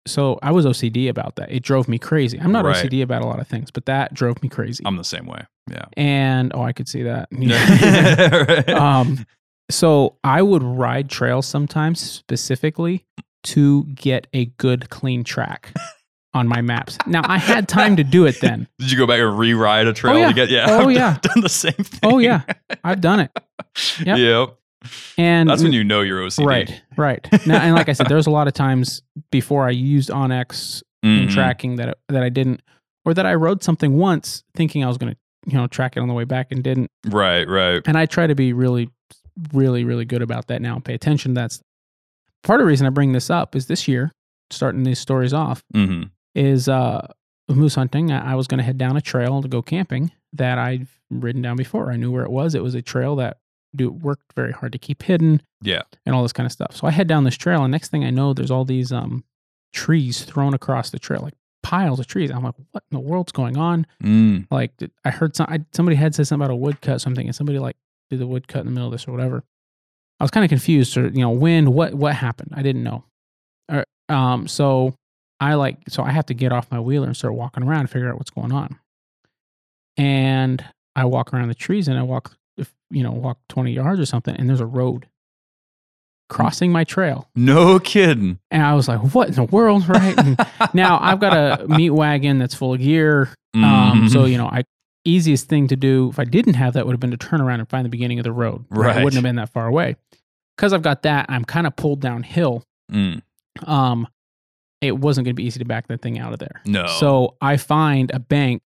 So 0.07 0.39
I 0.41 0.51
was 0.51 0.65
OCD 0.65 1.09
about 1.09 1.35
that. 1.35 1.51
It 1.51 1.63
drove 1.63 1.87
me 1.87 1.97
crazy. 1.99 2.39
I'm 2.39 2.51
not 2.51 2.65
Right. 2.65 2.75
OCD 2.75 3.01
about 3.03 3.21
a 3.21 3.27
lot 3.27 3.39
of 3.39 3.47
things, 3.47 3.71
but 3.71 3.85
that 3.85 4.13
drove 4.13 4.41
me 4.41 4.49
crazy. 4.49 4.83
I'm 4.85 4.97
the 4.97 5.03
same 5.03 5.25
way. 5.25 5.45
Yeah. 5.69 5.85
and 5.95 6.51
oh, 6.55 6.63
I 6.63 6.73
could 6.73 6.87
see 6.87 7.03
that. 7.03 7.29
Um, 8.69 9.25
so 9.69 10.17
I 10.23 10.41
would 10.41 10.63
ride 10.63 11.09
trails 11.09 11.45
sometimes 11.45 12.01
specifically 12.01 13.05
to 13.43 13.85
get 13.85 14.27
a 14.33 14.45
good 14.45 14.89
clean 14.89 15.23
track 15.23 15.73
on 16.33 16.47
my 16.47 16.61
maps. 16.61 16.97
Now 17.07 17.21
I 17.23 17.37
had 17.37 17.67
time 17.67 17.95
to 17.97 18.03
do 18.03 18.25
it 18.25 18.39
then. 18.41 18.67
Did 18.79 18.91
you 18.91 18.97
go 18.97 19.07
back 19.07 19.19
and 19.19 19.37
re-ride 19.37 19.87
a 19.87 19.93
trail 19.93 20.17
yeah. 20.17 20.27
to 20.27 20.33
get? 20.33 20.49
Yeah. 20.49 20.65
Oh, 20.69 20.89
I've 20.89 20.91
yeah. 20.91 21.17
Done 21.21 21.41
the 21.41 21.49
same 21.49 21.73
thing. 21.73 21.99
Oh 22.03 22.17
yeah, 22.17 22.41
I've 22.83 23.01
done 23.01 23.21
it. 23.21 23.31
Yep. 24.05 24.17
Yep. 24.17 24.57
And 25.17 25.49
That's 25.49 25.61
when 25.63 25.73
you 25.73 25.83
know 25.83 26.01
you're 26.01 26.21
OCD. 26.21 26.45
right, 26.45 26.81
right. 26.97 27.45
Now, 27.47 27.61
and 27.61 27.75
like 27.75 27.87
I 27.89 27.93
said, 27.93 28.07
there's 28.07 28.27
a 28.27 28.31
lot 28.31 28.47
of 28.47 28.53
times 28.53 29.01
before 29.31 29.67
I 29.67 29.71
used 29.71 30.09
onX 30.09 30.81
in 31.03 31.27
Mhm. 31.27 31.31
tracking 31.31 31.75
that 31.77 31.97
that 32.09 32.23
I 32.23 32.29
didn't, 32.29 32.61
or 33.05 33.13
that 33.13 33.25
I 33.25 33.33
rode 33.35 33.63
something 33.63 33.93
once 33.97 34.43
thinking 34.55 34.83
I 34.83 34.87
was 34.87 34.97
going 34.97 35.13
to 35.13 35.19
you 35.51 35.57
know 35.57 35.67
track 35.67 35.97
it 35.97 35.99
on 35.99 36.07
the 36.07 36.13
way 36.13 36.23
back 36.23 36.51
and 36.51 36.63
didn't. 36.63 36.89
Right. 37.07 37.47
Right. 37.47 37.81
and 37.85 37.97
I 37.97 38.05
try 38.05 38.25
to 38.27 38.35
be 38.35 38.53
really, 38.53 38.89
really, 39.53 39.83
really 39.83 40.05
good 40.05 40.21
about 40.21 40.47
that 40.47 40.61
now 40.61 40.75
and 40.75 40.85
pay 40.85 40.93
attention. 40.93 41.33
That's 41.33 41.61
part 42.43 42.59
of 42.59 42.65
the 42.65 42.69
reason 42.69 42.87
I 42.87 42.89
bring 42.91 43.11
this 43.11 43.29
up 43.29 43.55
is 43.55 43.67
this 43.67 43.87
year, 43.87 44.11
starting 44.49 44.83
these 44.83 44.99
stories 44.99 45.33
off, 45.33 45.63
hmm 45.73 46.03
is 46.33 46.69
uh, 46.69 47.05
moose 47.49 47.75
hunting. 47.75 48.09
I 48.11 48.31
I 48.31 48.35
was 48.35 48.47
going 48.47 48.59
to 48.59 48.63
head 48.63 48.77
down 48.77 48.95
a 48.97 49.01
trail 49.01 49.41
to 49.41 49.47
go 49.47 49.61
camping 49.61 50.11
that 50.33 50.57
I'd 50.57 50.87
ridden 51.09 51.41
down 51.41 51.57
before. 51.57 51.91
I 51.91 51.97
knew 51.97 52.09
where 52.11 52.23
it 52.23 52.31
was. 52.31 52.55
It 52.55 52.63
was 52.63 52.73
a 52.73 52.81
trail 52.81 53.17
that 53.17 53.37
do 53.75 53.89
worked 53.91 54.33
very 54.35 54.51
hard 54.51 54.71
to 54.73 54.77
keep 54.77 55.03
hidden 55.03 55.41
Yeah. 55.61 55.81
and 56.05 56.13
all 56.15 56.23
this 56.23 56.33
kind 56.33 56.45
of 56.45 56.51
stuff. 56.51 56.75
So 56.75 56.87
I 56.87 56.91
head 56.91 57.07
down 57.07 57.23
this 57.23 57.37
trail, 57.37 57.63
and 57.63 57.71
next 57.71 57.89
thing 57.89 58.03
I 58.03 58.09
know, 58.09 58.33
there's 58.33 58.51
all 58.51 58.65
these 58.65 58.91
um, 58.91 59.23
trees 59.73 60.23
thrown 60.23 60.53
across 60.53 60.89
the 60.89 60.99
trail, 60.99 61.21
like 61.21 61.35
piles 61.63 61.99
of 61.99 62.07
trees. 62.07 62.31
I'm 62.31 62.43
like, 62.43 62.55
what 62.71 62.83
in 62.91 62.95
the 62.95 62.99
world's 62.99 63.31
going 63.31 63.57
on? 63.57 63.85
Mm. 64.03 64.47
like 64.51 64.71
I 65.05 65.09
heard 65.11 65.35
some, 65.35 65.47
I, 65.49 65.61
somebody 65.73 65.95
had 65.95 66.13
said 66.15 66.27
something 66.27 66.43
about 66.45 66.53
a 66.53 66.57
woodcut, 66.57 66.99
something 67.01 67.27
I'm 67.27 67.33
somebody 67.33 67.59
like 67.59 67.77
did 68.09 68.19
the 68.19 68.27
woodcut 68.27 68.61
in 68.61 68.65
the 68.65 68.71
middle 68.71 68.87
of 68.87 68.91
this 68.91 69.07
or 69.07 69.11
whatever. 69.11 69.43
I 70.19 70.23
was 70.23 70.31
kind 70.31 70.43
of 70.43 70.49
confused, 70.49 70.97
or 70.97 71.07
you 71.07 71.21
know, 71.21 71.29
when 71.31 71.71
what 71.73 71.93
what 71.93 72.13
happened? 72.15 72.51
I 72.55 72.61
didn't 72.61 72.83
know. 72.83 73.05
Or, 73.71 73.85
um, 74.09 74.47
so 74.47 74.93
I 75.39 75.53
like 75.53 75.77
so 75.87 76.03
I 76.03 76.11
have 76.11 76.25
to 76.27 76.33
get 76.33 76.51
off 76.51 76.69
my 76.71 76.79
wheeler 76.79 77.07
and 77.07 77.15
start 77.15 77.33
walking 77.35 77.63
around 77.63 77.79
and 77.81 77.89
figure 77.89 78.09
out 78.09 78.17
what's 78.17 78.29
going 78.31 78.51
on. 78.51 78.77
And 79.97 80.63
I 80.95 81.05
walk 81.05 81.33
around 81.33 81.47
the 81.47 81.55
trees 81.55 81.87
and 81.87 81.97
I 81.97 82.03
walk, 82.03 82.35
you 82.91 83.03
know, 83.03 83.11
walk 83.11 83.39
20 83.49 83.71
yards 83.71 83.99
or 83.99 84.05
something, 84.05 84.35
and 84.35 84.47
there's 84.49 84.59
a 84.61 84.65
road 84.65 85.07
crossing 86.29 86.71
my 86.71 86.83
trail. 86.83 87.27
No 87.35 87.79
kidding. 87.79 88.39
And 88.51 88.63
I 88.63 88.73
was 88.73 88.87
like, 88.87 88.99
what 89.13 89.27
in 89.29 89.33
the 89.35 89.43
world? 89.43 89.83
Right. 89.87 90.15
Now 90.73 90.97
I've 91.01 91.19
got 91.19 91.61
a 91.61 91.67
meat 91.67 91.89
wagon 91.89 92.39
that's 92.39 92.55
full 92.55 92.73
of 92.73 92.79
gear. 92.79 93.29
Um, 93.53 94.07
so 94.09 94.19
Mhm. 94.23 94.31
you 94.31 94.37
know, 94.37 94.47
I 94.47 94.63
easiest 95.03 95.47
thing 95.49 95.67
to 95.67 95.75
do 95.75 96.09
if 96.09 96.19
I 96.19 96.23
didn't 96.25 96.53
have 96.53 96.73
that 96.73 96.85
would 96.85 96.93
have 96.93 96.99
been 96.99 97.11
to 97.11 97.17
turn 97.17 97.41
around 97.41 97.59
and 97.59 97.67
find 97.67 97.83
the 97.83 97.89
beginning 97.89 98.19
of 98.19 98.23
the 98.23 98.31
road. 98.31 98.65
It 98.71 98.77
Right. 98.77 99.03
wouldn't 99.03 99.15
have 99.15 99.23
been 99.23 99.35
that 99.37 99.49
far 99.49 99.67
away. 99.67 99.95
Because 100.55 100.73
I've 100.73 100.83
got 100.83 101.01
that, 101.03 101.25
I'm 101.27 101.43
kind 101.43 101.65
of 101.65 101.75
pulled 101.75 102.01
downhill. 102.01 102.63
Mm. 102.91 103.21
Um, 103.65 104.07
it 104.79 104.97
wasn't 104.97 105.25
going 105.25 105.35
to 105.35 105.39
be 105.41 105.43
easy 105.45 105.59
to 105.59 105.65
back 105.65 105.87
that 105.87 106.01
thing 106.01 106.19
out 106.19 106.33
of 106.33 106.39
there. 106.39 106.61
No. 106.65 106.85
So 106.87 107.35
I 107.41 107.57
find 107.57 108.11
a 108.13 108.19
bank 108.19 108.61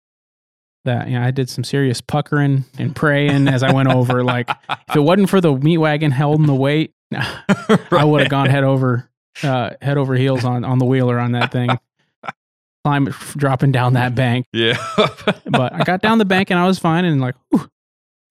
that 0.84 1.08
you 1.08 1.18
know 1.18 1.24
I 1.24 1.30
did 1.30 1.48
some 1.48 1.64
serious 1.64 2.00
puckering 2.00 2.64
and 2.78 2.94
praying 2.94 3.48
as 3.48 3.62
I 3.62 3.72
went 3.72 3.88
over. 3.88 4.22
Like 4.24 4.48
if 4.88 4.96
it 4.96 5.00
wasn't 5.00 5.30
for 5.30 5.40
the 5.40 5.52
meat 5.54 5.78
wagon 5.78 6.10
holding 6.10 6.46
the 6.46 6.54
weight, 6.54 6.92
I 7.14 8.04
would 8.04 8.20
have 8.22 8.30
gone 8.30 8.48
head 8.48 8.64
over 8.64 9.08
uh, 9.42 9.70
head 9.80 9.96
over 9.98 10.14
heels 10.14 10.44
on 10.44 10.64
on 10.64 10.78
the 10.78 10.84
wheeler 10.86 11.18
on 11.18 11.32
that 11.32 11.52
thing. 11.52 11.70
Climb 12.84 13.04
dropping 13.36 13.70
down 13.70 13.92
that 13.92 14.16
bank 14.16 14.44
Yeah. 14.52 14.76
but 15.46 15.72
I 15.72 15.84
got 15.84 16.02
down 16.02 16.18
the 16.18 16.24
bank 16.24 16.50
and 16.50 16.58
I 16.58 16.66
was 16.66 16.80
fine 16.80 17.04
and 17.04 17.20
like, 17.20 17.36
whew, 17.50 17.68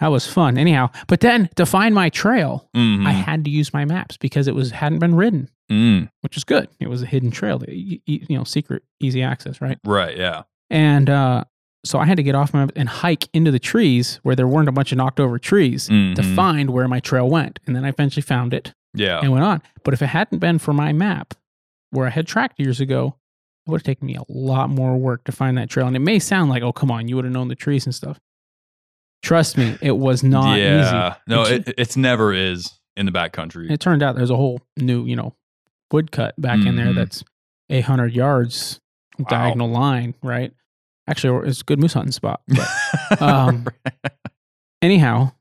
that 0.01 0.09
was 0.09 0.27
fun. 0.27 0.57
Anyhow, 0.57 0.89
but 1.07 1.21
then 1.21 1.49
to 1.55 1.65
find 1.65 1.95
my 1.95 2.09
trail, 2.09 2.67
Mhm. 2.75 3.05
I 3.07 3.11
had 3.11 3.45
to 3.45 3.49
use 3.49 3.71
my 3.73 3.85
maps 3.85 4.17
because 4.17 4.47
it 4.49 4.55
was 4.55 4.71
hadn't 4.71 4.99
been 4.99 5.15
ridden, 5.15 5.49
Mm. 5.71 6.09
which 6.19 6.35
is 6.35 6.43
good. 6.43 6.67
It 6.81 6.89
was 6.89 7.01
a 7.01 7.05
hidden 7.05 7.31
trail, 7.31 7.59
that 7.59 7.69
y- 7.69 8.01
y- 8.05 8.19
you 8.27 8.37
know, 8.37 8.43
secret, 8.43 8.83
easy 8.99 9.23
access, 9.23 9.61
right? 9.61 9.77
Right. 9.85 10.17
Yeah. 10.17 10.43
And 10.69 11.09
uh, 11.09 11.45
so 11.84 11.97
I 11.99 12.05
had 12.05 12.17
to 12.17 12.23
get 12.23 12.36
off 12.36 12.53
my 12.53 12.67
and 12.75 12.88
hike 12.88 13.27
into 13.34 13.49
the 13.51 13.59
trees 13.59 14.19
where 14.23 14.36
there 14.36 14.47
weren't 14.47 14.69
a 14.69 14.71
bunch 14.71 14.91
of 14.91 14.97
knocked 14.97 15.19
over 15.19 15.39
trees 15.39 15.88
to 15.88 15.93
Mhm. 15.93 16.36
find 16.36 16.69
where 16.69 16.88
my 16.88 16.99
trail 16.99 17.29
went. 17.29 17.59
And 17.65 17.75
then 17.75 17.84
I 17.86 17.89
eventually 17.89 18.21
found 18.21 18.53
it 18.53 18.73
Yeah. 18.93 19.19
and 19.19 19.32
went 19.32 19.43
on. 19.43 19.61
But 19.84 19.93
if 19.95 20.01
it 20.01 20.07
hadn't 20.07 20.39
been 20.39 20.59
for 20.59 20.73
my 20.73 20.93
map, 20.93 21.34
where 21.89 22.05
I 22.07 22.11
had 22.11 22.27
tracked 22.27 22.59
years 22.59 22.79
ago, 22.79 23.15
it 23.65 23.71
would 23.71 23.79
have 23.82 23.84
taken 23.86 24.05
me 24.05 24.15
a 24.15 24.23
lot 24.29 24.69
more 24.69 24.95
work 24.97 25.23
to 25.25 25.32
find 25.32 25.57
that 25.57 25.69
trail. 25.69 25.88
And 25.88 25.95
it 25.95 25.99
may 25.99 26.19
sound 26.19 26.49
like, 26.49 26.61
oh, 26.63 26.71
come 26.71 26.91
on, 26.91 27.07
you 27.07 27.15
would 27.15 27.25
have 27.25 27.34
known 27.34 27.47
the 27.47 27.55
trees 27.55 27.86
and 27.86 27.93
stuff. 27.95 28.19
Trust 29.23 29.57
me, 29.57 29.77
it 29.82 29.97
was 29.97 30.23
not 30.23 30.57
yeah. 30.59 30.82
easy. 31.13 31.19
No, 31.27 31.43
It- 31.43 31.67
it, 31.69 31.75
it's 31.77 31.95
never 31.97 32.34
is 32.34 32.79
in 32.97 33.05
the 33.05 33.11
backcountry. 33.11 33.69
It 33.69 33.79
turned 33.79 34.01
out 34.03 34.15
there's 34.15 34.29
a 34.32 34.36
whole 34.36 34.61
new, 34.77 35.05
you 35.05 35.15
know, 35.15 35.36
woodcut 35.91 36.34
back 36.39 36.65
in 36.65 36.75
there 36.75 36.88
Mhm. 36.88 36.95
that's 36.95 37.23
800 37.69 38.13
yards 38.13 38.79
diagonal 39.29 39.69
line, 39.69 40.15
right? 40.23 40.53
Actually, 41.07 41.47
it's 41.49 41.61
a 41.61 41.63
good 41.63 41.79
moose 41.79 41.93
hunting 41.93 42.11
spot. 42.11 42.41
But 43.09 43.21
um, 43.21 43.65
anyhow, 44.81 45.31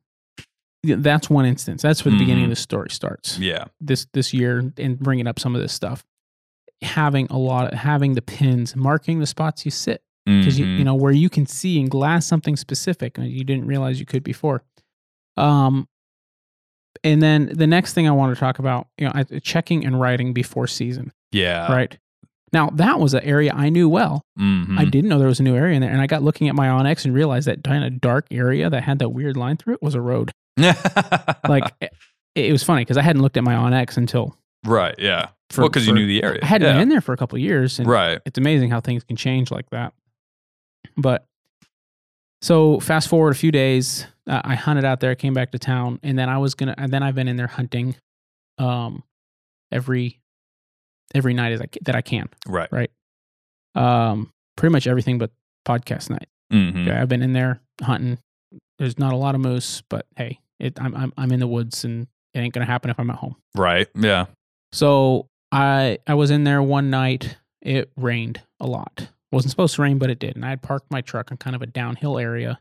that's 0.82 1.28
one 1.30 1.44
instance. 1.44 1.82
That's 1.82 2.04
where 2.04 2.12
the 2.12 2.18
beginning 2.18 2.44
of 2.44 2.48
Mhm. 2.48 2.52
the 2.54 2.56
story 2.56 2.90
starts. 2.90 3.38
yeah. 3.38 3.64
this 3.80 4.06
this 4.12 4.32
year 4.34 4.72
and 4.78 4.98
bringing 4.98 5.26
up 5.26 5.38
some 5.38 5.54
of 5.54 5.61
this 5.62 5.72
stuff 5.72 6.04
having 6.82 7.26
a 7.28 7.36
lot 7.38 7.70
of 7.72 7.78
having 7.78 8.14
the 8.14 8.22
pins 8.22 8.74
marking 8.74 9.18
the 9.20 9.26
spots 9.26 9.64
you 9.66 9.70
sit 9.70 10.02
because 10.24 10.58
you, 10.58 10.64
Mhm. 10.64 10.78
you 10.78 10.84
know 10.84 10.94
where 10.94 11.12
you 11.12 11.28
can 11.28 11.44
see 11.44 11.78
and 11.78 11.90
glass 11.90 12.24
something 12.26 12.56
specific 12.56 13.18
and 13.18 13.26
you 13.28 13.44
didn't 13.44 13.66
realize 13.66 14.00
you 14.00 14.06
could 14.06 14.22
before 14.24 14.62
um 15.36 15.86
and 17.04 17.22
then 17.22 17.50
the 17.54 17.66
next 17.66 17.92
thing 17.92 18.08
i 18.08 18.11
want 18.11 18.34
to 18.34 18.40
talk 18.40 18.58
about 18.58 18.88
you 18.96 19.06
know 19.08 19.22
checking 19.42 19.84
and 19.84 20.00
writing 20.00 20.32
before 20.32 20.66
season 20.66 21.12
yeah. 21.32 21.70
right 21.70 21.98
now 22.53 22.68
that 22.70 22.98
was 23.01 23.14
an 23.14 23.22
area 23.24 23.53
i 23.55 23.68
knew 23.68 23.88
well 23.88 24.22
Mhm. 24.38 24.78
i 24.78 24.84
didn't 24.84 25.09
know 25.09 25.18
there 25.18 25.28
was 25.28 25.40
a 25.40 25.42
new 25.42 25.55
area 25.57 25.74
in 25.76 25.80
there 25.82 25.90
and 25.90 26.01
i 26.01 26.07
got 26.07 26.22
looking 26.22 26.48
at 26.48 26.55
my 26.55 26.66
onX 26.68 27.05
and 27.05 27.14
realized 27.14 27.46
that 27.46 27.62
kind 27.64 27.84
of 27.84 28.01
dark 28.01 28.26
area 28.30 28.68
that 28.70 28.82
had 28.82 28.98
that 29.01 29.11
weird 29.11 29.36
line 29.36 29.57
through 29.57 29.74
it 29.74 29.82
was 29.82 29.94
a 29.94 30.01
road 30.01 30.30
like 31.48 31.72
it, 31.80 31.92
it 32.34 32.53
was 32.53 32.62
funny 32.62 32.82
because 32.82 32.96
i 32.96 33.03
hadn't 33.03 33.22
looked 33.22 33.36
at 33.36 33.44
my 33.44 33.55
onX 33.55 33.96
until 33.96 34.36
right. 34.66 34.94
Yeah. 34.98 35.28
for, 35.51 35.62
well, 35.62 35.68
because 35.70 35.86
you 35.86 35.94
knew 35.94 36.07
the 36.07 36.22
area. 36.22 36.40
I 36.42 36.46
hadn't 36.46 36.66
yeah. 36.66 36.72
been 36.74 36.82
in 36.82 36.88
there 36.90 37.01
for 37.01 37.12
a 37.12 37.16
couple 37.16 37.36
of 37.36 37.42
years, 37.42 37.78
and 37.78 37.88
Right. 37.88 38.20
it's 38.26 38.36
amazing 38.38 38.70
how 38.70 38.80
things 38.80 39.03
can 39.05 39.16
change 39.16 39.51
like 39.51 39.68
that. 39.70 39.94
But 40.98 41.24
so 42.42 42.78
fast 42.80 43.09
forward 43.09 43.30
a 43.32 43.34
few 43.38 43.51
days, 43.51 44.07
uh, 44.26 44.40
I 44.44 44.55
hunted 44.55 44.84
out 44.84 45.01
there, 45.01 45.14
came 45.14 45.34
back 45.34 45.53
to 45.53 45.59
town, 45.59 45.98
and 46.03 46.18
then 46.18 46.28
I 46.28 46.38
was 46.38 46.55
gonna, 46.55 46.74
and 46.78 46.92
then 46.92 47.03
I've 47.03 47.14
been 47.14 47.26
in 47.28 47.36
there 47.36 47.46
hunting, 47.46 47.96
um, 48.59 49.03
every 49.72 50.20
every 51.14 51.34
night 51.34 51.52
as 51.52 51.61
I 51.61 51.66
that 51.82 51.94
I 51.94 52.00
can, 52.02 52.28
Right. 52.46 52.68
right? 52.72 52.90
Um, 53.74 54.32
pretty 54.56 54.72
much 54.72 54.86
everything 54.86 55.18
but 55.18 55.30
podcast 55.66 56.11
night. 56.11 56.28
Mhm. 56.52 56.86
Okay, 56.88 56.96
I've 56.96 57.08
been 57.08 57.22
in 57.22 57.32
there 57.32 57.61
hunting. 57.82 58.18
There's 58.78 58.98
not 58.98 59.12
a 59.12 59.16
lot 59.16 59.34
of 59.34 59.40
moose, 59.40 59.82
but 59.88 60.06
hey, 60.16 60.40
it, 60.58 60.80
I'm 60.80 60.94
I'm 60.96 61.12
I'm 61.16 61.32
in 61.32 61.40
the 61.40 61.46
woods, 61.46 61.84
and 61.84 62.06
it 62.34 62.40
ain't 62.40 62.52
gonna 62.54 62.66
happen 62.66 62.90
if 62.90 62.98
I'm 62.98 63.11
at 63.11 63.16
home. 63.16 63.36
Right. 63.54 63.88
Yeah. 63.94 64.26
So 64.72 65.28
I 65.52 65.98
I 66.06 66.14
was 66.14 66.30
in 66.30 66.44
there 66.44 66.62
one 66.62 66.90
night. 66.90 67.36
It 67.62 67.90
rained 67.96 68.40
a 68.58 68.66
lot. 68.66 69.08
wasn't 69.32 69.50
supposed 69.50 69.76
to 69.76 69.82
rain, 69.82 69.96
but 69.98 70.11
it 70.11 70.18
did. 70.18 70.34
And 70.34 70.44
I 70.44 70.48
had 70.48 70.61
parked 70.62 70.90
my 70.90 71.02
truck 71.02 71.30
in 71.30 71.36
kind 71.36 71.54
of 71.54 71.62
a 71.62 71.66
downhill 71.66 72.18
area 72.18 72.58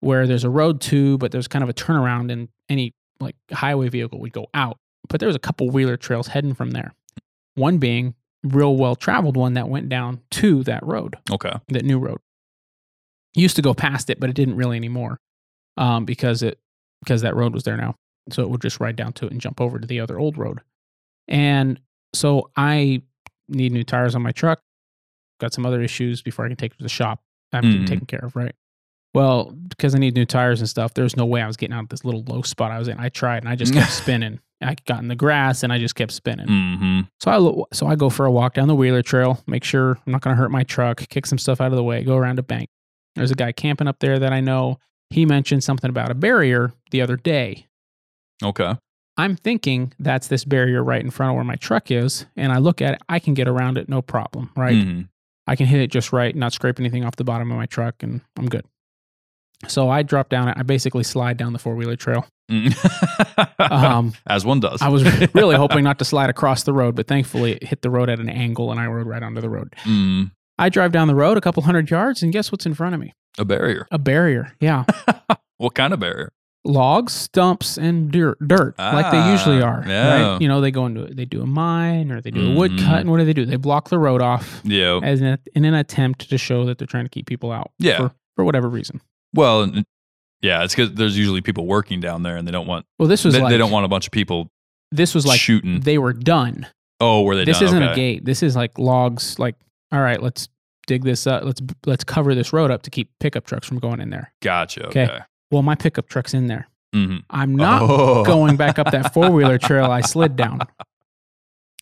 where 0.00 0.28
there's 0.28 0.44
a 0.44 0.50
road 0.50 0.80
too, 0.80 1.18
but 1.18 1.32
there's 1.32 1.48
kind 1.48 1.64
of 1.64 1.68
a 1.68 1.74
turnaround, 1.74 2.30
and 2.30 2.48
any 2.68 2.92
like 3.20 3.34
highway 3.50 3.88
vehicle 3.88 4.20
would 4.20 4.32
go 4.32 4.46
out. 4.54 4.76
But 5.08 5.18
there 5.18 5.26
was 5.26 5.34
a 5.34 5.40
couple 5.40 5.68
wheeler 5.70 5.96
trails 5.96 6.28
heading 6.28 6.54
from 6.54 6.70
there. 6.70 6.94
One 7.58 7.78
being 7.78 8.14
real 8.44 8.76
well 8.76 8.94
traveled 8.96 9.36
one 9.36 9.54
that 9.54 9.68
went 9.68 9.88
down 9.88 10.20
to 10.30 10.62
that 10.64 10.84
road, 10.86 11.16
Okay. 11.30 11.52
that 11.68 11.84
new 11.84 11.98
road. 11.98 12.18
Used 13.34 13.56
to 13.56 13.62
go 13.62 13.74
past 13.74 14.08
it, 14.10 14.18
but 14.20 14.30
it 14.30 14.36
didn't 14.36 14.56
really 14.56 14.76
anymore, 14.76 15.18
um, 15.76 16.04
because 16.04 16.42
it 16.42 16.58
because 17.04 17.22
that 17.22 17.36
road 17.36 17.52
was 17.54 17.64
there 17.64 17.76
now. 17.76 17.94
So 18.30 18.42
it 18.42 18.50
would 18.50 18.60
just 18.62 18.80
ride 18.80 18.96
down 18.96 19.12
to 19.14 19.26
it 19.26 19.32
and 19.32 19.40
jump 19.40 19.60
over 19.60 19.78
to 19.78 19.86
the 19.86 20.00
other 20.00 20.18
old 20.18 20.36
road. 20.36 20.60
And 21.28 21.80
so 22.14 22.50
I 22.56 23.02
need 23.48 23.72
new 23.72 23.84
tires 23.84 24.14
on 24.14 24.22
my 24.22 24.32
truck. 24.32 24.60
Got 25.40 25.52
some 25.52 25.64
other 25.64 25.80
issues 25.80 26.20
before 26.22 26.44
I 26.44 26.48
can 26.48 26.56
take 26.56 26.72
it 26.72 26.78
to 26.78 26.82
the 26.82 26.88
shop. 26.88 27.22
I'm 27.52 27.62
getting 27.62 27.82
Mhm. 27.82 27.86
taken 27.86 28.06
care 28.06 28.20
of, 28.24 28.34
right? 28.36 28.54
Well, 29.18 29.50
because 29.68 29.96
I 29.96 29.98
need 29.98 30.14
new 30.14 30.24
tires 30.24 30.60
and 30.60 30.68
stuff, 30.68 30.94
there's 30.94 31.16
no 31.16 31.26
way 31.26 31.42
I 31.42 31.48
was 31.48 31.56
getting 31.56 31.74
out 31.74 31.82
of 31.82 31.88
this 31.88 32.04
little 32.04 32.22
low 32.28 32.42
spot 32.42 32.70
I 32.70 32.78
was 32.78 32.86
in. 32.86 33.00
I 33.00 33.08
tried 33.08 33.38
and 33.38 33.48
I 33.48 33.56
just 33.56 33.74
kept 33.74 33.90
spinning. 34.04 34.38
I 34.62 34.76
got 34.86 35.00
in 35.02 35.08
the 35.08 35.16
grass 35.16 35.64
and 35.64 35.72
I 35.72 35.78
just 35.78 35.96
kept 35.96 36.12
spinning. 36.12 36.46
Mm-hmm. 36.46 37.00
So 37.20 37.30
I 37.32 37.36
lo- 37.38 37.66
so 37.72 37.88
I 37.88 37.96
go 37.96 38.10
for 38.10 38.26
a 38.26 38.30
walk 38.30 38.54
down 38.54 38.68
the 38.68 38.76
Wheeler 38.76 39.02
Trail, 39.02 39.42
make 39.48 39.64
sure 39.64 39.98
I'm 40.06 40.12
not 40.12 40.20
going 40.20 40.36
to 40.36 40.40
hurt 40.40 40.52
my 40.52 40.62
truck, 40.62 40.98
kick 41.08 41.26
some 41.26 41.36
stuff 41.38 41.60
out 41.60 41.72
of 41.72 41.76
the 41.76 41.82
way, 41.82 42.04
go 42.04 42.16
around 42.16 42.38
a 42.38 42.44
bank. 42.44 42.68
There's 43.16 43.32
a 43.32 43.34
guy 43.34 43.50
camping 43.50 43.88
up 43.88 43.98
there 43.98 44.20
that 44.20 44.32
I 44.32 44.38
know. 44.38 44.78
He 45.10 45.26
mentioned 45.26 45.64
something 45.64 45.90
about 45.90 46.12
a 46.12 46.14
barrier 46.14 46.72
the 46.92 47.02
other 47.02 47.16
day. 47.16 47.66
Okay. 48.44 48.76
I'm 49.16 49.34
thinking 49.34 49.94
that's 49.98 50.28
this 50.28 50.44
barrier 50.44 50.84
right 50.84 51.02
in 51.02 51.10
front 51.10 51.30
of 51.30 51.34
where 51.34 51.44
my 51.44 51.56
truck 51.56 51.90
is. 51.90 52.24
And 52.36 52.52
I 52.52 52.58
look 52.58 52.80
at 52.80 52.94
it, 52.94 53.02
I 53.08 53.18
can 53.18 53.34
get 53.34 53.48
around 53.48 53.78
it 53.78 53.88
no 53.88 54.00
problem, 54.00 54.50
right? 54.56 54.76
Mhm. 54.76 55.08
I 55.48 55.56
can 55.56 55.66
hit 55.66 55.80
it 55.80 55.90
just 55.90 56.12
right, 56.12 56.36
not 56.36 56.52
scrape 56.52 56.78
anything 56.78 57.04
off 57.04 57.16
the 57.16 57.24
bottom 57.24 57.50
of 57.50 57.56
my 57.56 57.66
truck, 57.66 58.02
and 58.04 58.20
I'm 58.38 58.48
good. 58.48 58.64
So 59.66 59.88
I 59.90 60.02
drop 60.02 60.28
down 60.28 60.48
it. 60.48 60.54
I 60.56 60.62
basically 60.62 61.02
slide 61.02 61.36
down 61.36 61.52
the 61.52 61.58
four 61.58 61.74
wheeler 61.74 61.96
trail. 61.96 62.26
Mm. 62.50 62.74
Um, 63.58 64.14
As 64.26 64.44
one 64.44 64.60
does. 64.60 64.80
I 64.80 64.88
was 64.88 65.02
really 65.34 65.56
hoping 65.56 65.84
not 65.84 65.98
to 65.98 66.04
slide 66.04 66.30
across 66.30 66.62
the 66.62 66.72
road, 66.72 66.94
but 66.96 67.06
thankfully 67.06 67.52
it 67.52 67.64
hit 67.64 67.82
the 67.82 67.90
road 67.90 68.08
at 68.08 68.18
an 68.20 68.28
angle 68.28 68.70
and 68.70 68.80
I 68.80 68.86
rode 68.86 69.06
right 69.06 69.22
onto 69.22 69.40
the 69.40 69.50
road. 69.50 69.74
Mm, 69.84 70.30
I 70.58 70.68
drive 70.68 70.92
down 70.92 71.08
the 71.08 71.14
road 71.14 71.36
a 71.36 71.40
couple 71.40 71.62
hundred 71.64 71.90
yards, 71.90 72.22
and 72.22 72.32
guess 72.32 72.50
what's 72.50 72.64
in 72.66 72.74
front 72.74 72.94
of 72.94 73.00
me? 73.00 73.12
a 73.38 73.44
barrier. 73.44 73.86
A 73.90 73.98
barrier. 73.98 74.52
Yeah. 74.60 74.84
What 75.58 75.74
kind 75.74 75.92
of 75.92 75.98
barrier? 75.98 76.30
Logs, 76.64 77.12
stumps, 77.12 77.76
and 77.78 78.12
dirt, 78.12 78.38
dirt 78.46 78.76
like 78.78 79.10
they 79.10 79.30
usually 79.32 79.60
Ah, 79.60 79.66
are. 79.66 79.84
yeah. 79.88 80.32
Right? 80.32 80.40
You 80.40 80.46
know, 80.46 80.60
they 80.60 80.70
go 80.70 80.86
into 80.86 81.02
it. 81.02 81.16
they 81.16 81.24
do 81.24 81.42
a 81.42 81.46
mine 81.46 82.12
or 82.12 82.20
they 82.20 82.30
do 82.30 82.52
a 82.52 82.54
wood 82.54 82.70
Mhm. 82.72 82.84
cut, 82.84 83.00
and 83.00 83.10
what 83.10 83.18
do 83.18 83.24
they 83.24 83.32
do? 83.32 83.44
They 83.44 83.56
block 83.56 83.88
the 83.88 83.98
road 83.98 84.22
off 84.22 84.60
Yeah. 84.64 85.00
as 85.02 85.20
an, 85.20 85.36
in 85.56 85.64
an 85.64 85.74
attempt 85.74 86.30
to 86.30 86.38
show 86.38 86.64
that 86.66 86.78
they're 86.78 86.86
trying 86.86 87.06
to 87.06 87.08
keep 87.10 87.26
people 87.26 87.50
out. 87.50 87.72
Yeah. 87.80 87.96
For, 87.96 88.12
for 88.36 88.44
whatever 88.44 88.68
reason. 88.68 89.00
Well, 89.34 89.70
yeah, 90.40 90.64
it's 90.64 90.74
because 90.74 90.94
there's 90.94 91.16
usually 91.18 91.40
people 91.40 91.66
working 91.66 92.00
down 92.00 92.22
there, 92.22 92.36
and 92.36 92.46
they 92.46 92.52
don't 92.52 92.66
want 92.66 92.86
Well, 92.98 93.08
this 93.08 93.24
was 93.24 93.34
they, 93.34 93.40
like 93.40 93.50
they 93.50 93.58
don't 93.58 93.70
want 93.70 93.84
a 93.84 93.88
bunch 93.88 94.06
of 94.06 94.12
people 94.12 94.48
this 94.90 95.14
was 95.14 95.26
like 95.26 95.38
shooting. 95.40 95.80
they 95.80 95.98
were 95.98 96.12
done. 96.12 96.66
oh, 97.00 97.22
were 97.22 97.36
they? 97.36 97.44
this 97.44 97.58
done? 97.58 97.68
isn't 97.68 97.82
a 97.82 97.94
gate. 97.94 98.24
This 98.24 98.42
is 98.42 98.56
like 98.56 98.78
logs. 98.78 99.38
Like, 99.38 99.54
all 99.92 100.00
right, 100.00 100.22
let's 100.22 100.48
dig 100.86 101.04
this 101.04 101.26
up. 101.26 101.44
Let's 101.44 101.60
let's 101.86 102.04
cover 102.04 102.34
this 102.34 102.52
road 102.52 102.70
up 102.70 102.82
to 102.82 102.90
keep 102.90 103.10
pickup 103.20 103.44
trucks 103.44 103.66
from 103.66 103.78
going 103.78 104.00
in 104.00 104.10
there. 104.10 104.32
Gotcha. 104.40 104.86
Okay. 104.86 105.04
Okay. 105.04 105.18
Well, 105.50 105.62
my 105.62 105.74
pickup 105.74 106.08
truck's 106.08 106.32
in 106.34 106.46
there. 106.46 106.68
Mhm. 106.94 107.22
I'm 107.28 107.54
not 107.54 107.82
Oh. 107.82 108.24
going 108.24 108.56
back 108.56 108.78
up 108.78 108.90
that 108.92 109.12
four 109.12 109.30
wheeler 109.30 109.58
trail 109.68 109.90
I 109.90 110.00
slid 110.00 110.36
down. 110.36 110.60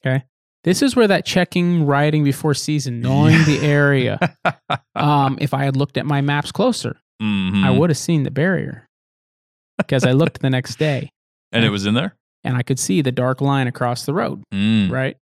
Okay. 0.04 0.24
This 0.64 0.82
is 0.82 0.96
where 0.96 1.06
that 1.06 1.24
checking 1.24 1.86
riding 1.86 2.24
before 2.24 2.54
season, 2.54 3.00
knowing 3.00 3.44
the 3.44 3.60
area. 3.62 4.18
Um, 4.96 5.36
if 5.40 5.52
I 5.54 5.64
had 5.64 5.76
looked 5.76 5.98
at 5.98 6.06
my 6.06 6.22
maps 6.22 6.50
closer, 6.50 6.96
Mhm. 7.22 7.64
I 7.64 7.70
would 7.70 7.90
have 7.90 7.96
seen 7.98 8.22
the 8.24 8.30
barrier 8.30 8.88
because 9.78 10.04
I 10.04 10.12
looked 10.12 10.40
the 10.40 10.50
next 10.50 10.78
day 10.78 11.10
and 11.52 11.64
it 11.64 11.70
was 11.70 11.86
in 11.86 11.94
there. 11.94 12.14
and 12.44 12.56
I 12.56 12.62
could 12.62 12.78
see 12.78 13.00
the 13.02 13.12
dark 13.12 13.40
line 13.40 13.66
across 13.66 14.04
the 14.06 14.14
road. 14.14 14.42
Mm. 14.54 14.90
Right. 14.90 15.16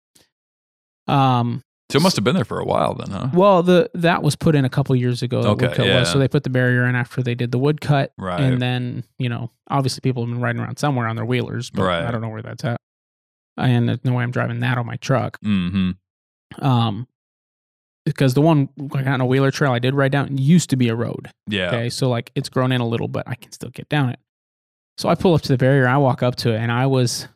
Um, 1.07 1.61
So 1.91 1.97
it 1.97 2.01
must 2.01 2.15
have 2.15 2.23
been 2.23 2.35
there 2.35 2.45
for 2.45 2.59
a 2.59 2.65
while 2.65 2.95
then, 2.95 3.11
huh? 3.11 3.27
Well, 3.33 3.61
the 3.63 3.89
that 3.93 4.23
was 4.23 4.35
put 4.35 4.55
in 4.55 4.65
a 4.65 4.69
couple 4.69 4.95
years 4.95 5.21
ago. 5.21 5.39
Okay, 5.39 5.67
woodcut 5.67 5.85
yeah. 5.85 5.99
was. 5.99 6.11
So 6.11 6.17
they 6.19 6.27
put 6.27 6.43
the 6.43 6.49
barrier 6.49 6.85
in 6.85 6.95
after 6.95 7.21
they 7.21 7.35
did 7.35 7.51
the 7.51 7.59
wood 7.59 7.81
cut, 7.81 8.13
Right. 8.17 8.39
and 8.39 8.61
then 8.61 9.03
you 9.19 9.29
know, 9.29 9.51
obviously 9.69 10.01
people 10.01 10.23
have 10.25 10.31
been 10.33 10.41
riding 10.41 10.61
around 10.61 10.77
somewhere 10.79 11.07
on 11.07 11.15
their 11.15 11.25
wheelers, 11.25 11.69
but 11.69 11.83
Right. 11.83 12.03
I 12.03 12.11
don't 12.11 12.21
know 12.21 12.29
where 12.29 12.41
that's 12.41 12.63
at. 12.63 12.77
And 13.57 13.87
there's 13.87 14.03
no 14.03 14.13
way 14.13 14.23
I'm 14.23 14.31
driving 14.31 14.61
that 14.61 14.77
on 14.77 14.85
my 14.87 14.95
truck. 14.95 15.37
hmm 15.43 15.91
Um, 16.59 17.07
because 18.05 18.33
the 18.33 18.41
one 18.41 18.67
got 18.87 19.07
on 19.07 19.21
a 19.21 19.25
wheeler 19.25 19.51
trail 19.51 19.71
I 19.71 19.79
did 19.79 19.93
ride 19.95 20.11
down 20.11 20.37
used 20.37 20.69
to 20.71 20.75
be 20.75 20.89
a 20.89 20.95
road. 20.95 21.29
Yeah. 21.47 21.67
Okay, 21.67 21.89
so 21.89 22.09
like 22.09 22.31
it's 22.35 22.49
grown 22.49 22.71
in 22.71 22.81
a 22.81 22.87
little, 22.87 23.07
but 23.07 23.27
I 23.27 23.35
can 23.35 23.51
still 23.51 23.69
get 23.69 23.87
down 23.89 24.09
it. 24.09 24.19
So 24.97 25.09
I 25.09 25.15
pull 25.15 25.33
up 25.33 25.41
to 25.41 25.47
the 25.49 25.57
barrier, 25.57 25.87
I 25.87 25.97
walk 25.97 26.21
up 26.23 26.35
to 26.37 26.53
it, 26.53 26.57
and 26.57 26.71
I 26.71 26.85
was 26.87 27.27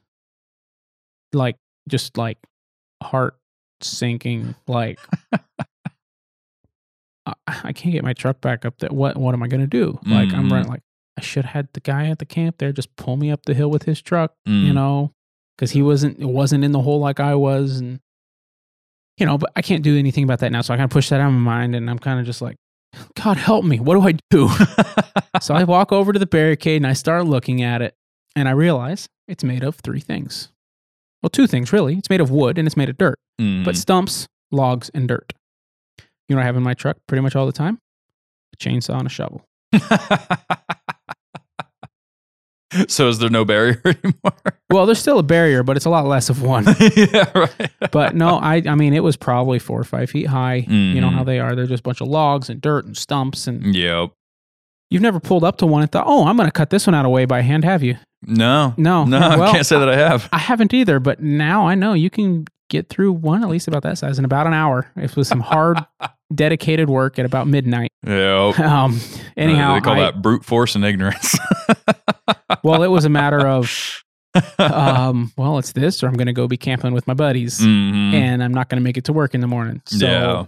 like, 1.33 1.55
just 1.89 2.17
like 2.17 2.37
heart 3.01 3.37
sinking, 3.81 4.55
like 4.67 4.99
I, 7.25 7.33
I 7.45 7.73
can't 7.73 7.91
get 7.93 8.03
my 8.03 8.13
truck 8.13 8.41
back 8.41 8.65
up 8.65 8.77
there. 8.79 8.89
What 8.89 9.17
what 9.17 9.33
am 9.33 9.43
I 9.43 9.47
gonna 9.47 9.67
do? 9.67 9.99
Like 10.05 10.33
I'm 10.33 10.47
Mhm. 10.47 10.51
running 10.51 10.69
like 10.69 10.81
I 11.17 11.21
should 11.21 11.45
have 11.45 11.53
had 11.53 11.67
the 11.73 11.79
guy 11.79 12.07
at 12.07 12.19
the 12.19 12.25
camp 12.25 12.57
there 12.59 12.71
just 12.71 12.95
pull 12.95 13.17
me 13.17 13.31
up 13.31 13.45
the 13.45 13.53
hill 13.53 13.69
with 13.69 13.83
his 13.83 14.01
truck, 14.01 14.33
Mm. 14.47 14.65
you 14.65 14.73
know, 14.73 15.11
because 15.57 15.71
he 15.71 15.81
wasn't 15.81 16.19
it 16.19 16.25
wasn't 16.29 16.63
in 16.63 16.71
the 16.71 16.81
hole 16.81 16.99
like 16.99 17.19
I 17.19 17.35
was, 17.35 17.79
and 17.79 17.99
you 19.17 19.25
know, 19.25 19.37
but 19.37 19.51
I 19.55 19.61
can't 19.61 19.83
do 19.83 19.97
anything 19.97 20.23
about 20.23 20.39
that 20.39 20.51
now. 20.51 20.61
So 20.61 20.73
I 20.73 20.77
kind 20.77 20.85
of 20.85 20.91
push 20.91 21.09
that 21.09 21.19
out 21.19 21.27
of 21.27 21.33
my 21.33 21.39
mind, 21.39 21.75
and 21.75 21.89
I'm 21.89 21.99
kind 21.99 22.19
of 22.19 22.25
just 22.25 22.41
like, 22.41 22.55
God 23.15 23.37
help 23.37 23.65
me, 23.65 23.79
what 23.79 23.95
do 23.95 24.01
I 24.01 24.13
do? 24.29 24.49
so 25.41 25.53
I 25.53 25.63
walk 25.65 25.91
over 25.91 26.13
to 26.13 26.19
the 26.19 26.25
barricade 26.25 26.77
and 26.77 26.87
I 26.87 26.93
start 26.93 27.25
looking 27.25 27.61
at 27.61 27.81
it, 27.81 27.93
and 28.35 28.47
I 28.47 28.51
realize 28.51 29.07
it's 29.27 29.43
made 29.43 29.63
of 29.63 29.75
three 29.75 29.99
things. 29.99 30.49
Well, 31.21 31.29
two 31.29 31.47
things 31.47 31.73
really. 31.73 31.95
It's 31.97 32.09
made 32.09 32.21
of 32.21 32.31
wood 32.31 32.57
and 32.57 32.67
it's 32.67 32.77
made 32.77 32.89
of 32.89 32.97
dirt, 32.97 33.19
Mhm. 33.41 33.65
but 33.65 33.75
stumps, 33.75 34.27
logs, 34.51 34.89
and 34.93 35.07
dirt. 35.07 35.33
You 36.29 36.35
know 36.35 36.37
what 36.37 36.43
I 36.43 36.45
have 36.45 36.55
in 36.57 36.63
my 36.63 36.73
truck 36.73 36.97
pretty 37.07 37.21
much 37.21 37.35
all 37.35 37.45
the 37.45 37.51
time? 37.51 37.79
A 38.53 38.57
chainsaw 38.57 38.97
and 38.99 39.07
a 39.07 39.09
shovel. 39.09 39.43
so 42.87 43.07
is 43.07 43.19
there 43.19 43.29
no 43.29 43.45
barrier 43.45 43.81
anymore? 43.85 44.33
Well, 44.69 44.85
there's 44.85 44.99
still 44.99 45.19
a 45.19 45.23
barrier, 45.23 45.63
but 45.63 45.77
it's 45.77 45.85
a 45.85 45.89
lot 45.89 46.05
less 46.05 46.29
of 46.29 46.41
one. 46.41 46.65
yeah, 46.95 47.31
right. 47.33 47.71
But 47.91 48.15
no, 48.15 48.37
I 48.37 48.61
I 48.65 48.75
mean 48.75 48.93
it 48.93 49.03
was 49.03 49.15
probably 49.15 49.59
four 49.59 49.79
or 49.79 49.85
five 49.85 50.09
feet 50.09 50.27
high. 50.27 50.65
You 50.67 51.01
know 51.01 51.09
how 51.09 51.17
mm-hmm. 51.17 51.25
they 51.25 51.39
are. 51.39 51.55
They're 51.55 51.65
just 51.65 51.81
a 51.81 51.83
bunch 51.83 52.01
of 52.01 52.07
logs 52.07 52.49
and 52.49 52.61
dirt 52.61 52.85
and 52.85 52.97
stumps. 52.97 53.47
And 53.47 53.75
Yep. 53.75 54.11
you've 54.89 55.01
never 55.01 55.19
pulled 55.19 55.43
up 55.43 55.57
to 55.57 55.65
one 55.65 55.81
and 55.81 55.91
thought, 55.91 56.05
oh, 56.07 56.25
I'm 56.25 56.35
going 56.35 56.47
to 56.47 56.51
cut 56.51 56.69
this 56.69 56.87
one 56.87 56.95
out 56.95 57.01
of 57.01 57.05
the 57.05 57.09
way 57.09 57.25
by 57.25 57.41
hand, 57.41 57.63
have 57.63 57.83
you? 57.83 57.97
No. 58.23 58.73
No. 58.77 59.05
No, 59.05 59.19
Well, 59.19 59.43
I 59.43 59.51
can't 59.51 59.65
say 59.65 59.79
that 59.79 59.89
I 59.89 59.95
have. 59.95 60.27
I 60.33 60.39
haven't 60.39 60.73
either, 60.73 60.99
but 60.99 61.21
now 61.21 61.67
I 61.67 61.75
know 61.75 61.93
you 61.93 62.09
can 62.09 62.45
get 62.69 62.89
through 62.89 63.13
one 63.13 63.43
at 63.43 63.49
least 63.49 63.67
about 63.67 63.83
that 63.83 63.97
size 63.97 64.19
in 64.19 64.25
about 64.25 64.47
an 64.47 64.53
hour. 64.53 64.91
If 64.95 65.11
it 65.11 65.17
was 65.17 65.27
some 65.27 65.39
hard, 65.39 65.77
dedicated 66.35 66.89
work 66.89 67.17
at 67.19 67.25
about 67.25 67.47
midnight. 67.47 67.91
Yep. 68.05 68.59
Um, 68.59 68.99
anyhow, 69.37 69.75
they 69.75 69.81
call 69.81 69.93
I- 69.93 69.99
that 70.01 70.21
brute 70.21 70.43
force 70.45 70.75
and 70.75 70.83
ignorance. 70.85 71.37
well, 72.63 72.83
it 72.83 72.87
was 72.87 73.05
a 73.05 73.09
matter 73.09 73.45
of, 73.47 74.03
um, 74.59 75.31
well, 75.37 75.57
it's 75.57 75.71
this, 75.71 76.03
or 76.03 76.07
I'm 76.07 76.13
going 76.15 76.27
to 76.27 76.33
go 76.33 76.47
be 76.47 76.57
camping 76.57 76.93
with 76.93 77.07
my 77.07 77.13
buddies, 77.13 77.59
Mhm. 77.59 78.13
and 78.13 78.43
I'm 78.43 78.53
not 78.53 78.69
going 78.69 78.79
to 78.81 78.83
make 78.83 78.97
it 78.97 79.05
to 79.05 79.13
work 79.13 79.33
in 79.33 79.41
the 79.41 79.47
morning. 79.47 79.81
So 79.85 80.05
yeah. 80.05 80.45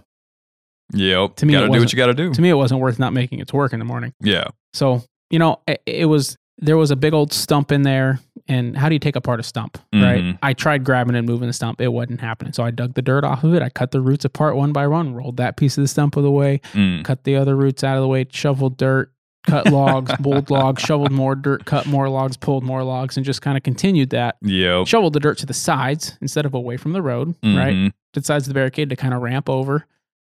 Yep. 0.92 1.36
to 1.36 1.46
me, 1.46 1.52
gotta 1.52 1.68
do 1.68 1.78
what 1.78 1.92
you 1.92 1.96
gotta 1.96 2.14
do. 2.14 2.32
to 2.34 2.42
me, 2.42 2.48
it 2.50 2.54
wasn't 2.54 2.80
worth 2.80 2.98
not 2.98 3.12
making 3.12 3.38
it 3.38 3.48
to 3.48 3.56
work 3.56 3.72
in 3.72 3.78
the 3.78 3.84
morning. 3.84 4.12
yeah. 4.20 4.48
So 4.74 5.02
you 5.30 5.38
know, 5.38 5.60
it, 5.68 5.80
it 5.86 6.04
was 6.06 6.36
there 6.58 6.76
was 6.76 6.90
a 6.90 6.96
big 6.96 7.14
old 7.14 7.32
stump 7.32 7.70
in 7.72 7.82
there, 7.82 8.18
and 8.50 8.76
how 8.76 8.88
do 8.90 8.94
you 8.94 8.98
take 8.98 9.16
apart 9.16 9.40
a 9.40 9.42
stump, 9.42 9.78
right? 9.94 10.22
Mhm. 10.22 10.38
I 10.42 10.52
tried 10.52 10.84
grabbing 10.84 11.14
and 11.16 11.26
moving 11.26 11.46
the 11.46 11.52
stump, 11.54 11.80
it 11.80 11.88
wasn't 11.88 12.20
happening. 12.20 12.52
So 12.52 12.62
I 12.64 12.70
dug 12.70 12.94
the 12.94 13.02
dirt 13.02 13.24
off 13.24 13.44
of 13.44 13.54
it. 13.54 13.62
I 13.62 13.70
cut 13.70 13.92
the 13.92 14.00
roots 14.02 14.24
apart 14.24 14.56
one 14.56 14.72
by 14.72 14.86
one, 14.86 15.14
rolled 15.14 15.36
that 15.38 15.56
piece 15.56 15.78
of 15.78 15.84
the 15.84 15.88
stump 15.88 16.16
of 16.16 16.22
the 16.22 16.30
way, 16.30 16.60
Mm. 16.74 17.04
cut 17.04 17.24
the 17.24 17.36
other 17.36 17.56
roots 17.56 17.82
out 17.82 17.96
of 17.96 18.02
the 18.02 18.08
way, 18.08 18.26
shoveled 18.30 18.76
dirt, 18.76 19.12
cut 19.46 19.70
logs, 19.70 20.12
pulled 20.22 20.50
logs, 20.50 20.82
shoveled 20.82 21.10
more 21.12 21.34
dirt, 21.34 21.64
cut 21.64 21.86
more 21.86 22.08
logs, 22.10 22.36
pulled 22.36 22.62
more 22.64 22.82
logs, 22.84 23.16
and 23.16 23.24
just 23.24 23.40
kind 23.40 23.56
of 23.56 23.62
continued 23.62 24.10
that. 24.10 24.36
Yeah. 24.42 24.84
Shoveled 24.84 25.12
the 25.14 25.20
dirt 25.20 25.38
to 25.38 25.46
the 25.46 25.54
sides 25.54 26.18
instead 26.20 26.44
of 26.44 26.52
away 26.52 26.76
from 26.76 26.92
the 26.92 27.00
road, 27.02 27.28
right? 27.42 27.74
Mhm. 27.74 27.92
To 28.12 28.20
the 28.20 28.26
sides 28.26 28.44
of 28.46 28.48
the 28.52 28.58
barricade 28.58 28.90
to 28.90 28.96
kind 28.96 29.14
of 29.14 29.22
ramp 29.22 29.48
over. 29.48 29.86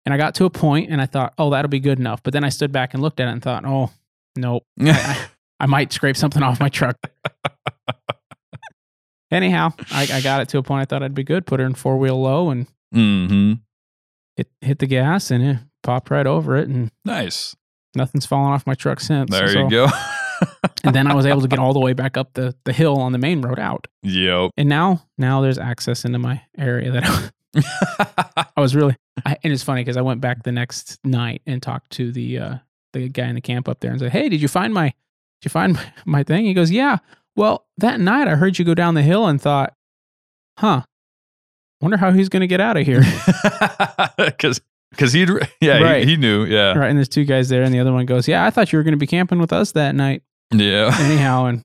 And 0.04 0.12
I 0.14 0.16
got 0.18 0.34
to 0.36 0.44
a 0.44 0.50
point 0.50 0.90
and 0.90 1.00
I 1.02 1.06
thought, 1.06 1.34
oh, 1.36 1.50
that'll 1.50 1.68
be 1.68 1.80
good 1.80 1.98
enough. 1.98 2.22
But 2.22 2.32
then 2.32 2.44
I 2.44 2.48
stood 2.48 2.72
back 2.72 2.94
and 2.94 3.02
looked 3.02 3.20
at 3.20 3.28
it 3.28 3.32
and 3.32 3.42
thought, 3.42 3.64
oh, 3.66 3.90
nope. 4.36 4.62
I, 4.80 5.18
I 5.60 5.66
might 5.66 5.92
scrape 5.92 6.16
something 6.16 6.42
off 6.42 6.60
my 6.60 6.68
truck. 6.68 6.96
Anyhow, 9.30 9.72
I, 9.90 10.06
I 10.12 10.20
got 10.20 10.40
it 10.40 10.48
to 10.50 10.58
a 10.58 10.62
point 10.62 10.82
I 10.82 10.84
thought 10.84 11.02
I'd 11.02 11.14
be 11.14 11.24
good. 11.24 11.46
Put 11.46 11.58
her 11.58 11.66
in 11.66 11.74
four 11.74 11.98
wheel 11.98 12.20
low 12.20 12.50
and 12.50 12.66
hmm 12.92 13.54
hit 14.36 14.48
hit 14.60 14.78
the 14.78 14.86
gas 14.86 15.30
and 15.30 15.42
it 15.42 15.56
popped 15.82 16.10
right 16.10 16.26
over 16.26 16.56
it 16.56 16.68
and 16.68 16.90
Nice. 17.04 17.56
nothing's 17.96 18.26
fallen 18.26 18.52
off 18.52 18.66
my 18.66 18.74
truck 18.74 19.00
since. 19.00 19.30
There 19.30 19.48
So- 19.48 19.64
you 19.64 19.70
go. 19.70 19.88
and 20.84 20.94
then 20.94 21.06
I 21.06 21.14
was 21.14 21.26
able 21.26 21.40
to 21.40 21.48
get 21.48 21.58
all 21.58 21.72
the 21.72 21.80
way 21.80 21.92
back 21.94 22.16
up 22.16 22.34
the, 22.34 22.54
the 22.64 22.72
hill 22.72 22.98
on 23.00 23.12
the 23.12 23.18
main 23.18 23.40
road 23.40 23.58
out. 23.58 23.86
yep. 24.02 24.50
And 24.56 24.68
now 24.68 25.02
now 25.18 25.40
there's 25.40 25.58
access 25.58 26.04
into 26.04 26.18
my 26.20 26.42
area 26.56 26.92
that 26.92 27.32
I 28.56 28.60
was 28.60 28.76
really 28.76 28.94
I, 29.24 29.36
and 29.42 29.52
it's 29.52 29.62
funny 29.64 29.82
because 29.82 29.96
I 29.96 30.02
went 30.02 30.20
back 30.20 30.44
the 30.44 30.52
next 30.52 30.98
night 31.04 31.42
and 31.46 31.60
talked 31.62 31.90
to 31.92 32.12
the 32.12 32.38
uh 32.38 32.54
the 32.92 33.08
guy 33.08 33.26
in 33.26 33.34
the 33.34 33.40
camp 33.40 33.68
up 33.68 33.80
there 33.80 33.90
and 33.90 33.98
said, 33.98 34.12
Hey, 34.12 34.28
did 34.28 34.40
you 34.40 34.48
find 34.48 34.72
my 34.72 34.92
you 35.42 35.48
find 35.50 35.74
my, 35.74 35.92
my 36.06 36.22
thing? 36.22 36.44
He 36.46 36.54
goes, 36.54 36.70
Yeah. 36.70 36.98
Well, 37.36 37.66
that 37.78 38.00
night 38.00 38.28
I 38.28 38.34
heard 38.36 38.58
you 38.58 38.64
go 38.64 38.74
down 38.74 38.94
the 38.94 39.02
hill 39.02 39.26
and 39.26 39.40
thought, 39.40 39.74
huh, 40.58 40.82
wonder 41.82 41.98
how 41.98 42.10
he's 42.12 42.28
gonna 42.30 42.46
get 42.46 42.60
out 42.60 42.76
of 42.76 42.86
here. 42.86 43.02
Because 44.16 44.60
because 44.92 45.12
he'd 45.12 45.28
yeah 45.60 45.78
Right. 45.82 46.04
he, 46.04 46.12
he 46.12 46.16
knew 46.16 46.44
yeah 46.44 46.72
right. 46.72 46.88
And 46.88 46.96
there's 46.98 47.08
two 47.08 47.24
guys 47.24 47.48
there, 47.48 47.62
and 47.62 47.74
the 47.74 47.80
other 47.80 47.92
one 47.92 48.06
goes, 48.06 48.26
Yeah, 48.28 48.44
I 48.46 48.50
thought 48.50 48.72
you 48.72 48.78
were 48.78 48.82
gonna 48.82 48.96
be 48.96 49.06
camping 49.06 49.38
with 49.38 49.52
us 49.52 49.72
that 49.72 49.94
night. 49.94 50.22
yeah 50.52 50.96
Anyhow, 51.00 51.46
and 51.46 51.62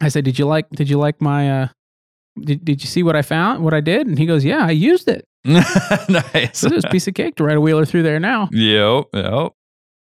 I 0.00 0.08
said, 0.08 0.24
Did 0.24 0.38
you 0.38 0.46
like 0.46 0.68
did 0.70 0.88
you 0.88 0.98
like 0.98 1.20
my 1.20 1.62
uh 1.62 1.68
did, 2.40 2.64
did 2.64 2.82
you 2.82 2.88
see 2.88 3.02
what 3.02 3.16
I 3.16 3.22
found, 3.22 3.64
what 3.64 3.72
I 3.74 3.80
did? 3.80 4.06
And 4.06 4.18
he 4.18 4.26
goes, 4.26 4.44
Yeah, 4.44 4.64
I 4.66 4.70
used 4.70 5.08
it. 5.08 5.24
nice 5.44 6.60
This 6.60 6.64
is 6.72 6.84
a 6.84 6.88
piece 6.88 7.08
of 7.08 7.14
cake 7.14 7.36
to 7.36 7.44
ride 7.44 7.56
a 7.56 7.60
wheeler 7.60 7.84
through 7.86 8.02
there 8.04 8.20
now. 8.20 8.48
Yep. 8.52 9.04
Yep. 9.14 9.52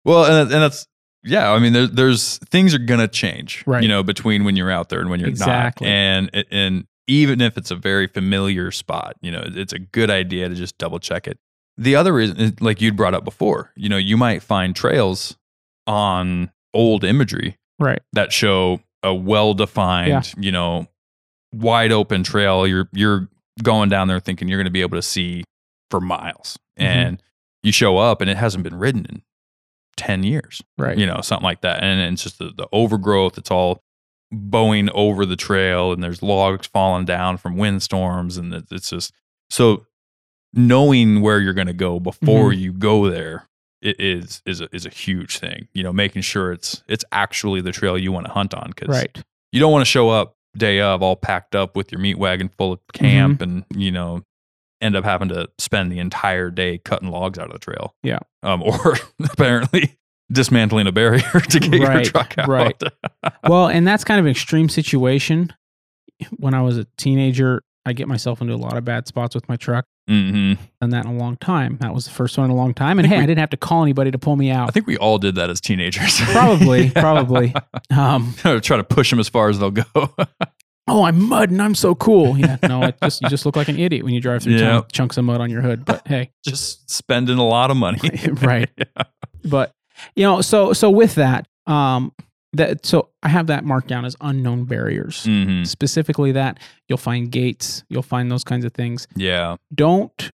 Well, 0.05 0.25
and, 0.25 0.51
and 0.51 0.61
that's 0.63 0.87
yeah. 1.27 1.51
I 1.51 1.59
mean, 1.59 1.73
there, 1.73 1.87
there's 1.87 2.37
things 2.49 2.73
are 2.73 2.79
gonna 2.79 3.07
change, 3.07 3.63
Right. 3.67 3.83
You 3.83 3.89
know, 3.89 4.03
between 4.03 4.43
when 4.43 4.55
you're 4.55 4.71
out 4.71 4.89
there 4.89 4.99
and 4.99 5.09
when 5.09 5.19
you're 5.19 5.29
Exactly. 5.29 5.85
not, 5.87 5.91
and 5.93 6.45
and 6.51 6.87
even 7.07 7.39
if 7.41 7.57
it's 7.57 7.71
a 7.71 7.75
very 7.75 8.07
familiar 8.07 8.69
spot, 8.71 9.15
you 9.21 9.31
know, 9.31 9.41
it's 9.45 9.71
a 9.73 9.79
good 9.79 10.09
idea 10.09 10.49
to 10.49 10.55
just 10.55 10.77
double 10.77 10.99
check 10.99 11.27
it. 11.27 11.37
The 11.77 11.95
other 11.95 12.11
reason, 12.13 12.37
is, 12.37 12.53
like 12.61 12.81
you'd 12.81 12.97
brought 12.97 13.13
up 13.13 13.23
before, 13.23 13.71
you 13.75 13.87
know, 13.87 13.97
you 13.97 14.17
might 14.17 14.41
find 14.43 14.75
trails 14.75 15.37
on 15.85 16.51
old 16.73 17.03
imagery 17.03 17.57
Right. 17.79 18.01
that 18.13 18.33
show 18.33 18.81
a 19.03 19.13
well 19.13 19.53
defined, 19.53 20.09
Yeah. 20.09 20.21
you 20.37 20.51
know, 20.51 20.87
wide 21.53 21.91
open 21.91 22.23
trail. 22.23 22.67
You're 22.67 22.89
you're 22.93 23.29
going 23.63 23.89
down 23.89 24.07
there 24.07 24.19
thinking 24.19 24.47
you're 24.49 24.57
going 24.59 24.65
to 24.65 24.71
be 24.71 24.81
able 24.81 24.97
to 24.97 25.01
see 25.01 25.43
for 25.89 26.01
miles, 26.01 26.57
Mhm. 26.79 26.83
and 26.85 27.23
you 27.63 27.71
show 27.71 27.97
up 27.97 28.21
and 28.21 28.29
it 28.29 28.37
hasn't 28.37 28.63
been 28.63 28.75
ridden 28.75 29.05
in 29.09 29.21
ten 29.97 30.23
years. 30.23 30.61
Right. 30.77 30.97
You 30.97 31.05
know, 31.05 31.19
something 31.21 31.43
like 31.43 31.61
that, 31.61 31.83
and 31.83 31.99
it's 32.13 32.23
just 32.23 32.37
the, 32.39 32.51
the 32.55 32.67
overgrowth. 32.71 33.37
It's 33.37 33.51
all 33.51 33.81
bowing 34.31 34.89
over 34.91 35.25
the 35.25 35.35
trail, 35.35 35.91
and 35.91 36.01
there's 36.03 36.21
logs 36.23 36.67
falling 36.67 37.05
down 37.05 37.37
from 37.37 37.57
windstorms, 37.57 38.37
and 38.37 38.53
it- 38.53 38.65
it's 38.71 38.89
just 38.91 39.13
so 39.49 39.85
knowing 40.53 41.21
where 41.21 41.39
you're 41.39 41.53
going 41.53 41.67
to 41.67 41.73
go 41.73 41.99
before 41.99 42.51
Mm-hmm. 42.51 42.59
you 42.61 42.73
go 42.73 43.09
there 43.09 43.47
it 43.81 43.99
is 43.99 44.41
is 44.45 44.59
a, 44.59 44.67
is 44.75 44.85
a 44.87 44.89
huge 44.89 45.37
thing. 45.37 45.67
You 45.73 45.83
know, 45.83 45.93
making 45.93 46.23
sure 46.23 46.51
it's 46.51 46.83
it's 46.87 47.05
actually 47.11 47.61
the 47.61 47.71
trail 47.71 47.95
you 47.97 48.11
want 48.11 48.25
to 48.25 48.31
hunt 48.31 48.53
on 48.55 48.71
because 48.75 48.87
Right. 48.89 49.23
you 49.51 49.59
don't 49.59 49.71
want 49.71 49.81
to 49.81 49.85
show 49.89 50.09
up 50.09 50.35
day 50.57 50.81
of 50.81 51.03
all 51.03 51.15
packed 51.15 51.53
up 51.53 51.75
with 51.75 51.91
your 51.91 51.99
meat 52.01 52.17
wagon 52.17 52.49
full 52.57 52.73
of 52.73 52.79
Mm-hmm. 52.93 53.05
camp 53.05 53.41
and 53.41 53.65
you 53.75 53.91
know 53.91 54.23
end 54.81 54.95
up 54.95 55.03
having 55.03 55.29
to 55.29 55.47
spend 55.57 55.91
the 55.91 55.99
entire 55.99 56.49
day 56.51 56.77
cutting 56.77 57.09
logs 57.09 57.37
out 57.39 57.47
of 57.47 57.53
the 57.53 57.59
trail. 57.59 57.95
Yeah. 58.03 58.19
Um, 58.43 58.61
or 58.63 58.95
apparently 59.23 59.97
dismantling 60.31 60.87
a 60.87 60.91
barrier 60.91 61.21
to 61.49 61.59
get 61.59 61.73
your 61.73 61.87
Right, 61.87 62.05
truck 62.05 62.37
out. 62.37 62.47
right. 62.47 62.81
well, 63.47 63.67
and 63.67 63.87
that's 63.87 64.03
kind 64.03 64.19
of 64.19 64.25
an 64.25 64.31
extreme 64.31 64.69
situation. 64.69 65.53
When 66.37 66.53
I 66.53 66.61
was 66.61 66.77
a 66.77 66.85
teenager, 66.97 67.61
I 67.85 67.93
get 67.93 68.07
myself 68.07 68.41
into 68.41 68.53
a 68.53 68.57
lot 68.57 68.75
of 68.75 68.83
bad 68.83 69.07
spots 69.07 69.33
with 69.35 69.47
my 69.47 69.55
truck. 69.55 69.85
hmm 70.09 70.53
Done 70.81 70.89
that 70.89 71.05
in 71.05 71.11
a 71.11 71.17
long 71.17 71.37
time. 71.37 71.77
That 71.79 71.93
was 71.93 72.05
the 72.05 72.11
first 72.11 72.37
one 72.37 72.45
in 72.45 72.51
a 72.51 72.55
long 72.55 72.73
time. 72.73 72.99
And 72.99 73.07
hey, 73.07 73.17
we- 73.17 73.23
I 73.23 73.25
didn't 73.25 73.39
have 73.39 73.51
to 73.51 73.57
call 73.57 73.83
anybody 73.83 74.11
to 74.11 74.17
pull 74.17 74.35
me 74.35 74.49
out. 74.51 74.67
I 74.67 74.71
think 74.71 74.87
we 74.87 74.97
all 74.97 75.17
did 75.19 75.35
that 75.35 75.49
as 75.49 75.61
teenagers. 75.61 76.19
Probably, 76.31 76.89
probably. 76.91 77.53
Um, 77.95 78.33
Try 78.37 78.59
to 78.59 78.83
push 78.83 79.09
them 79.11 79.19
as 79.19 79.29
far 79.29 79.49
as 79.49 79.59
they'll 79.59 79.71
go. 79.71 79.85
Oh, 80.87 81.03
I'm 81.03 81.21
mud 81.27 81.49
and 81.51 81.61
I'm 81.61 81.75
so 81.75 81.93
cool. 81.95 82.37
Yeah, 82.37 82.57
no, 82.67 82.83
it 82.83 82.95
just 83.03 83.21
you 83.21 83.29
just 83.29 83.45
look 83.45 83.55
like 83.55 83.67
an 83.67 83.77
idiot 83.77 84.03
when 84.03 84.13
you 84.13 84.21
drive 84.21 84.43
through 84.43 84.55
Yeah. 84.57 84.81
chunks 84.91 85.17
of 85.17 85.25
mud 85.25 85.41
on 85.41 85.49
your 85.49 85.61
hood. 85.61 85.85
But 85.85 86.07
hey, 86.07 86.31
Just 86.45 86.89
spending 86.89 87.37
a 87.37 87.45
lot 87.45 87.71
of 87.71 87.77
money. 87.77 87.99
right. 88.41 88.69
But 89.43 89.71
you 90.15 90.23
know, 90.23 90.41
so 90.41 90.73
so 90.73 90.89
with 90.89 91.15
that, 91.15 91.47
um, 91.67 92.11
that 92.53 92.85
so 92.85 93.09
I 93.23 93.29
have 93.29 93.47
that 93.47 93.63
marked 93.63 93.87
down 93.87 94.03
as 94.03 94.15
unknown 94.19 94.65
barriers. 94.65 95.23
hmm 95.25 95.63
Specifically, 95.63 96.31
that 96.33 96.59
you'll 96.89 96.97
find 96.97 97.31
gates, 97.31 97.83
you'll 97.89 98.01
find 98.01 98.29
those 98.31 98.43
kinds 98.43 98.65
of 98.65 98.73
things. 98.73 99.07
Yeah. 99.15 99.55
Don't 99.73 100.31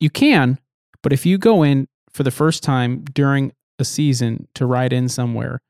you 0.00 0.08
can, 0.10 0.58
but 1.02 1.12
if 1.12 1.26
you 1.26 1.36
go 1.38 1.62
in 1.62 1.86
for 2.10 2.22
the 2.22 2.30
first 2.30 2.62
time 2.62 3.04
during 3.12 3.52
a 3.78 3.84
season 3.84 4.48
to 4.54 4.64
ride 4.66 4.92
in 4.92 5.08
somewhere, 5.08 5.60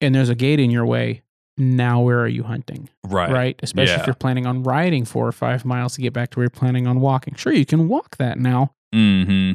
and 0.00 0.14
there's 0.14 0.28
a 0.28 0.34
gate 0.34 0.60
in 0.60 0.70
your 0.70 0.86
way, 0.86 1.22
now 1.58 2.00
where 2.00 2.20
are 2.20 2.28
you 2.28 2.42
hunting? 2.42 2.88
Right. 3.06 3.30
right? 3.30 3.60
Especially 3.62 3.94
Yeah. 3.94 4.00
if 4.00 4.06
you're 4.06 4.14
planning 4.14 4.46
on 4.46 4.62
riding 4.62 5.04
four 5.04 5.26
or 5.26 5.32
five 5.32 5.64
miles 5.64 5.94
to 5.94 6.02
get 6.02 6.12
back 6.12 6.30
to 6.30 6.38
where 6.38 6.44
you're 6.44 6.50
planning 6.50 6.86
on 6.86 7.00
walking. 7.00 7.34
Sure, 7.34 7.52
you 7.52 7.64
can 7.66 7.88
walk 7.88 8.16
that 8.18 8.38
now, 8.38 8.72
hmm 8.92 9.52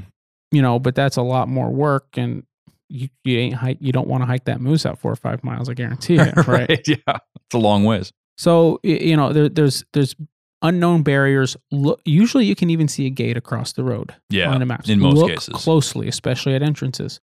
you 0.54 0.62
know, 0.62 0.80
but 0.80 0.96
that's 0.96 1.16
a 1.16 1.22
lot 1.22 1.48
more 1.48 1.70
work, 1.70 2.18
and 2.18 2.44
you 2.90 3.08
you 3.24 3.38
ain't 3.40 3.54
hike. 3.56 3.78
You 3.80 3.94
don't 3.94 4.08
want 4.10 4.22
to 4.22 4.26
hike 4.28 4.44
that 4.46 4.60
moose 4.60 4.86
out 4.86 5.00
four 5.00 5.12
or 5.12 5.16
five 5.16 5.44
miles. 5.46 5.70
I 5.70 5.74
guarantee 5.74 6.16
you, 6.16 6.24
right? 6.48 6.86
Yeah. 6.88 6.96
It's 7.08 7.54
a 7.54 7.58
long 7.58 7.86
ways. 7.86 8.12
So 8.38 8.80
you 8.84 9.16
know, 9.16 9.32
there, 9.32 9.48
there's 9.48 9.86
there's 9.94 10.14
unknown 10.62 11.04
barriers. 11.04 11.56
Look, 11.72 12.02
usually, 12.04 12.46
you 12.46 12.56
can 12.56 12.70
even 12.70 12.90
see 12.90 13.06
a 13.06 13.10
gate 13.10 13.38
across 13.38 13.72
the 13.74 13.84
road 13.86 14.14
Yeah. 14.30 14.52
on 14.52 14.60
the 14.60 14.66
maps. 14.66 14.90
in 14.90 15.00
most 15.00 15.18
Look 15.20 15.30
cases. 15.30 15.54
closely, 15.56 16.10
especially 16.10 16.54
at 16.54 16.62
entrances. 16.62 17.22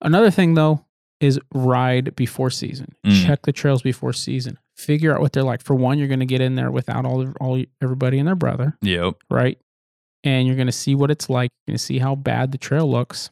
Another 0.00 0.30
thing, 0.30 0.54
though, 0.54 0.84
is 1.22 1.38
ride 1.54 2.14
before 2.16 2.50
season. 2.50 2.94
Mm. 3.06 3.26
Check 3.26 3.42
the 3.42 3.52
trails 3.52 3.82
before 3.82 4.12
season. 4.12 4.58
Figure 4.76 5.14
out 5.14 5.20
what 5.20 5.32
they're 5.32 5.42
like. 5.42 5.62
For 5.62 5.74
one, 5.74 5.98
you're 5.98 6.08
going 6.08 6.20
to 6.20 6.26
get 6.26 6.40
in 6.40 6.54
there 6.56 6.70
without 6.70 7.04
all 7.06 7.26
all 7.40 7.62
everybody 7.82 8.18
and 8.18 8.26
their 8.26 8.34
brother, 8.34 8.76
Yep. 8.82 9.14
right? 9.30 9.58
And 10.24 10.46
you're 10.46 10.56
going 10.56 10.66
to 10.66 10.72
see 10.72 10.94
what 10.94 11.10
it's 11.10 11.28
like. 11.30 11.50
You're 11.66 11.72
going 11.72 11.78
to 11.78 11.84
see 11.84 11.98
how 11.98 12.14
bad 12.14 12.52
the 12.52 12.58
trail 12.58 12.90
looks. 12.90 13.30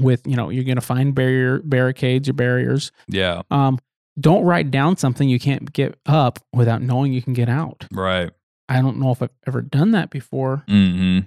With 0.00 0.26
you 0.26 0.34
know, 0.36 0.50
you're 0.50 0.64
going 0.64 0.74
to 0.76 0.80
find 0.80 1.14
barrier 1.14 1.60
barricades 1.60 2.28
or 2.28 2.32
barriers. 2.32 2.90
Yeah. 3.06 3.42
Um, 3.50 3.78
don't 4.18 4.44
ride 4.44 4.70
down 4.70 4.96
something 4.96 5.28
you 5.28 5.38
can't 5.38 5.72
get 5.72 5.96
up 6.06 6.38
without 6.52 6.82
knowing 6.82 7.12
you 7.12 7.22
can 7.22 7.32
get 7.32 7.48
out. 7.48 7.86
Right. 7.92 8.30
I 8.68 8.80
don't 8.82 8.98
know 8.98 9.10
if 9.12 9.22
I've 9.22 9.30
ever 9.46 9.60
done 9.62 9.90
that 9.92 10.10
before 10.10 10.64
hmm 10.68 11.20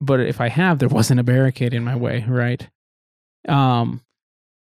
but 0.00 0.20
if 0.20 0.40
I 0.40 0.48
have, 0.48 0.80
there 0.80 0.88
wasn't 0.88 1.20
a 1.20 1.22
barricade 1.22 1.72
in 1.72 1.82
my 1.84 1.94
way, 1.96 2.24
right? 2.28 2.68
Um, 3.48 4.02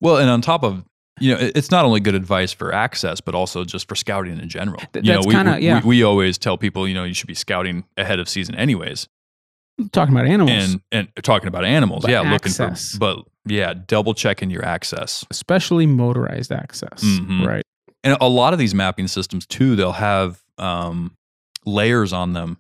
Well, 0.02 0.18
and 0.18 0.30
on 0.30 0.42
top 0.42 0.64
of 0.64 0.84
you 1.20 1.34
know, 1.36 1.40
it's 1.54 1.70
not 1.70 1.86
only 1.86 2.00
good 2.00 2.16
advice 2.16 2.52
for 2.52 2.74
access, 2.74 3.22
but 3.22 3.36
also 3.36 3.64
just 3.64 3.88
for 3.88 3.96
scouting 3.96 4.40
in 4.40 4.50
general. 4.50 4.82
Th- 4.92 5.06
you 5.06 5.14
know, 5.14 5.22
we, 5.24 5.34
kinda- 5.36 5.62
yeah. 5.62 5.80
we, 5.82 5.98
we 6.00 6.04
always 6.04 6.38
tell 6.40 6.58
people, 6.58 6.88
you 6.88 6.96
know, 6.96 7.04
you 7.04 7.14
should 7.14 7.28
be 7.28 7.36
scouting 7.36 7.84
ahead 7.96 8.20
of 8.20 8.28
season 8.28 8.56
anyways. 8.56 9.08
talking 9.92 10.16
about 10.16 10.26
animals, 10.28 10.74
And 10.74 10.82
and 10.92 11.08
talking 11.24 11.48
about 11.48 11.64
animals, 11.64 12.02
But 12.04 12.12
yeah, 12.12 12.22
access. 12.24 12.60
looking 12.60 13.00
for 13.00 13.24
but 13.46 13.52
yeah, 13.54 13.74
double 13.88 14.14
checking 14.16 14.50
your 14.50 14.66
access. 14.66 15.24
especially 15.30 15.86
motorized 15.86 16.52
access, 16.52 17.04
Mhm. 17.04 17.46
right? 17.46 17.64
And 18.04 18.18
a 18.20 18.28
lot 18.30 18.54
of 18.54 18.60
these 18.60 18.74
mapping 18.74 19.08
systems 19.08 19.46
too, 19.46 19.76
they'll 19.76 19.92
have 19.92 20.42
um, 20.58 21.16
layers 21.66 22.14
on 22.14 22.34
them 22.34 22.58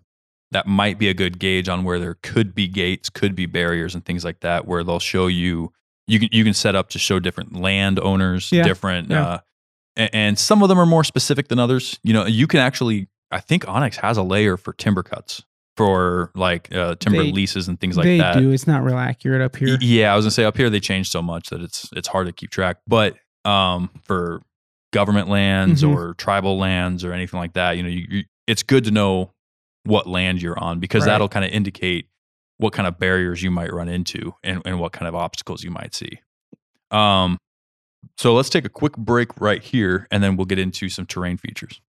that 0.51 0.67
might 0.67 0.99
be 0.99 1.07
a 1.07 1.13
good 1.15 1.39
gauge 1.39 1.67
on 1.69 1.83
where 1.83 1.97
there 1.99 2.17
could 2.21 2.53
be 2.53 2.67
gates, 2.67 3.09
could 3.09 3.35
be 3.35 3.45
barriers, 3.47 3.95
and 3.95 4.03
things 4.05 4.23
like 4.25 4.41
that. 4.41 4.67
Where 4.67 4.83
they'll 4.83 4.99
show 4.99 5.27
you 5.27 5.71
you 6.07 6.19
can 6.19 6.29
you 6.31 6.43
can 6.43 6.53
set 6.53 6.75
up 6.75 6.89
to 6.89 6.99
show 6.99 7.19
different 7.19 7.55
landowners, 7.59 8.51
Yeah, 8.51 8.63
different, 8.63 9.09
yeah. 9.09 9.23
uh, 9.27 9.39
and, 9.95 10.09
and 10.13 10.39
some 10.39 10.61
of 10.63 10.69
them 10.69 10.79
are 10.79 10.85
more 10.85 11.03
specific 11.03 11.47
than 11.47 11.59
others. 11.59 11.99
You 12.03 12.13
know, 12.13 12.25
you 12.25 12.47
can 12.47 12.59
actually, 12.59 13.07
I 13.31 13.39
think 13.39 13.63
onX 13.65 13.95
has 13.97 14.17
a 14.17 14.23
layer 14.23 14.57
for 14.57 14.73
timber 14.73 15.03
cuts 15.03 15.43
for 15.77 16.31
like 16.35 16.73
uh, 16.73 16.95
timber 16.95 17.23
They- 17.23 17.31
leases 17.31 17.67
and 17.67 17.79
things 17.79 17.95
like 17.97 18.05
they 18.05 18.17
that. 18.17 18.35
They 18.35 18.41
do. 18.41 18.51
It's 18.51 18.67
not 18.67 18.83
real 18.83 18.97
accurate 18.97 19.41
up 19.41 19.55
here. 19.55 19.77
Yeah, 19.81 20.13
I 20.13 20.15
was 20.15 20.25
gonna 20.25 20.31
say 20.31 20.43
up 20.43 20.57
here 20.57 20.69
they 20.69 20.79
changed 20.79 21.11
so 21.11 21.21
much 21.21 21.49
that 21.49 21.61
it's 21.61 21.89
it's 21.95 22.07
hard 22.07 22.27
to 22.27 22.33
keep 22.33 22.49
track. 22.51 22.77
But 22.87 23.15
um, 23.45 23.89
for 24.03 24.41
government 24.93 25.29
lands 25.29 25.83
Mhm. 25.83 25.95
or 25.95 26.13
tribal 26.15 26.57
lands 26.57 27.03
or 27.05 27.13
anything 27.13 27.39
like 27.39 27.53
that, 27.53 27.77
you 27.77 27.83
know, 27.83 27.89
you, 27.89 28.05
you, 28.09 28.23
it's 28.47 28.63
good 28.63 28.83
to 28.83 28.91
know 28.91 29.31
what 29.85 30.05
land 30.07 30.41
you're 30.41 30.59
on 30.59 30.79
because 30.79 31.01
Right. 31.03 31.13
that'll 31.13 31.29
kind 31.29 31.45
of 31.45 31.51
indicate 31.51 32.07
what 32.61 32.73
kind 32.73 32.87
of 32.87 32.99
barriers 32.99 33.41
you 33.41 33.49
might 33.49 33.73
run 33.73 33.89
into 33.89 34.35
and, 34.43 34.61
and 34.65 34.79
what 34.79 34.91
kind 34.91 35.07
of 35.07 35.15
obstacles 35.15 35.63
you 35.63 35.71
might 35.71 35.95
see. 35.95 36.19
Um, 36.91 37.39
so 38.17 38.35
let's 38.35 38.49
take 38.49 38.65
a 38.65 38.69
quick 38.69 38.95
break 38.97 39.39
right 39.41 39.63
here, 39.63 40.07
and 40.11 40.23
then 40.23 40.37
we'll 40.37 40.45
get 40.45 40.59
into 40.59 40.87
some 40.87 41.07
terrain 41.07 41.37
features. 41.37 41.81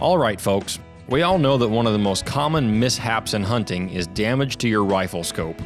All 0.00 0.16
right, 0.16 0.40
folks. 0.40 0.78
We 1.08 1.22
all 1.22 1.38
know 1.38 1.58
that 1.58 1.68
one 1.68 1.86
of 1.86 1.92
the 1.92 1.98
most 1.98 2.24
common 2.24 2.78
mishaps 2.80 3.34
in 3.34 3.42
hunting 3.42 3.90
is 3.90 4.06
damage 4.08 4.56
to 4.58 4.68
your 4.68 4.84
rifle 4.84 5.24
scope. 5.24 5.60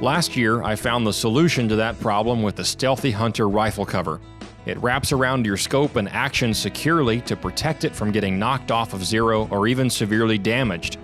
Last 0.00 0.36
year, 0.36 0.62
I 0.62 0.76
found 0.76 1.06
the 1.06 1.12
solution 1.12 1.68
to 1.68 1.76
that 1.76 1.98
problem 2.00 2.42
with 2.42 2.56
the 2.56 2.64
Sthealthy 2.64 3.10
Hunter 3.10 3.48
rifle 3.48 3.86
cover. 3.86 4.20
It 4.68 4.76
wraps 4.82 5.12
around 5.12 5.46
your 5.46 5.56
scope 5.56 5.96
and 5.96 6.10
action 6.10 6.52
securely 6.52 7.22
to 7.22 7.34
protect 7.34 7.84
it 7.84 7.96
from 7.96 8.12
getting 8.12 8.38
knocked 8.38 8.70
off 8.70 8.92
of 8.92 9.02
zero 9.02 9.48
or 9.50 9.66
even 9.66 9.88
severely 9.88 10.36
damaged. 10.36 10.98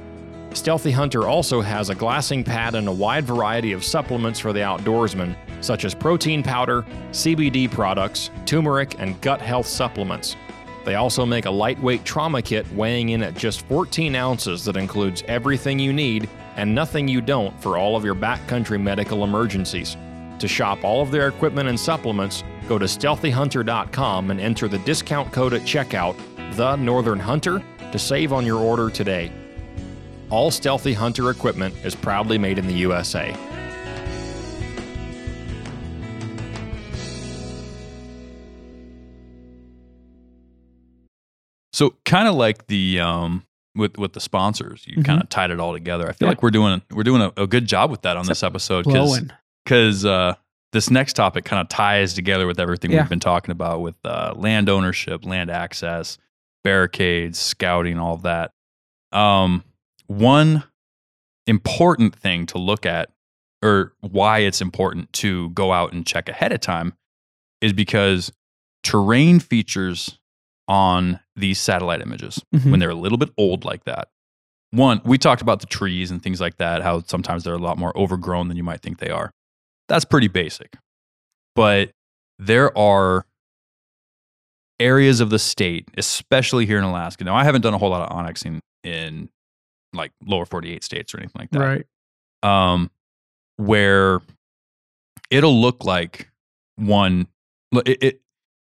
Sthealthy 0.53 0.91
Hunter 0.91 1.27
also 1.27 1.63
has 1.63 1.89
a 1.89 1.95
glassing 1.95 2.45
pad 2.45 2.75
and 2.75 2.87
a 2.89 2.93
wide 2.93 3.25
variety 3.25 3.73
of 3.73 3.83
supplements 3.83 4.39
for 4.39 4.53
the 4.53 4.61
outdoorsman, 4.61 5.35
such 5.63 5.87
as 5.87 5.95
protein 5.95 6.43
powder, 6.43 6.85
CBD 7.11 7.71
products, 7.71 8.31
turmeric, 8.45 9.01
and 9.01 9.19
gut 9.23 9.41
health 9.41 9.67
supplements. 9.67 10.37
They 10.85 10.97
also 10.97 11.25
make 11.25 11.47
a 11.47 11.51
lightweight 11.51 12.05
trauma 12.05 12.43
kit 12.43 12.71
weighing 12.75 13.09
in 13.09 13.23
at 13.23 13.35
just 13.35 13.67
14 13.67 14.15
ounces 14.15 14.67
that 14.67 14.77
includes 14.77 15.23
everything 15.27 15.79
you 15.79 15.95
need 15.95 16.29
and 16.57 16.75
nothing 16.75 17.09
you 17.09 17.23
don't 17.23 17.59
for 17.63 17.79
all 17.79 17.97
of 17.97 18.05
your 18.05 18.15
backcountry 18.15 18.79
medical 18.79 19.25
emergencies. 19.25 19.97
To 20.45 20.49
shop 20.49 20.85
all 20.85 21.01
of 21.01 21.11
their 21.11 21.27
equipment 21.29 21.71
and 21.71 21.81
supplements, 21.81 22.45
go 22.69 22.77
to 22.77 22.85
sthealthyhunter.com 22.85 24.31
and 24.31 24.39
enter 24.39 24.69
the 24.69 24.77
discount 24.81 25.33
code 25.33 25.55
at 25.55 25.63
checkout, 25.63 26.19
The 26.57 26.77
Northern 26.77 27.19
Hunter, 27.19 27.63
to 27.91 27.99
save 27.99 28.31
on 28.31 28.45
your 28.45 28.61
order 28.61 28.91
today. 28.91 29.33
All 30.29 30.51
Sthealthy 30.51 30.93
Hunter 30.93 31.31
equipment 31.31 31.75
is 31.83 31.95
proudly 31.95 32.37
made 32.37 32.59
in 32.59 32.67
the 32.67 32.75
USA. 32.75 33.35
So 41.73 41.95
kind 42.05 42.29
of 42.29 42.35
like 42.35 42.67
the 42.69 43.01
um 43.01 43.45
with 43.75 43.99
with 43.99 44.13
the 44.13 44.21
sponsors, 44.21 44.85
you 44.87 44.99
Mhm. 44.99 45.05
kind 45.05 45.23
of 45.23 45.29
tied 45.29 45.51
it 45.51 45.59
all 45.59 45.73
together. 45.73 46.09
I 46.09 46.13
feel 46.13 46.27
Yeah. 46.27 46.31
like 46.31 46.43
we're 46.43 46.51
doing 46.51 46.83
we're 46.91 47.03
doing 47.03 47.23
a, 47.23 47.33
a 47.37 47.47
good 47.47 47.67
job 47.67 47.91
with 47.91 48.03
that 48.03 48.17
on 48.17 48.27
this 48.27 48.43
episode 48.43 48.85
because 48.85 49.09
Blowing. 49.19 49.31
Because 49.65 50.05
uh, 50.05 50.35
this 50.73 50.91
next 50.91 51.15
topic 51.15 51.45
kind 51.45 51.61
of 51.61 51.69
ties 51.69 52.15
together 52.15 52.47
with 52.47 52.61
everything 52.61 52.91
Yeah. 52.93 53.01
we've 53.03 53.09
been 53.11 53.21
talking 53.21 53.53
about 53.53 53.81
with 53.81 53.97
uh, 54.05 54.35
land 54.37 54.69
ownership, 54.69 55.25
land 55.25 55.51
access, 55.51 56.19
barricades, 56.63 57.39
scouting, 57.39 57.99
all 57.99 58.17
that. 58.19 58.51
Um, 59.13 59.65
one 60.07 60.65
important 61.47 62.15
thing 62.15 62.47
to 62.47 62.59
look 62.59 62.85
at, 62.87 63.11
or 63.63 63.93
why 64.01 64.41
it's 64.41 64.61
important 64.61 65.13
to 65.15 65.51
go 65.51 65.73
out 65.73 65.93
and 65.93 66.07
check 66.07 66.29
ahead 66.29 66.53
of 66.53 66.61
time, 66.61 66.95
is 67.61 67.73
because 67.73 68.33
terrain 68.83 69.41
features 69.41 70.19
on 70.69 71.21
these 71.37 71.59
satellite 71.59 72.01
images 72.01 72.43
Mhm. 72.55 72.71
when 72.71 72.81
they're 72.81 72.91
a 72.91 72.95
little 72.95 73.19
bit 73.19 73.31
old 73.39 73.65
like 73.65 73.85
that. 73.85 74.09
One, 74.71 75.01
we 75.05 75.19
talked 75.19 75.43
about 75.43 75.61
the 75.61 75.67
trees 75.67 76.11
and 76.11 76.23
things 76.23 76.41
like 76.41 76.57
that, 76.57 76.83
how 76.83 77.03
sometimes 77.07 77.45
they're 77.45 77.55
a 77.55 77.59
lot 77.59 77.79
more 77.79 77.97
overgrown 77.97 78.49
than 78.49 78.57
you 78.57 78.65
might 78.65 78.81
think 78.81 78.99
they 78.99 79.11
are. 79.11 79.31
That's 79.89 80.05
pretty 80.05 80.29
basic. 80.29 80.77
But 81.55 81.91
there 82.39 82.77
are 82.77 83.27
areas 84.81 85.21
of 85.21 85.31
the 85.31 85.39
state, 85.39 85.89
especially 85.97 86.67
here 86.67 86.79
in 86.79 86.85
Alaska. 86.85 87.25
Now, 87.25 87.35
I 87.37 87.45
haven't 87.45 87.61
done 87.63 87.75
a 87.75 87.79
whole 87.79 87.91
lot 87.91 88.09
of 88.11 88.17
onyxing 88.17 88.61
in 88.83 89.29
like 89.93 90.11
lower 90.27 90.45
48 90.45 90.83
states 90.83 91.15
or 91.15 91.19
anything 91.19 91.39
like 91.39 91.51
that 91.53 91.61
Right. 91.61 91.87
um, 92.43 92.91
where 93.57 94.21
it'll 95.31 95.61
look 95.61 95.85
like 95.85 96.29
one 96.77 97.29
it, 97.73 98.03
it 98.03 98.21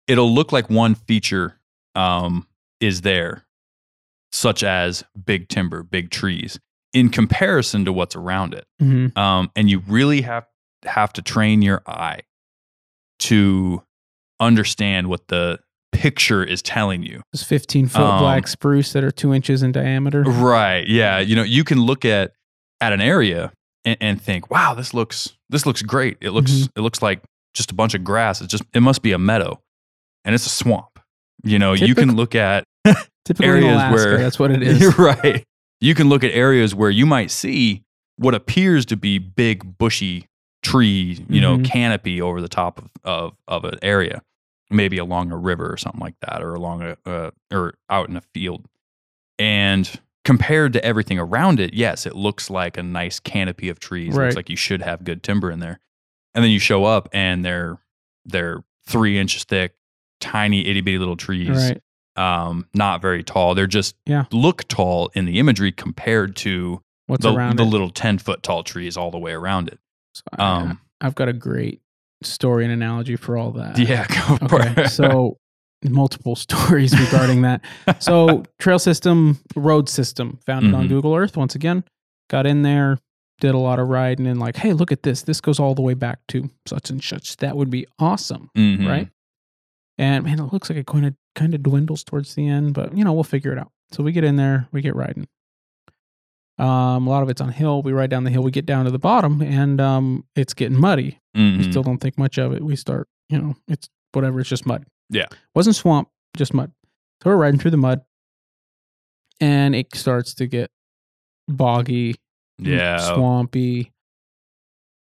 it'll 0.06 0.32
look 0.32 0.52
like 0.52 0.70
one 0.70 0.94
feature 0.94 1.58
um, 1.96 2.46
is 2.80 3.00
there 3.00 3.44
such 4.30 4.62
as 4.62 5.02
big 5.24 5.48
timber 5.48 5.82
big 5.82 6.10
trees 6.10 6.60
in 6.92 7.08
comparison 7.08 7.84
to 7.84 7.92
what's 7.92 8.14
around 8.14 8.54
it 8.54 8.64
hmm 8.78 9.08
um, 9.18 9.50
and 9.56 9.68
you 9.68 9.80
really 9.88 10.20
have 10.22 10.46
have 10.84 11.12
to 11.14 11.22
train 11.22 11.62
your 11.62 11.82
eye 11.86 12.20
to 13.20 13.82
understand 14.40 15.08
what 15.08 15.28
the 15.28 15.58
picture 15.92 16.44
is 16.44 16.60
telling 16.60 17.02
you 17.02 17.22
Those 17.32 17.42
15 17.42 17.88
foot 17.88 18.00
Um, 18.02 18.18
black 18.20 18.46
spruce 18.48 18.92
that 18.92 19.02
are 19.02 19.10
two 19.10 19.32
inches 19.32 19.62
in 19.62 19.72
diameter. 19.72 20.22
Right. 20.22 20.86
Yeah. 20.86 21.18
You 21.20 21.34
know, 21.36 21.42
you 21.42 21.64
can 21.64 21.80
look 21.80 22.04
at 22.04 22.32
at 22.82 22.92
an 22.92 23.00
area 23.00 23.50
and, 23.86 23.96
and 24.02 24.20
think, 24.20 24.50
"Wow, 24.50 24.74
this 24.74 24.92
looks 24.92 25.34
this 25.48 25.64
looks 25.64 25.80
great. 25.80 26.18
It 26.20 26.30
looks 26.32 26.50
Mhm. 26.50 26.68
it 26.76 26.80
looks 26.82 27.00
like 27.00 27.22
just 27.54 27.70
a 27.70 27.74
bunch 27.74 27.94
of 27.94 28.04
grass. 28.04 28.42
It 28.42 28.48
just 28.50 28.64
it 28.74 28.80
must 28.80 29.00
be 29.00 29.12
a 29.12 29.18
meadow, 29.18 29.62
and 30.26 30.34
it's 30.34 30.44
a 30.44 30.50
swamp." 30.50 30.98
You 31.42 31.58
know, 31.58 31.72
you 31.72 31.94
can 31.94 32.14
look 32.16 32.34
at 32.34 32.64
Typically 33.24 33.46
areas 33.46 33.64
Alaska, 33.72 33.94
where- 34.08 34.18
that's 34.18 34.38
what 34.38 34.50
it 34.50 34.62
is. 34.64 34.80
You're 34.80 34.90
right. 34.92 35.42
You 35.80 35.94
can 35.94 36.08
look 36.10 36.22
at 36.24 36.32
areas 36.32 36.74
where 36.74 36.90
you 36.90 37.06
might 37.06 37.30
see 37.30 37.82
what 38.16 38.34
appears 38.34 38.84
to 38.86 38.96
be 38.96 39.18
big 39.18 39.78
bushy 39.78 40.26
tree, 40.70 41.24
you 41.28 41.40
know, 41.40 41.58
Mhm. 41.58 41.64
canopy 41.64 42.20
over 42.20 42.40
the 42.40 42.48
top 42.48 42.78
of, 42.78 42.90
of 43.04 43.36
of 43.48 43.64
an 43.64 43.78
area, 43.82 44.22
maybe 44.70 44.98
along 44.98 45.30
a 45.32 45.36
river 45.36 45.70
or 45.72 45.76
something 45.76 46.00
like 46.00 46.16
that, 46.20 46.42
or 46.42 46.54
along 46.54 46.82
a 46.82 46.96
uh, 47.06 47.30
or 47.52 47.74
out 47.90 48.08
in 48.08 48.16
a 48.16 48.20
field. 48.20 48.66
And 49.38 50.00
compared 50.24 50.72
to 50.72 50.84
everything 50.84 51.18
around 51.18 51.60
it, 51.60 51.74
yes, 51.74 52.06
it 52.06 52.14
looks 52.16 52.50
like 52.50 52.76
a 52.76 52.82
nice 52.82 53.20
canopy 53.20 53.68
of 53.68 53.78
trees. 53.78 54.14
It 54.14 54.18
Right. 54.18 54.24
Looks 54.26 54.36
like 54.36 54.50
you 54.50 54.56
should 54.56 54.82
have 54.82 55.04
good 55.04 55.22
timber 55.22 55.50
in 55.50 55.60
there. 55.60 55.78
And 56.34 56.42
then 56.44 56.50
you 56.50 56.58
show 56.58 56.84
up 56.84 57.08
and 57.12 57.44
they're 57.44 57.78
they're 58.24 58.62
three 58.86 59.18
inches 59.18 59.44
thick, 59.44 59.74
tiny 60.20 60.66
itty 60.66 60.80
bitty 60.80 60.98
little 60.98 61.16
trees 61.16 61.48
Right. 61.50 61.80
um, 62.16 62.66
not 62.74 63.00
very 63.00 63.22
tall. 63.22 63.54
They're 63.54 63.66
just 63.68 63.94
Yeah. 64.06 64.24
look 64.32 64.66
tall 64.68 65.10
in 65.14 65.26
the 65.26 65.38
imagery 65.38 65.70
compared 65.70 66.34
to 66.36 66.82
What's 67.06 67.22
the, 67.22 67.30
the 67.56 67.64
little 67.64 67.90
10 67.90 68.18
foot 68.18 68.42
tall 68.42 68.64
trees 68.64 68.96
all 68.96 69.10
the 69.12 69.18
way 69.18 69.30
around 69.32 69.68
it. 69.68 69.78
So 70.16 70.22
I- 70.38 70.56
Um, 70.62 70.80
I've 71.00 71.14
got 71.14 71.28
a 71.28 71.32
great 71.32 71.80
story 72.22 72.64
and 72.64 72.72
analogy 72.72 73.16
for 73.16 73.36
all 73.36 73.52
that. 73.52 73.78
yeah, 73.78 74.06
go 74.38 74.48
for 74.48 74.62
Okay. 74.62 74.84
it. 74.84 74.88
so 74.88 75.36
multiple 75.84 76.34
stories 76.46 76.98
regarding 76.98 77.42
that. 77.42 77.60
So 77.98 78.44
trail 78.58 78.78
system, 78.78 79.38
road 79.54 79.88
system, 79.88 80.38
found 80.46 80.66
it 80.66 80.74
on. 80.74 80.88
Google 80.88 81.14
Earth 81.14 81.36
once 81.36 81.54
again. 81.54 81.84
Got 82.30 82.46
in 82.46 82.62
there, 82.62 82.98
did 83.40 83.54
a 83.54 83.58
lot 83.58 83.78
of 83.78 83.88
riding, 83.88 84.26
and 84.26 84.40
like, 84.40 84.56
hey, 84.56 84.72
look 84.72 84.90
at 84.90 85.02
this. 85.02 85.22
This 85.22 85.40
goes 85.40 85.60
all 85.60 85.74
the 85.74 85.82
way 85.82 85.94
back 85.94 86.18
to 86.28 86.50
such 86.66 86.88
and 86.90 87.04
such. 87.04 87.36
That 87.36 87.56
would 87.56 87.70
be 87.70 87.86
awesome, 87.98 88.50
Mhm. 88.56 88.88
right? 88.88 89.08
And 89.98 90.24
man, 90.24 90.40
it 90.40 90.52
looks 90.52 90.68
like 90.70 90.78
it 90.78 90.86
kind 90.86 91.06
of 91.06 91.14
kind 91.34 91.54
of 91.54 91.62
dwindles 91.62 92.02
towards 92.02 92.34
the 92.34 92.48
end, 92.48 92.72
but 92.74 92.96
you 92.96 93.04
know, 93.04 93.12
we'll 93.12 93.22
figure 93.24 93.52
it 93.52 93.58
out. 93.58 93.70
So 93.92 94.02
we 94.02 94.12
get 94.12 94.24
in 94.24 94.36
there, 94.36 94.66
we 94.72 94.80
get 94.80 94.96
riding. 94.96 95.28
Um, 96.58 97.06
a 97.06 97.10
lot 97.10 97.22
of 97.22 97.28
it's 97.28 97.40
on 97.40 97.50
hill. 97.50 97.82
We 97.82 97.92
ride 97.92 98.08
down 98.10 98.24
the 98.24 98.30
hill. 98.30 98.42
We 98.42 98.50
get 98.50 98.64
down 98.66 98.86
to 98.86 98.90
the 98.90 98.98
bottom, 98.98 99.42
and 99.42 99.80
um, 99.80 100.24
it's 100.34 100.54
getting 100.54 100.78
muddy. 100.78 101.18
We 101.34 101.40
Mhm. 101.58 101.70
still 101.70 101.82
don't 101.82 101.98
think 101.98 102.16
much 102.16 102.38
of 102.38 102.52
it. 102.52 102.62
We 102.64 102.76
start, 102.76 103.08
you 103.28 103.38
know, 103.38 103.54
it's 103.68 103.88
whatever. 104.12 104.40
It's 104.40 104.48
just 104.48 104.64
mud. 104.66 104.84
Yeah. 105.10 105.26
wasn't 105.54 105.76
swamp, 105.76 106.08
just 106.36 106.54
mud. 106.54 106.72
So 107.22 107.30
we're 107.30 107.36
riding 107.36 107.60
through 107.60 107.70
the 107.72 107.76
mud, 107.76 108.00
and 109.40 109.74
it 109.74 109.94
starts 109.94 110.34
to 110.34 110.46
get 110.46 110.70
boggy, 111.48 112.16
yeah. 112.58 112.98
swampy. 113.14 113.92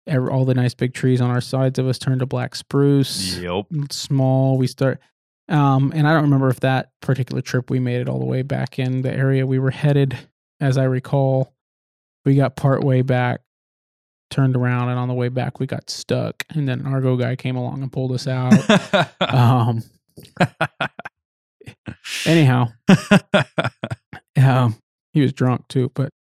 Ev- 0.08 0.28
All 0.30 0.44
the 0.46 0.54
nice 0.56 0.74
big 0.74 0.94
trees 0.94 1.22
on 1.22 1.30
our 1.30 1.40
sides 1.40 1.80
of 1.80 1.88
us 1.88 1.98
turn 1.98 2.20
to 2.20 2.26
black 2.26 2.56
spruce 2.56 3.38
Yep. 3.38 3.68
small. 3.92 4.58
We 4.58 4.68
start, 4.68 5.00
um, 5.48 5.94
and 5.96 6.06
I 6.08 6.14
don't 6.14 6.24
remember 6.24 6.50
if 6.50 6.60
that 6.62 6.92
particular 7.02 7.42
trip 7.42 7.70
we 7.70 7.80
made 7.80 8.02
it 8.02 8.10
all 8.10 8.20
the 8.20 8.26
way 8.26 8.42
back 8.42 8.78
in 8.80 9.02
the 9.04 9.14
area 9.14 9.46
we 9.48 9.60
were 9.60 9.72
headed. 9.72 10.18
As 10.64 10.78
I 10.78 10.86
recall, 10.86 11.54
we 12.24 12.36
got 12.36 12.56
part 12.56 12.86
way 12.86 13.02
back, 13.02 13.42
turned 14.30 14.56
around, 14.56 14.88
and 14.88 14.98
on 14.98 15.10
the 15.10 15.14
way 15.14 15.28
back 15.28 15.60
we 15.60 15.66
got 15.66 15.90
stuck. 15.90 16.46
And 16.52 16.70
then 16.70 16.80
an 16.80 16.88
Argo 16.88 17.18
guy 17.18 17.36
came 17.36 17.58
along 17.58 17.84
and 17.84 17.92
pulled 17.92 18.14
us 18.14 18.28
out. 18.28 18.54
um, 19.22 19.84
anyhow, 22.26 22.70
um, 24.42 24.78
he 25.12 25.20
was 25.20 25.34
drunk 25.34 25.68
too, 25.68 25.92
but 25.96 26.12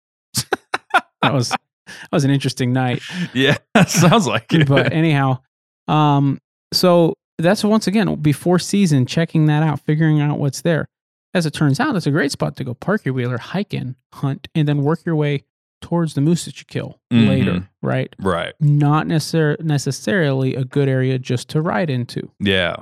that 1.23 1.33
was 1.33 1.51
that 1.51 2.11
was 2.11 2.25
an 2.25 2.33
interesting 2.33 2.73
night 2.73 3.01
yeah. 3.35 3.59
Sounds 3.87 4.27
like 4.27 4.53
it. 4.53 4.67
but 4.67 4.93
anyhow, 4.93 5.39
um, 5.87 6.39
so 6.73 7.15
that's 7.39 7.63
once 7.63 7.87
again 7.87 8.13
before 8.17 8.59
season, 8.59 9.07
checking 9.07 9.47
that 9.47 9.63
out, 9.63 9.79
figuring 9.79 10.21
out 10.21 10.41
what's 10.41 10.63
there. 10.63 10.89
As 11.35 11.47
it 11.47 11.53
turns 11.55 11.81
out, 11.81 11.97
it's 11.97 12.07
a 12.07 12.11
great 12.11 12.31
spot 12.33 12.57
to 12.57 12.65
go 12.65 12.75
park 12.75 13.05
your 13.05 13.15
wheeler, 13.15 13.39
hike 13.39 13.73
in, 13.73 13.97
hunt, 14.13 14.49
and 14.55 14.69
then 14.69 14.83
work 14.83 15.05
your 15.07 15.17
way 15.17 15.45
towards 15.81 16.15
the 16.15 16.21
moose 16.21 16.45
that 16.45 16.59
you 16.61 16.65
kill 16.67 17.01
later, 17.11 17.53
Mhm. 17.53 17.69
right? 17.83 18.15
right. 18.21 18.55
Not 18.61 19.07
necessar- 19.07 19.59
necessarily 19.61 20.55
a 20.55 20.65
good 20.65 20.89
area 20.89 21.19
just 21.19 21.49
to 21.51 21.61
ride 21.63 21.91
into. 21.91 22.31
Yeah. 22.39 22.77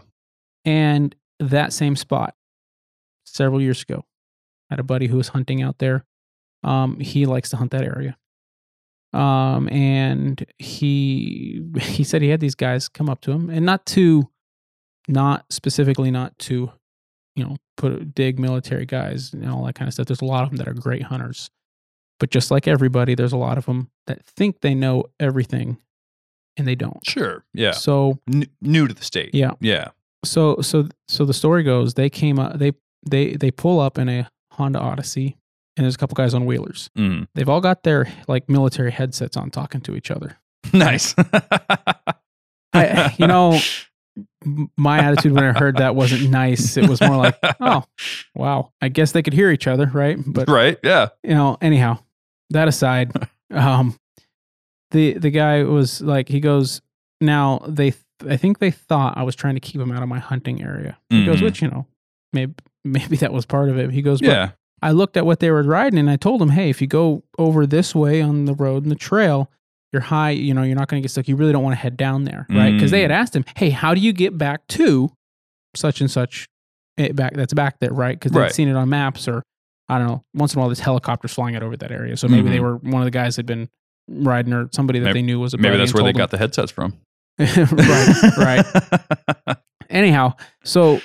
And 0.64 1.14
that 1.38 1.72
same 1.72 1.96
spot, 1.96 2.34
several 3.24 3.62
years 3.62 3.82
ago, 3.82 4.04
I 4.68 4.74
had 4.74 4.80
a 4.80 4.84
buddy 4.84 5.06
who 5.06 5.16
was 5.16 5.28
hunting 5.28 5.62
out 5.62 5.78
there. 5.78 6.04
Um, 6.62 6.98
he 7.00 7.24
likes 7.26 7.48
to 7.50 7.56
hunt 7.56 7.70
that 7.70 7.84
area. 7.84 8.18
Um, 9.12 9.68
and 9.70 10.44
he 10.58 11.62
he 11.80 12.04
said 12.04 12.20
he 12.22 12.28
had 12.28 12.40
these 12.40 12.54
guys 12.54 12.88
come 12.88 13.08
up 13.08 13.20
to 13.22 13.32
him, 13.32 13.48
and 13.48 13.64
not 13.64 13.86
to, 13.86 14.28
not 15.08 15.46
specifically 15.50 16.10
not 16.10 16.38
to, 16.40 16.70
you 17.36 17.44
know, 17.44 17.56
put 17.76 18.14
dig 18.14 18.38
military 18.38 18.86
guys 18.86 19.32
and 19.32 19.48
all 19.48 19.64
that 19.64 19.74
kind 19.74 19.88
of 19.88 19.94
stuff. 19.94 20.06
There's 20.06 20.20
a 20.22 20.24
lot 20.26 20.42
of 20.44 20.50
them 20.50 20.56
that 20.58 20.68
are 20.68 20.74
great 20.74 21.02
hunters, 21.02 21.50
but 22.18 22.30
just 22.30 22.50
like 22.50 22.66
everybody, 22.68 23.14
there's 23.14 23.32
a 23.32 23.36
lot 23.36 23.56
of 23.58 23.66
them 23.66 23.90
that 24.06 24.24
think 24.26 24.60
they 24.60 24.74
know 24.74 25.04
everything, 25.18 25.78
and 26.56 26.66
they 26.66 26.74
don't. 26.74 26.98
Sure. 27.06 27.44
Yeah. 27.54 27.70
So 27.72 28.18
N- 28.32 28.46
new 28.60 28.86
to 28.88 28.94
the 28.94 29.04
state. 29.04 29.34
yeah, 29.34 29.52
Yeah. 29.60 29.88
so 30.24 30.60
so 30.60 30.88
so 31.08 31.24
the 31.24 31.32
story 31.34 31.62
goes 31.62 31.94
they 31.94 32.10
came 32.10 32.38
up 32.38 32.58
they 32.58 32.72
they 33.08 33.36
they 33.36 33.50
pull 33.50 33.80
up 33.80 33.96
in 33.98 34.08
a 34.08 34.28
honda 34.52 34.78
odyssey 34.78 35.36
and 35.76 35.84
there's 35.84 35.94
a 35.94 35.98
couple 35.98 36.14
guys 36.16 36.34
on 36.34 36.44
wheelers 36.44 36.90
Mm. 36.98 37.28
they've 37.34 37.48
all 37.48 37.62
got 37.62 37.84
their 37.84 38.12
like 38.28 38.48
military 38.50 38.90
headsets 38.90 39.36
on 39.38 39.50
talking 39.50 39.80
to 39.82 39.94
each 39.96 40.10
other 40.10 40.36
Nice. 40.74 41.14
I, 42.74 43.14
you 43.18 43.26
know 43.26 43.58
my 44.76 44.98
attitude 44.98 45.32
when 45.32 45.44
i 45.44 45.52
heard 45.58 45.76
that 45.76 45.94
wasn't 45.94 46.30
nice 46.30 46.76
it 46.76 46.88
was 46.88 47.00
more 47.00 47.16
like 47.16 47.36
oh 47.60 47.84
wow 48.34 48.72
i 48.80 48.88
guess 48.88 49.12
they 49.12 49.22
could 49.22 49.34
hear 49.34 49.50
each 49.50 49.66
other 49.66 49.86
right 49.92 50.18
but 50.26 50.48
right. 50.48 50.78
Yeah. 50.82 51.08
you 51.22 51.34
know 51.34 51.58
anyhow 51.60 51.98
that 52.50 52.66
aside 52.68 53.12
um 53.50 53.96
the 54.92 55.14
the 55.14 55.30
guy 55.30 55.62
was 55.64 56.00
like 56.00 56.28
he 56.28 56.40
goes 56.40 56.80
now 57.20 57.60
they 57.68 57.92
i 58.28 58.36
think 58.36 58.58
they 58.58 58.70
thought 58.70 59.16
i 59.18 59.22
was 59.22 59.36
trying 59.36 59.54
to 59.54 59.60
keep 59.60 59.80
him 59.80 59.92
out 59.92 60.02
of 60.02 60.08
my 60.08 60.18
hunting 60.18 60.62
area 60.62 60.98
he 61.10 61.24
goes 61.26 61.38
Mhm. 61.40 61.42
which 61.44 61.62
you 61.62 61.68
know 61.68 61.86
maybe 62.32 62.54
maybe 62.84 63.16
that 63.16 63.32
was 63.32 63.44
part 63.46 63.68
of 63.68 63.78
it 63.78 63.90
he 63.90 64.00
goes 64.02 64.20
but 64.20 64.28
Yeah. 64.28 64.50
i 64.82 64.90
looked 64.90 65.16
at 65.18 65.26
what 65.26 65.40
they 65.40 65.50
were 65.50 65.62
riding 65.62 65.98
and 65.98 66.08
i 66.10 66.16
told 66.16 66.40
him, 66.40 66.48
hey 66.50 66.70
if 66.70 66.80
you 66.80 66.86
go 66.86 67.22
over 67.38 67.66
this 67.66 67.94
way 67.94 68.22
on 68.22 68.46
the 68.46 68.54
road 68.54 68.82
and 68.84 68.90
the 68.90 68.96
trail 68.96 69.50
you're 69.92 70.02
high 70.02 70.30
you 70.30 70.54
know 70.54 70.62
you're 70.62 70.76
not 70.76 70.88
going 70.88 71.00
to 71.00 71.04
get 71.04 71.10
stuck. 71.10 71.26
You 71.28 71.36
really 71.36 71.52
don't 71.52 71.62
want 71.64 71.72
to 71.74 71.80
head 71.80 71.96
down 71.96 72.24
there 72.24 72.46
right? 72.50 72.72
Because 72.72 72.90
they 72.90 73.02
had 73.02 73.10
asked 73.10 73.34
him 73.34 73.44
hey 73.56 73.70
how 73.70 73.94
do 73.94 74.00
you 74.00 74.12
get 74.12 74.36
back 74.38 74.66
to 74.68 75.10
such 75.74 76.00
and 76.00 76.10
such 76.10 76.46
eh, 76.98 77.12
back 77.12 77.34
that's 77.34 77.54
back 77.54 77.78
there 77.80 77.92
right? 77.92 78.18
Because 78.18 78.32
they'd 78.32 78.40
Right. 78.40 78.52
seen 78.54 78.68
it 78.68 78.76
on 78.76 78.88
maps 78.88 79.26
or 79.28 79.42
i 79.88 79.98
don't 79.98 80.06
know 80.06 80.22
once 80.34 80.54
in 80.54 80.58
a 80.58 80.60
while 80.60 80.68
there's 80.68 80.80
helicopters 80.80 81.32
flying 81.32 81.56
out 81.56 81.62
over 81.62 81.76
that 81.76 81.90
area. 81.90 82.16
So 82.16 82.28
maybe 82.28 82.48
they 82.50 82.58
Mhm. 82.58 82.62
were 82.62 82.76
one 82.76 83.02
of 83.02 83.06
the 83.06 83.10
guys 83.10 83.36
had 83.36 83.46
been 83.46 83.68
riding 84.08 84.52
or 84.52 84.68
somebody 84.72 84.98
that 85.00 85.06
Maybe- 85.06 85.18
they 85.20 85.22
knew 85.26 85.38
was 85.40 85.54
a 85.54 85.58
Maybe 85.58 85.76
that's 85.76 85.92
where 85.94 86.02
they 86.04 86.12
told 86.12 86.18
got 86.18 86.30
the 86.30 86.38
headsets 86.38 86.70
from. 86.72 86.94
right 87.38 88.64
right. 89.46 89.56
Anyhow 89.90 90.34
so 90.64 91.00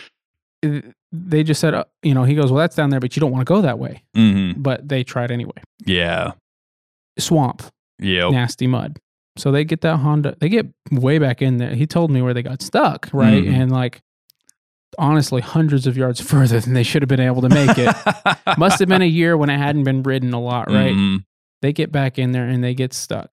eh, 0.64 0.82
they 1.12 1.44
just 1.44 1.60
said 1.62 1.74
uh, 1.74 1.86
you 2.04 2.14
know 2.14 2.24
he 2.24 2.36
goes 2.36 2.52
well 2.52 2.60
that's 2.60 2.76
down 2.76 2.90
there 2.90 3.00
but 3.00 3.16
you 3.16 3.20
don't 3.20 3.32
want 3.32 3.42
to 3.42 3.52
go 3.52 3.62
that 3.62 3.80
way. 3.80 4.04
Hmm 4.16 4.52
but 4.58 4.88
they 4.88 5.04
tried 5.04 5.32
anyway. 5.32 5.54
Yeah. 5.86 6.32
swamp 7.18 7.64
Yep. 8.00 8.32
nasty 8.32 8.68
mud. 8.68 9.00
So 9.38 9.52
they 9.52 9.64
get 9.66 9.82
that 9.82 9.98
Honda, 9.98 10.36
they 10.39 10.50
get 10.50 10.68
way 10.91 11.18
back 11.20 11.41
in 11.41 11.58
there. 11.58 11.76
He 11.76 11.86
told 11.86 12.10
me 12.12 12.22
where 12.22 12.34
they 12.34 12.41
got 12.43 12.62
stuck, 12.62 13.10
right? 13.14 13.43
Mhm. 13.43 13.54
And 13.54 13.72
like, 13.72 14.02
honestly 14.98 15.41
hundreds 15.41 15.88
of 15.88 15.98
yards 15.98 16.22
further 16.32 16.60
than 16.60 16.74
they 16.74 16.84
should 16.84 17.02
have 17.02 17.10
been 17.10 17.20
able 17.20 17.41
to 17.41 17.50
make 17.50 17.78
it. 17.78 17.93
Must 18.58 18.80
have 18.80 18.88
been 18.88 19.02
a 19.02 19.06
year 19.06 19.36
when 19.36 19.50
it 19.50 19.58
hadn't 19.58 19.84
been 19.84 20.04
ridden 20.04 20.34
a 20.34 20.39
lot, 20.39 20.70
right? 20.72 20.93
Mhm. 20.93 21.26
They 21.62 21.74
get 21.74 21.91
back 21.91 22.18
in 22.20 22.32
there 22.32 22.48
and 22.48 22.64
they 22.64 22.74
get 22.74 22.93
stuck. 22.93 23.30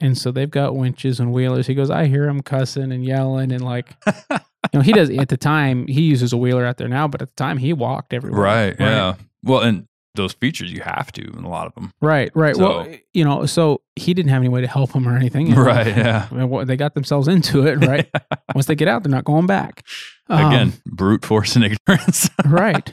And 0.00 0.16
so 0.16 0.32
they've 0.32 0.50
got 0.50 0.74
winches 0.74 1.20
and 1.20 1.32
wheelers. 1.32 1.66
He 1.66 1.74
goes, 1.74 1.90
I 1.90 2.06
hear 2.06 2.26
him 2.28 2.40
cussing 2.42 2.90
and 2.92 3.04
yelling 3.04 3.52
and 3.52 3.62
like, 3.64 3.94
you 4.30 4.38
know, 4.74 4.80
he 4.80 4.92
does 4.92 5.10
at 5.10 5.28
the 5.28 5.36
time 5.36 5.86
he 5.86 6.02
uses 6.02 6.32
a 6.32 6.36
wheeler 6.36 6.64
out 6.64 6.76
there 6.78 6.88
now, 6.88 7.06
but 7.06 7.22
at 7.22 7.28
the 7.28 7.34
time 7.36 7.58
he 7.58 7.72
walked 7.72 8.12
everywhere. 8.12 8.40
Right. 8.40 8.76
Yeah. 8.80 9.14
Well, 9.44 9.60
and 9.60 9.86
those 10.14 10.32
features 10.34 10.70
you 10.72 10.80
have 10.82 11.10
to 11.12 11.22
in 11.22 11.44
a 11.44 11.48
lot 11.48 11.66
of 11.66 11.74
them. 11.74 11.90
Right. 12.02 12.30
Right. 12.34 12.56
well, 12.56 12.86
you 13.14 13.24
know, 13.24 13.46
so 13.46 13.80
he 13.96 14.12
didn't 14.12 14.28
have 14.30 14.42
any 14.42 14.48
way 14.50 14.60
to 14.60 14.66
help 14.66 14.92
him 14.92 15.08
or 15.08 15.16
anything. 15.16 15.54
Right. 15.54 15.86
Yeah. 15.96 16.28
I 16.30 16.34
mean, 16.34 16.48
what- 16.50 16.66
they 16.66 16.76
got 16.76 16.94
themselves 16.94 17.28
into 17.28 17.66
it, 17.66 17.76
right? 17.86 18.08
Once 18.54 18.66
they 18.66 18.74
get 18.74 18.88
out, 18.88 19.02
they're 19.02 19.10
not 19.10 19.24
going 19.24 19.46
back. 19.46 19.86
Um, 20.28 20.46
Again, 20.52 20.72
brute 20.86 21.24
force 21.24 21.56
and 21.56 21.64
ignorance. 21.88 22.28
right. 22.44 22.90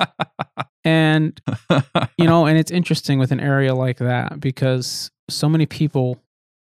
And 0.85 1.39
you 2.17 2.25
know, 2.25 2.45
and 2.45 2.57
it's 2.57 2.71
interesting 2.71 3.19
with 3.19 3.31
an 3.31 3.39
area 3.39 3.75
like 3.75 3.97
that 3.97 4.39
because 4.39 5.11
so 5.29 5.49
many 5.49 5.65
people 5.65 6.21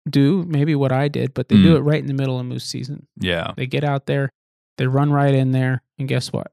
do 0.09 0.45
maybe 0.49 0.75
what 0.75 0.91
I 0.93 1.09
did, 1.09 1.35
but 1.35 1.49
they 1.51 1.57
do 1.57 1.75
Mm. 1.75 1.77
it 1.77 1.81
right 1.83 2.01
in 2.01 2.07
the 2.07 2.15
middle 2.15 2.41
of 2.41 2.47
moose 2.47 2.65
season. 2.65 3.07
yeah. 3.19 3.53
They 3.57 3.67
get 3.67 3.85
out 3.85 4.07
there, 4.07 4.31
they 4.79 4.87
run 4.87 5.13
right 5.13 5.35
in 5.35 5.53
there, 5.53 5.83
and 5.99 6.09
guess 6.09 6.33
what? 6.33 6.51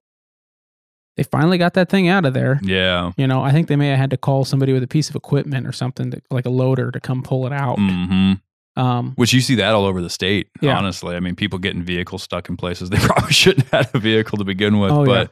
They 1.17 1.23
finally 1.23 1.57
got 1.57 1.73
that 1.73 1.89
thing 1.89 2.07
out 2.07 2.25
of 2.25 2.33
there. 2.35 2.59
Yeah. 2.63 3.11
You 3.17 3.27
know, 3.27 3.41
I 3.41 3.51
think 3.51 3.67
they 3.67 3.75
may 3.75 3.87
have 3.89 3.97
had 3.97 4.09
to 4.11 4.17
call 4.17 4.45
somebody 4.45 4.71
with 4.71 4.83
a 4.83 4.87
piece 4.87 5.09
of 5.09 5.15
equipment 5.15 5.65
or 5.67 5.71
something, 5.71 6.11
to, 6.11 6.21
like 6.29 6.45
a 6.45 6.49
loader, 6.51 6.91
to 6.91 6.99
come 6.99 7.23
pull 7.23 7.47
it 7.47 7.51
out. 7.51 7.77
hmm 7.79 8.33
Um, 8.75 9.13
Which 9.15 9.33
you 9.33 9.41
see 9.41 9.55
that 9.55 9.73
all 9.73 9.85
over 9.85 10.01
the 10.01 10.09
state. 10.11 10.49
Yeah. 10.61 10.77
Honestly, 10.77 11.15
I 11.15 11.19
mean, 11.19 11.35
people 11.35 11.57
getting 11.57 11.81
vehicles 11.81 12.21
stuck 12.21 12.47
in 12.49 12.55
places 12.55 12.91
they 12.91 12.97
probably 13.07 13.33
shouldn't 13.33 13.67
have 13.69 13.87
had 13.87 13.95
a 13.95 13.99
vehicle 13.99 14.37
to 14.37 14.43
begin 14.45 14.79
with. 14.79 14.91
Oh, 14.91 15.05
yeah. 15.05 15.27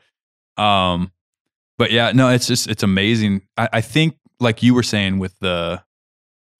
but, 0.58 0.64
um, 0.64 1.12
but 1.78 1.92
yeah, 1.92 2.12
no, 2.14 2.30
it's 2.30 2.48
just 2.48 2.68
it's 2.68 2.84
amazing. 2.84 3.44
I, 3.58 3.70
I 3.74 3.82
think, 3.82 4.18
like 4.40 4.64
you 4.64 4.74
were 4.74 4.84
saying, 4.84 5.20
with 5.20 5.38
the 5.40 5.84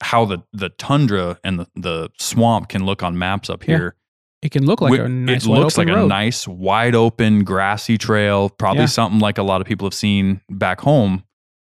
how 0.02 0.26
the 0.26 0.44
the 0.54 0.70
tundra 0.70 1.40
and 1.44 1.60
the 1.60 1.68
the 1.76 2.10
swamp 2.20 2.70
can 2.70 2.86
look 2.86 3.02
on 3.02 3.18
maps 3.18 3.50
up 3.50 3.66
Yeah. 3.66 3.78
It 4.46 4.52
can 4.52 4.66
look 4.66 4.80
like 4.82 4.92
Wi- 4.92 5.06
a 5.06 5.10
nice 5.10 5.46
it 5.46 5.50
wide 5.50 5.60
looks 5.60 5.78
like 5.78 5.88
open 5.90 6.04
a 6.04 6.08
nice 6.08 6.48
wide 6.48 6.96
open 6.96 7.44
grassy 7.44 7.98
trail 7.98 8.50
probably 8.50 8.82
Yeah. 8.82 8.86
something 8.88 9.20
like 9.20 9.38
a 9.38 9.44
lot 9.44 9.60
of 9.62 9.68
people 9.68 9.86
have 9.86 9.94
seen 9.94 10.40
back 10.50 10.80
home 10.82 11.24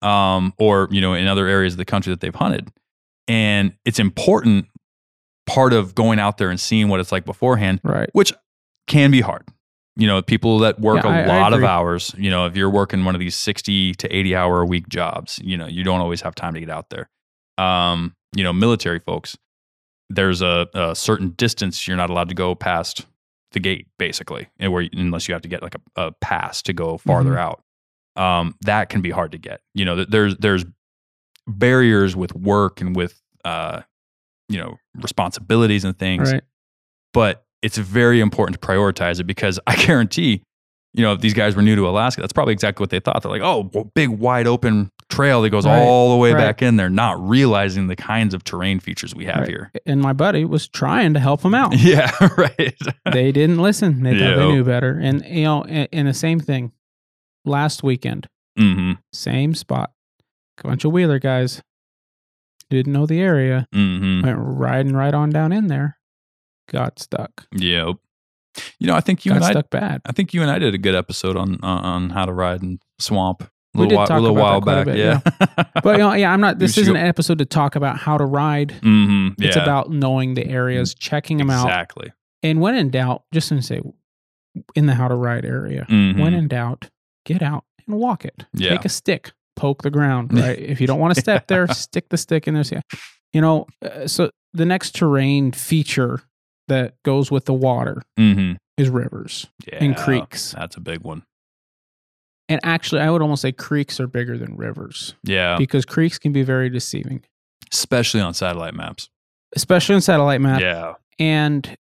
um, 0.02 0.54
or 0.58 0.88
you 0.92 1.02
know 1.02 1.14
in 1.14 1.28
other 1.28 1.48
areas 1.48 1.74
of 1.74 1.78
the 1.78 1.86
country 1.86 2.12
that 2.14 2.22
they've 2.22 2.34
hunted. 2.34 2.70
And 3.28 3.74
it's 3.86 4.00
important 4.00 4.68
part 5.46 5.74
of 5.74 5.94
going 5.96 6.20
out 6.20 6.38
there 6.38 6.50
and 6.50 6.60
seeing 6.60 6.88
what 6.90 7.00
it's 7.00 7.12
like 7.12 7.26
beforehand 7.26 7.80
right. 7.84 8.10
which 8.14 8.32
can 8.88 9.12
be 9.12 9.22
hard. 9.22 9.44
You 9.96 10.08
know 10.08 10.22
people 10.22 10.60
that 10.60 10.80
work 10.80 11.04
Yeah, 11.04 11.10
a 11.10 11.30
I- 11.30 11.36
I 11.36 11.40
lot 11.42 11.54
of 11.54 11.64
hours 11.64 12.14
you 12.18 12.30
know 12.30 12.46
if 12.46 12.56
you're 12.56 12.70
working 12.70 13.04
one 13.04 13.16
of 13.16 13.20
these 13.20 13.36
60 13.36 13.96
to 13.96 14.16
80 14.16 14.36
hour 14.36 14.62
a 14.62 14.66
week 14.66 14.88
jobs 14.88 15.40
you 15.44 15.58
know 15.58 15.68
you 15.68 15.84
don't 15.84 16.00
always 16.00 16.22
have 16.22 16.36
time 16.36 16.54
to 16.54 16.60
get 16.60 16.70
out 16.70 16.90
there. 16.90 17.10
Um, 17.58 18.16
you 18.36 18.44
know 18.44 18.54
military 18.54 19.00
folks 19.00 19.38
there's 20.10 20.42
a, 20.42 20.68
a 20.74 20.96
certain 20.96 21.30
distance 21.32 21.88
you're 21.88 21.98
not 21.98 22.10
allowed 22.10 22.30
to 22.30 22.36
go 22.36 22.56
past 22.56 23.06
the 23.52 23.60
gate 23.60 23.88
basically 23.98 24.48
and 24.60 24.72
where 24.72 24.88
unless 24.94 25.28
you 25.28 25.34
have 25.34 25.42
to 25.42 25.48
get 25.50 25.62
like 25.64 25.76
a, 25.76 26.02
a 26.08 26.12
pass 26.22 26.62
to 26.62 26.74
go 26.74 26.98
farther 26.98 27.32
Mhm. 27.34 27.38
out 27.38 27.64
um, 28.16 28.56
that 28.62 28.90
can 28.90 29.02
be 29.02 29.10
hard 29.12 29.32
to 29.32 29.38
get 29.38 29.62
you 29.74 29.86
know 29.86 30.04
there's 30.06 30.36
there's 30.38 30.66
barriers 31.48 32.16
with 32.16 32.34
work 32.36 32.82
and 32.82 32.96
with 32.96 33.22
uh, 33.46 33.82
you 34.50 34.58
know 34.58 34.78
responsibilities 34.96 35.84
and 35.84 35.98
things 35.98 36.32
Right. 36.32 36.44
but 37.14 37.44
it's 37.62 37.78
very 37.78 38.20
important 38.22 38.60
to 38.62 38.66
prioritize 38.68 39.20
it 39.20 39.26
because 39.26 39.60
I 39.68 39.76
guarantee, 39.76 40.44
you 40.94 41.04
know, 41.04 41.14
if 41.14 41.20
these 41.22 41.34
guys 41.34 41.56
were 41.58 41.62
new 41.62 41.76
to 41.76 41.90
Alaska, 41.90 42.22
that's 42.22 42.32
probably 42.34 42.54
exactly 42.54 42.82
what 42.82 42.90
they 42.90 43.00
thought. 43.02 43.22
They're 43.22 43.32
like, 43.32 43.42
oh, 43.42 43.70
well, 43.74 43.92
big 43.96 44.10
wide 44.10 44.48
open 44.48 44.90
trail 45.10 45.42
that 45.42 45.50
goes 45.50 45.66
Right, 45.66 45.80
all 45.82 46.12
the 46.12 46.18
way 46.18 46.34
right. 46.34 46.40
back 46.40 46.62
in 46.62 46.76
there, 46.76 46.90
not 46.90 47.20
realizing 47.28 47.88
the 47.88 47.96
kinds 47.96 48.34
of 48.34 48.44
terrain 48.44 48.80
features 48.80 49.16
we 49.16 49.26
have 49.26 49.40
Right. 49.40 49.48
here. 49.48 49.72
And 49.86 50.02
my 50.02 50.14
buddy 50.14 50.46
was 50.46 50.68
trying 50.68 51.14
to 51.16 51.20
help 51.20 51.42
him 51.44 51.54
out. 51.56 51.74
Yeah, 51.78 52.12
right. 52.38 52.78
they 53.12 53.32
didn't 53.32 53.58
listen. 53.60 54.04
They 54.04 54.12
thought 54.18 54.36
they 54.38 54.52
knew 54.52 54.64
better. 54.64 55.00
And 55.02 55.26
you 55.26 55.44
know, 55.44 55.64
and, 55.64 56.08
the 56.08 56.14
same 56.14 56.40
thing 56.40 56.72
last 57.46 57.82
weekend, 57.84 58.28
hmm 58.58 58.94
same 59.14 59.54
spot, 59.56 59.92
a 60.64 60.68
bunch 60.68 60.86
of 60.86 60.92
wheeler 60.92 61.20
guys 61.20 61.62
didn't 62.70 62.94
know 62.94 63.06
the 63.08 63.20
area, 63.20 63.68
hmm 63.74 64.22
went 64.22 64.38
riding 64.40 64.94
right 64.94 65.14
on 65.14 65.32
down 65.32 65.52
in 65.52 65.68
there, 65.68 65.98
got 66.72 67.00
stuck, 67.00 67.48
Yep. 67.56 67.96
You 68.78 68.88
know, 68.88 68.96
I 68.96 69.00
think 69.00 69.26
you 69.26 69.30
got 69.32 69.38
and 69.38 69.46
I, 69.46 69.52
stuck 69.52 69.70
bad. 69.70 70.02
I 70.06 70.12
think 70.12 70.34
you 70.34 70.42
and 70.42 70.52
I 70.52 70.60
did 70.60 70.74
a 70.74 70.78
good 70.78 70.96
episode 70.96 71.36
on 71.38 71.58
on, 71.64 71.84
on 71.86 72.10
how 72.12 72.26
to 72.26 72.34
ride 72.34 72.62
in 72.62 72.80
swamp. 73.00 73.50
We 73.80 73.86
little, 73.88 74.04
did 74.04 74.08
talk 74.08 74.18
a 74.18 74.22
little 74.22 74.38
about 74.38 74.64
while 74.66 74.86
that 74.86 74.86
quite 74.86 74.94
a 74.98 75.20
back, 75.20 75.22
bit, 75.56 75.66
yeah. 75.76 75.82
But 75.84 75.92
you 75.94 75.98
know, 76.00 76.14
yeah, 76.14 76.32
I'm 76.32 76.42
not. 76.42 76.60
This 76.60 76.78
isn't 76.78 76.94
should- 76.94 77.00
an 77.00 77.08
episode 77.08 77.38
to 77.40 77.46
talk 77.46 77.76
about 77.76 77.98
how 77.98 78.18
to 78.18 78.26
ride. 78.26 78.72
hmm 78.84 79.30
It's 79.40 79.56
about 79.56 79.90
knowing 79.92 80.34
the 80.36 80.46
areas, 80.48 80.94
checking 80.94 81.38
them 81.38 81.50
out, 81.50 81.66
exactly. 81.68 82.12
and 82.44 82.60
when 82.62 82.76
in 82.76 82.90
doubt, 82.90 83.24
just 83.34 83.50
to 83.50 83.62
say, 83.62 83.82
in 84.76 84.86
the 84.86 84.96
how 84.96 85.08
to 85.08 85.16
ride 85.16 85.46
area, 85.46 85.86
Mhm. 85.90 86.20
when 86.20 86.34
in 86.34 86.48
doubt, 86.48 86.90
get 87.26 87.42
out 87.42 87.64
and 87.88 87.96
walk 87.98 88.26
it. 88.26 88.46
Yeah. 88.54 88.72
Take 88.72 88.86
a 88.86 88.90
stick, 88.90 89.32
poke 89.56 89.84
the 89.84 89.90
ground, 89.92 90.34
right? 90.38 90.58
if 90.60 90.82
you 90.82 90.88
don't 90.88 91.00
want 91.00 91.16
to 91.16 91.22
step 91.22 91.48
there, 91.48 91.68
stick 91.68 92.10
the 92.10 92.18
stick 92.18 92.48
in 92.48 92.54
there. 92.56 92.64
So, 92.64 92.80
You 93.34 93.42
know, 93.42 93.68
uh, 93.86 94.08
so 94.08 94.32
the 94.54 94.66
next 94.66 94.96
terrain 94.96 95.52
feature 95.52 96.22
that 96.68 96.96
goes 97.04 97.30
with 97.32 97.46
the 97.46 97.54
water 97.54 98.02
hmm 98.18 98.54
is 98.78 98.90
rivers 98.90 99.48
Yeah, 99.68 99.84
and 99.84 99.96
creeks. 99.98 100.54
That's 100.58 100.78
a 100.78 100.80
big 100.80 101.02
one. 101.02 101.24
And 102.50 102.60
actually, 102.64 103.02
I 103.02 103.10
would 103.12 103.22
almost 103.22 103.42
say 103.44 103.52
creeks 103.52 104.00
are 104.00 104.08
bigger 104.08 104.38
than 104.38 104.56
rivers 104.58 105.14
Yeah, 105.24 105.56
because 105.58 105.86
creeks 105.86 106.18
can 106.18 106.32
be 106.34 106.42
very 106.44 106.70
deceiving, 106.70 107.24
especially 107.72 108.22
on 108.22 108.34
satellite 108.34 108.74
maps. 108.74 109.10
especially 109.56 109.96
on 109.96 110.02
satellite 110.02 110.42
map 110.42 110.60
yeah, 110.62 110.94
and 111.20 111.78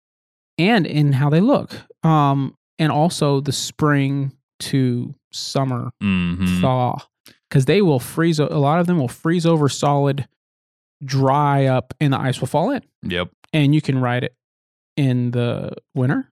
and 0.58 0.86
in 0.86 1.12
how 1.12 1.30
they 1.30 1.40
look. 1.40 1.74
Um, 2.04 2.54
and 2.78 2.92
also 2.92 3.40
the 3.40 3.52
spring 3.52 4.32
to 4.60 5.14
summer 5.32 5.90
hmm 6.00 6.60
thaw 6.60 6.98
because 7.48 7.64
they 7.64 7.80
will 7.82 7.98
freeze. 8.00 8.38
a 8.38 8.44
lot 8.46 8.78
of 8.80 8.86
them 8.86 8.98
will 8.98 9.08
freeze 9.08 9.46
over 9.46 9.68
solid, 9.70 10.28
dry 11.04 11.64
up, 11.66 11.94
and 12.00 12.12
the 12.12 12.18
ice 12.20 12.40
will 12.40 12.46
fall 12.48 12.70
in. 12.70 12.82
Yep. 13.02 13.30
And 13.52 13.74
you 13.74 13.80
can 13.80 14.00
ride 14.00 14.24
it 14.24 14.34
in 14.96 15.30
the 15.30 15.72
winter 15.94 16.30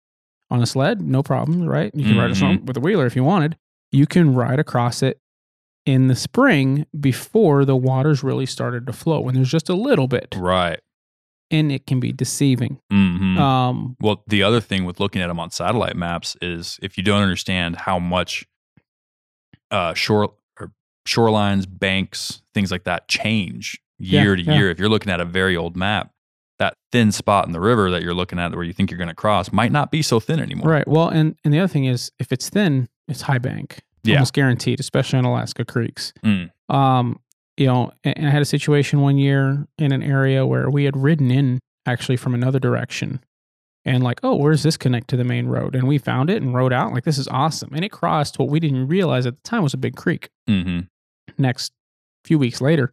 on 0.51 0.61
a 0.63 0.67
sled, 0.67 1.01
no 1.01 1.23
problem, 1.23 1.65
right? 1.65 1.91
You 1.95 2.05
can 2.05 2.19
ride 2.19 2.31
it 2.31 2.65
with 2.65 2.77
a 2.77 2.81
wheeler 2.81 3.07
if 3.07 3.17
you 3.17 3.25
wanted. 3.25 3.57
You 3.97 4.07
can 4.07 4.35
ride 4.35 4.59
across 4.59 5.03
it 5.03 5.19
in 5.87 6.09
the 6.09 6.17
spring 6.17 6.85
before 6.99 7.65
the 7.65 7.77
water's 7.77 8.23
really 8.23 8.45
started 8.47 8.87
to 8.87 8.93
flow 8.93 9.21
when 9.21 9.35
there's 9.35 9.51
just 9.51 9.69
a 9.71 9.75
little 9.75 10.07
bit, 10.09 10.35
Right. 10.37 10.81
and 11.51 11.71
it 11.73 11.87
can 11.87 11.99
be 12.01 12.13
deceiving. 12.13 12.79
hmm 12.91 13.39
Um, 13.39 13.97
Well, 14.01 14.23
the 14.27 14.43
other 14.43 14.61
thing 14.61 14.85
with 14.85 15.01
looking 15.01 15.23
at 15.23 15.29
them 15.29 15.41
on 15.41 15.51
satellite 15.51 15.97
maps 15.97 16.37
is 16.43 16.79
if 16.83 16.99
you 16.99 17.05
don't 17.05 17.23
understand 17.23 17.77
how 17.77 17.99
much 17.99 18.45
uh, 19.71 19.95
shore 19.95 20.35
or 20.61 20.73
shorelines, 21.09 21.67
banks, 21.69 22.43
things 22.53 22.71
like 22.71 22.85
that 22.85 23.09
change 23.09 23.81
Yeah, 23.99 24.23
year 24.23 24.37
to 24.37 24.43
yeah. 24.43 24.55
year. 24.57 24.71
If 24.71 24.79
you're 24.79 24.89
looking 24.91 25.13
at 25.13 25.21
a 25.21 25.25
very 25.25 25.57
old 25.57 25.77
map, 25.77 26.11
that 26.59 26.75
thin 26.93 27.13
spot 27.13 27.47
in 27.47 27.53
the 27.53 27.61
river 27.61 27.91
that 27.91 28.03
you're 28.03 28.15
looking 28.15 28.39
at 28.39 28.53
where 28.55 28.65
you 28.65 28.73
think 28.73 28.91
you're 28.91 28.99
going 28.99 29.09
to 29.09 29.15
cross 29.15 29.53
might 29.53 29.73
not 29.73 29.91
be 29.91 30.03
so 30.03 30.19
thin 30.21 30.41
anymore. 30.41 30.69
Right. 30.71 30.87
Well, 30.89 31.09
and 31.09 31.37
and 31.45 31.53
the 31.55 31.59
other 31.61 31.69
thing 31.69 31.85
is, 31.85 32.11
if 32.19 32.33
it's 32.33 32.49
thin, 32.49 32.89
it's 33.09 33.23
high 33.23 33.39
bank, 33.39 33.81
Yeah. 34.07 34.17
almost 34.17 34.33
guaranteed, 34.33 34.81
especially 34.81 35.19
in 35.19 35.25
Alaska 35.25 35.65
creeks. 35.65 36.13
Mm. 36.25 36.51
Um, 36.69 37.21
you 37.57 37.67
know, 37.67 37.93
and, 38.05 38.27
I 38.27 38.31
had 38.31 38.43
a 38.43 38.47
situation 38.47 39.01
one 39.01 39.19
year 39.19 39.67
in 39.79 39.93
an 39.93 40.03
area 40.03 40.47
where 40.47 40.69
we 40.71 40.85
had 40.85 40.97
ridden 40.97 41.31
in 41.31 41.59
actually 41.87 42.17
from 42.17 42.35
another 42.35 42.59
direction, 42.59 43.21
and 43.85 44.03
like, 44.03 44.21
oh, 44.23 44.35
where's 44.35 44.63
this 44.63 44.77
connect 44.77 45.09
to 45.09 45.17
the 45.17 45.25
main 45.25 45.47
road? 45.47 45.75
And 45.75 45.87
we 45.87 45.99
found 45.99 46.29
it 46.29 46.43
and 46.43 46.53
rode 46.55 46.73
out. 46.73 46.93
Like, 46.93 47.05
this 47.05 47.19
is 47.19 47.29
awesome, 47.29 47.71
and 47.75 47.85
it 47.85 47.93
crossed 47.93 48.39
what 48.39 48.49
we 48.49 48.61
didn't 48.61 48.89
realize 48.89 49.27
at 49.27 49.35
the 49.37 49.49
time 49.49 49.63
was 49.63 49.75
a 49.75 49.79
big 49.79 49.97
creek. 49.97 50.29
hmm 50.47 50.81
Next 51.39 51.73
few 52.25 52.39
weeks 52.39 52.61
later, 52.61 52.93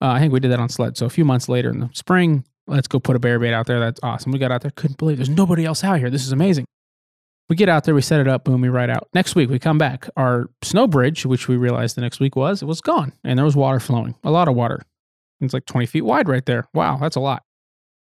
uh, 0.00 0.08
I 0.08 0.20
think 0.20 0.32
we 0.32 0.40
did 0.40 0.50
that 0.50 0.60
on 0.60 0.68
sled. 0.68 0.96
So 0.96 1.06
a 1.06 1.10
few 1.10 1.24
months 1.24 1.48
later 1.48 1.70
in 1.70 1.80
the 1.80 1.90
spring, 1.92 2.44
let's 2.66 2.88
go 2.88 2.98
put 2.98 3.16
a 3.16 3.18
bear 3.18 3.38
bait 3.38 3.52
out 3.52 3.66
there. 3.66 3.78
That's 3.80 4.00
awesome. 4.02 4.32
We 4.32 4.38
got 4.38 4.50
out 4.52 4.62
there, 4.62 4.70
couldn't 4.70 4.98
believe 4.98 5.18
there's 5.18 5.28
nobody 5.28 5.64
else 5.64 5.84
out 5.84 5.98
here. 5.98 6.10
This 6.10 6.24
is 6.24 6.32
amazing. 6.32 6.64
We 7.50 7.56
get 7.56 7.68
out 7.68 7.84
there, 7.84 7.94
we 7.94 8.00
set 8.00 8.20
it 8.20 8.28
up, 8.28 8.44
boom, 8.44 8.60
we 8.62 8.68
ride 8.68 8.88
out. 8.90 9.08
Next 9.12 9.34
week, 9.34 9.50
we 9.50 9.58
come 9.58 9.76
back. 9.76 10.08
Our 10.16 10.48
snow 10.62 10.86
bridge, 10.86 11.26
which 11.26 11.46
we 11.46 11.56
realized 11.56 11.94
the 11.96 12.00
next 12.00 12.18
week 12.20 12.36
was, 12.36 12.62
it 12.62 12.66
was 12.66 12.80
gone. 12.80 13.12
And 13.22 13.38
there 13.38 13.44
was 13.44 13.54
water 13.54 13.80
flowing, 13.80 14.14
a 14.24 14.30
lot 14.30 14.48
of 14.48 14.54
water. 14.54 14.80
It's 15.40 15.52
like 15.52 15.66
20 15.66 15.86
feet 15.86 16.02
wide 16.02 16.26
right 16.28 16.44
there. 16.46 16.66
Wow, 16.72 16.96
that's 16.96 17.16
a 17.16 17.20
lot. 17.20 17.42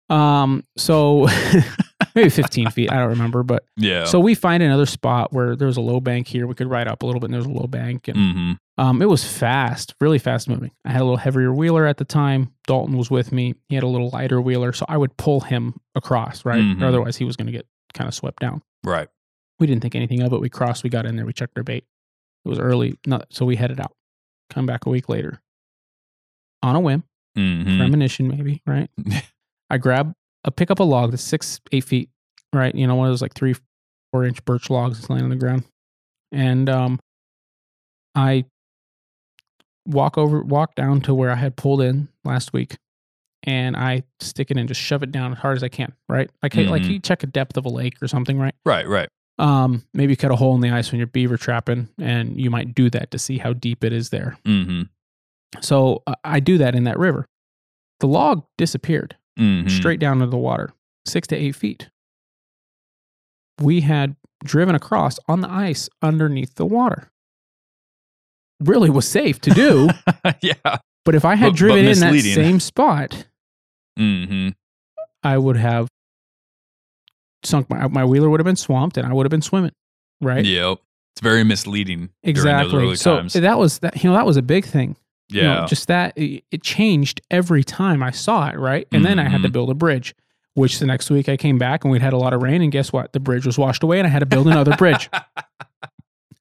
Um, 0.09 0.65
so 0.77 1.29
maybe 2.15 2.29
15 2.29 2.71
feet. 2.71 2.91
I 2.91 2.95
don't 2.97 3.09
remember. 3.09 3.43
But 3.43 3.63
Yeah. 3.77 4.03
so 4.03 4.19
we 4.19 4.35
find 4.35 4.61
another 4.61 4.85
spot 4.85 5.31
where 5.31 5.55
there's 5.55 5.77
a 5.77 5.81
low 5.81 6.01
bank 6.01 6.27
here. 6.27 6.45
We 6.47 6.55
could 6.55 6.69
ride 6.69 6.89
up 6.89 7.01
a 7.01 7.05
little 7.05 7.21
bit 7.21 7.27
and 7.27 7.33
there's 7.33 7.45
a 7.45 7.49
low 7.49 7.67
bank. 7.67 8.07
And 8.09 8.17
hmm 8.17 8.51
um, 8.77 8.99
it 9.01 9.07
was 9.07 9.23
fast, 9.23 9.93
really 10.01 10.17
fast 10.17 10.49
moving. 10.49 10.71
I 10.85 10.91
had 10.91 11.01
a 11.01 11.03
little 11.03 11.17
heavier 11.17 11.53
wheeler 11.53 11.85
at 11.85 11.97
the 11.97 12.05
time. 12.05 12.51
Dalton 12.65 12.97
was 12.97 13.11
with 13.11 13.31
me. 13.31 13.53
He 13.69 13.75
had 13.75 13.83
a 13.83 13.87
little 13.87 14.09
lighter 14.09 14.41
wheeler. 14.41 14.73
So 14.73 14.85
I 14.89 14.97
would 14.97 15.15
pull 15.17 15.41
him 15.41 15.75
across, 15.93 16.43
right? 16.45 16.61
Mhm. 16.61 16.81
Or 16.81 16.85
otherwise 16.87 17.15
he 17.15 17.23
was 17.23 17.35
going 17.35 17.45
to 17.45 17.51
get 17.51 17.67
kind 17.93 18.07
of 18.07 18.15
swept 18.15 18.39
down. 18.41 18.63
Right. 18.83 19.07
We 19.61 19.67
didn't 19.67 19.81
think 19.81 19.95
anything 19.95 20.21
of 20.21 20.33
it. 20.33 20.41
We 20.41 20.49
crossed, 20.49 20.83
we 20.83 20.89
got 20.89 21.05
in 21.05 21.15
there, 21.15 21.25
we 21.25 21.31
checked 21.33 21.53
our 21.57 21.63
bait. 21.63 21.85
It 22.43 22.49
was 22.49 22.59
early, 22.59 22.97
not 23.05 23.27
so 23.29 23.45
we 23.45 23.55
headed 23.55 23.79
out. 23.79 23.93
Come 24.49 24.65
back 24.65 24.85
a 24.85 24.89
week 24.89 25.07
later. 25.07 25.39
On 26.63 26.75
a 26.75 26.79
whim, 26.79 27.03
Mhm. 27.37 27.77
premonition 27.77 28.27
maybe, 28.27 28.61
right? 28.67 28.89
I 29.69 29.77
grab 29.77 30.13
a 30.43 30.51
pick 30.51 30.69
up 30.71 30.79
a 30.79 30.83
log 30.83 31.11
that's 31.11 31.23
six, 31.23 31.61
eight 31.71 31.83
feet, 31.85 32.09
right? 32.51 32.73
You 32.75 32.87
know, 32.87 32.95
one 32.95 33.07
of 33.07 33.11
those 33.13 33.21
like 33.21 33.33
three, 33.33 33.55
four 34.11 34.25
inch 34.25 34.43
birch 34.43 34.69
logs 34.69 34.97
that's 34.99 35.09
laying 35.09 35.23
on 35.23 35.29
the 35.29 35.35
ground. 35.37 35.63
And 36.31 36.69
um 36.69 36.99
I 38.15 38.45
walk 39.85 40.17
over 40.17 40.41
walk 40.41 40.75
down 40.75 41.01
to 41.01 41.13
where 41.13 41.31
I 41.31 41.35
had 41.35 41.55
pulled 41.55 41.81
in 41.81 42.09
last 42.23 42.53
week 42.53 42.77
and 43.43 43.75
I 43.75 44.03
stick 44.19 44.51
it 44.51 44.57
in, 44.57 44.67
just 44.67 44.81
shove 44.81 45.01
it 45.03 45.11
down 45.11 45.31
as 45.33 45.39
hard 45.39 45.57
as 45.57 45.63
I 45.63 45.69
can, 45.69 45.93
right? 46.09 46.29
Like 46.43 46.55
like 46.55 46.83
Mhm. 46.83 46.89
you 46.89 46.99
check 46.99 47.23
a 47.23 47.27
depth 47.27 47.57
of 47.57 47.65
a 47.65 47.69
lake 47.69 48.01
or 48.01 48.07
something, 48.07 48.37
right? 48.37 48.53
Right, 48.65 48.87
right. 48.87 49.09
Um, 49.39 49.83
maybe 49.93 50.15
cut 50.15 50.29
a 50.31 50.35
hole 50.35 50.53
in 50.55 50.61
the 50.61 50.69
ice 50.69 50.91
when 50.91 50.99
you're 50.99 51.07
beaver 51.07 51.35
trapping, 51.37 51.87
and 51.99 52.39
you 52.39 52.49
might 52.51 52.75
do 52.75 52.89
that 52.91 53.09
to 53.11 53.17
see 53.19 53.37
how 53.39 53.53
deep 53.53 53.83
it 53.83 53.91
is 53.93 54.09
there. 54.09 54.37
Mm-hmm. 54.45 54.83
So 55.61 56.03
uh, 56.05 56.13
I 56.23 56.39
do 56.39 56.57
that 56.59 56.75
in 56.75 56.83
that 56.83 56.99
river. 56.99 57.25
The 57.99 58.07
log 58.07 58.45
disappeared 58.57 59.15
Mm-hmm. 59.39 59.69
straight 59.69 59.99
down 60.01 60.17
into 60.17 60.27
the 60.27 60.37
water, 60.37 60.73
six 61.07 61.25
to 61.29 61.35
eight 61.37 61.55
feet. 61.55 61.89
We 63.61 63.81
had 63.81 64.15
driven 64.43 64.75
across 64.75 65.17
on 65.27 65.39
the 65.41 65.49
ice 65.49 65.87
underneath 66.01 66.55
the 66.55 66.65
water. 66.65 67.09
Really 68.59 68.89
was 68.89 69.07
safe 69.07 69.39
to 69.41 69.49
do, 69.51 69.89
yeah. 70.41 70.77
but 71.05 71.15
if 71.15 71.23
I 71.25 71.35
had 71.35 71.51
But- 71.53 71.57
driven 71.57 71.85
but 71.85 71.91
in 71.93 71.99
that 71.99 72.21
same 72.21 72.59
spot, 72.59 73.25
Mm-hmm. 73.97 74.49
I 75.23 75.37
would 75.37 75.57
have 75.57 75.87
sunk 77.43 77.69
my 77.69 77.87
my 77.87 78.05
wheeler 78.05 78.29
would 78.29 78.39
have 78.39 78.45
been 78.45 78.55
swamped 78.55 78.97
and 78.97 79.07
I 79.07 79.13
would 79.13 79.25
have 79.25 79.31
been 79.31 79.41
swimming. 79.41 79.71
Right? 80.21 80.45
Yep. 80.45 80.77
It's 81.13 81.21
very 81.21 81.43
misleading. 81.43 82.09
During 82.23 82.35
those 82.35 82.43
Exactly. 82.45 82.95
So 82.95 83.17
times. 83.17 83.33
that 83.33 83.57
was 83.57 83.79
that 83.79 84.03
you 84.03 84.09
know 84.09 84.15
that 84.15 84.25
was 84.25 84.37
a 84.37 84.41
big 84.41 84.65
thing. 84.65 84.95
You 85.29 85.43
know, 85.43 85.53
yeah. 85.61 85.65
just 85.65 85.87
that 85.87 86.17
it, 86.17 86.43
it 86.51 86.61
changed 86.61 87.21
every 87.31 87.63
time 87.63 88.03
I 88.03 88.11
saw 88.11 88.49
it, 88.49 88.57
right? 88.59 88.85
And 88.91 89.05
then 89.05 89.17
I 89.17 89.29
had 89.29 89.41
to 89.43 89.47
Mhm. 89.49 89.53
build 89.53 89.69
a 89.69 89.73
bridge, 89.73 90.13
which 90.55 90.79
the 90.79 90.85
next 90.85 91.09
week 91.09 91.29
I 91.29 91.37
came 91.37 91.57
back 91.57 91.85
and 91.85 91.91
we'd 91.91 92.01
had 92.01 92.11
a 92.11 92.17
lot 92.17 92.33
of 92.33 92.41
rain, 92.43 92.61
and 92.61 92.69
guess 92.71 92.91
what? 92.91 93.13
The 93.13 93.21
bridge 93.21 93.45
was 93.45 93.57
washed 93.57 93.81
away, 93.81 93.97
and 93.99 94.05
I 94.05 94.09
had 94.09 94.19
to 94.19 94.25
build 94.25 94.47
another 94.47 94.75
bridge. 94.75 95.09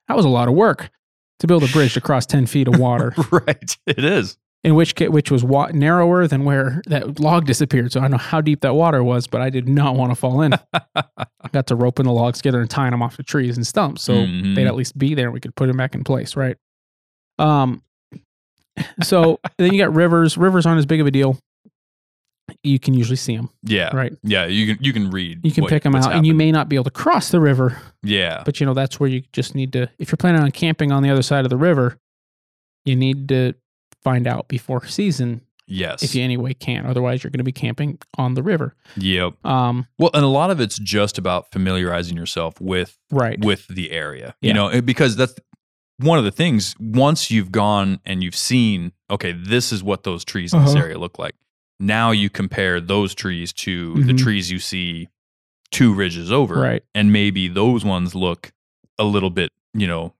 That 0.08 0.16
was 0.16 0.24
a 0.24 0.28
lot 0.28 0.48
of 0.48 0.54
work 0.54 0.90
to 1.38 1.46
build 1.46 1.62
a 1.62 1.68
bridge 1.68 1.94
to 1.94 2.00
cross 2.00 2.26
ten 2.26 2.46
feet 2.46 2.66
of 2.66 2.78
water, 2.80 3.14
right. 3.30 3.76
It 3.86 4.04
is. 4.04 4.36
In 4.62 4.74
which 4.74 4.94
ca- 4.96 5.08
which 5.08 5.30
was 5.30 5.42
wa- 5.42 5.70
narrower 5.72 6.26
than 6.26 6.44
where 6.44 6.82
that 6.86 7.18
log 7.18 7.46
disappeared. 7.46 7.92
So 7.92 8.00
I 8.00 8.04
don't 8.04 8.10
know 8.12 8.16
how 8.18 8.40
deep 8.40 8.60
that 8.60 8.74
water 8.74 9.02
was, 9.02 9.26
but 9.26 9.40
I 9.40 9.48
did 9.50 9.68
not 9.68 9.96
want 9.96 10.10
to 10.12 10.14
fall 10.14 10.42
in. 10.42 10.54
I 10.74 11.04
got 11.52 11.66
to 11.68 11.74
roping 11.74 12.04
the 12.06 12.12
logs 12.12 12.38
together 12.38 12.60
and 12.60 12.68
tying 12.68 12.90
them 12.90 13.02
off 13.02 13.16
the 13.16 13.22
trees 13.22 13.56
and 13.56 13.66
stumps, 13.66 14.02
so 14.02 14.12
Mhm. 14.14 14.54
they'd 14.54 14.66
at 14.66 14.74
least 14.74 14.98
be 14.98 15.14
there. 15.14 15.26
and 15.26 15.34
We 15.34 15.40
could 15.40 15.54
put 15.56 15.66
them 15.66 15.76
back 15.76 15.94
in 15.94 16.04
place, 16.04 16.36
right? 16.36 16.56
Um. 17.38 17.82
So 19.02 19.40
then 19.58 19.74
you 19.74 19.78
got 19.82 19.94
rivers. 19.94 20.38
Rivers 20.38 20.64
aren't 20.64 20.78
as 20.78 20.86
big 20.86 21.00
of 21.00 21.06
a 21.06 21.10
deal. 21.10 21.36
You 22.62 22.78
can 22.78 22.94
usually 22.94 23.16
see 23.16 23.36
them, 23.36 23.50
Yeah. 23.62 23.94
right? 23.94 24.12
Yeah. 24.22 24.46
You 24.46 24.74
can 24.74 24.82
you 24.84 24.92
can 24.92 25.10
read. 25.10 25.40
You 25.44 25.52
can 25.52 25.62
what- 25.62 25.70
pick 25.70 25.82
them 25.82 25.94
out, 25.94 26.12
and 26.12 26.26
you 26.26 26.34
may 26.34 26.50
not 26.50 26.68
be 26.68 26.76
able 26.76 26.84
to 26.84 26.90
cross 26.90 27.30
the 27.30 27.40
river, 27.40 27.76
Yeah. 28.02 28.42
but 28.44 28.58
you 28.58 28.66
know 28.66 28.74
that's 28.74 28.98
where 28.98 29.08
you 29.08 29.22
just 29.32 29.54
need 29.54 29.72
to. 29.74 29.88
If 29.98 30.10
you're 30.10 30.16
planning 30.16 30.42
on 30.42 30.50
camping 30.50 30.92
on 30.92 31.02
the 31.02 31.10
other 31.10 31.22
side 31.22 31.44
of 31.44 31.50
the 31.50 31.56
river, 31.56 31.98
you 32.84 32.96
need 32.96 33.28
to 33.28 33.54
find 34.02 34.26
out 34.26 34.48
before 34.48 34.86
season 34.86 35.42
Yes. 35.66 36.02
if 36.02 36.14
you 36.14 36.22
anyway 36.22 36.52
can. 36.54 36.84
Otherwise, 36.86 37.22
you're 37.22 37.30
going 37.30 37.38
to 37.38 37.44
be 37.44 37.52
camping 37.52 37.98
on 38.18 38.34
the 38.34 38.42
river. 38.42 38.74
Yep. 38.96 39.44
Um. 39.46 39.86
Well, 39.98 40.10
and 40.14 40.24
a 40.24 40.28
lot 40.28 40.50
of 40.50 40.60
it's 40.60 40.78
just 40.78 41.16
about 41.18 41.52
familiarizing 41.52 42.16
yourself 42.16 42.60
with 42.60 42.98
Right. 43.10 43.38
with 43.44 43.66
the 43.68 43.90
area. 43.92 44.34
Yeah. 44.40 44.48
You 44.48 44.54
know, 44.54 44.82
because 44.82 45.14
that's 45.16 45.34
one 45.98 46.18
of 46.18 46.24
the 46.24 46.32
things. 46.32 46.74
Once 46.80 47.30
you've 47.30 47.52
gone 47.52 48.00
and 48.04 48.22
you've 48.24 48.34
seen, 48.34 48.92
okay, 49.10 49.32
this 49.32 49.70
is 49.72 49.82
what 49.82 50.02
those 50.02 50.24
trees 50.24 50.52
in 50.52 50.64
this 50.64 50.74
Uh-huh. 50.74 50.84
area 50.84 50.98
look 50.98 51.18
like. 51.18 51.34
Now 51.78 52.10
you 52.10 52.28
compare 52.30 52.80
those 52.80 53.14
trees 53.14 53.52
to 53.54 53.94
the 54.02 54.12
Mhm. 54.12 54.18
trees 54.18 54.50
you 54.50 54.58
see 54.58 55.08
two 55.70 55.94
ridges 55.94 56.32
over, 56.32 56.56
Right. 56.60 56.82
and 56.94 57.12
maybe 57.12 57.46
those 57.48 57.84
ones 57.84 58.14
look 58.14 58.50
a 58.98 59.04
little 59.04 59.30
bit, 59.30 59.50
you 59.72 59.86
know, 59.86 60.14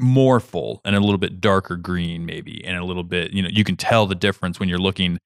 more 0.00 0.40
full 0.40 0.80
and 0.84 0.96
a 0.96 1.00
little 1.00 1.18
bit 1.18 1.40
darker 1.40 1.76
green, 1.76 2.26
maybe, 2.26 2.64
and 2.64 2.76
a 2.76 2.84
little 2.84 3.04
bit, 3.04 3.32
you 3.32 3.42
know, 3.42 3.48
you 3.52 3.64
can 3.64 3.76
tell 3.76 4.06
the 4.06 4.14
difference 4.14 4.58
when 4.58 4.68
you're 4.68 4.78
looking 4.78 5.18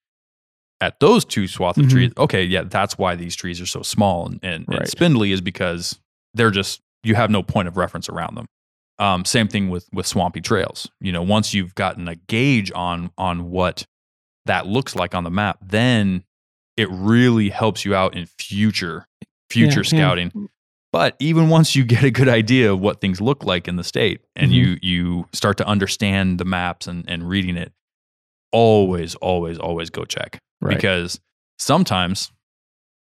at 0.80 1.00
those 1.00 1.24
two 1.24 1.46
swaths 1.46 1.78
of 1.78 1.86
Mhm. 1.86 1.90
trees. 1.90 2.12
Okay, 2.18 2.44
yeah, 2.44 2.62
that's 2.64 2.98
why 2.98 3.14
these 3.14 3.36
trees 3.36 3.60
are 3.60 3.66
so 3.66 3.82
small 3.82 4.26
and, 4.26 4.40
and, 4.42 4.66
and 4.68 4.88
spindly 4.88 5.32
is 5.32 5.40
because 5.40 5.98
they're 6.34 6.50
just 6.50 6.80
you 7.04 7.14
have 7.14 7.30
no 7.30 7.42
point 7.42 7.68
of 7.68 7.76
reference 7.76 8.08
around 8.08 8.34
them. 8.34 8.46
Um, 8.98 9.24
same 9.24 9.48
thing 9.48 9.70
with 9.70 9.88
with 9.92 10.06
swampy 10.06 10.40
trails. 10.40 10.88
You 11.00 11.12
know, 11.12 11.22
once 11.22 11.54
you've 11.54 11.74
gotten 11.74 12.08
a 12.08 12.16
gauge 12.16 12.70
on 12.74 13.10
on 13.18 13.50
what 13.50 13.84
that 14.46 14.66
looks 14.66 14.94
like 14.96 15.14
on 15.14 15.24
the 15.24 15.30
map, 15.30 15.58
then 15.62 16.24
it 16.76 16.88
really 16.90 17.50
helps 17.50 17.84
you 17.84 17.94
out 17.94 18.14
in 18.16 18.26
future 18.26 19.06
future 19.50 19.80
yeah. 19.80 19.88
scouting. 19.88 20.48
But 20.94 21.16
even 21.18 21.48
once 21.48 21.74
you 21.74 21.82
get 21.84 22.04
a 22.04 22.10
good 22.12 22.28
idea 22.28 22.72
of 22.72 22.78
what 22.78 23.00
things 23.00 23.20
look 23.20 23.42
like 23.42 23.66
in 23.66 23.74
the 23.74 23.82
state 23.82 24.20
and 24.36 24.52
Mhm. 24.52 24.54
you 24.54 24.78
you 24.80 25.28
start 25.32 25.56
to 25.56 25.66
understand 25.66 26.38
the 26.38 26.44
maps 26.44 26.86
and, 26.86 27.04
and 27.08 27.28
reading 27.28 27.56
it, 27.56 27.72
always, 28.52 29.16
always, 29.16 29.58
always 29.58 29.90
go 29.90 30.04
check. 30.04 30.38
Right. 30.60 30.76
Because 30.76 31.18
sometimes, 31.58 32.30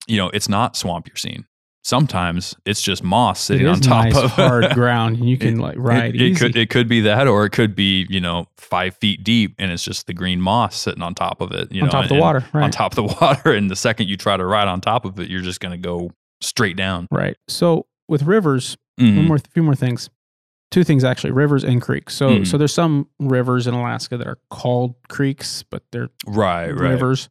you 0.08 0.16
know, 0.16 0.30
it's 0.30 0.48
not 0.48 0.78
swamp 0.78 1.10
you're 1.10 1.18
seeing. 1.18 1.44
Sometimes 1.84 2.56
it's 2.66 2.82
just 2.82 3.04
moss 3.04 3.42
sitting 3.42 3.68
on 3.68 3.82
top 3.82 4.06
nice, 4.06 4.16
of 4.16 4.32
hard 4.32 4.70
ground, 4.74 5.18
and 5.18 5.30
you 5.30 5.38
can 5.38 5.60
like 5.60 5.76
ride 5.78 6.16
it, 6.16 6.22
it 6.22 6.38
could 6.38 6.56
it 6.56 6.70
could 6.70 6.88
be 6.88 7.02
that, 7.02 7.28
or 7.28 7.46
it 7.46 7.50
could 7.50 7.76
be 7.76 8.08
you 8.10 8.22
know 8.22 8.48
five 8.58 8.96
feet 8.96 9.22
deep, 9.22 9.54
and 9.60 9.70
it's 9.70 9.84
just 9.84 10.08
the 10.08 10.14
green 10.14 10.40
moss 10.40 10.78
sitting 10.78 11.04
on 11.04 11.14
top 11.14 11.42
of 11.42 11.52
it. 11.52 11.74
You 11.74 11.82
on 11.82 11.88
know, 11.88 11.92
top 11.92 12.04
of 12.06 12.10
the 12.10 12.16
water, 12.16 12.46
right? 12.54 12.64
On 12.64 12.72
top 12.72 12.94
of 12.94 12.96
the 12.96 13.04
water, 13.22 13.52
and 13.52 13.70
the 13.70 13.76
second 13.76 14.08
you 14.08 14.16
try 14.16 14.38
to 14.38 14.46
ride 14.46 14.70
on 14.70 14.80
top 14.80 15.04
of 15.04 15.20
it, 15.20 15.30
you're 15.30 15.42
just 15.42 15.60
going 15.60 15.74
to 15.74 15.78
go 15.78 16.12
straight 16.42 16.76
down. 16.78 17.08
Right. 17.12 17.38
So 17.48 17.86
with 18.08 18.24
rivers, 18.24 18.78
Mhm. 19.00 19.16
one 19.18 19.26
more, 19.28 19.38
few 19.40 19.64
more 19.64 19.76
things. 19.76 20.10
Two 20.72 20.84
things 20.84 21.04
actually: 21.04 21.32
rivers 21.32 21.64
and 21.64 21.82
creeks. 21.82 22.14
So, 22.16 22.30
Mhm. 22.30 22.48
so 22.48 22.58
there's 22.58 22.74
some 22.74 23.08
rivers 23.20 23.68
in 23.68 23.74
Alaska 23.74 24.18
that 24.18 24.28
are 24.28 24.38
called 24.50 24.96
creeks, 25.10 25.64
but 25.64 25.84
they're 25.92 26.10
Right, 26.28 26.70
right. 26.72 26.92
rivers. 26.92 27.30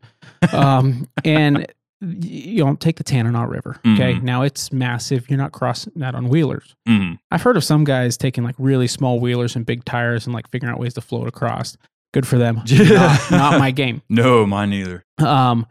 um, 0.53 1.09
and 1.25 1.67
you 2.01 2.63
know, 2.63 2.75
take 2.75 2.97
the 2.97 3.05
Tanana 3.05 3.47
River. 3.49 3.77
Okay, 3.87 4.15
Mhm. 4.17 4.23
now 4.25 4.43
it's 4.43 4.71
massive. 4.73 5.31
You're 5.31 5.39
not 5.39 5.53
crossing 5.53 5.95
that 5.97 6.15
on 6.15 6.29
wheelers. 6.29 6.75
Mhm. 6.87 7.19
I've 7.31 7.41
heard 7.43 7.57
of 7.57 7.65
some 7.65 7.83
guys 7.85 8.19
taking 8.19 8.45
like 8.45 8.57
really 8.59 8.87
small 8.89 9.21
wheelers 9.21 9.57
and 9.57 9.65
big 9.65 9.87
tires 9.87 10.27
and 10.27 10.35
like 10.35 10.51
figuring 10.51 10.75
out 10.75 10.79
ways 10.79 10.93
to 10.95 11.01
float 11.01 11.29
across. 11.29 11.79
Good 12.13 12.27
for 12.27 12.37
them. 12.37 12.57
not, 12.69 13.31
not 13.31 13.59
my 13.59 13.71
game. 13.71 14.03
No, 14.11 14.45
mine 14.45 14.71
neither. 14.71 15.05
Um, 15.19 15.67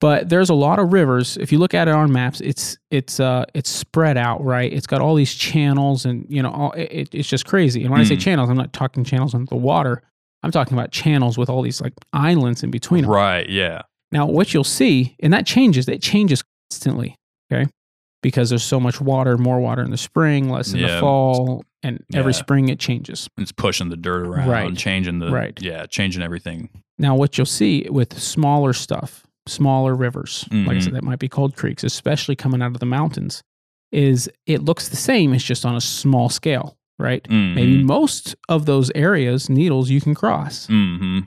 but 0.00 0.28
there's 0.28 0.50
a 0.50 0.54
lot 0.54 0.78
of 0.78 0.92
rivers. 0.92 1.36
If 1.38 1.50
you 1.52 1.58
look 1.58 1.74
at 1.74 1.88
it 1.88 1.94
on 1.94 2.12
maps, 2.12 2.40
it's 2.40 2.78
it's 2.90 3.18
uh 3.20 3.44
it's 3.54 3.68
spread 3.70 4.16
out, 4.16 4.44
right? 4.44 4.72
It's 4.72 4.86
got 4.86 5.00
all 5.00 5.14
these 5.14 5.34
channels, 5.34 6.04
and 6.04 6.24
you 6.28 6.42
know, 6.42 6.50
all, 6.50 6.72
it, 6.72 7.08
it's 7.12 7.28
just 7.28 7.46
crazy. 7.46 7.82
And 7.82 7.90
when 7.90 8.00
I 8.00 8.04
say 8.04 8.16
Mm. 8.16 8.20
channels, 8.20 8.50
I'm 8.50 8.56
not 8.56 8.72
talking 8.72 9.04
channels 9.04 9.34
under 9.34 9.46
the 9.48 9.56
water. 9.56 10.02
I'm 10.42 10.52
talking 10.52 10.76
about 10.78 10.92
channels 10.92 11.36
with 11.36 11.48
all 11.50 11.62
these 11.62 11.80
like 11.80 11.94
islands 12.12 12.62
in 12.62 12.70
between 12.70 13.02
them. 13.02 13.10
Right, 13.10 13.48
yeah. 13.48 13.82
Now, 14.12 14.26
what 14.26 14.54
you'll 14.54 14.64
see, 14.64 15.16
and 15.20 15.32
that 15.32 15.46
changes. 15.46 15.88
It 15.88 16.00
changes 16.00 16.42
constantly. 16.70 17.16
Okay, 17.52 17.68
because 18.22 18.48
there's 18.50 18.62
so 18.62 18.78
much 18.78 19.00
water, 19.00 19.36
more 19.36 19.58
water 19.58 19.82
in 19.82 19.90
the 19.90 19.96
spring, 19.96 20.48
less 20.48 20.72
in 20.72 20.78
Yeah. 20.80 20.94
the 20.94 21.00
fall, 21.00 21.64
and 21.82 22.04
every 22.14 22.32
Yeah. 22.32 22.38
spring 22.38 22.68
it 22.68 22.78
changes. 22.78 23.28
It's 23.36 23.52
pushing 23.52 23.88
the 23.88 23.96
dirt 23.96 24.26
around, 24.26 24.48
Right. 24.48 24.76
changing 24.76 25.18
the 25.18 25.30
Right. 25.30 25.58
yeah, 25.60 25.86
changing 25.86 26.22
everything. 26.22 26.68
Now, 26.98 27.16
what 27.16 27.36
you'll 27.36 27.44
see 27.46 27.86
with 27.90 28.18
smaller 28.18 28.72
stuff, 28.72 29.24
smaller 29.48 29.94
rivers, 29.94 30.46
like 30.50 30.76
I 30.76 30.80
said, 30.80 30.94
that 30.94 31.04
might 31.04 31.18
be 31.18 31.28
called 31.28 31.56
creeks, 31.56 31.82
especially 31.84 32.36
coming 32.36 32.62
out 32.62 32.72
of 32.72 32.80
the 32.80 32.86
mountains, 32.86 33.42
is 33.92 34.28
it 34.46 34.62
looks 34.62 34.88
the 34.88 34.96
same. 34.96 35.32
It's 35.34 35.44
just 35.44 35.64
on 35.66 35.74
a 35.74 35.80
small 35.80 36.28
scale, 36.28 36.76
right? 36.98 37.26
Maybe 37.30 37.78
Mhm. 37.82 37.84
most 37.86 38.36
of 38.48 38.66
those 38.66 38.90
areas, 38.94 39.48
needles, 39.48 39.90
you 39.90 40.00
can 40.00 40.14
cross. 40.14 40.66
Mhm. 40.68 41.26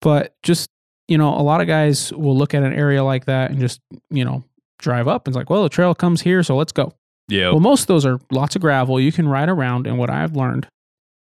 But 0.00 0.34
just, 0.42 0.68
you 1.08 1.16
know, 1.18 1.30
a 1.34 1.42
lot 1.42 1.60
of 1.60 1.66
guys 1.66 2.12
will 2.12 2.36
look 2.36 2.54
at 2.54 2.62
an 2.62 2.72
area 2.72 3.02
like 3.04 3.24
that 3.26 3.50
and 3.50 3.60
just, 3.60 3.80
you 4.10 4.24
know, 4.24 4.44
drive 4.78 5.06
up 5.08 5.26
and 5.26 5.32
it's 5.32 5.36
like, 5.38 5.48
well, 5.50 5.62
the 5.62 5.68
trail 5.68 5.94
comes 5.94 6.22
here, 6.22 6.42
so 6.42 6.56
let's 6.56 6.72
go. 6.72 6.92
Yeah. 7.28 7.50
Well, 7.50 7.60
most 7.60 7.82
of 7.82 7.86
those 7.86 8.04
are 8.04 8.18
lots 8.32 8.56
of 8.56 8.62
gravel. 8.62 8.98
You 9.00 9.12
can 9.12 9.28
ride 9.28 9.48
around. 9.48 9.86
And 9.86 9.96
what 9.96 10.10
I've 10.10 10.34
learned 10.36 10.66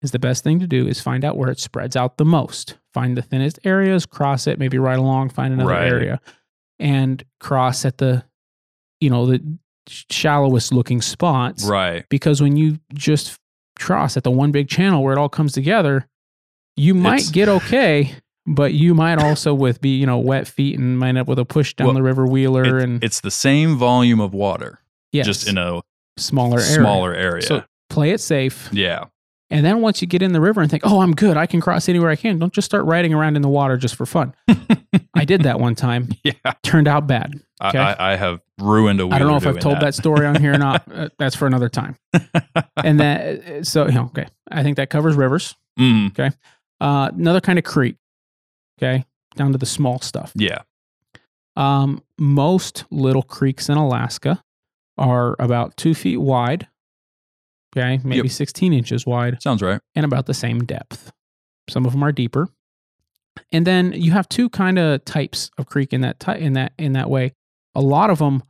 is 0.02 0.10
the 0.10 0.18
best 0.18 0.44
thing 0.44 0.60
to 0.60 0.66
do 0.66 0.86
is 0.86 1.00
find 1.00 1.24
out 1.24 1.36
where 1.38 1.50
it 1.50 1.58
spreads 1.58 1.96
out 1.96 2.18
the 2.18 2.24
most. 2.24 2.76
Find 2.96 3.14
the 3.14 3.20
thinnest 3.20 3.58
areas, 3.62 4.06
cross 4.06 4.46
it, 4.46 4.58
maybe 4.58 4.78
ride 4.78 4.98
along, 4.98 5.28
find 5.28 5.52
another 5.52 5.68
Right. 5.70 5.86
area, 5.86 6.18
and 6.78 7.22
cross 7.40 7.84
at 7.84 7.98
the, 7.98 8.24
you 9.02 9.10
know, 9.10 9.26
the 9.26 9.58
shallowest 9.86 10.72
looking 10.72 11.02
spots. 11.02 11.64
right. 11.66 12.06
Because 12.08 12.40
when 12.40 12.56
you 12.56 12.78
just 12.94 13.38
cross 13.78 14.16
at 14.16 14.24
the 14.24 14.30
one 14.30 14.50
big 14.50 14.70
channel 14.70 15.02
where 15.02 15.12
it 15.12 15.18
all 15.18 15.28
comes 15.28 15.52
together, 15.52 16.08
you 16.74 16.94
might 16.94 17.16
It's- 17.16 17.30
get 17.30 17.48
okay. 17.58 18.14
But 18.46 18.72
you 18.72 18.94
might 18.94 19.18
also 19.18 19.52
with 19.52 19.82
be 19.82 19.90
you 19.98 20.06
know 20.06 20.16
wet 20.18 20.46
feet 20.48 20.78
and 20.78 20.98
might 20.98 21.08
end 21.10 21.18
up 21.18 21.26
with 21.28 21.38
a 21.38 21.44
push 21.44 21.74
down 21.74 21.88
Well, 21.88 21.94
the 21.96 22.02
river 22.02 22.24
wheeler 22.26 22.78
It- 22.78 22.82
and 22.84 23.04
it's 23.04 23.20
the 23.20 23.30
same 23.30 23.76
volume 23.76 24.20
of 24.20 24.32
water, 24.32 24.80
yes. 25.12 25.26
just 25.26 25.46
in 25.48 25.58
a 25.58 25.82
smaller 26.16 26.60
area. 26.60 26.72
smaller 26.74 27.14
area. 27.14 27.42
So 27.42 27.62
play 27.90 28.12
it 28.12 28.20
safe. 28.22 28.70
yeah. 28.72 29.04
And 29.50 29.64
then 29.64 29.80
once 29.80 30.02
you 30.02 30.08
get 30.08 30.22
in 30.22 30.32
the 30.32 30.40
river 30.40 30.60
and 30.60 30.68
think, 30.70 30.82
oh, 30.84 31.00
I'm 31.00 31.14
good, 31.14 31.36
I 31.36 31.46
can 31.46 31.60
cross 31.60 31.88
anywhere 31.88 32.10
I 32.10 32.16
can, 32.16 32.38
don't 32.38 32.52
just 32.52 32.64
start 32.66 32.84
riding 32.84 33.14
around 33.14 33.36
in 33.36 33.42
the 33.42 33.48
water 33.48 33.76
just 33.76 33.94
for 33.94 34.04
fun. 34.04 34.34
I 35.14 35.24
did 35.24 35.42
that 35.42 35.60
one 35.60 35.74
time. 35.76 36.08
Yeah. 36.24 36.32
Turned 36.62 36.88
out 36.88 37.06
bad. 37.06 37.34
I- 37.34 37.42
Okay. 37.68 37.78
I, 37.78 38.12
I 38.12 38.16
have 38.16 38.42
ruined 38.60 39.00
a 39.00 39.04
I 39.08 39.18
don't 39.18 39.28
know 39.28 39.36
if 39.36 39.46
I've 39.46 39.58
told 39.60 39.80
that. 39.80 39.94
story 39.94 40.26
on 40.26 40.34
here 40.40 40.52
or 40.54 40.58
not. 40.58 40.82
Uh, 40.92 41.08
that's 41.18 41.34
for 41.36 41.46
another 41.46 41.68
time. 41.70 41.96
And 42.84 43.00
that, 43.00 43.66
so, 43.66 43.86
you 43.86 43.92
know, 43.92 44.04
okay. 44.06 44.26
I 44.50 44.62
think 44.62 44.76
that 44.76 44.90
covers 44.90 45.14
rivers. 45.14 45.54
Mm, 45.78 46.34
Uh, 46.80 47.10
another 47.14 47.40
kind 47.40 47.58
of 47.58 47.64
creek. 47.64 47.96
Okay. 48.78 49.04
Down 49.36 49.52
to 49.52 49.58
the 49.58 49.64
small 49.66 50.00
stuff. 50.00 50.32
yeah. 50.34 50.58
Um, 51.56 52.02
most 52.18 52.84
little 52.90 53.22
creeks 53.22 53.68
in 53.70 53.78
Alaska 53.78 54.42
are 54.98 55.34
about 55.38 55.76
two 55.78 55.94
feet 55.94 56.18
wide. 56.18 56.68
Okay. 57.76 58.00
Maybe 58.04 58.28
16 58.28 58.72
inches 58.72 59.04
wide 59.06 59.42
Sounds 59.42 59.62
right. 59.62 59.80
and 59.94 60.04
about 60.04 60.26
the 60.26 60.34
same 60.34 60.64
depth. 60.64 61.12
Some 61.68 61.84
of 61.86 61.92
them 61.92 62.02
are 62.02 62.12
deeper. 62.12 62.48
And 63.52 63.66
then 63.66 63.92
you 63.92 64.12
have 64.12 64.28
two 64.28 64.48
kind 64.48 64.78
of 64.78 65.04
types 65.04 65.50
of 65.58 65.66
creek 65.66 65.92
in 65.92 66.00
that 66.00 66.18
ty- 66.18 66.36
in 66.36 66.54
that 66.54 66.72
in 66.78 66.92
that 66.94 67.10
way. 67.10 67.32
A 67.74 67.80
lot 67.82 68.08
of 68.08 68.18
them, 68.18 68.42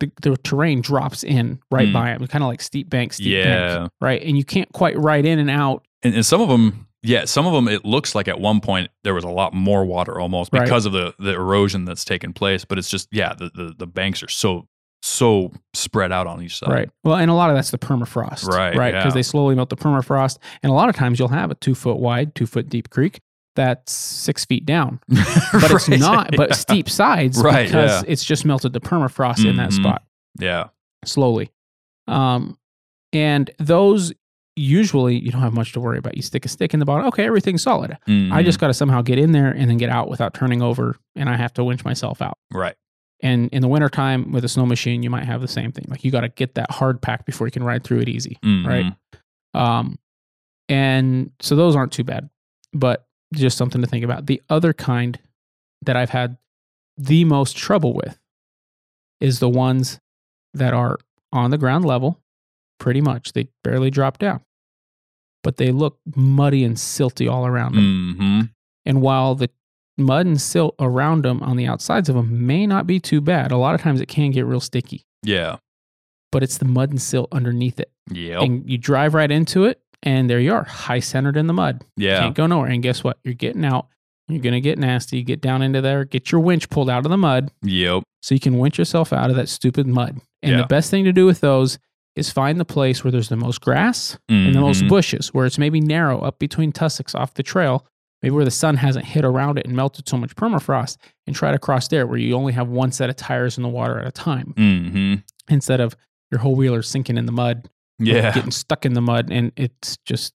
the, 0.00 0.10
the 0.22 0.36
terrain 0.38 0.80
drops 0.80 1.22
in 1.22 1.60
right 1.70 1.88
Mm. 1.88 1.92
by 1.92 2.10
it, 2.12 2.28
kind 2.28 2.42
of 2.42 2.48
like 2.48 2.60
steep 2.60 2.90
banks, 2.90 3.16
steep 3.16 3.28
Yeah. 3.28 3.78
bank, 3.78 3.92
right? 4.00 4.20
And 4.22 4.36
you 4.36 4.44
can't 4.44 4.70
quite 4.72 4.98
ride 4.98 5.24
in 5.24 5.38
and 5.38 5.48
out. 5.50 5.86
And, 6.02 6.14
and 6.14 6.26
some 6.26 6.40
of 6.40 6.48
them, 6.48 6.88
yeah, 7.02 7.24
some 7.24 7.46
of 7.46 7.52
them, 7.52 7.68
it 7.68 7.84
looks 7.84 8.16
like 8.16 8.26
at 8.26 8.40
one 8.40 8.60
point 8.60 8.90
there 9.04 9.14
was 9.14 9.22
a 9.22 9.28
lot 9.28 9.54
more 9.54 9.84
water 9.84 10.18
almost 10.18 10.52
Right. 10.52 10.64
because 10.64 10.86
of 10.86 10.92
the, 10.92 11.14
the 11.20 11.32
erosion 11.34 11.84
that's 11.84 12.04
taken 12.04 12.32
place. 12.32 12.64
But 12.64 12.78
it's 12.78 12.90
just, 12.90 13.06
yeah, 13.12 13.32
the, 13.34 13.50
the, 13.54 13.74
the 13.78 13.86
banks 13.86 14.24
are 14.24 14.28
so, 14.28 14.66
so 15.06 15.52
spread 15.74 16.10
out 16.12 16.26
on 16.26 16.42
each 16.42 16.58
side. 16.58 16.70
Right. 16.70 16.90
Well, 17.04 17.16
and 17.16 17.30
a 17.30 17.34
lot 17.34 17.50
of 17.50 17.56
that's 17.56 17.70
the 17.70 17.78
permafrost. 17.78 18.44
Right, 18.48 18.76
Right. 18.76 18.92
yeah. 18.94 19.00
Because 19.00 19.14
they 19.14 19.22
slowly 19.22 19.54
melt 19.54 19.70
the 19.70 19.76
permafrost. 19.76 20.38
And 20.62 20.70
a 20.70 20.74
lot 20.74 20.88
of 20.88 20.96
times 20.96 21.18
you'll 21.18 21.28
have 21.28 21.50
a 21.50 21.54
two 21.54 21.74
foot 21.74 21.98
wide, 21.98 22.34
two 22.34 22.46
foot 22.46 22.68
deep 22.68 22.90
creek 22.90 23.20
that's 23.54 23.92
six 23.92 24.44
feet 24.44 24.66
down. 24.66 25.00
But 25.08 25.70
it's 25.70 25.88
not, 25.88 26.32
but 26.36 26.50
yeah. 26.50 26.54
steep 26.54 26.90
sides 26.90 27.40
Right, 27.42 27.66
because 27.66 28.02
yeah. 28.02 28.10
it's 28.10 28.24
just 28.24 28.44
melted 28.44 28.72
the 28.74 28.80
permafrost 28.80 29.48
in 29.48 29.56
that 29.56 29.70
Mhm. 29.70 29.80
spot 29.80 30.02
Yeah. 30.38 30.64
slowly. 31.04 31.50
Um, 32.08 32.58
and 33.12 33.50
those 33.58 34.12
usually 34.56 35.18
you 35.18 35.30
don't 35.30 35.40
have 35.42 35.52
much 35.54 35.72
to 35.72 35.80
worry 35.80 35.98
about. 35.98 36.16
You 36.16 36.22
stick 36.22 36.44
a 36.44 36.48
stick 36.48 36.72
in 36.74 36.80
the 36.80 36.86
bottom. 36.86 37.06
Okay, 37.06 37.24
everything's 37.26 37.62
solid. 37.62 37.92
I 38.06 38.10
Mhm. 38.10 38.44
just 38.44 38.58
got 38.58 38.68
to 38.68 38.74
somehow 38.74 39.02
get 39.02 39.18
in 39.18 39.32
there 39.32 39.50
and 39.50 39.68
then 39.70 39.76
get 39.76 39.90
out 39.90 40.08
without 40.08 40.34
turning 40.34 40.62
over. 40.62 40.96
And 41.14 41.28
I 41.28 41.36
have 41.36 41.52
to 41.54 41.64
winch 41.64 41.84
myself 41.84 42.20
out. 42.22 42.38
right. 42.52 42.74
And 43.22 43.48
in 43.50 43.62
the 43.62 43.68
wintertime 43.68 44.30
with 44.32 44.44
a 44.44 44.48
snow 44.48 44.66
machine, 44.66 45.02
you 45.02 45.10
might 45.10 45.24
have 45.24 45.40
the 45.40 45.48
same 45.48 45.72
thing. 45.72 45.86
Like 45.88 46.04
you 46.04 46.10
got 46.10 46.20
to 46.20 46.28
get 46.28 46.54
that 46.56 46.70
hard 46.70 47.00
pack 47.00 47.24
before 47.24 47.46
you 47.46 47.50
can 47.50 47.64
ride 47.64 47.82
through 47.82 48.00
it 48.00 48.08
easy. 48.08 48.38
Mhm. 48.44 48.66
Right. 48.66 48.94
Um, 49.54 49.98
and 50.68 51.30
so 51.40 51.56
those 51.56 51.74
aren't 51.74 51.92
too 51.92 52.04
bad, 52.04 52.28
but 52.74 53.06
just 53.34 53.56
something 53.56 53.80
to 53.80 53.86
think 53.86 54.04
about. 54.04 54.26
The 54.26 54.42
other 54.50 54.72
kind 54.72 55.18
that 55.82 55.96
I've 55.96 56.10
had 56.10 56.36
the 56.98 57.24
most 57.24 57.56
trouble 57.56 57.94
with 57.94 58.18
is 59.20 59.38
the 59.38 59.48
ones 59.48 59.98
that 60.54 60.74
are 60.74 60.98
on 61.32 61.50
the 61.50 61.58
ground 61.58 61.84
level, 61.84 62.20
pretty 62.78 63.00
much. 63.00 63.32
They 63.32 63.48
barely 63.64 63.90
drop 63.90 64.18
down, 64.18 64.40
but 65.42 65.56
they 65.56 65.72
look 65.72 65.98
muddy 66.14 66.64
and 66.64 66.76
silty 66.76 67.30
all 67.30 67.46
around 67.46 67.74
them. 67.76 68.16
Mhm. 68.18 68.50
And 68.84 69.00
while 69.02 69.34
the 69.34 69.50
mud 69.98 70.26
and 70.26 70.40
silt 70.40 70.74
around 70.78 71.24
them 71.24 71.42
on 71.42 71.56
the 71.56 71.66
outsides 71.66 72.08
of 72.08 72.14
them 72.16 72.46
may 72.46 72.66
not 72.66 72.86
be 72.86 73.00
too 73.00 73.20
bad, 73.20 73.50
a 73.52 73.56
lot 73.56 73.74
of 73.74 73.80
times 73.80 74.00
it 74.00 74.06
can 74.06 74.30
get 74.30 74.44
real 74.46 74.60
sticky, 74.60 75.04
Yeah. 75.22 75.56
but 76.32 76.42
it's 76.42 76.58
the 76.58 76.64
mud 76.66 76.90
and 76.90 77.00
silt 77.00 77.28
underneath 77.32 77.80
it. 77.80 77.90
Yep. 78.10 78.42
And 78.42 78.70
you 78.70 78.78
drive 78.78 79.14
right 79.14 79.30
into 79.30 79.64
it, 79.64 79.80
and 80.02 80.28
there 80.30 80.38
you 80.40 80.52
are, 80.54 80.64
high 80.64 81.00
centered 81.00 81.36
in 81.36 81.46
the 81.46 81.54
mud. 81.54 81.84
yeah. 81.96 82.20
Can't 82.20 82.34
go 82.34 82.46
nowhere. 82.46 82.68
And 82.70 82.82
guess 82.82 83.02
what? 83.02 83.18
You're 83.24 83.34
getting 83.34 83.64
out. 83.64 83.88
You're 84.28 84.42
going 84.42 84.54
to 84.54 84.60
get 84.60 84.78
nasty. 84.78 85.22
Get 85.22 85.40
down 85.40 85.62
into 85.62 85.80
there, 85.80 86.04
get 86.04 86.32
your 86.32 86.40
winch 86.40 86.68
pulled 86.68 86.90
out 86.90 87.04
of 87.06 87.10
the 87.10 87.16
mud 87.16 87.50
Yep. 87.62 88.02
so 88.22 88.34
you 88.34 88.40
can 88.40 88.58
winch 88.58 88.76
yourself 88.78 89.12
out 89.12 89.30
of 89.30 89.36
that 89.36 89.48
stupid 89.48 89.86
mud. 89.86 90.20
And 90.42 90.52
Yeah. 90.52 90.58
the 90.62 90.66
best 90.66 90.90
thing 90.90 91.04
to 91.04 91.12
do 91.12 91.26
with 91.26 91.40
those 91.40 91.78
is 92.16 92.30
find 92.30 92.58
the 92.58 92.64
place 92.64 93.04
where 93.04 93.10
there's 93.12 93.28
the 93.28 93.36
most 93.36 93.60
grass 93.60 94.18
and 94.28 94.54
the 94.54 94.60
most 94.60 94.82
Mhm. 94.84 94.88
bushes, 94.88 95.28
where 95.28 95.46
it's 95.46 95.58
maybe 95.58 95.80
narrow 95.80 96.18
up 96.20 96.38
between 96.38 96.72
tussocks 96.72 97.14
off 97.14 97.34
the 97.34 97.42
trail, 97.42 97.86
maybe 98.26 98.34
where 98.34 98.44
the 98.44 98.50
sun 98.50 98.76
hasn't 98.76 99.04
hit 99.04 99.24
around 99.24 99.56
it 99.56 99.66
and 99.66 99.76
melted 99.76 100.08
so 100.08 100.16
much 100.16 100.34
permafrost, 100.34 100.96
and 101.28 101.36
try 101.36 101.52
to 101.52 101.58
cross 101.60 101.86
there 101.86 102.08
where 102.08 102.18
you 102.18 102.34
only 102.34 102.52
have 102.52 102.68
one 102.68 102.90
set 102.90 103.08
of 103.08 103.14
tires 103.14 103.56
in 103.56 103.62
the 103.62 103.68
water 103.68 104.00
at 104.00 104.06
a 104.06 104.10
time 104.10 104.52
Mhm. 104.56 105.22
instead 105.48 105.80
of 105.80 105.96
your 106.32 106.40
whole 106.40 106.56
wheeler 106.56 106.82
sinking 106.82 107.16
in 107.16 107.26
the 107.26 107.32
mud, 107.32 107.68
Yeah. 108.00 108.32
getting 108.34 108.50
stuck 108.50 108.84
in 108.84 108.94
the 108.94 109.00
mud. 109.00 109.30
And 109.30 109.52
it's 109.56 109.96
just 110.04 110.34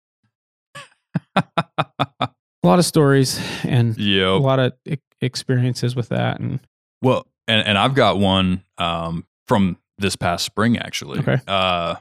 a 1.35 2.29
lot 2.63 2.79
of 2.79 2.85
stories 2.85 3.39
and 3.65 3.99
a 3.99 4.37
lot 4.37 4.59
of 4.59 4.71
experiences 5.19 5.93
with 5.93 6.07
that. 6.09 6.39
And 6.39 6.61
Well, 7.01 7.27
and, 7.47 7.67
and 7.67 7.77
I've 7.77 7.93
got 7.93 8.17
one 8.19 8.63
um, 8.77 9.25
from 9.49 9.77
this 9.97 10.15
past 10.15 10.45
spring, 10.45 10.77
actually. 10.77 11.19
Okay. 11.19 11.39
Uh, 11.45 11.95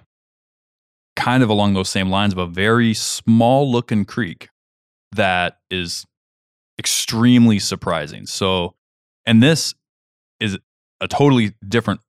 kind 1.17 1.43
of 1.43 1.49
along 1.51 1.75
those 1.75 1.89
same 1.89 2.11
lines 2.11 2.33
of 2.33 2.39
a 2.39 2.47
very 2.47 2.95
small 2.95 3.71
looking 3.71 4.05
creek 4.05 4.49
that 5.13 5.59
is 5.71 6.07
extremely 6.79 7.59
surprising. 7.59 8.27
So, 8.27 8.75
and 9.27 9.43
this 9.43 9.75
is 10.41 10.57
a 11.01 11.09
totally 11.09 11.55
different 11.67 12.01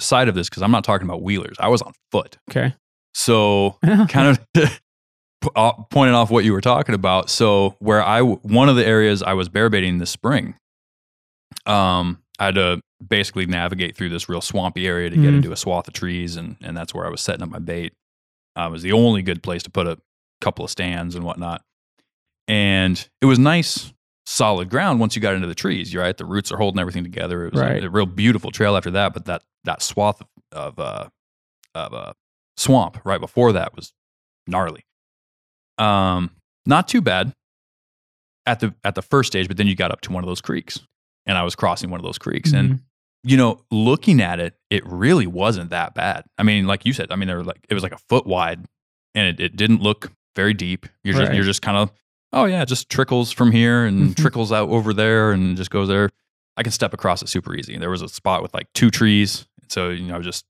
side 0.00 0.28
of 0.28 0.34
this 0.34 0.48
because 0.48 0.62
I'm 0.62 0.70
not 0.70 0.84
talking 0.84 1.06
about 1.06 1.22
wheelers. 1.22 1.56
I 1.58 1.68
was 1.68 1.82
on 1.82 1.92
foot. 2.12 2.38
okay. 2.50 2.74
So, 3.14 3.76
kind 4.08 4.38
of 4.56 4.80
uh, 5.56 5.72
pointing 5.90 6.14
off 6.14 6.30
what 6.30 6.44
you 6.44 6.52
were 6.52 6.60
talking 6.60 6.94
about. 6.94 7.28
So, 7.30 7.76
where 7.80 8.02
I 8.02 8.20
one 8.22 8.68
of 8.68 8.76
the 8.76 8.86
areas 8.86 9.22
I 9.22 9.32
was 9.34 9.48
bear 9.48 9.68
baiting 9.68 9.98
this 9.98 10.10
spring, 10.10 10.54
um, 11.66 12.22
I 12.38 12.46
had 12.46 12.54
to 12.54 12.80
basically 13.06 13.46
navigate 13.46 13.96
through 13.96 14.10
this 14.10 14.28
real 14.28 14.40
swampy 14.40 14.86
area 14.86 15.10
to 15.10 15.16
get 15.16 15.24
Mhm. 15.32 15.36
into 15.36 15.52
a 15.52 15.56
swath 15.56 15.88
of 15.88 15.94
trees, 15.94 16.36
and 16.36 16.56
and 16.60 16.76
that's 16.76 16.94
where 16.94 17.06
I 17.06 17.10
was 17.10 17.20
setting 17.20 17.42
up 17.42 17.48
my 17.50 17.58
bait. 17.58 17.92
Uh, 18.58 18.66
it 18.68 18.70
was 18.72 18.82
the 18.82 18.92
only 18.92 19.22
good 19.22 19.42
place 19.42 19.62
to 19.64 19.70
put 19.70 19.86
a 19.86 19.98
couple 20.40 20.64
of 20.64 20.70
stands 20.70 21.14
and 21.14 21.24
whatnot, 21.24 21.62
and 22.50 23.08
it 23.22 23.26
was 23.26 23.38
nice. 23.38 23.92
Solid 24.26 24.68
ground 24.70 25.00
once 25.00 25.16
you 25.16 25.22
got 25.22 25.34
into 25.34 25.46
the 25.48 25.54
trees, 25.54 25.92
you're 25.92 26.02
right. 26.02 26.16
The 26.16 26.24
roots 26.24 26.52
are 26.52 26.56
holding 26.56 26.78
everything 26.80 27.02
together. 27.02 27.46
It 27.46 27.52
was 27.52 27.60
a- 27.62 27.64
Right. 27.64 27.84
a, 27.84 27.90
real 27.90 28.06
beautiful 28.06 28.50
trail 28.50 28.76
after 28.76 28.90
that, 28.92 29.12
but 29.14 29.24
that 29.26 29.42
that 29.64 29.82
swath 29.82 30.20
of 30.20 30.26
of, 30.52 30.78
uh, 30.78 31.08
of 31.74 31.94
uh, 31.94 32.12
swamp 32.56 33.00
right 33.04 33.20
before 33.20 33.52
that 33.52 33.74
was 33.76 33.92
gnarly. 34.46 34.84
Um, 35.78 36.30
not 36.66 36.88
too 36.88 37.00
bad 37.00 37.32
at 38.46 38.60
the 38.60 38.74
at 38.84 38.94
the 38.94 39.02
first 39.02 39.28
stage, 39.28 39.48
but 39.48 39.56
then 39.56 39.66
you 39.66 39.74
got 39.74 39.90
up 39.90 40.00
to 40.02 40.12
one 40.12 40.22
of 40.22 40.28
those 40.28 40.40
creeks, 40.40 40.80
and 41.26 41.36
I 41.38 41.42
was 41.42 41.54
crossing 41.54 41.90
one 41.90 42.00
of 42.00 42.04
those 42.04 42.18
creeks, 42.18 42.52
and 42.52 42.70
Mhm. 42.74 42.80
you 43.24 43.36
know, 43.36 43.64
looking 43.70 44.20
at 44.20 44.38
it, 44.40 44.54
it 44.70 44.84
really 44.86 45.26
wasn't 45.26 45.70
that 45.70 45.94
bad. 45.94 46.24
I 46.38 46.42
mean, 46.42 46.66
like 46.66 46.84
you 46.86 46.92
said, 46.92 47.10
I 47.12 47.16
mean, 47.16 47.28
they 47.28 47.34
were 47.34 47.44
like 47.44 47.64
it 47.68 47.74
was 47.74 47.82
like 47.82 47.92
a 47.92 47.98
foot 48.08 48.26
wide, 48.26 48.64
and 49.14 49.26
it, 49.26 49.40
it 49.40 49.56
didn't 49.56 49.82
look 49.82 50.12
very 50.36 50.54
deep. 50.54 50.86
You're 51.04 51.14
just 51.14 51.32
you're 51.32 51.44
just 51.44 51.62
kind 51.62 51.76
of 51.76 51.90
oh 52.32 52.44
yeah, 52.44 52.62
it 52.62 52.66
just 52.66 52.88
trickles 52.88 53.32
from 53.32 53.52
here 53.52 53.84
and 53.84 54.10
Mhm. 54.10 54.16
trickles 54.16 54.52
out 54.52 54.68
over 54.68 54.92
there 54.92 55.32
and 55.32 55.56
just 55.56 55.70
goes 55.70 55.88
there. 55.88 56.10
I 56.56 56.62
can 56.62 56.72
step 56.72 56.92
across 56.92 57.22
it 57.22 57.28
super 57.28 57.54
easy. 57.54 57.76
There 57.78 57.90
was 57.90 58.02
a 58.02 58.08
spot 58.08 58.42
with 58.42 58.52
like 58.54 58.66
two 58.74 58.90
trees, 58.90 59.46
so 59.68 59.88
you 59.90 60.06
know, 60.06 60.20
just 60.22 60.44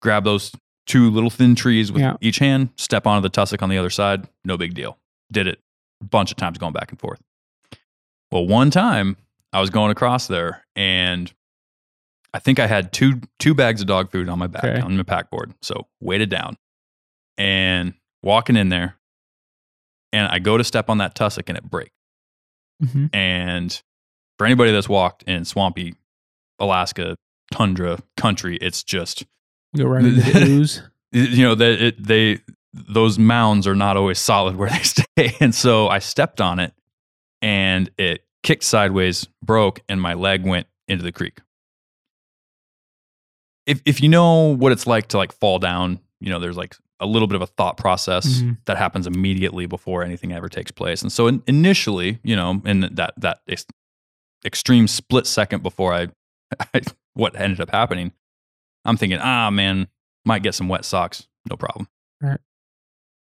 grab 0.00 0.24
those 0.24 0.52
two 0.86 1.10
little 1.10 1.30
thin 1.30 1.54
trees 1.54 1.90
with 1.90 2.02
Yeah. 2.02 2.16
each 2.20 2.38
hand, 2.38 2.68
step 2.76 3.06
onto 3.06 3.22
the 3.22 3.30
tussock 3.30 3.62
on 3.62 3.68
the 3.70 3.78
other 3.78 3.90
side, 3.90 4.28
no 4.44 4.56
big 4.56 4.74
deal. 4.74 4.98
Did 5.32 5.46
it 5.46 5.60
a 6.02 6.04
bunch 6.04 6.30
of 6.30 6.36
times 6.36 6.58
going 6.58 6.72
back 6.74 6.90
and 6.90 7.00
forth. 7.00 7.20
Well, 8.30 8.46
one 8.46 8.70
time 8.70 9.16
I 9.52 9.60
was 9.60 9.70
going 9.70 9.90
across 9.90 10.26
there 10.26 10.64
and 10.76 11.32
I 12.34 12.38
think 12.40 12.58
I 12.58 12.66
had 12.66 12.92
two 12.92 13.20
two 13.38 13.54
bags 13.54 13.80
of 13.80 13.86
dog 13.86 14.10
food 14.10 14.28
on 14.28 14.38
my 14.38 14.46
back 14.48 14.64
Okay. 14.64 14.80
on 14.80 14.96
my 14.96 15.02
pack 15.04 15.30
board. 15.30 15.54
So 15.62 15.86
weighted 16.00 16.28
down 16.30 16.56
and 17.38 17.94
walking 18.22 18.56
in 18.56 18.68
there 18.68 18.96
and 20.14 20.26
I 20.28 20.38
go 20.38 20.56
to 20.56 20.64
step 20.64 20.88
on 20.88 20.98
that 20.98 21.14
tussock 21.14 21.48
and 21.48 21.58
it 21.58 21.68
breaks. 21.68 21.90
Mhm. 22.82 23.10
And 23.14 23.82
for 24.38 24.46
anybody 24.46 24.72
that's 24.72 24.88
walked 24.88 25.22
in 25.24 25.44
swampy 25.44 25.94
Alaska 26.58 27.16
tundra 27.52 27.98
country, 28.16 28.56
it's 28.60 28.82
just 28.82 29.24
Go 29.76 29.84
right 29.84 30.04
into 30.04 30.20
the 30.20 30.40
ooze. 30.48 30.82
you 31.12 31.42
know 31.44 31.54
that 31.54 31.82
it, 31.82 32.02
they 32.02 32.38
those 32.72 33.18
mounds 33.18 33.66
are 33.66 33.74
not 33.74 33.96
always 33.96 34.18
solid 34.18 34.56
where 34.56 34.68
they 34.70 34.82
stay 34.82 35.36
and 35.40 35.54
so 35.54 35.86
i 35.88 36.00
stepped 36.00 36.40
on 36.40 36.58
it 36.58 36.72
and 37.40 37.88
it 37.98 38.24
kicked 38.42 38.64
sideways 38.64 39.28
broke 39.44 39.80
and 39.88 40.00
my 40.00 40.14
leg 40.14 40.44
went 40.44 40.66
into 40.88 41.04
the 41.04 41.12
creek 41.12 41.38
if 43.66 43.80
if 43.84 44.00
you 44.02 44.08
know 44.08 44.54
what 44.56 44.72
it's 44.72 44.86
like 44.86 45.08
to 45.08 45.16
like 45.16 45.32
fall 45.32 45.58
down 45.58 46.00
you 46.20 46.30
know 46.30 46.38
there's 46.38 46.56
like 46.56 46.76
a 47.04 47.06
little 47.06 47.28
bit 47.28 47.36
of 47.36 47.42
a 47.42 47.46
thought 47.46 47.76
process 47.76 48.40
Mhm. 48.42 48.58
that 48.66 48.76
happens 48.76 49.06
immediately 49.06 49.66
before 49.66 50.02
anything 50.02 50.32
ever 50.32 50.48
takes 50.48 50.70
place 50.70 51.02
and 51.02 51.12
so 51.12 51.26
in, 51.28 51.42
initially 51.46 52.18
you 52.22 52.34
know 52.36 52.60
in 52.64 52.80
that 52.94 53.14
that 53.16 53.38
ex- 53.48 53.66
extreme 54.44 54.86
split 54.88 55.26
second 55.26 55.62
before 55.62 55.92
I, 55.94 56.08
I 56.74 56.80
what 57.14 57.38
ended 57.38 57.60
up 57.60 57.70
happening 57.70 58.12
i'm 58.84 58.96
thinking 58.96 59.18
ah 59.20 59.50
man 59.50 59.86
might 60.26 60.42
get 60.42 60.54
some 60.54 60.68
wet 60.68 60.84
socks, 60.86 61.28
no 61.50 61.56
problem. 61.56 61.86
Right. 62.22 62.40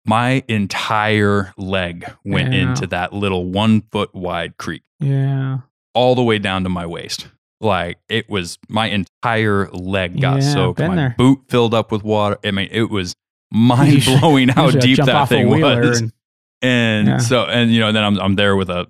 My 0.06 0.44
entire 0.48 1.54
leg 1.58 2.06
went 2.26 2.52
Yeah. 2.54 2.60
into 2.72 2.88
that 2.88 3.14
little 3.14 3.46
one 3.46 3.82
foot 3.92 4.14
wide 4.14 4.58
creek, 4.58 4.84
Yeah. 5.00 5.60
all 5.94 6.16
the 6.16 6.24
way 6.24 6.40
down 6.40 6.64
to 6.64 6.70
my 6.70 6.86
waist. 6.86 7.28
Like 7.62 8.00
it 8.10 8.30
was 8.30 8.58
my 8.68 8.88
entire 8.88 9.70
leg 9.72 10.20
got 10.20 10.42
Yeah, 10.42 10.54
soaked. 10.54 10.80
My 10.80 10.96
there. 10.96 11.16
boot 11.18 11.40
filled 11.50 11.74
up 11.74 11.92
with 11.92 12.04
water. 12.04 12.38
I 12.44 12.52
mean, 12.52 12.68
it 12.72 12.90
was 12.90 13.16
mind 13.52 14.04
blowing 14.06 14.50
how 14.50 14.70
deep 14.72 14.98
that 15.04 15.30
thing 15.30 15.50
was. 15.50 16.02
and- 16.02 16.14
And 16.62 17.08
Yeah. 17.08 17.18
so, 17.20 17.46
and 17.46 17.72
you 17.72 17.80
know, 17.80 17.94
then 17.94 18.04
I'm 18.04 18.20
I'm 18.20 18.36
there 18.36 18.56
with 18.58 18.70
a, 18.70 18.86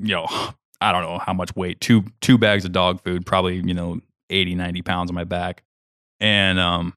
you 0.00 0.08
know, 0.16 0.26
I 0.80 0.90
don't 0.90 1.02
know 1.02 1.18
how 1.18 1.32
much 1.32 1.54
weight, 1.54 1.80
two 1.80 2.04
two 2.20 2.36
bags 2.36 2.64
of 2.64 2.72
dog 2.72 3.00
food, 3.04 3.24
probably 3.24 3.56
you 3.56 3.74
know 3.74 4.00
80, 4.30 4.56
90 4.56 4.82
pounds 4.82 5.08
on 5.10 5.14
my 5.14 5.22
back, 5.22 5.62
and 6.18 6.58
um, 6.58 6.94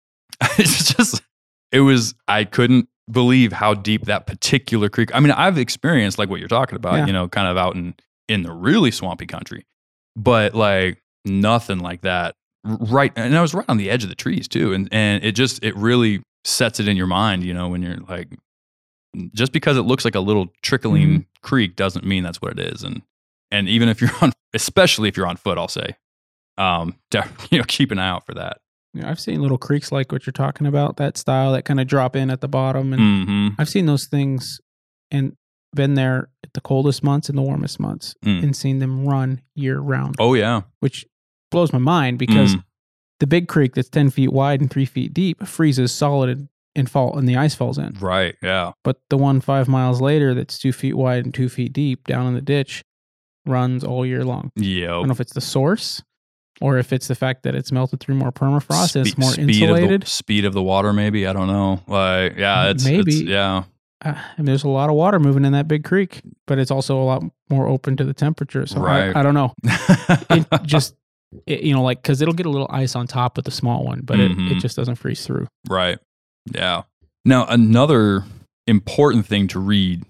it's 0.58 0.92
just 0.94 1.22
it 1.70 1.80
was 1.80 2.14
I 2.26 2.42
couldn't 2.44 2.88
believe 3.08 3.52
how 3.52 3.74
deep 3.74 4.06
that 4.06 4.26
particular 4.26 4.88
creek. 4.88 5.14
I 5.14 5.20
mean, 5.20 5.30
I've 5.30 5.58
experienced 5.58 6.18
like 6.18 6.28
what 6.28 6.40
you're 6.40 6.48
talking 6.48 6.74
about, 6.76 6.94
Yeah. 6.96 7.06
you 7.06 7.12
know, 7.12 7.28
kind 7.28 7.46
of 7.46 7.56
out 7.56 7.76
in 7.76 7.94
in 8.28 8.42
the 8.42 8.52
really 8.52 8.90
swampy 8.90 9.26
country, 9.26 9.64
but 10.16 10.54
like 10.56 11.00
nothing 11.24 11.78
like 11.78 12.00
that. 12.00 12.34
Right, 12.64 13.12
and 13.14 13.36
I 13.38 13.40
was 13.42 13.54
right 13.54 13.64
on 13.68 13.76
the 13.76 13.88
edge 13.90 14.02
of 14.02 14.08
the 14.08 14.16
trees 14.16 14.48
too, 14.48 14.72
and 14.72 14.88
and 14.90 15.22
it 15.24 15.32
just 15.36 15.62
it 15.62 15.76
really 15.76 16.20
sets 16.44 16.80
it 16.80 16.88
in 16.88 16.96
your 16.96 17.06
mind, 17.06 17.42
you 17.44 17.52
know, 17.54 17.68
when 17.68 17.82
you're 17.82 17.96
like 18.08 18.28
just 19.34 19.52
because 19.52 19.76
it 19.76 19.82
looks 19.82 20.04
like 20.04 20.14
a 20.14 20.20
little 20.20 20.48
trickling 20.62 21.08
Mm-hmm. 21.08 21.20
creek 21.42 21.76
doesn't 21.76 22.04
mean 22.04 22.22
that's 22.22 22.40
what 22.42 22.58
it 22.58 22.72
is 22.74 22.82
and 22.82 23.02
and 23.50 23.68
even 23.68 23.88
if 23.88 24.00
you're 24.02 24.10
on 24.20 24.32
especially 24.54 25.08
if 25.08 25.16
you're 25.16 25.26
on 25.26 25.36
foot 25.36 25.56
i'll 25.56 25.66
say 25.66 25.96
um 26.58 26.94
you 27.50 27.58
know 27.58 27.64
keep 27.66 27.90
an 27.90 27.98
eye 27.98 28.08
out 28.08 28.26
for 28.26 28.34
that 28.34 28.58
Yeah, 28.94 29.08
I've 29.10 29.18
seen 29.18 29.40
little 29.40 29.58
creeks 29.58 29.90
like 29.90 30.12
what 30.12 30.26
you're 30.26 30.32
talking 30.32 30.66
about, 30.66 30.96
that 30.98 31.16
style 31.16 31.52
that 31.52 31.64
kind 31.64 31.80
of 31.80 31.86
drop 31.86 32.14
in 32.16 32.30
at 32.30 32.40
the 32.40 32.48
bottom. 32.48 32.92
And 32.92 33.02
mm-hmm. 33.02 33.48
I've 33.60 33.68
seen 33.68 33.86
those 33.86 34.06
things 34.06 34.60
and 35.10 35.34
been 35.74 35.94
there 35.94 36.28
at 36.44 36.52
the 36.54 36.60
coldest 36.60 37.02
months 37.02 37.28
and 37.28 37.36
the 37.38 37.42
warmest 37.42 37.78
months 37.80 38.14
Mm. 38.24 38.42
and 38.42 38.56
seen 38.56 38.78
them 38.78 39.06
run 39.06 39.40
year 39.54 39.78
round, 39.78 40.16
oh 40.18 40.34
yeah 40.34 40.62
which 40.80 41.06
blows 41.50 41.72
my 41.72 41.78
mind 41.78 42.18
because 42.18 42.56
Mm. 42.56 42.64
The 43.20 43.26
big 43.26 43.48
creek 43.48 43.74
that's 43.74 43.88
10 43.88 44.10
feet 44.10 44.32
wide 44.32 44.60
and 44.60 44.70
three 44.70 44.84
feet 44.84 45.12
deep 45.14 45.44
freezes 45.46 45.92
solid 45.92 46.48
and, 46.76 46.88
fall 46.90 47.18
and 47.18 47.28
the 47.28 47.36
ice 47.36 47.54
falls 47.54 47.76
in. 47.78 47.96
right 48.00 48.36
yeah 48.42 48.72
But 48.84 49.00
the 49.10 49.16
one 49.16 49.40
five 49.40 49.66
miles 49.68 50.00
later 50.00 50.34
that's 50.34 50.58
two 50.58 50.72
feet 50.72 50.94
wide 50.94 51.24
and 51.24 51.34
two 51.34 51.48
feet 51.48 51.72
deep 51.72 52.06
down 52.06 52.26
in 52.28 52.34
the 52.34 52.40
ditch 52.42 52.82
runs 53.46 53.82
all 53.82 54.04
year 54.06 54.24
long. 54.24 54.50
Yeah. 54.54 54.86
I 54.86 54.88
don't 54.90 55.06
know 55.08 55.12
if 55.12 55.20
it's 55.20 55.32
the 55.32 55.40
source 55.40 56.02
or 56.60 56.78
if 56.78 56.92
it's 56.92 57.08
the 57.08 57.14
fact 57.14 57.42
that 57.44 57.54
it's 57.54 57.72
melted 57.72 58.00
through 58.00 58.14
more 58.16 58.30
permafrost 58.32 58.94
and 58.96 59.06
it's 59.06 59.16
more 59.18 59.30
speed 59.32 59.48
insulated. 59.48 59.92
of 59.92 60.00
the 60.02 60.06
speed 60.06 60.44
of 60.44 60.52
the 60.54 60.62
water 60.62 60.92
maybe 60.92 61.24
i 61.26 61.32
don't 61.32 61.46
know 61.46 61.80
like 61.86 62.36
yeah 62.36 62.68
it's 62.70 62.84
Maybe. 62.84 63.12
it's, 63.12 63.22
yeah 63.22 63.62
uh, 64.04 64.14
and 64.36 64.46
there's 64.46 64.64
a 64.64 64.68
lot 64.68 64.88
of 64.90 64.94
water 64.96 65.18
moving 65.18 65.44
in 65.44 65.50
that 65.54 65.66
big 65.66 65.82
creek, 65.82 66.20
but 66.46 66.56
it's 66.56 66.70
also 66.70 67.00
a 67.00 67.02
lot 67.02 67.24
more 67.50 67.66
open 67.66 67.96
to 67.96 68.04
the 68.04 68.14
temperature. 68.14 68.64
So 68.64 68.78
Right. 68.80 69.14
I, 69.16 69.18
I 69.18 69.22
don't 69.24 69.34
know. 69.34 69.52
It 70.30 70.46
just, 70.62 70.94
it, 71.46 71.62
you 71.62 71.74
know, 71.74 71.82
like, 71.82 72.02
cause 72.02 72.20
it'll 72.22 72.34
get 72.34 72.46
a 72.46 72.50
little 72.50 72.68
ice 72.70 72.94
on 72.96 73.06
top 73.06 73.36
with 73.36 73.44
the 73.44 73.50
small 73.50 73.84
one, 73.84 74.00
but 74.02 74.18
it, 74.18 74.30
it 74.32 74.36
Mhm. 74.38 74.60
just 74.60 74.76
doesn't 74.76 74.94
freeze 74.96 75.26
through. 75.26 75.46
Right. 75.68 75.98
Yeah. 76.54 76.82
Now, 77.24 77.46
another 77.46 78.24
important 78.66 79.26
thing 79.26 79.48
to 79.48 79.58
read 79.60 80.04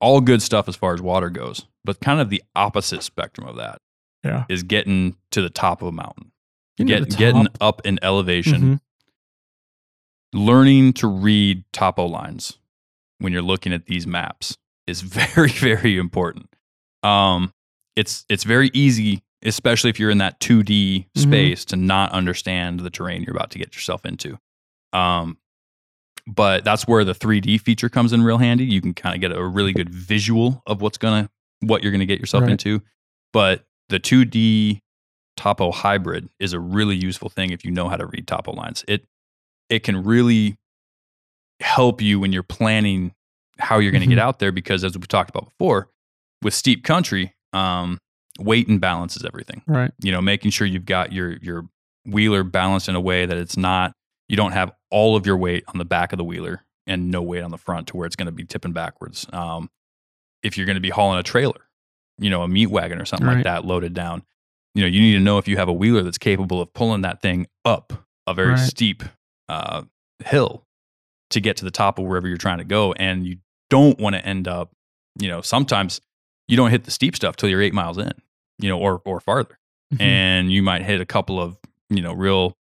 all 0.00 0.20
good 0.20 0.42
stuff 0.42 0.68
as 0.68 0.76
far 0.76 0.92
as 0.94 1.00
water 1.02 1.30
goes, 1.30 1.64
but 1.84 2.00
kind 2.00 2.20
of 2.20 2.28
the 2.30 2.42
opposite 2.54 3.02
spectrum 3.02 3.48
of 3.48 3.56
that 3.56 3.78
Yeah. 4.24 4.44
is 4.48 4.62
getting 4.62 5.16
to 5.30 5.40
the 5.42 5.50
top 5.50 5.80
of 5.82 5.88
a 5.88 5.92
mountain, 5.92 6.30
Getting 6.76 7.04
Get, 7.04 7.16
getting 7.18 7.46
up 7.60 7.80
in 7.86 7.98
elevation, 8.02 8.62
Mhm. 8.62 8.80
learning 10.32 10.92
to 10.94 11.08
read 11.08 11.64
topo 11.72 12.04
lines 12.06 12.58
when 13.18 13.32
you're 13.32 13.42
looking 13.42 13.72
at 13.72 13.86
these 13.86 14.06
maps 14.06 14.56
is 14.86 15.00
very, 15.02 15.50
very 15.50 15.96
important. 15.96 16.46
Um, 17.02 17.52
it's 17.96 18.24
it's 18.28 18.44
very 18.44 18.70
easy, 18.74 19.22
especially 19.42 19.90
if 19.90 19.98
you're 20.00 20.10
in 20.10 20.18
that 20.18 20.40
2D 20.40 21.06
Mhm. 21.16 21.20
space, 21.20 21.64
to 21.66 21.76
not 21.76 22.12
understand 22.12 22.80
the 22.80 22.90
terrain 22.90 23.22
you're 23.22 23.34
about 23.36 23.50
to 23.52 23.58
get 23.58 23.74
yourself 23.74 24.04
into. 24.06 24.38
Um, 24.92 25.38
but 26.26 26.64
that's 26.64 26.86
where 26.86 27.04
the 27.04 27.14
3D 27.14 27.58
feature 27.58 27.88
comes 27.88 28.12
in 28.12 28.22
real 28.22 28.38
handy. 28.38 28.64
You 28.64 28.80
can 28.80 28.94
kind 28.94 29.14
of 29.14 29.20
get 29.20 29.36
a 29.36 29.44
really 29.44 29.72
good 29.72 29.88
visual 29.90 30.62
of 30.66 30.80
what's 30.82 30.98
gonna 30.98 31.30
what 31.60 31.82
you're 31.82 31.92
gonna 31.92 32.06
get 32.06 32.20
yourself 32.20 32.42
Right. 32.42 32.50
into. 32.52 32.82
But 33.32 33.66
the 33.88 33.98
2D 33.98 34.80
topo 35.36 35.70
hybrid 35.72 36.28
is 36.38 36.52
a 36.52 36.60
really 36.60 36.96
useful 36.96 37.28
thing 37.30 37.50
if 37.50 37.64
you 37.64 37.70
know 37.70 37.88
how 37.88 37.96
to 37.96 38.06
read 38.06 38.26
topo 38.26 38.52
lines. 38.52 38.84
It 38.88 39.06
it 39.70 39.80
can 39.84 40.02
really 40.04 40.56
help 41.60 42.00
you 42.00 42.20
when 42.20 42.32
you're 42.32 42.42
planning 42.42 43.12
how 43.58 43.78
you're 43.78 43.90
going 43.92 44.00
to 44.02 44.06
Mhm. 44.06 44.10
get 44.10 44.18
out 44.18 44.38
there 44.38 44.52
because 44.52 44.84
as 44.84 44.96
we 44.96 45.04
talked 45.06 45.30
about 45.30 45.44
before, 45.46 45.90
with 46.42 46.54
steep 46.54 46.84
country, 46.84 47.34
um, 47.52 47.98
weight 48.38 48.68
and 48.68 48.80
balance 48.80 49.16
is 49.16 49.24
everything. 49.24 49.62
Right. 49.66 49.92
You 50.00 50.12
know, 50.12 50.20
making 50.20 50.50
sure 50.52 50.66
you've 50.66 50.86
got 50.86 51.12
your 51.12 51.36
your 51.38 51.68
wheeler 52.06 52.42
balanced 52.42 52.88
in 52.88 52.94
a 52.94 53.00
way 53.00 53.26
that 53.26 53.36
it's 53.36 53.56
not 53.56 53.92
you 54.28 54.36
don't 54.36 54.52
have 54.52 54.72
all 54.90 55.16
of 55.16 55.26
your 55.26 55.36
weight 55.36 55.64
on 55.68 55.78
the 55.78 55.84
back 55.84 56.12
of 56.12 56.16
the 56.18 56.24
wheeler 56.24 56.62
and 56.86 57.10
no 57.10 57.20
weight 57.22 57.42
on 57.42 57.50
the 57.50 57.58
front 57.58 57.88
to 57.88 57.96
where 57.96 58.06
it's 58.06 58.16
going 58.16 58.26
to 58.26 58.32
be 58.32 58.44
tipping 58.44 58.72
backwards. 58.72 59.26
Um, 59.32 59.68
if 60.42 60.56
you're 60.56 60.66
going 60.66 60.76
to 60.76 60.80
be 60.80 60.90
hauling 60.90 61.18
a 61.18 61.22
trailer, 61.22 61.60
you 62.18 62.30
know, 62.30 62.42
a 62.42 62.48
meat 62.48 62.66
wagon 62.68 63.00
or 63.00 63.04
something 63.04 63.26
like 63.26 63.44
that 63.44 63.64
loaded 63.64 63.92
down, 63.94 64.22
you 64.74 64.82
know, 64.82 64.86
you 64.88 65.00
need 65.00 65.12
to 65.14 65.20
know 65.20 65.38
if 65.38 65.48
you 65.48 65.56
have 65.56 65.68
a 65.68 65.72
wheeler 65.72 66.02
that's 66.02 66.18
capable 66.18 66.60
of 66.62 66.72
pulling 66.72 67.02
that 67.02 67.20
thing 67.20 67.46
up 67.64 67.92
a 68.26 68.34
very 68.34 68.50
Right. 68.50 68.58
steep 68.58 69.02
uh, 69.48 69.82
hill 70.24 70.64
to 71.30 71.40
get 71.40 71.56
to 71.58 71.64
the 71.64 71.70
top 71.70 71.98
of 71.98 72.04
wherever 72.06 72.28
you're 72.28 72.36
trying 72.36 72.58
to 72.58 72.64
go. 72.64 72.92
And 72.92 73.26
you 73.26 73.38
don't 73.70 73.98
want 73.98 74.14
to 74.14 74.24
end 74.24 74.46
up, 74.48 74.72
you 75.18 75.28
know, 75.28 75.40
sometimes 75.42 76.00
you 76.46 76.56
don't 76.56 76.70
hit 76.70 76.84
the 76.84 76.90
steep 76.90 77.16
stuff 77.16 77.36
till 77.36 77.48
you're 77.48 77.60
eight 77.62 77.74
miles 77.74 77.98
in, 77.98 78.12
you 78.58 78.68
know, 78.68 78.78
or 78.78 79.00
or 79.04 79.20
farther, 79.20 79.58
Mhm. 79.94 80.00
and 80.00 80.52
you 80.52 80.62
might 80.62 80.82
hit 80.82 81.00
a 81.00 81.06
couple 81.06 81.40
of, 81.40 81.58
you 81.90 82.02
know, 82.02 82.12
real, 82.12 82.56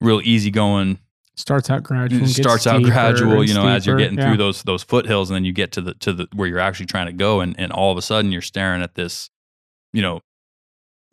real 0.00 0.20
easy 0.22 0.50
going 0.50 0.98
starts 1.36 1.70
out 1.70 1.82
gradual. 1.84 2.18
it 2.18 2.24
and 2.24 2.34
gets 2.34 2.36
starts 2.40 2.66
out 2.66 2.82
gradual, 2.82 3.44
you 3.44 3.54
know, 3.54 3.66
as 3.68 3.86
you're 3.86 3.96
getting 3.96 4.18
Yeah. 4.18 4.28
through 4.28 4.36
those 4.38 4.62
those 4.64 4.82
foothills, 4.82 5.30
and 5.30 5.34
then 5.36 5.44
you 5.44 5.52
get 5.52 5.72
to 5.72 5.80
the 5.80 5.94
to 5.94 6.12
the 6.12 6.28
where 6.34 6.48
you're 6.48 6.58
actually 6.58 6.86
trying 6.86 7.06
to 7.06 7.12
go, 7.12 7.40
and 7.40 7.58
and 7.58 7.72
all 7.72 7.90
of 7.92 7.98
a 7.98 8.02
sudden 8.02 8.32
you're 8.32 8.42
staring 8.42 8.82
at 8.82 8.94
this, 8.94 9.30
you 9.92 10.02
know, 10.02 10.20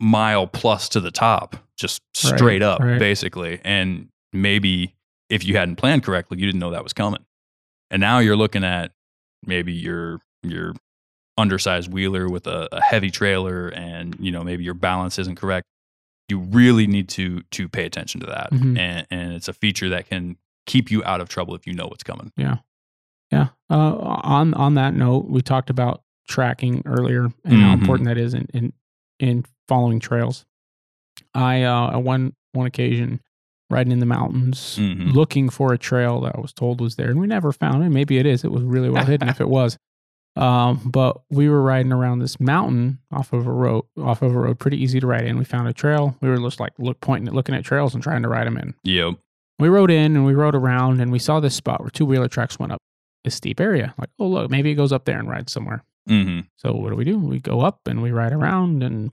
mile 0.00 0.46
plus 0.46 0.88
to 0.90 1.00
the 1.00 1.10
top, 1.10 1.56
just 1.78 2.02
Right, 2.24 2.36
straight 2.36 2.62
up, 2.62 2.80
right. 2.80 2.98
basically. 2.98 3.60
And 3.64 4.08
maybe 4.32 4.94
if 5.30 5.44
you 5.44 5.56
hadn't 5.56 5.76
planned 5.76 6.02
correctly, 6.04 6.38
you 6.38 6.46
didn't 6.46 6.60
know 6.60 6.70
that 6.70 6.82
was 6.82 6.92
coming, 6.92 7.24
and 7.90 8.00
now 8.00 8.18
you're 8.18 8.36
looking 8.36 8.62
at 8.64 8.92
maybe 9.44 9.72
your 9.72 10.20
your 10.42 10.74
undersized 11.38 11.92
wheeler 11.92 12.28
with 12.28 12.46
a, 12.46 12.68
a 12.72 12.80
heavy 12.82 13.10
trailer, 13.10 13.68
and 13.68 14.16
you 14.18 14.30
know 14.32 14.42
maybe 14.42 14.64
your 14.64 14.74
balance 14.74 15.18
isn't 15.18 15.36
correct. 15.36 15.64
You 16.28 16.38
really 16.40 16.86
need 16.86 17.08
to 17.10 17.42
to 17.52 17.68
pay 17.68 17.84
attention 17.84 18.20
to 18.20 18.26
that, 18.26 18.50
Mhm. 18.52 18.78
and 18.78 19.06
and 19.10 19.32
it's 19.32 19.48
a 19.48 19.52
feature 19.52 19.88
that 19.90 20.08
can 20.08 20.36
keep 20.66 20.90
you 20.90 21.04
out 21.04 21.20
of 21.20 21.28
trouble 21.28 21.54
if 21.54 21.66
you 21.66 21.72
know 21.72 21.86
what's 21.86 22.02
coming. 22.02 22.32
Yeah. 22.36 22.56
Uh, 23.68 23.96
on 24.22 24.54
on 24.54 24.74
that 24.74 24.94
note, 24.94 25.28
we 25.28 25.42
talked 25.42 25.70
about 25.70 26.02
tracking 26.28 26.82
earlier 26.86 27.24
and 27.44 27.60
how 27.60 27.74
Mhm. 27.74 27.80
important 27.80 28.06
that 28.08 28.16
is 28.16 28.32
in 28.32 28.46
in, 28.54 28.72
in 29.18 29.44
following 29.66 29.98
trails. 29.98 30.46
I 31.34 31.62
uh, 31.64 31.96
on 31.96 32.04
one 32.04 32.32
one 32.52 32.66
occasion 32.66 33.20
riding 33.68 33.90
in 33.92 33.98
the 33.98 34.06
mountains, 34.06 34.78
Mhm. 34.80 35.12
looking 35.12 35.48
for 35.48 35.72
a 35.72 35.78
trail 35.78 36.20
that 36.20 36.36
I 36.36 36.40
was 36.40 36.52
told 36.52 36.80
was 36.80 36.94
there, 36.94 37.10
and 37.10 37.18
we 37.18 37.26
never 37.26 37.50
found 37.50 37.82
it. 37.82 37.90
Maybe 37.90 38.18
it 38.18 38.26
is. 38.26 38.44
It 38.44 38.52
was 38.52 38.62
really 38.62 38.88
well 38.88 39.04
hidden 39.04 39.28
if 39.28 39.40
it 39.40 39.48
was. 39.48 39.76
Um, 40.36 40.80
but 40.84 41.20
we 41.30 41.48
were 41.48 41.62
riding 41.62 41.92
around 41.92 42.18
this 42.18 42.38
mountain 42.38 42.98
off 43.10 43.32
of 43.32 43.46
a 43.46 43.52
road, 43.52 43.84
off 43.98 44.20
of 44.22 44.34
a 44.34 44.38
road, 44.38 44.58
pretty 44.58 44.82
easy 44.82 45.00
to 45.00 45.06
ride 45.06 45.24
in. 45.24 45.38
We 45.38 45.44
found 45.44 45.66
a 45.68 45.72
trail. 45.72 46.16
We 46.20 46.28
were 46.28 46.36
just 46.38 46.60
like 46.60 46.72
look 46.78 47.00
pointing 47.00 47.28
at 47.28 47.34
looking 47.34 47.54
at 47.54 47.64
trails 47.64 47.94
and 47.94 48.02
trying 48.02 48.22
to 48.22 48.28
ride 48.28 48.46
them 48.46 48.58
in. 48.58 48.74
Yep. 48.84 49.14
We 49.58 49.68
rode 49.68 49.90
in 49.90 50.14
and 50.16 50.26
we 50.26 50.34
rode 50.34 50.54
around 50.54 51.00
and 51.00 51.10
we 51.10 51.18
saw 51.18 51.40
this 51.40 51.54
spot 51.54 51.80
where 51.80 51.88
two 51.90 52.04
wheeler 52.04 52.28
tracks 52.28 52.58
went 52.58 52.72
up 52.72 52.78
a 53.24 53.30
steep 53.30 53.60
area. 53.60 53.94
Like, 53.98 54.10
oh, 54.18 54.26
look, 54.26 54.50
maybe 54.50 54.70
it 54.70 54.74
goes 54.74 54.92
up 54.92 55.04
there 55.06 55.18
and 55.18 55.28
rides 55.28 55.52
somewhere. 55.52 55.82
hmm 56.06 56.40
So 56.56 56.72
what 56.74 56.90
do 56.90 56.96
we 56.96 57.04
do? 57.04 57.18
We 57.18 57.40
go 57.40 57.62
up 57.62 57.80
and 57.88 58.02
we 58.02 58.10
ride 58.10 58.32
around 58.32 58.82
and 58.82 59.10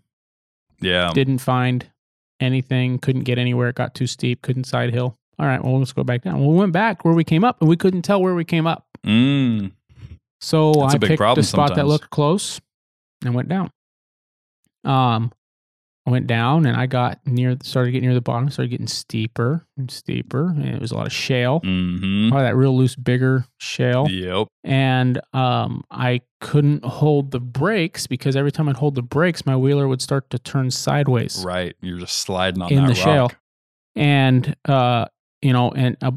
Yeah. 0.81 1.11
didn't 1.13 1.37
find 1.39 1.89
anything, 2.41 2.99
couldn't 2.99 3.23
get 3.23 3.37
anywhere. 3.37 3.69
It 3.69 3.75
got 3.75 3.95
too 3.95 4.05
steep, 4.07 4.41
couldn't 4.41 4.65
side 4.65 4.91
hill. 4.93 5.15
All 5.39 5.45
right, 5.47 5.63
well, 5.63 5.79
let's 5.79 5.93
go 5.93 6.03
back 6.03 6.21
down. 6.23 6.39
Well, 6.41 6.51
we 6.51 6.57
went 6.57 6.73
back 6.73 7.03
where 7.05 7.13
we 7.13 7.23
came 7.23 7.43
up 7.43 7.59
and 7.61 7.69
we 7.69 7.77
couldn't 7.77 8.03
tell 8.03 8.21
where 8.21 8.35
we 8.35 8.43
came 8.45 8.67
up. 8.67 8.85
Mm. 9.05 9.71
So 10.43 10.73
That's 10.73 10.93
a 10.93 10.95
I 10.95 10.99
big 10.99 11.09
picked 11.17 11.37
a 11.37 11.43
spot 11.43 11.75
that 11.75 11.87
looked 11.87 12.09
close 12.09 12.59
and 13.23 13.33
went 13.33 13.47
down. 13.47 13.71
Um, 14.83 15.31
I 16.05 16.11
went 16.11 16.27
down 16.27 16.65
and 16.65 16.75
I 16.75 16.85
got 16.85 17.19
near, 17.25 17.55
started 17.63 17.91
getting 17.91 18.09
near 18.09 18.13
the 18.13 18.19
bottom, 18.19 18.49
started 18.49 18.71
getting 18.71 18.87
steeper 18.87 19.65
and 19.77 19.89
steeper. 19.89 20.47
And 20.49 20.65
it 20.65 20.81
was 20.81 20.91
a 20.91 20.97
lot 20.97 21.05
of 21.07 21.13
shale. 21.13 21.59
hmm 21.63 22.27
Probably 22.27 22.43
that 22.45 22.57
real 22.57 22.75
loose, 22.75 22.97
bigger 22.97 23.45
shale. 23.57 24.09
Yep. 24.09 24.47
And 24.65 25.21
um, 25.31 25.85
I 25.89 26.19
couldn't 26.41 26.83
hold 26.83 27.31
the 27.31 27.39
brakes 27.39 28.05
because 28.05 28.35
every 28.35 28.51
time 28.51 28.67
I'd 28.67 28.75
hold 28.75 28.95
the 28.95 29.01
brakes, 29.01 29.45
my 29.45 29.55
wheeler 29.55 29.87
would 29.87 30.01
start 30.01 30.29
to 30.31 30.39
turn 30.39 30.71
sideways 30.71 31.41
Right. 31.45 31.73
You're 31.79 31.99
just 31.99 32.17
sliding 32.17 32.61
on 32.61 32.69
in 32.69 32.85
that 32.85 32.95
the 32.95 32.99
rock. 32.99 33.31
shale. 33.31 33.31
And 33.95 34.57
uh, 34.67 35.05
you 35.41 35.53
know, 35.53 35.71
and 35.71 35.95
uh, 36.01 36.11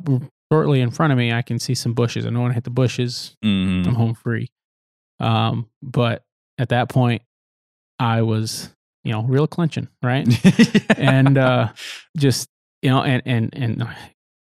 shortly 0.52 0.80
in 0.80 0.90
front 0.90 1.12
of 1.12 1.18
me, 1.18 1.32
I 1.32 1.42
can 1.42 1.58
see 1.58 1.74
some 1.74 1.92
bushes. 1.94 2.26
I 2.26 2.30
don't 2.30 2.40
want 2.40 2.50
to 2.52 2.54
hit 2.54 2.64
the 2.64 2.70
bushes. 2.70 3.36
Mhm. 3.44 3.86
I'm 3.86 3.94
home 3.94 4.14
free. 4.14 4.48
Um, 5.20 5.68
but 5.82 6.24
at 6.58 6.68
that 6.70 6.88
point, 6.88 7.22
I 7.98 8.22
was, 8.22 8.70
you 9.04 9.12
know, 9.12 9.22
real 9.22 9.46
clenching, 9.46 9.88
right? 10.02 10.26
and 10.98 11.38
uh, 11.38 11.72
just 12.16 12.48
you 12.82 12.90
know, 12.90 13.02
and 13.02 13.22
and 13.24 13.50
and 13.54 13.82
uh, 13.82 13.86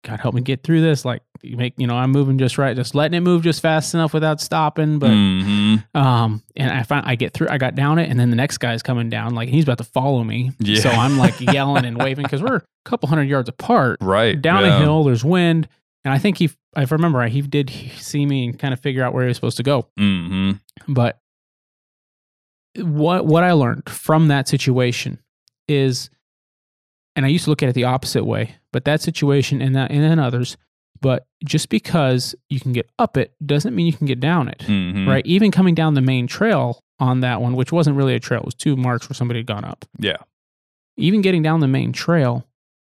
God 0.04 0.20
help 0.20 0.34
me 0.34 0.42
get 0.42 0.62
through 0.62 0.82
this. 0.82 1.04
Like 1.04 1.22
you 1.42 1.56
make, 1.56 1.74
you 1.78 1.86
know, 1.86 1.96
I'm 1.96 2.10
moving 2.10 2.36
just 2.38 2.58
right, 2.58 2.76
just 2.76 2.94
letting 2.94 3.16
it 3.16 3.20
move 3.20 3.42
just 3.42 3.62
fast 3.62 3.94
enough 3.94 4.12
without 4.12 4.40
stopping. 4.40 4.98
But 4.98 5.10
Mhm. 5.10 5.84
um, 5.94 6.42
and 6.56 6.70
I 6.70 6.82
find 6.82 7.06
I 7.06 7.14
get 7.14 7.32
through, 7.32 7.48
I 7.50 7.56
got 7.58 7.74
down 7.74 7.98
it, 7.98 8.10
and 8.10 8.20
then 8.20 8.28
the 8.30 8.36
next 8.36 8.58
guy's 8.58 8.82
coming 8.82 9.08
down, 9.08 9.34
like 9.34 9.48
he's 9.48 9.64
about 9.64 9.78
to 9.78 9.84
follow 9.84 10.22
me. 10.22 10.52
Yeah. 10.58 10.80
So 10.80 10.90
I'm 10.90 11.16
like 11.16 11.40
yelling 11.40 11.84
and 11.86 11.96
waving 11.96 12.22
because 12.24 12.42
we're 12.42 12.56
a 12.56 12.62
couple 12.84 13.08
hundred 13.08 13.28
yards 13.28 13.48
apart, 13.48 13.98
right 14.02 14.40
down 14.40 14.64
yeah. 14.64 14.76
a 14.76 14.80
hill. 14.80 15.04
There's 15.04 15.24
wind, 15.24 15.68
and 16.04 16.12
I 16.14 16.18
think 16.18 16.38
he, 16.38 16.44
if 16.46 16.56
I 16.76 16.82
remember 16.90 17.18
right, 17.18 17.32
he 17.32 17.42
did 17.42 17.70
see 17.96 18.24
me 18.26 18.44
and 18.46 18.58
kind 18.58 18.72
of 18.72 18.80
figure 18.80 19.02
out 19.04 19.12
where 19.14 19.24
he 19.24 19.28
was 19.28 19.36
supposed 19.36 19.56
to 19.58 19.62
go. 19.62 19.88
Mhm. 19.98 20.60
But 20.86 21.20
what 22.76 23.26
what 23.26 23.44
I 23.44 23.52
learned 23.52 23.88
from 23.88 24.28
that 24.28 24.48
situation 24.48 25.18
is, 25.66 26.10
and 27.16 27.24
I 27.26 27.28
used 27.28 27.44
to 27.44 27.50
look 27.50 27.62
at 27.62 27.68
it 27.68 27.74
the 27.74 27.84
opposite 27.84 28.24
way, 28.24 28.56
but 28.72 28.84
that 28.84 29.00
situation 29.00 29.60
and 29.60 29.74
that 29.76 29.90
and 29.90 30.02
then 30.02 30.18
others. 30.18 30.56
But 31.00 31.26
just 31.44 31.68
because 31.68 32.34
you 32.50 32.58
can 32.58 32.72
get 32.72 32.90
up 32.98 33.16
it 33.16 33.32
doesn't 33.44 33.74
mean 33.74 33.86
you 33.86 33.92
can 33.92 34.06
get 34.08 34.18
down 34.18 34.48
it, 34.48 34.58
Mhm. 34.66 35.06
right? 35.06 35.24
Even 35.26 35.52
coming 35.52 35.74
down 35.76 35.94
the 35.94 36.00
main 36.00 36.26
trail 36.26 36.82
on 36.98 37.20
that 37.20 37.40
one, 37.40 37.54
which 37.54 37.70
wasn't 37.70 37.96
really 37.96 38.14
a 38.14 38.20
trail, 38.20 38.40
it 38.40 38.44
was 38.46 38.54
two 38.56 38.76
marks 38.76 39.08
where 39.08 39.14
somebody 39.14 39.38
had 39.38 39.46
gone 39.46 39.64
up. 39.64 39.84
Yeah. 40.00 40.16
Even 40.96 41.20
getting 41.22 41.42
down 41.42 41.60
the 41.60 41.68
main 41.68 41.92
trail 41.92 42.47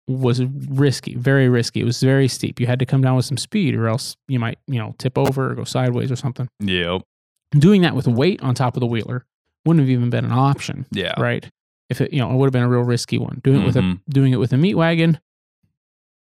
was 0.07 0.43
risky, 0.43 1.15
very 1.15 1.47
risky. 1.49 1.79
It 1.81 1.85
was 1.85 2.01
very 2.01 2.27
steep. 2.27 2.59
You 2.59 2.67
had 2.67 2.79
to 2.79 2.85
come 2.85 3.01
down 3.01 3.15
with 3.15 3.25
some 3.25 3.37
speed, 3.37 3.73
or 3.75 3.87
else 3.87 4.15
you 4.27 4.39
might, 4.39 4.59
you 4.67 4.77
know, 4.79 4.95
tip 4.97 5.17
over 5.17 5.51
or 5.51 5.55
go 5.55 5.63
sideways 5.63 6.11
or 6.11 6.15
something 6.17 6.49
Yep. 6.59 7.03
doing 7.57 7.81
that 7.83 7.95
with 7.95 8.07
weight 8.07 8.41
on 8.41 8.53
top 8.55 8.75
of 8.75 8.81
the 8.81 8.85
wheeler 8.87 9.25
wouldn't 9.65 9.79
have 9.81 9.89
even 9.89 10.09
been 10.09 10.25
an 10.25 10.31
option, 10.33 10.85
Yeah. 10.91 11.13
right? 11.19 11.49
If 11.89 12.01
it, 12.01 12.11
you 12.11 12.19
know, 12.19 12.31
it 12.31 12.35
would 12.35 12.47
have 12.47 12.51
been 12.53 12.63
a 12.63 12.69
real 12.69 12.81
risky 12.83 13.17
one. 13.17 13.39
Doing 13.43 13.61
it 13.61 13.65
with 13.65 13.77
a 13.77 13.81
Mhm. 13.81 13.99
doing 14.09 14.33
it 14.33 14.37
with 14.39 14.51
a 14.51 14.57
meat 14.57 14.75
wagon 14.75 15.19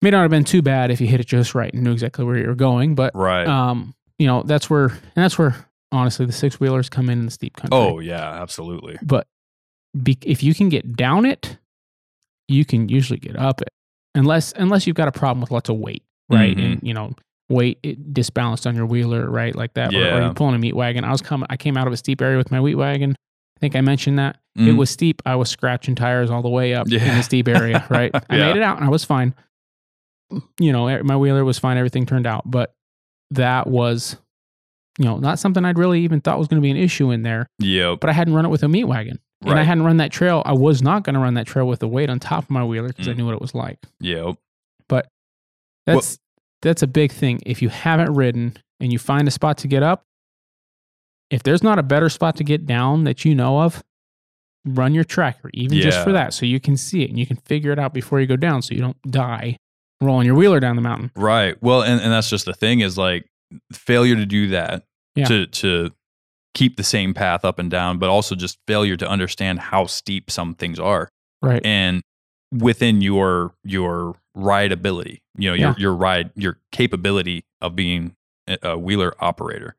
may 0.01 0.09
not 0.11 0.21
have 0.21 0.31
been 0.31 0.43
too 0.43 0.61
bad 0.61 0.91
if 0.91 0.99
you 1.01 1.07
hit 1.07 1.19
it 1.19 1.27
just 1.27 1.55
right 1.55 1.73
and 1.73 1.83
knew 1.83 1.91
exactly 1.91 2.23
where 2.25 2.37
you 2.37 2.47
were 2.47 2.55
going. 2.55 2.95
But 2.95 3.13
Right. 3.15 3.47
um, 3.47 3.95
you 4.19 4.27
know, 4.27 4.43
that's 4.43 4.69
where 4.69 4.87
and 4.89 4.99
that's 5.15 5.37
where 5.37 5.55
honestly 5.91 6.25
the 6.25 6.31
six 6.31 6.59
wheelers 6.59 6.87
come 6.89 7.09
in 7.09 7.19
in 7.19 7.25
the 7.25 7.31
steep 7.31 7.55
country. 7.57 7.77
oh 7.77 7.99
yeah, 7.99 8.41
absolutely. 8.41 8.97
but 9.01 9.27
be, 10.01 10.17
if 10.23 10.41
you 10.41 10.53
can 10.55 10.69
get 10.69 10.95
down 10.95 11.25
it, 11.25 11.57
you 12.47 12.65
can 12.65 12.89
usually 12.89 13.19
get 13.19 13.35
up 13.37 13.61
it, 13.61 13.69
unless 14.15 14.53
unless 14.55 14.85
you've 14.87 14.95
got 14.95 15.07
a 15.07 15.11
problem 15.11 15.41
with 15.41 15.51
lots 15.51 15.69
of 15.69 15.77
weight, 15.77 16.03
right? 16.29 16.55
Mhm. 16.57 16.73
And 16.73 16.79
you 16.83 16.93
know, 16.93 17.13
weight 17.49 17.79
it 17.83 18.13
disbalanced 18.13 18.65
on 18.67 18.75
your 18.75 18.85
wheeler, 18.85 19.29
right? 19.29 19.55
Like 19.55 19.73
that, 19.75 19.93
or, 19.93 19.97
or 19.97 20.21
you're 20.21 20.33
pulling 20.33 20.55
a 20.55 20.59
meat 20.59 20.75
wagon. 20.75 21.03
I 21.03 21.11
was 21.11 21.21
coming, 21.21 21.47
I 21.49 21.57
came 21.57 21.77
out 21.77 21.87
of 21.87 21.93
a 21.93 21.97
steep 21.97 22.21
area 22.21 22.37
with 22.37 22.51
my 22.51 22.59
wheat 22.61 22.75
wagon. 22.75 23.11
I 23.57 23.59
think 23.59 23.75
I 23.75 23.81
mentioned 23.81 24.19
that 24.19 24.39
it 24.55 24.61
Mhm. 24.61 24.77
was 24.77 24.89
steep. 24.89 25.21
I 25.25 25.35
was 25.35 25.49
scratching 25.49 25.95
tires 25.95 26.29
all 26.29 26.41
the 26.41 26.49
way 26.49 26.73
up 26.73 26.87
in 26.87 26.93
Yeah. 26.93 27.15
the 27.17 27.21
steep 27.23 27.47
area, 27.47 27.85
right? 27.89 28.11
I 28.29 28.37
made 28.37 28.55
it 28.57 28.61
out 28.61 28.77
and 28.77 28.85
I 28.85 28.89
was 28.89 29.03
fine. 29.05 29.33
You 30.59 30.71
know, 30.71 31.01
my 31.03 31.15
wheeler 31.15 31.45
was 31.45 31.59
fine. 31.59 31.77
Everything 31.77 32.05
turned 32.05 32.25
out, 32.25 32.49
but 32.49 32.73
that 33.31 33.67
was, 33.67 34.17
you 34.97 35.05
know, 35.05 35.17
not 35.17 35.37
something 35.39 35.63
I'd 35.63 35.77
really 35.77 36.01
even 36.01 36.21
thought 36.21 36.39
was 36.39 36.47
going 36.47 36.61
to 36.61 36.65
be 36.65 36.71
an 36.71 36.77
issue 36.77 37.11
in 37.11 37.21
there 37.23 37.47
Yeah. 37.59 37.95
but 37.99 38.09
I 38.09 38.13
hadn't 38.13 38.33
run 38.33 38.45
it 38.45 38.49
with 38.49 38.63
a 38.63 38.67
meat 38.67 38.85
wagon. 38.85 39.19
And 39.51 39.59
I 39.59 39.63
hadn't 39.63 39.83
run 39.83 39.97
that 39.97 40.11
trail. 40.11 40.41
I 40.45 40.53
was 40.53 40.81
not 40.81 41.03
going 41.03 41.13
to 41.15 41.19
run 41.19 41.33
that 41.35 41.47
trail 41.47 41.67
with 41.67 41.79
the 41.79 41.87
weight 41.87 42.09
on 42.09 42.19
top 42.19 42.43
of 42.45 42.49
my 42.49 42.63
wheeler 42.63 42.87
because 42.89 43.07
I 43.07 43.13
Mm. 43.13 43.17
knew 43.17 43.25
what 43.25 43.33
it 43.35 43.41
was 43.41 43.53
like. 43.55 43.79
Yep. 43.99 44.35
But 44.87 45.07
that's 45.85 46.17
that's 46.61 46.81
a 46.81 46.87
big 46.87 47.11
thing. 47.11 47.41
If 47.45 47.61
you 47.61 47.69
haven't 47.69 48.13
ridden 48.13 48.55
and 48.79 48.91
you 48.93 48.99
find 48.99 49.27
a 49.27 49.31
spot 49.31 49.57
to 49.59 49.67
get 49.67 49.83
up, 49.83 50.03
if 51.29 51.43
there's 51.43 51.63
not 51.63 51.79
a 51.79 51.83
better 51.83 52.09
spot 52.09 52.35
to 52.37 52.43
get 52.43 52.65
down 52.65 53.03
that 53.05 53.25
you 53.25 53.33
know 53.35 53.61
of, 53.61 53.83
run 54.65 54.93
your 54.93 55.03
tracker, 55.03 55.49
even 55.53 55.79
just 55.81 56.01
for 56.03 56.11
that, 56.13 56.33
so 56.33 56.45
you 56.45 56.59
can 56.59 56.77
see 56.77 57.03
it 57.03 57.09
and 57.09 57.19
you 57.19 57.25
can 57.25 57.35
figure 57.37 57.71
it 57.71 57.79
out 57.79 57.93
before 57.93 58.21
you 58.21 58.27
go 58.27 58.37
down, 58.37 58.61
so 58.61 58.73
you 58.73 58.79
don't 58.81 59.01
die 59.09 59.57
rolling 59.99 60.25
your 60.25 60.35
wheeler 60.35 60.59
down 60.59 60.75
the 60.75 60.81
mountain. 60.81 61.11
Right. 61.15 61.61
Well, 61.61 61.81
and, 61.81 61.99
and 62.01 62.11
that's 62.11 62.29
just 62.29 62.45
the 62.45 62.53
thing 62.53 62.79
is 62.81 62.97
like 62.97 63.25
failure 63.73 64.15
to 64.15 64.25
do 64.25 64.47
that 64.49 64.83
Yeah. 65.15 65.25
to 65.25 65.47
to 65.47 65.91
keep 66.53 66.77
the 66.77 66.83
same 66.83 67.13
path 67.13 67.43
up 67.43 67.57
and 67.59 67.69
down, 67.71 67.97
but 67.97 68.09
also 68.09 68.35
just 68.35 68.57
failure 68.67 68.95
to 68.97 69.07
understand 69.09 69.59
how 69.59 69.85
steep 69.85 70.29
some 70.29 70.53
things 70.53 70.79
are 70.79 71.09
Right. 71.41 71.65
and 71.65 72.01
within 72.51 73.01
your 73.01 73.53
your 73.63 74.15
rideability, 74.37 75.21
you 75.37 75.49
know, 75.49 75.55
your 75.55 75.69
Yeah. 75.69 75.75
your 75.77 75.95
ride 75.95 76.31
your 76.35 76.59
capability 76.71 77.43
of 77.61 77.75
being 77.75 78.15
a 78.61 78.77
wheeler 78.77 79.13
operator. 79.19 79.75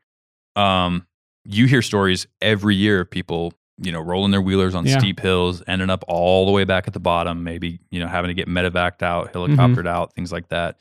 Um, 0.57 1.07
you 1.45 1.67
hear 1.67 1.83
stories 1.83 2.27
every 2.41 2.75
year 2.75 3.01
of 3.03 3.11
people, 3.11 3.53
you 3.79 3.93
know, 3.93 4.01
rolling 4.01 4.31
their 4.31 4.41
wheelers 4.41 4.75
on 4.75 4.87
Yeah. 4.87 4.99
steep 4.99 5.21
hills, 5.21 5.63
ending 5.67 5.91
up 5.91 6.05
all 6.09 6.47
the 6.47 6.53
way 6.53 6.65
back 6.65 6.87
at 6.89 6.95
the 6.95 7.01
bottom, 7.01 7.45
maybe, 7.45 7.81
you 7.91 8.01
know, 8.01 8.07
having 8.09 8.29
to 8.29 8.35
get 8.35 8.49
medevaced 8.49 9.03
out, 9.03 9.33
Mm-hmm. 9.33 9.39
helicoptered 9.61 9.87
out, 9.87 10.15
things 10.15 10.33
like 10.33 10.49
that. 10.49 10.79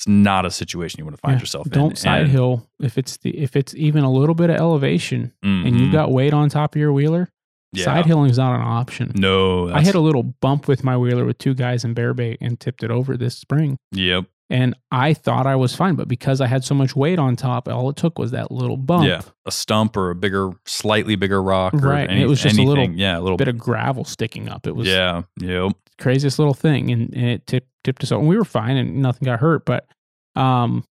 It's 0.00 0.08
not 0.08 0.46
a 0.46 0.50
situation 0.50 0.98
you 0.98 1.04
want 1.04 1.16
to 1.16 1.20
find 1.20 1.34
Yeah. 1.36 1.40
yourself 1.42 1.66
in. 1.66 1.72
Don't 1.72 1.98
side 1.98 2.22
And- 2.22 2.30
hill 2.30 2.66
if 2.80 2.96
it's 2.96 3.18
the 3.18 3.36
if 3.38 3.54
it's 3.54 3.74
even 3.74 4.02
a 4.02 4.10
little 4.10 4.34
bit 4.34 4.48
of 4.48 4.56
elevation 4.56 5.32
and 5.42 5.66
Mhm. 5.66 5.78
you've 5.78 5.92
got 5.92 6.10
weight 6.10 6.32
on 6.32 6.48
top 6.48 6.74
of 6.74 6.80
your 6.80 6.90
wheeler. 6.92 7.28
Yeah. 7.74 7.84
Side 7.84 8.06
hilling 8.06 8.30
is 8.30 8.38
not 8.38 8.54
an 8.54 8.62
option. 8.62 9.12
No, 9.14 9.68
I 9.70 9.82
hit 9.82 9.94
a 9.94 10.00
little 10.00 10.22
bump 10.22 10.66
with 10.66 10.82
my 10.82 10.96
wheeler 10.96 11.26
with 11.26 11.36
two 11.36 11.52
guys 11.54 11.84
in 11.84 11.92
bear 11.92 12.14
bait 12.14 12.38
and 12.40 12.58
tipped 12.58 12.82
it 12.82 12.90
over 12.90 13.16
this 13.18 13.36
spring. 13.36 13.76
Yep. 13.92 14.24
And 14.52 14.74
I 14.90 15.14
thought 15.14 15.46
I 15.46 15.54
was 15.54 15.76
fine, 15.76 15.94
but 15.94 16.08
because 16.08 16.40
I 16.40 16.48
had 16.48 16.64
so 16.64 16.74
much 16.74 16.96
weight 16.96 17.20
on 17.20 17.36
top, 17.36 17.68
all 17.68 17.88
it 17.88 17.94
took 17.96 18.18
was 18.18 18.32
that 18.32 18.50
little 18.50 18.76
bump, 18.76 19.06
Yeah. 19.06 19.20
A 19.46 19.52
stump 19.52 19.96
or 19.96 20.10
a 20.10 20.14
bigger, 20.16 20.50
slightly 20.66 21.14
bigger 21.14 21.40
rock. 21.40 21.72
Or 21.74 21.78
Right, 21.78 22.00
and 22.02 22.12
Any, 22.12 22.22
it 22.22 22.26
was 22.28 22.42
just 22.42 22.58
a 22.58 22.62
little 22.62 22.90
yeah, 22.90 23.16
a 23.16 23.20
little 23.20 23.36
bit 23.36 23.46
of 23.46 23.56
gravel 23.56 24.04
sticking 24.04 24.48
up. 24.48 24.66
It 24.66 24.74
was 24.74 24.88
Yeah. 24.88 25.22
Yep. 25.40 25.72
craziest 26.00 26.38
little 26.40 26.54
thing, 26.54 26.90
and, 26.90 27.14
and 27.14 27.26
it 27.26 27.46
tipped 27.46 27.68
tipped 27.84 28.02
us 28.02 28.10
over. 28.10 28.20
And 28.20 28.28
we 28.28 28.36
were 28.36 28.44
fine, 28.44 28.76
and 28.76 29.00
nothing 29.00 29.24
got 29.26 29.38
hurt. 29.38 29.64
But 29.64 29.86
um, 30.34 30.84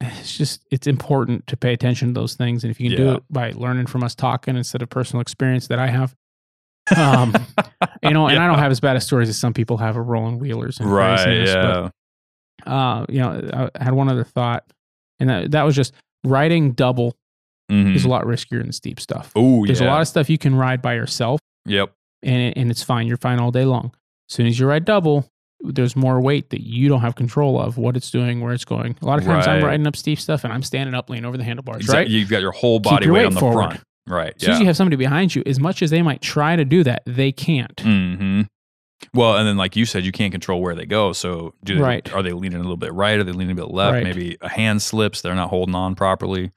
it's 0.00 0.36
just 0.36 0.64
it's 0.72 0.88
important 0.88 1.46
to 1.46 1.56
pay 1.56 1.72
attention 1.72 2.08
to 2.08 2.14
those 2.20 2.34
things, 2.34 2.64
and 2.64 2.70
if 2.72 2.80
you 2.80 2.90
can 2.90 2.96
do 2.98 3.12
it 3.12 3.22
by 3.30 3.52
learning 3.54 3.86
from 3.86 4.02
us 4.02 4.14
talking 4.16 4.56
instead 4.56 4.82
of 4.82 4.90
personal 4.90 5.20
experience 5.20 5.68
that 5.68 5.78
I 5.78 5.86
have. 5.86 6.14
um, 6.96 7.32
you 8.02 8.10
know, 8.10 8.26
and 8.26 8.38
I 8.40 8.46
don't 8.48 8.58
have 8.58 8.72
as 8.72 8.80
bad 8.80 8.96
as 8.96 9.06
stories 9.06 9.28
as 9.28 9.38
some 9.38 9.54
people 9.54 9.76
have 9.78 9.96
of 9.96 10.06
rolling 10.08 10.38
wheelers 10.40 10.80
and 10.80 10.92
Right. 10.92 11.14
craziness, 11.22 11.54
but 11.54 11.82
Yeah. 11.84 11.90
Uh, 12.66 13.04
you 13.08 13.20
know, 13.20 13.70
I 13.74 13.84
had 13.84 13.94
one 13.94 14.08
other 14.08 14.24
thought, 14.24 14.64
and 15.20 15.28
that, 15.30 15.50
that 15.52 15.62
was 15.62 15.74
just 15.76 15.92
riding 16.24 16.72
double 16.72 17.14
Mhm. 17.70 17.94
is 17.96 18.04
a 18.04 18.08
lot 18.08 18.24
riskier 18.24 18.58
than 18.62 18.72
steep 18.72 19.00
stuff. 19.00 19.32
Oh, 19.34 19.64
There's 19.66 19.80
yeah. 19.80 19.86
a 19.86 19.90
lot 19.90 20.00
of 20.02 20.08
stuff 20.08 20.28
you 20.28 20.36
can 20.38 20.54
ride 20.54 20.82
by 20.82 20.94
yourself, 20.94 21.40
Yep. 21.66 21.92
and 22.22 22.56
and 22.56 22.70
it's 22.70 22.82
fine. 22.82 23.06
You're 23.06 23.16
fine 23.16 23.38
all 23.40 23.50
day 23.50 23.64
long. 23.64 23.86
As 24.30 24.34
soon 24.36 24.46
as 24.46 24.58
you 24.60 24.66
ride 24.66 24.84
double, 24.84 25.26
there's 25.60 25.96
more 25.96 26.20
weight 26.20 26.50
that 26.50 26.62
you 26.62 26.88
don't 26.90 27.00
have 27.00 27.14
control 27.14 27.58
of 27.58 27.78
what 27.78 27.96
it's 27.96 28.10
doing, 28.10 28.40
where 28.42 28.52
it's 28.52 28.66
going. 28.66 28.96
A 29.00 29.06
lot 29.06 29.18
of 29.18 29.24
times 29.24 29.46
I'm 29.46 29.64
riding 29.64 29.86
up 29.86 29.96
steep 29.96 30.20
stuff 30.20 30.44
and 30.44 30.52
I'm 30.52 30.62
standing 30.62 30.94
up, 30.94 31.08
leaning 31.08 31.24
over 31.24 31.38
the 31.38 31.44
handlebars, 31.44 31.80
Exactly. 31.82 32.02
right? 32.04 32.10
You've 32.10 32.28
got 32.28 32.42
your 32.42 32.52
whole 32.52 32.80
body 32.80 33.06
your 33.06 33.14
weight 33.14 33.20
weight 33.20 33.26
on 33.28 33.34
the 33.34 33.40
forward. 33.40 33.64
front. 33.68 33.80
Right. 34.06 34.34
As 34.36 34.42
soon 34.42 34.50
as 34.52 34.60
you 34.60 34.66
have 34.66 34.76
somebody 34.76 34.96
behind 34.96 35.34
you, 35.34 35.42
as 35.46 35.58
much 35.58 35.80
as 35.80 35.88
they 35.90 36.02
might 36.02 36.20
try 36.20 36.56
to 36.56 36.66
do 36.66 36.84
that, 36.84 37.02
they 37.06 37.32
can't. 37.32 37.80
hmm 37.80 38.42
Well, 39.14 39.36
and 39.36 39.46
then 39.46 39.56
like 39.56 39.76
you 39.76 39.86
said, 39.86 40.04
you 40.04 40.12
can't 40.12 40.32
control 40.32 40.60
where 40.60 40.74
they 40.74 40.86
go. 40.86 41.12
So 41.12 41.54
do 41.62 41.76
they, 41.76 41.80
Right. 41.80 42.12
are 42.12 42.22
they 42.22 42.32
leaning 42.32 42.58
a 42.58 42.62
little 42.62 42.76
bit 42.76 42.92
right? 42.92 43.18
Are 43.18 43.24
they 43.24 43.32
leaning 43.32 43.52
a 43.52 43.54
bit 43.62 43.70
left? 43.70 43.94
Right. 43.94 44.02
Maybe 44.02 44.36
a 44.40 44.48
hand 44.48 44.82
slips. 44.82 45.20
They're 45.20 45.34
not 45.34 45.50
holding 45.50 45.74
on 45.74 45.94
properly. 45.94 46.50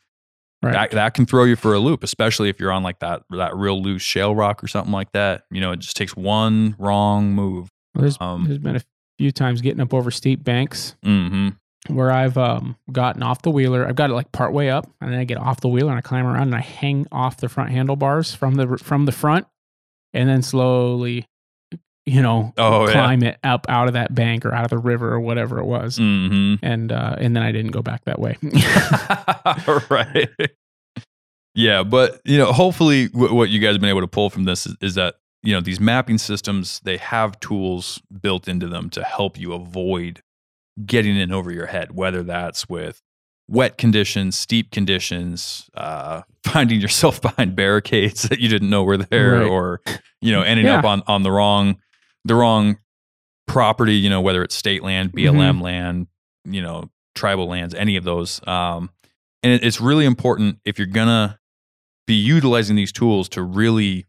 Right. 0.63 0.73
That, 0.73 0.91
that 0.91 1.13
can 1.13 1.27
throw 1.27 1.43
you 1.43 1.55
for 1.55 1.75
a 1.75 1.79
loop, 1.79 2.03
especially 2.03 2.49
if 2.49 2.59
you're 2.59 2.71
on 2.71 2.81
like 2.81 2.97
that 2.99 3.21
that 3.29 3.55
real 3.55 3.79
loose 3.81 4.01
shale 4.01 4.33
rock 4.35 4.63
or 4.63 4.67
something 4.67 4.91
like 4.91 5.11
that. 5.11 5.43
You 5.51 5.61
know, 5.61 5.71
it 5.71 5.79
just 5.79 5.95
takes 5.95 6.15
one 6.17 6.75
wrong 6.79 7.31
move. 7.31 7.69
Well, 7.93 8.01
there's, 8.01 8.17
Um, 8.19 8.45
there's 8.45 8.57
been 8.57 8.75
a 8.75 8.81
few 9.19 9.31
times 9.31 9.61
getting 9.61 9.81
up 9.81 9.93
over 9.93 10.09
steep 10.11 10.43
banks 10.43 10.95
hmm 11.03 11.49
where 11.89 12.11
I've 12.11 12.37
um, 12.37 12.75
gotten 12.91 13.23
off 13.23 13.43
the 13.43 13.51
wheeler. 13.51 13.87
I've 13.87 13.95
got 13.95 14.09
it 14.09 14.13
like 14.13 14.31
part 14.33 14.51
way 14.51 14.69
up, 14.69 14.89
and 14.99 15.13
then 15.13 15.19
I 15.19 15.23
get 15.23 15.37
off 15.37 15.61
the 15.61 15.69
wheeler 15.69 15.91
and 15.91 15.97
I 15.97 16.01
climb 16.01 16.25
around 16.25 16.41
and 16.47 16.55
I 16.55 16.59
hang 16.59 17.05
off 17.13 17.37
the 17.37 17.47
front 17.47 17.69
handlebars 17.71 18.33
from 18.35 18.55
the 18.55 18.77
from 18.77 19.05
the 19.05 19.11
front, 19.13 19.45
and 20.13 20.27
then 20.27 20.41
slowly, 20.41 21.27
you 22.07 22.21
know, 22.21 22.53
Oh, 22.57 22.87
yeah. 22.87 22.93
climb 22.93 23.21
it 23.21 23.37
up 23.43 23.65
out 23.69 23.87
of 23.87 23.93
that 23.93 24.15
bank 24.15 24.45
or 24.45 24.53
out 24.53 24.63
of 24.63 24.69
the 24.69 24.77
river 24.77 25.11
or 25.13 25.19
whatever 25.19 25.59
it 25.59 25.65
was. 25.65 25.97
hmm 25.97 26.55
And 26.63 26.91
uh, 26.91 27.15
and 27.19 27.35
then 27.35 27.43
I 27.43 27.51
didn't 27.51 27.71
go 27.71 27.81
back 27.81 28.05
that 28.05 28.17
way. 28.19 28.37
right. 29.89 30.29
Yeah, 31.55 31.83
but 31.83 32.21
you 32.23 32.37
know, 32.37 32.51
hopefully, 32.53 33.07
w- 33.09 33.33
what 33.33 33.49
you 33.49 33.59
guys 33.59 33.73
have 33.73 33.81
been 33.81 33.89
able 33.89 34.01
to 34.01 34.07
pull 34.07 34.29
from 34.29 34.43
this 34.45 34.65
is, 34.67 34.75
is 34.81 34.95
that 34.95 35.15
you 35.43 35.53
know 35.53 35.61
these 35.61 35.79
mapping 35.79 36.17
systems 36.17 36.79
they 36.83 36.97
have 36.97 37.39
tools 37.39 38.01
built 38.21 38.47
into 38.47 38.67
them 38.67 38.89
to 38.91 39.03
help 39.03 39.39
you 39.39 39.53
avoid 39.53 40.21
getting 40.85 41.17
in 41.17 41.31
over 41.31 41.51
your 41.51 41.65
head, 41.65 41.93
whether 41.95 42.21
that's 42.21 42.69
with 42.69 43.01
wet 43.49 43.77
conditions, 43.77 44.37
steep 44.37 44.69
conditions, 44.71 45.69
uh, 45.73 46.21
finding 46.45 46.79
yourself 46.79 47.21
behind 47.21 47.55
barricades 47.55 48.23
that 48.23 48.39
you 48.39 48.47
didn't 48.49 48.69
know 48.69 48.83
were 48.83 48.97
there, 48.97 49.39
Right. 49.39 49.49
or 49.49 49.81
you 50.21 50.31
know, 50.31 50.43
ending 50.43 50.67
Yeah. 50.67 50.77
up 50.79 50.85
on 50.85 51.01
on 51.07 51.23
the 51.23 51.31
wrong 51.31 51.77
the 52.27 52.35
wrong 52.35 52.77
property, 53.47 53.95
you 53.95 54.09
know, 54.09 54.21
whether 54.21 54.43
it's 54.43 54.55
state 54.55 54.83
land, 54.83 55.11
BLM 55.13 55.61
land, 55.61 56.07
you 56.45 56.61
know, 56.61 56.89
tribal 57.15 57.47
lands, 57.47 57.73
any 57.73 57.95
of 57.95 58.03
those. 58.03 58.45
Um, 58.47 58.89
and 59.43 59.53
it, 59.53 59.63
it's 59.63 59.79
really 59.81 60.05
important 60.05 60.59
if 60.65 60.77
you're 60.77 60.87
gonna 60.87 61.39
be 62.05 62.15
utilizing 62.15 62.75
these 62.75 62.91
tools 62.91 63.29
to 63.29 63.41
really 63.41 64.05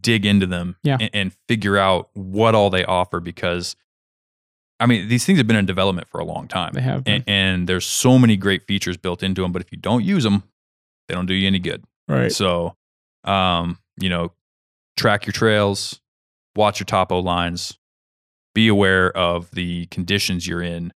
dig 0.00 0.26
into 0.26 0.46
them 0.46 0.76
Yeah. 0.82 0.96
and, 1.00 1.10
and 1.12 1.32
figure 1.48 1.76
out 1.78 2.10
what 2.14 2.54
all 2.56 2.70
they 2.70 2.84
offer 2.84 3.20
because 3.20 3.76
I 4.80 4.86
mean 4.86 5.08
these 5.08 5.24
things 5.24 5.38
have 5.38 5.46
been 5.46 5.54
in 5.56 5.64
development 5.64 6.08
for 6.08 6.20
a 6.20 6.24
long 6.24 6.48
time 6.48 6.72
They 6.74 6.80
have 6.80 7.04
and, 7.06 7.22
and 7.28 7.68
there's 7.68 7.86
so 7.86 8.18
many 8.18 8.36
great 8.36 8.66
features 8.66 8.96
built 8.96 9.22
into 9.22 9.42
them 9.42 9.52
but 9.52 9.62
if 9.62 9.70
you 9.70 9.78
don't 9.78 10.04
use 10.04 10.24
them 10.24 10.42
they 11.08 11.14
don't 11.14 11.26
do 11.26 11.34
you 11.34 11.46
any 11.46 11.60
good 11.60 11.84
Right. 12.08 12.32
so 12.32 12.74
um 13.22 13.78
you 14.00 14.08
know 14.08 14.32
track 14.96 15.24
your 15.24 15.32
trails 15.32 16.00
watch 16.56 16.80
your 16.80 16.84
topo 16.86 17.18
lines 17.20 17.78
be 18.54 18.68
aware 18.68 19.14
of 19.16 19.50
the 19.52 19.86
conditions 19.86 20.46
you're 20.46 20.62
in 20.62 20.92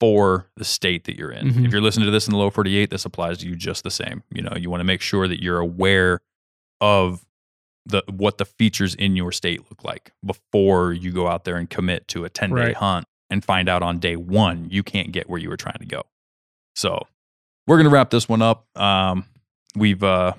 for 0.00 0.46
the 0.56 0.64
state 0.64 1.04
that 1.04 1.16
you're 1.16 1.30
in. 1.30 1.48
Mhm. 1.52 1.66
if 1.66 1.72
you're 1.72 1.80
listening 1.80 2.04
to 2.06 2.10
this 2.10 2.26
in 2.26 2.32
the 2.32 2.38
low 2.38 2.50
48 2.50 2.90
this 2.90 3.04
applies 3.04 3.38
to 3.38 3.46
you 3.46 3.56
just 3.56 3.82
the 3.84 3.90
same. 3.90 4.22
You 4.32 4.42
know 4.42 4.52
you 4.56 4.70
want 4.70 4.80
to 4.80 4.84
make 4.84 5.00
sure 5.00 5.26
that 5.28 5.42
you're 5.42 5.58
aware 5.60 6.20
of 6.80 7.24
the 7.86 8.02
what 8.10 8.38
the 8.38 8.44
features 8.44 8.94
in 8.94 9.14
your 9.16 9.30
state 9.32 9.60
look 9.70 9.84
like 9.84 10.12
before 10.24 10.92
you 10.92 11.12
go 11.12 11.28
out 11.28 11.44
there 11.44 11.56
and 11.56 11.68
commit 11.68 12.08
to 12.08 12.24
a 12.24 12.30
10 12.30 12.50
day 12.50 12.54
Right. 12.56 12.76
hunt 12.76 13.06
and 13.30 13.44
find 13.44 13.68
out 13.68 13.82
on 13.82 13.98
day 13.98 14.16
one 14.16 14.68
you 14.70 14.82
can't 14.82 15.12
get 15.12 15.28
where 15.28 15.38
you 15.40 15.48
were 15.48 15.56
trying 15.56 15.78
to 15.78 15.86
go. 15.86 16.02
So 16.76 17.06
we're 17.66 17.76
gonna 17.76 17.90
wrap 17.90 18.10
this 18.10 18.28
one 18.28 18.42
up. 18.42 18.66
Um, 18.76 19.26
we've 19.76 20.02
uh, 20.02 20.32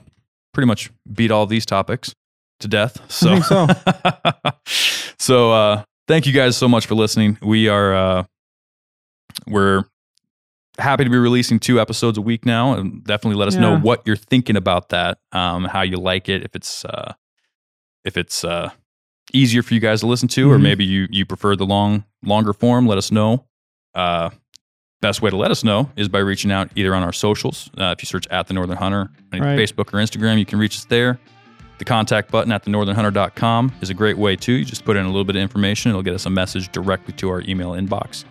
pretty 0.53 0.68
much 0.68 0.90
beat 1.11 1.32
all 1.32 1.45
these 1.45 1.65
topics 1.65 2.14
to 2.60 2.68
death 2.68 2.99
so 3.11 3.40
so. 3.41 3.68
so 5.19 5.52
uh, 5.52 5.84
thank 6.07 6.26
you 6.26 6.34
guys 6.34 6.56
so 6.57 6.68
much 6.68 6.86
for 6.86 6.95
listening 6.95 7.38
we 7.41 7.68
are 7.68 7.94
uh, 7.94 8.23
we're 9.48 9.84
happy 10.77 11.03
to 11.03 11.10
be 11.10 11.18
releasing 11.18 11.60
two 11.60 11.80
episodes 11.80 12.18
a 12.18 12.22
week 12.22 12.45
now 12.45 12.73
and 12.73 13.03
definitely 13.03 13.38
let 13.38 13.48
us 13.48 13.56
know 13.56 13.77
what 13.77 14.02
you're 14.06 14.15
thinking 14.15 14.56
about 14.57 14.90
that 14.90 15.18
um, 15.32 15.65
how 15.65 15.82
you 15.82 15.98
like 15.98 16.27
it 16.30 16.44
if 16.44 16.56
it's 16.56 16.84
uh, 16.86 17.14
if 18.03 18.18
it's 18.18 18.44
uh, 18.44 18.69
easier 19.34 19.61
for 19.64 19.73
you 19.73 19.80
guys 19.80 20.02
to 20.02 20.07
listen 20.07 20.27
to 20.30 20.52
or 20.52 20.57
Mhm. 20.57 20.61
maybe 20.61 20.86
you 20.86 21.07
you 21.10 21.26
prefer 21.26 21.56
the 21.56 21.65
long 21.65 22.03
longer 22.23 22.53
form 22.53 22.88
let 22.88 22.98
us 22.98 23.11
know 23.11 23.45
uh, 23.95 24.30
best 25.02 25.22
way 25.22 25.30
to 25.30 25.38
let 25.38 25.52
us 25.52 25.64
know 25.64 25.90
is 25.95 26.07
by 26.10 26.19
reaching 26.19 26.52
out 26.52 26.69
either 26.76 26.94
on 26.95 27.03
our 27.03 27.14
socials 27.14 27.69
uh, 27.77 27.94
if 27.98 28.02
you 28.03 28.07
search 28.07 28.27
at 28.27 28.48
the 28.48 28.53
northern 28.53 28.77
hunter 28.77 29.10
on 29.34 29.40
Right. 29.41 29.57
facebook 29.60 29.94
or 29.94 29.98
instagram 29.99 30.38
you 30.40 30.45
can 30.45 30.60
reach 30.60 30.76
us 30.77 30.86
there 30.86 31.19
the 31.78 31.86
contact 31.86 32.32
button 32.32 32.52
at 32.52 32.64
thenorthernhunter.com 32.64 33.74
is 33.82 33.90
a 33.90 33.94
great 33.94 34.18
way 34.18 34.36
too. 34.36 34.54
You 34.54 34.66
just 34.66 34.86
put 34.86 34.96
in 34.96 35.06
a 35.06 35.10
little 35.10 35.26
bit 35.26 35.36
of 35.36 35.42
information, 35.42 35.90
it'll 35.90 36.04
get 36.04 36.14
us 36.14 36.26
a 36.26 36.30
message 36.30 36.72
directly 36.72 37.14
to 37.16 37.30
our 37.30 37.42
email 37.42 37.72
inbox. 37.72 38.24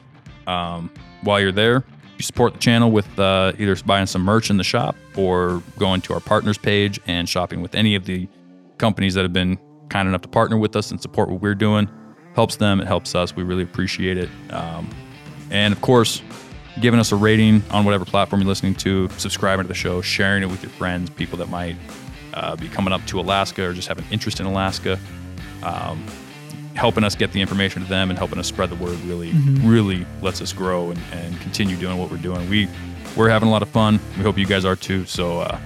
Um, 0.46 0.90
while 1.22 1.40
you're 1.40 1.52
there, 1.52 1.84
you 2.16 2.22
support 2.22 2.54
the 2.54 2.60
channel 2.60 2.90
with 2.90 3.18
uh, 3.18 3.52
either 3.58 3.74
buying 3.84 4.06
some 4.06 4.22
merch 4.22 4.50
in 4.50 4.56
the 4.56 4.64
shop 4.64 4.96
or 5.16 5.62
going 5.78 6.00
to 6.02 6.14
our 6.14 6.20
partners 6.20 6.58
page 6.58 7.00
and 7.06 7.28
shopping 7.28 7.60
with 7.60 7.74
any 7.74 7.94
of 7.94 8.04
the 8.04 8.28
companies 8.78 9.14
that 9.14 9.22
have 9.22 9.32
been 9.32 9.58
kind 9.88 10.08
enough 10.08 10.22
to 10.22 10.28
partner 10.28 10.56
with 10.56 10.76
us 10.76 10.90
and 10.90 11.00
support 11.00 11.28
what 11.28 11.40
we're 11.40 11.54
doing. 11.54 11.88
Helps 12.34 12.56
them, 12.56 12.80
it 12.80 12.86
helps 12.86 13.14
us. 13.14 13.34
We 13.34 13.42
really 13.42 13.62
appreciate 13.62 14.16
it. 14.16 14.28
Um, 14.50 14.88
and 15.50 15.72
of 15.72 15.80
course, 15.80 16.22
giving 16.80 16.98
us 16.98 17.12
a 17.12 17.16
rating 17.16 17.62
on 17.70 17.84
whatever 17.84 18.04
platform 18.04 18.42
you're 18.42 18.48
listening 18.48 18.74
to, 18.76 19.08
subscribing 19.10 19.64
to 19.64 19.68
the 19.68 19.74
show, 19.74 20.00
sharing 20.00 20.42
it 20.42 20.46
with 20.46 20.62
your 20.62 20.70
friends, 20.70 21.10
people 21.10 21.38
that 21.38 21.48
might 21.48 21.76
uh, 22.34 22.56
be 22.56 22.68
coming 22.68 22.92
up 22.92 23.04
to 23.06 23.20
Alaska 23.20 23.62
or 23.64 23.72
just 23.72 23.88
have 23.88 23.98
an 23.98 24.04
interest 24.10 24.40
in 24.40 24.46
Alaska. 24.46 24.98
Um, 25.62 26.04
helping 26.74 27.04
us 27.04 27.14
get 27.14 27.32
the 27.32 27.40
information 27.40 27.82
to 27.82 27.88
them 27.88 28.10
and 28.10 28.18
helping 28.18 28.38
us 28.38 28.48
spread 28.48 28.68
the 28.68 28.74
word 28.74 28.98
really, 29.02 29.30
really 29.62 30.04
lets 30.20 30.42
us 30.42 30.52
grow 30.52 30.90
and, 30.90 31.00
and 31.12 31.40
continue 31.40 31.76
doing 31.76 31.98
what 31.98 32.10
we're 32.10 32.16
doing. 32.16 32.48
We 32.50 32.68
we're 33.16 33.28
having 33.28 33.48
a 33.48 33.52
lot 33.52 33.62
of 33.62 33.68
fun. 33.68 34.00
We 34.16 34.24
hope 34.24 34.36
you 34.36 34.46
guys 34.46 34.64
are 34.64 34.76
too. 34.76 35.04
So 35.04 35.40
uh, 35.40 35.58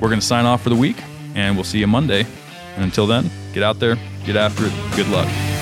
we're 0.00 0.08
gonna 0.08 0.22
sign 0.22 0.46
off 0.46 0.62
for 0.62 0.70
the 0.70 0.76
week, 0.76 0.96
and 1.34 1.56
we'll 1.56 1.64
see 1.64 1.78
you 1.78 1.86
Monday. 1.86 2.26
And 2.74 2.84
until 2.84 3.06
then, 3.06 3.30
get 3.52 3.62
out 3.62 3.78
there, 3.78 3.96
get 4.24 4.36
after 4.36 4.64
it. 4.66 4.72
Good 4.96 5.08
luck. 5.08 5.53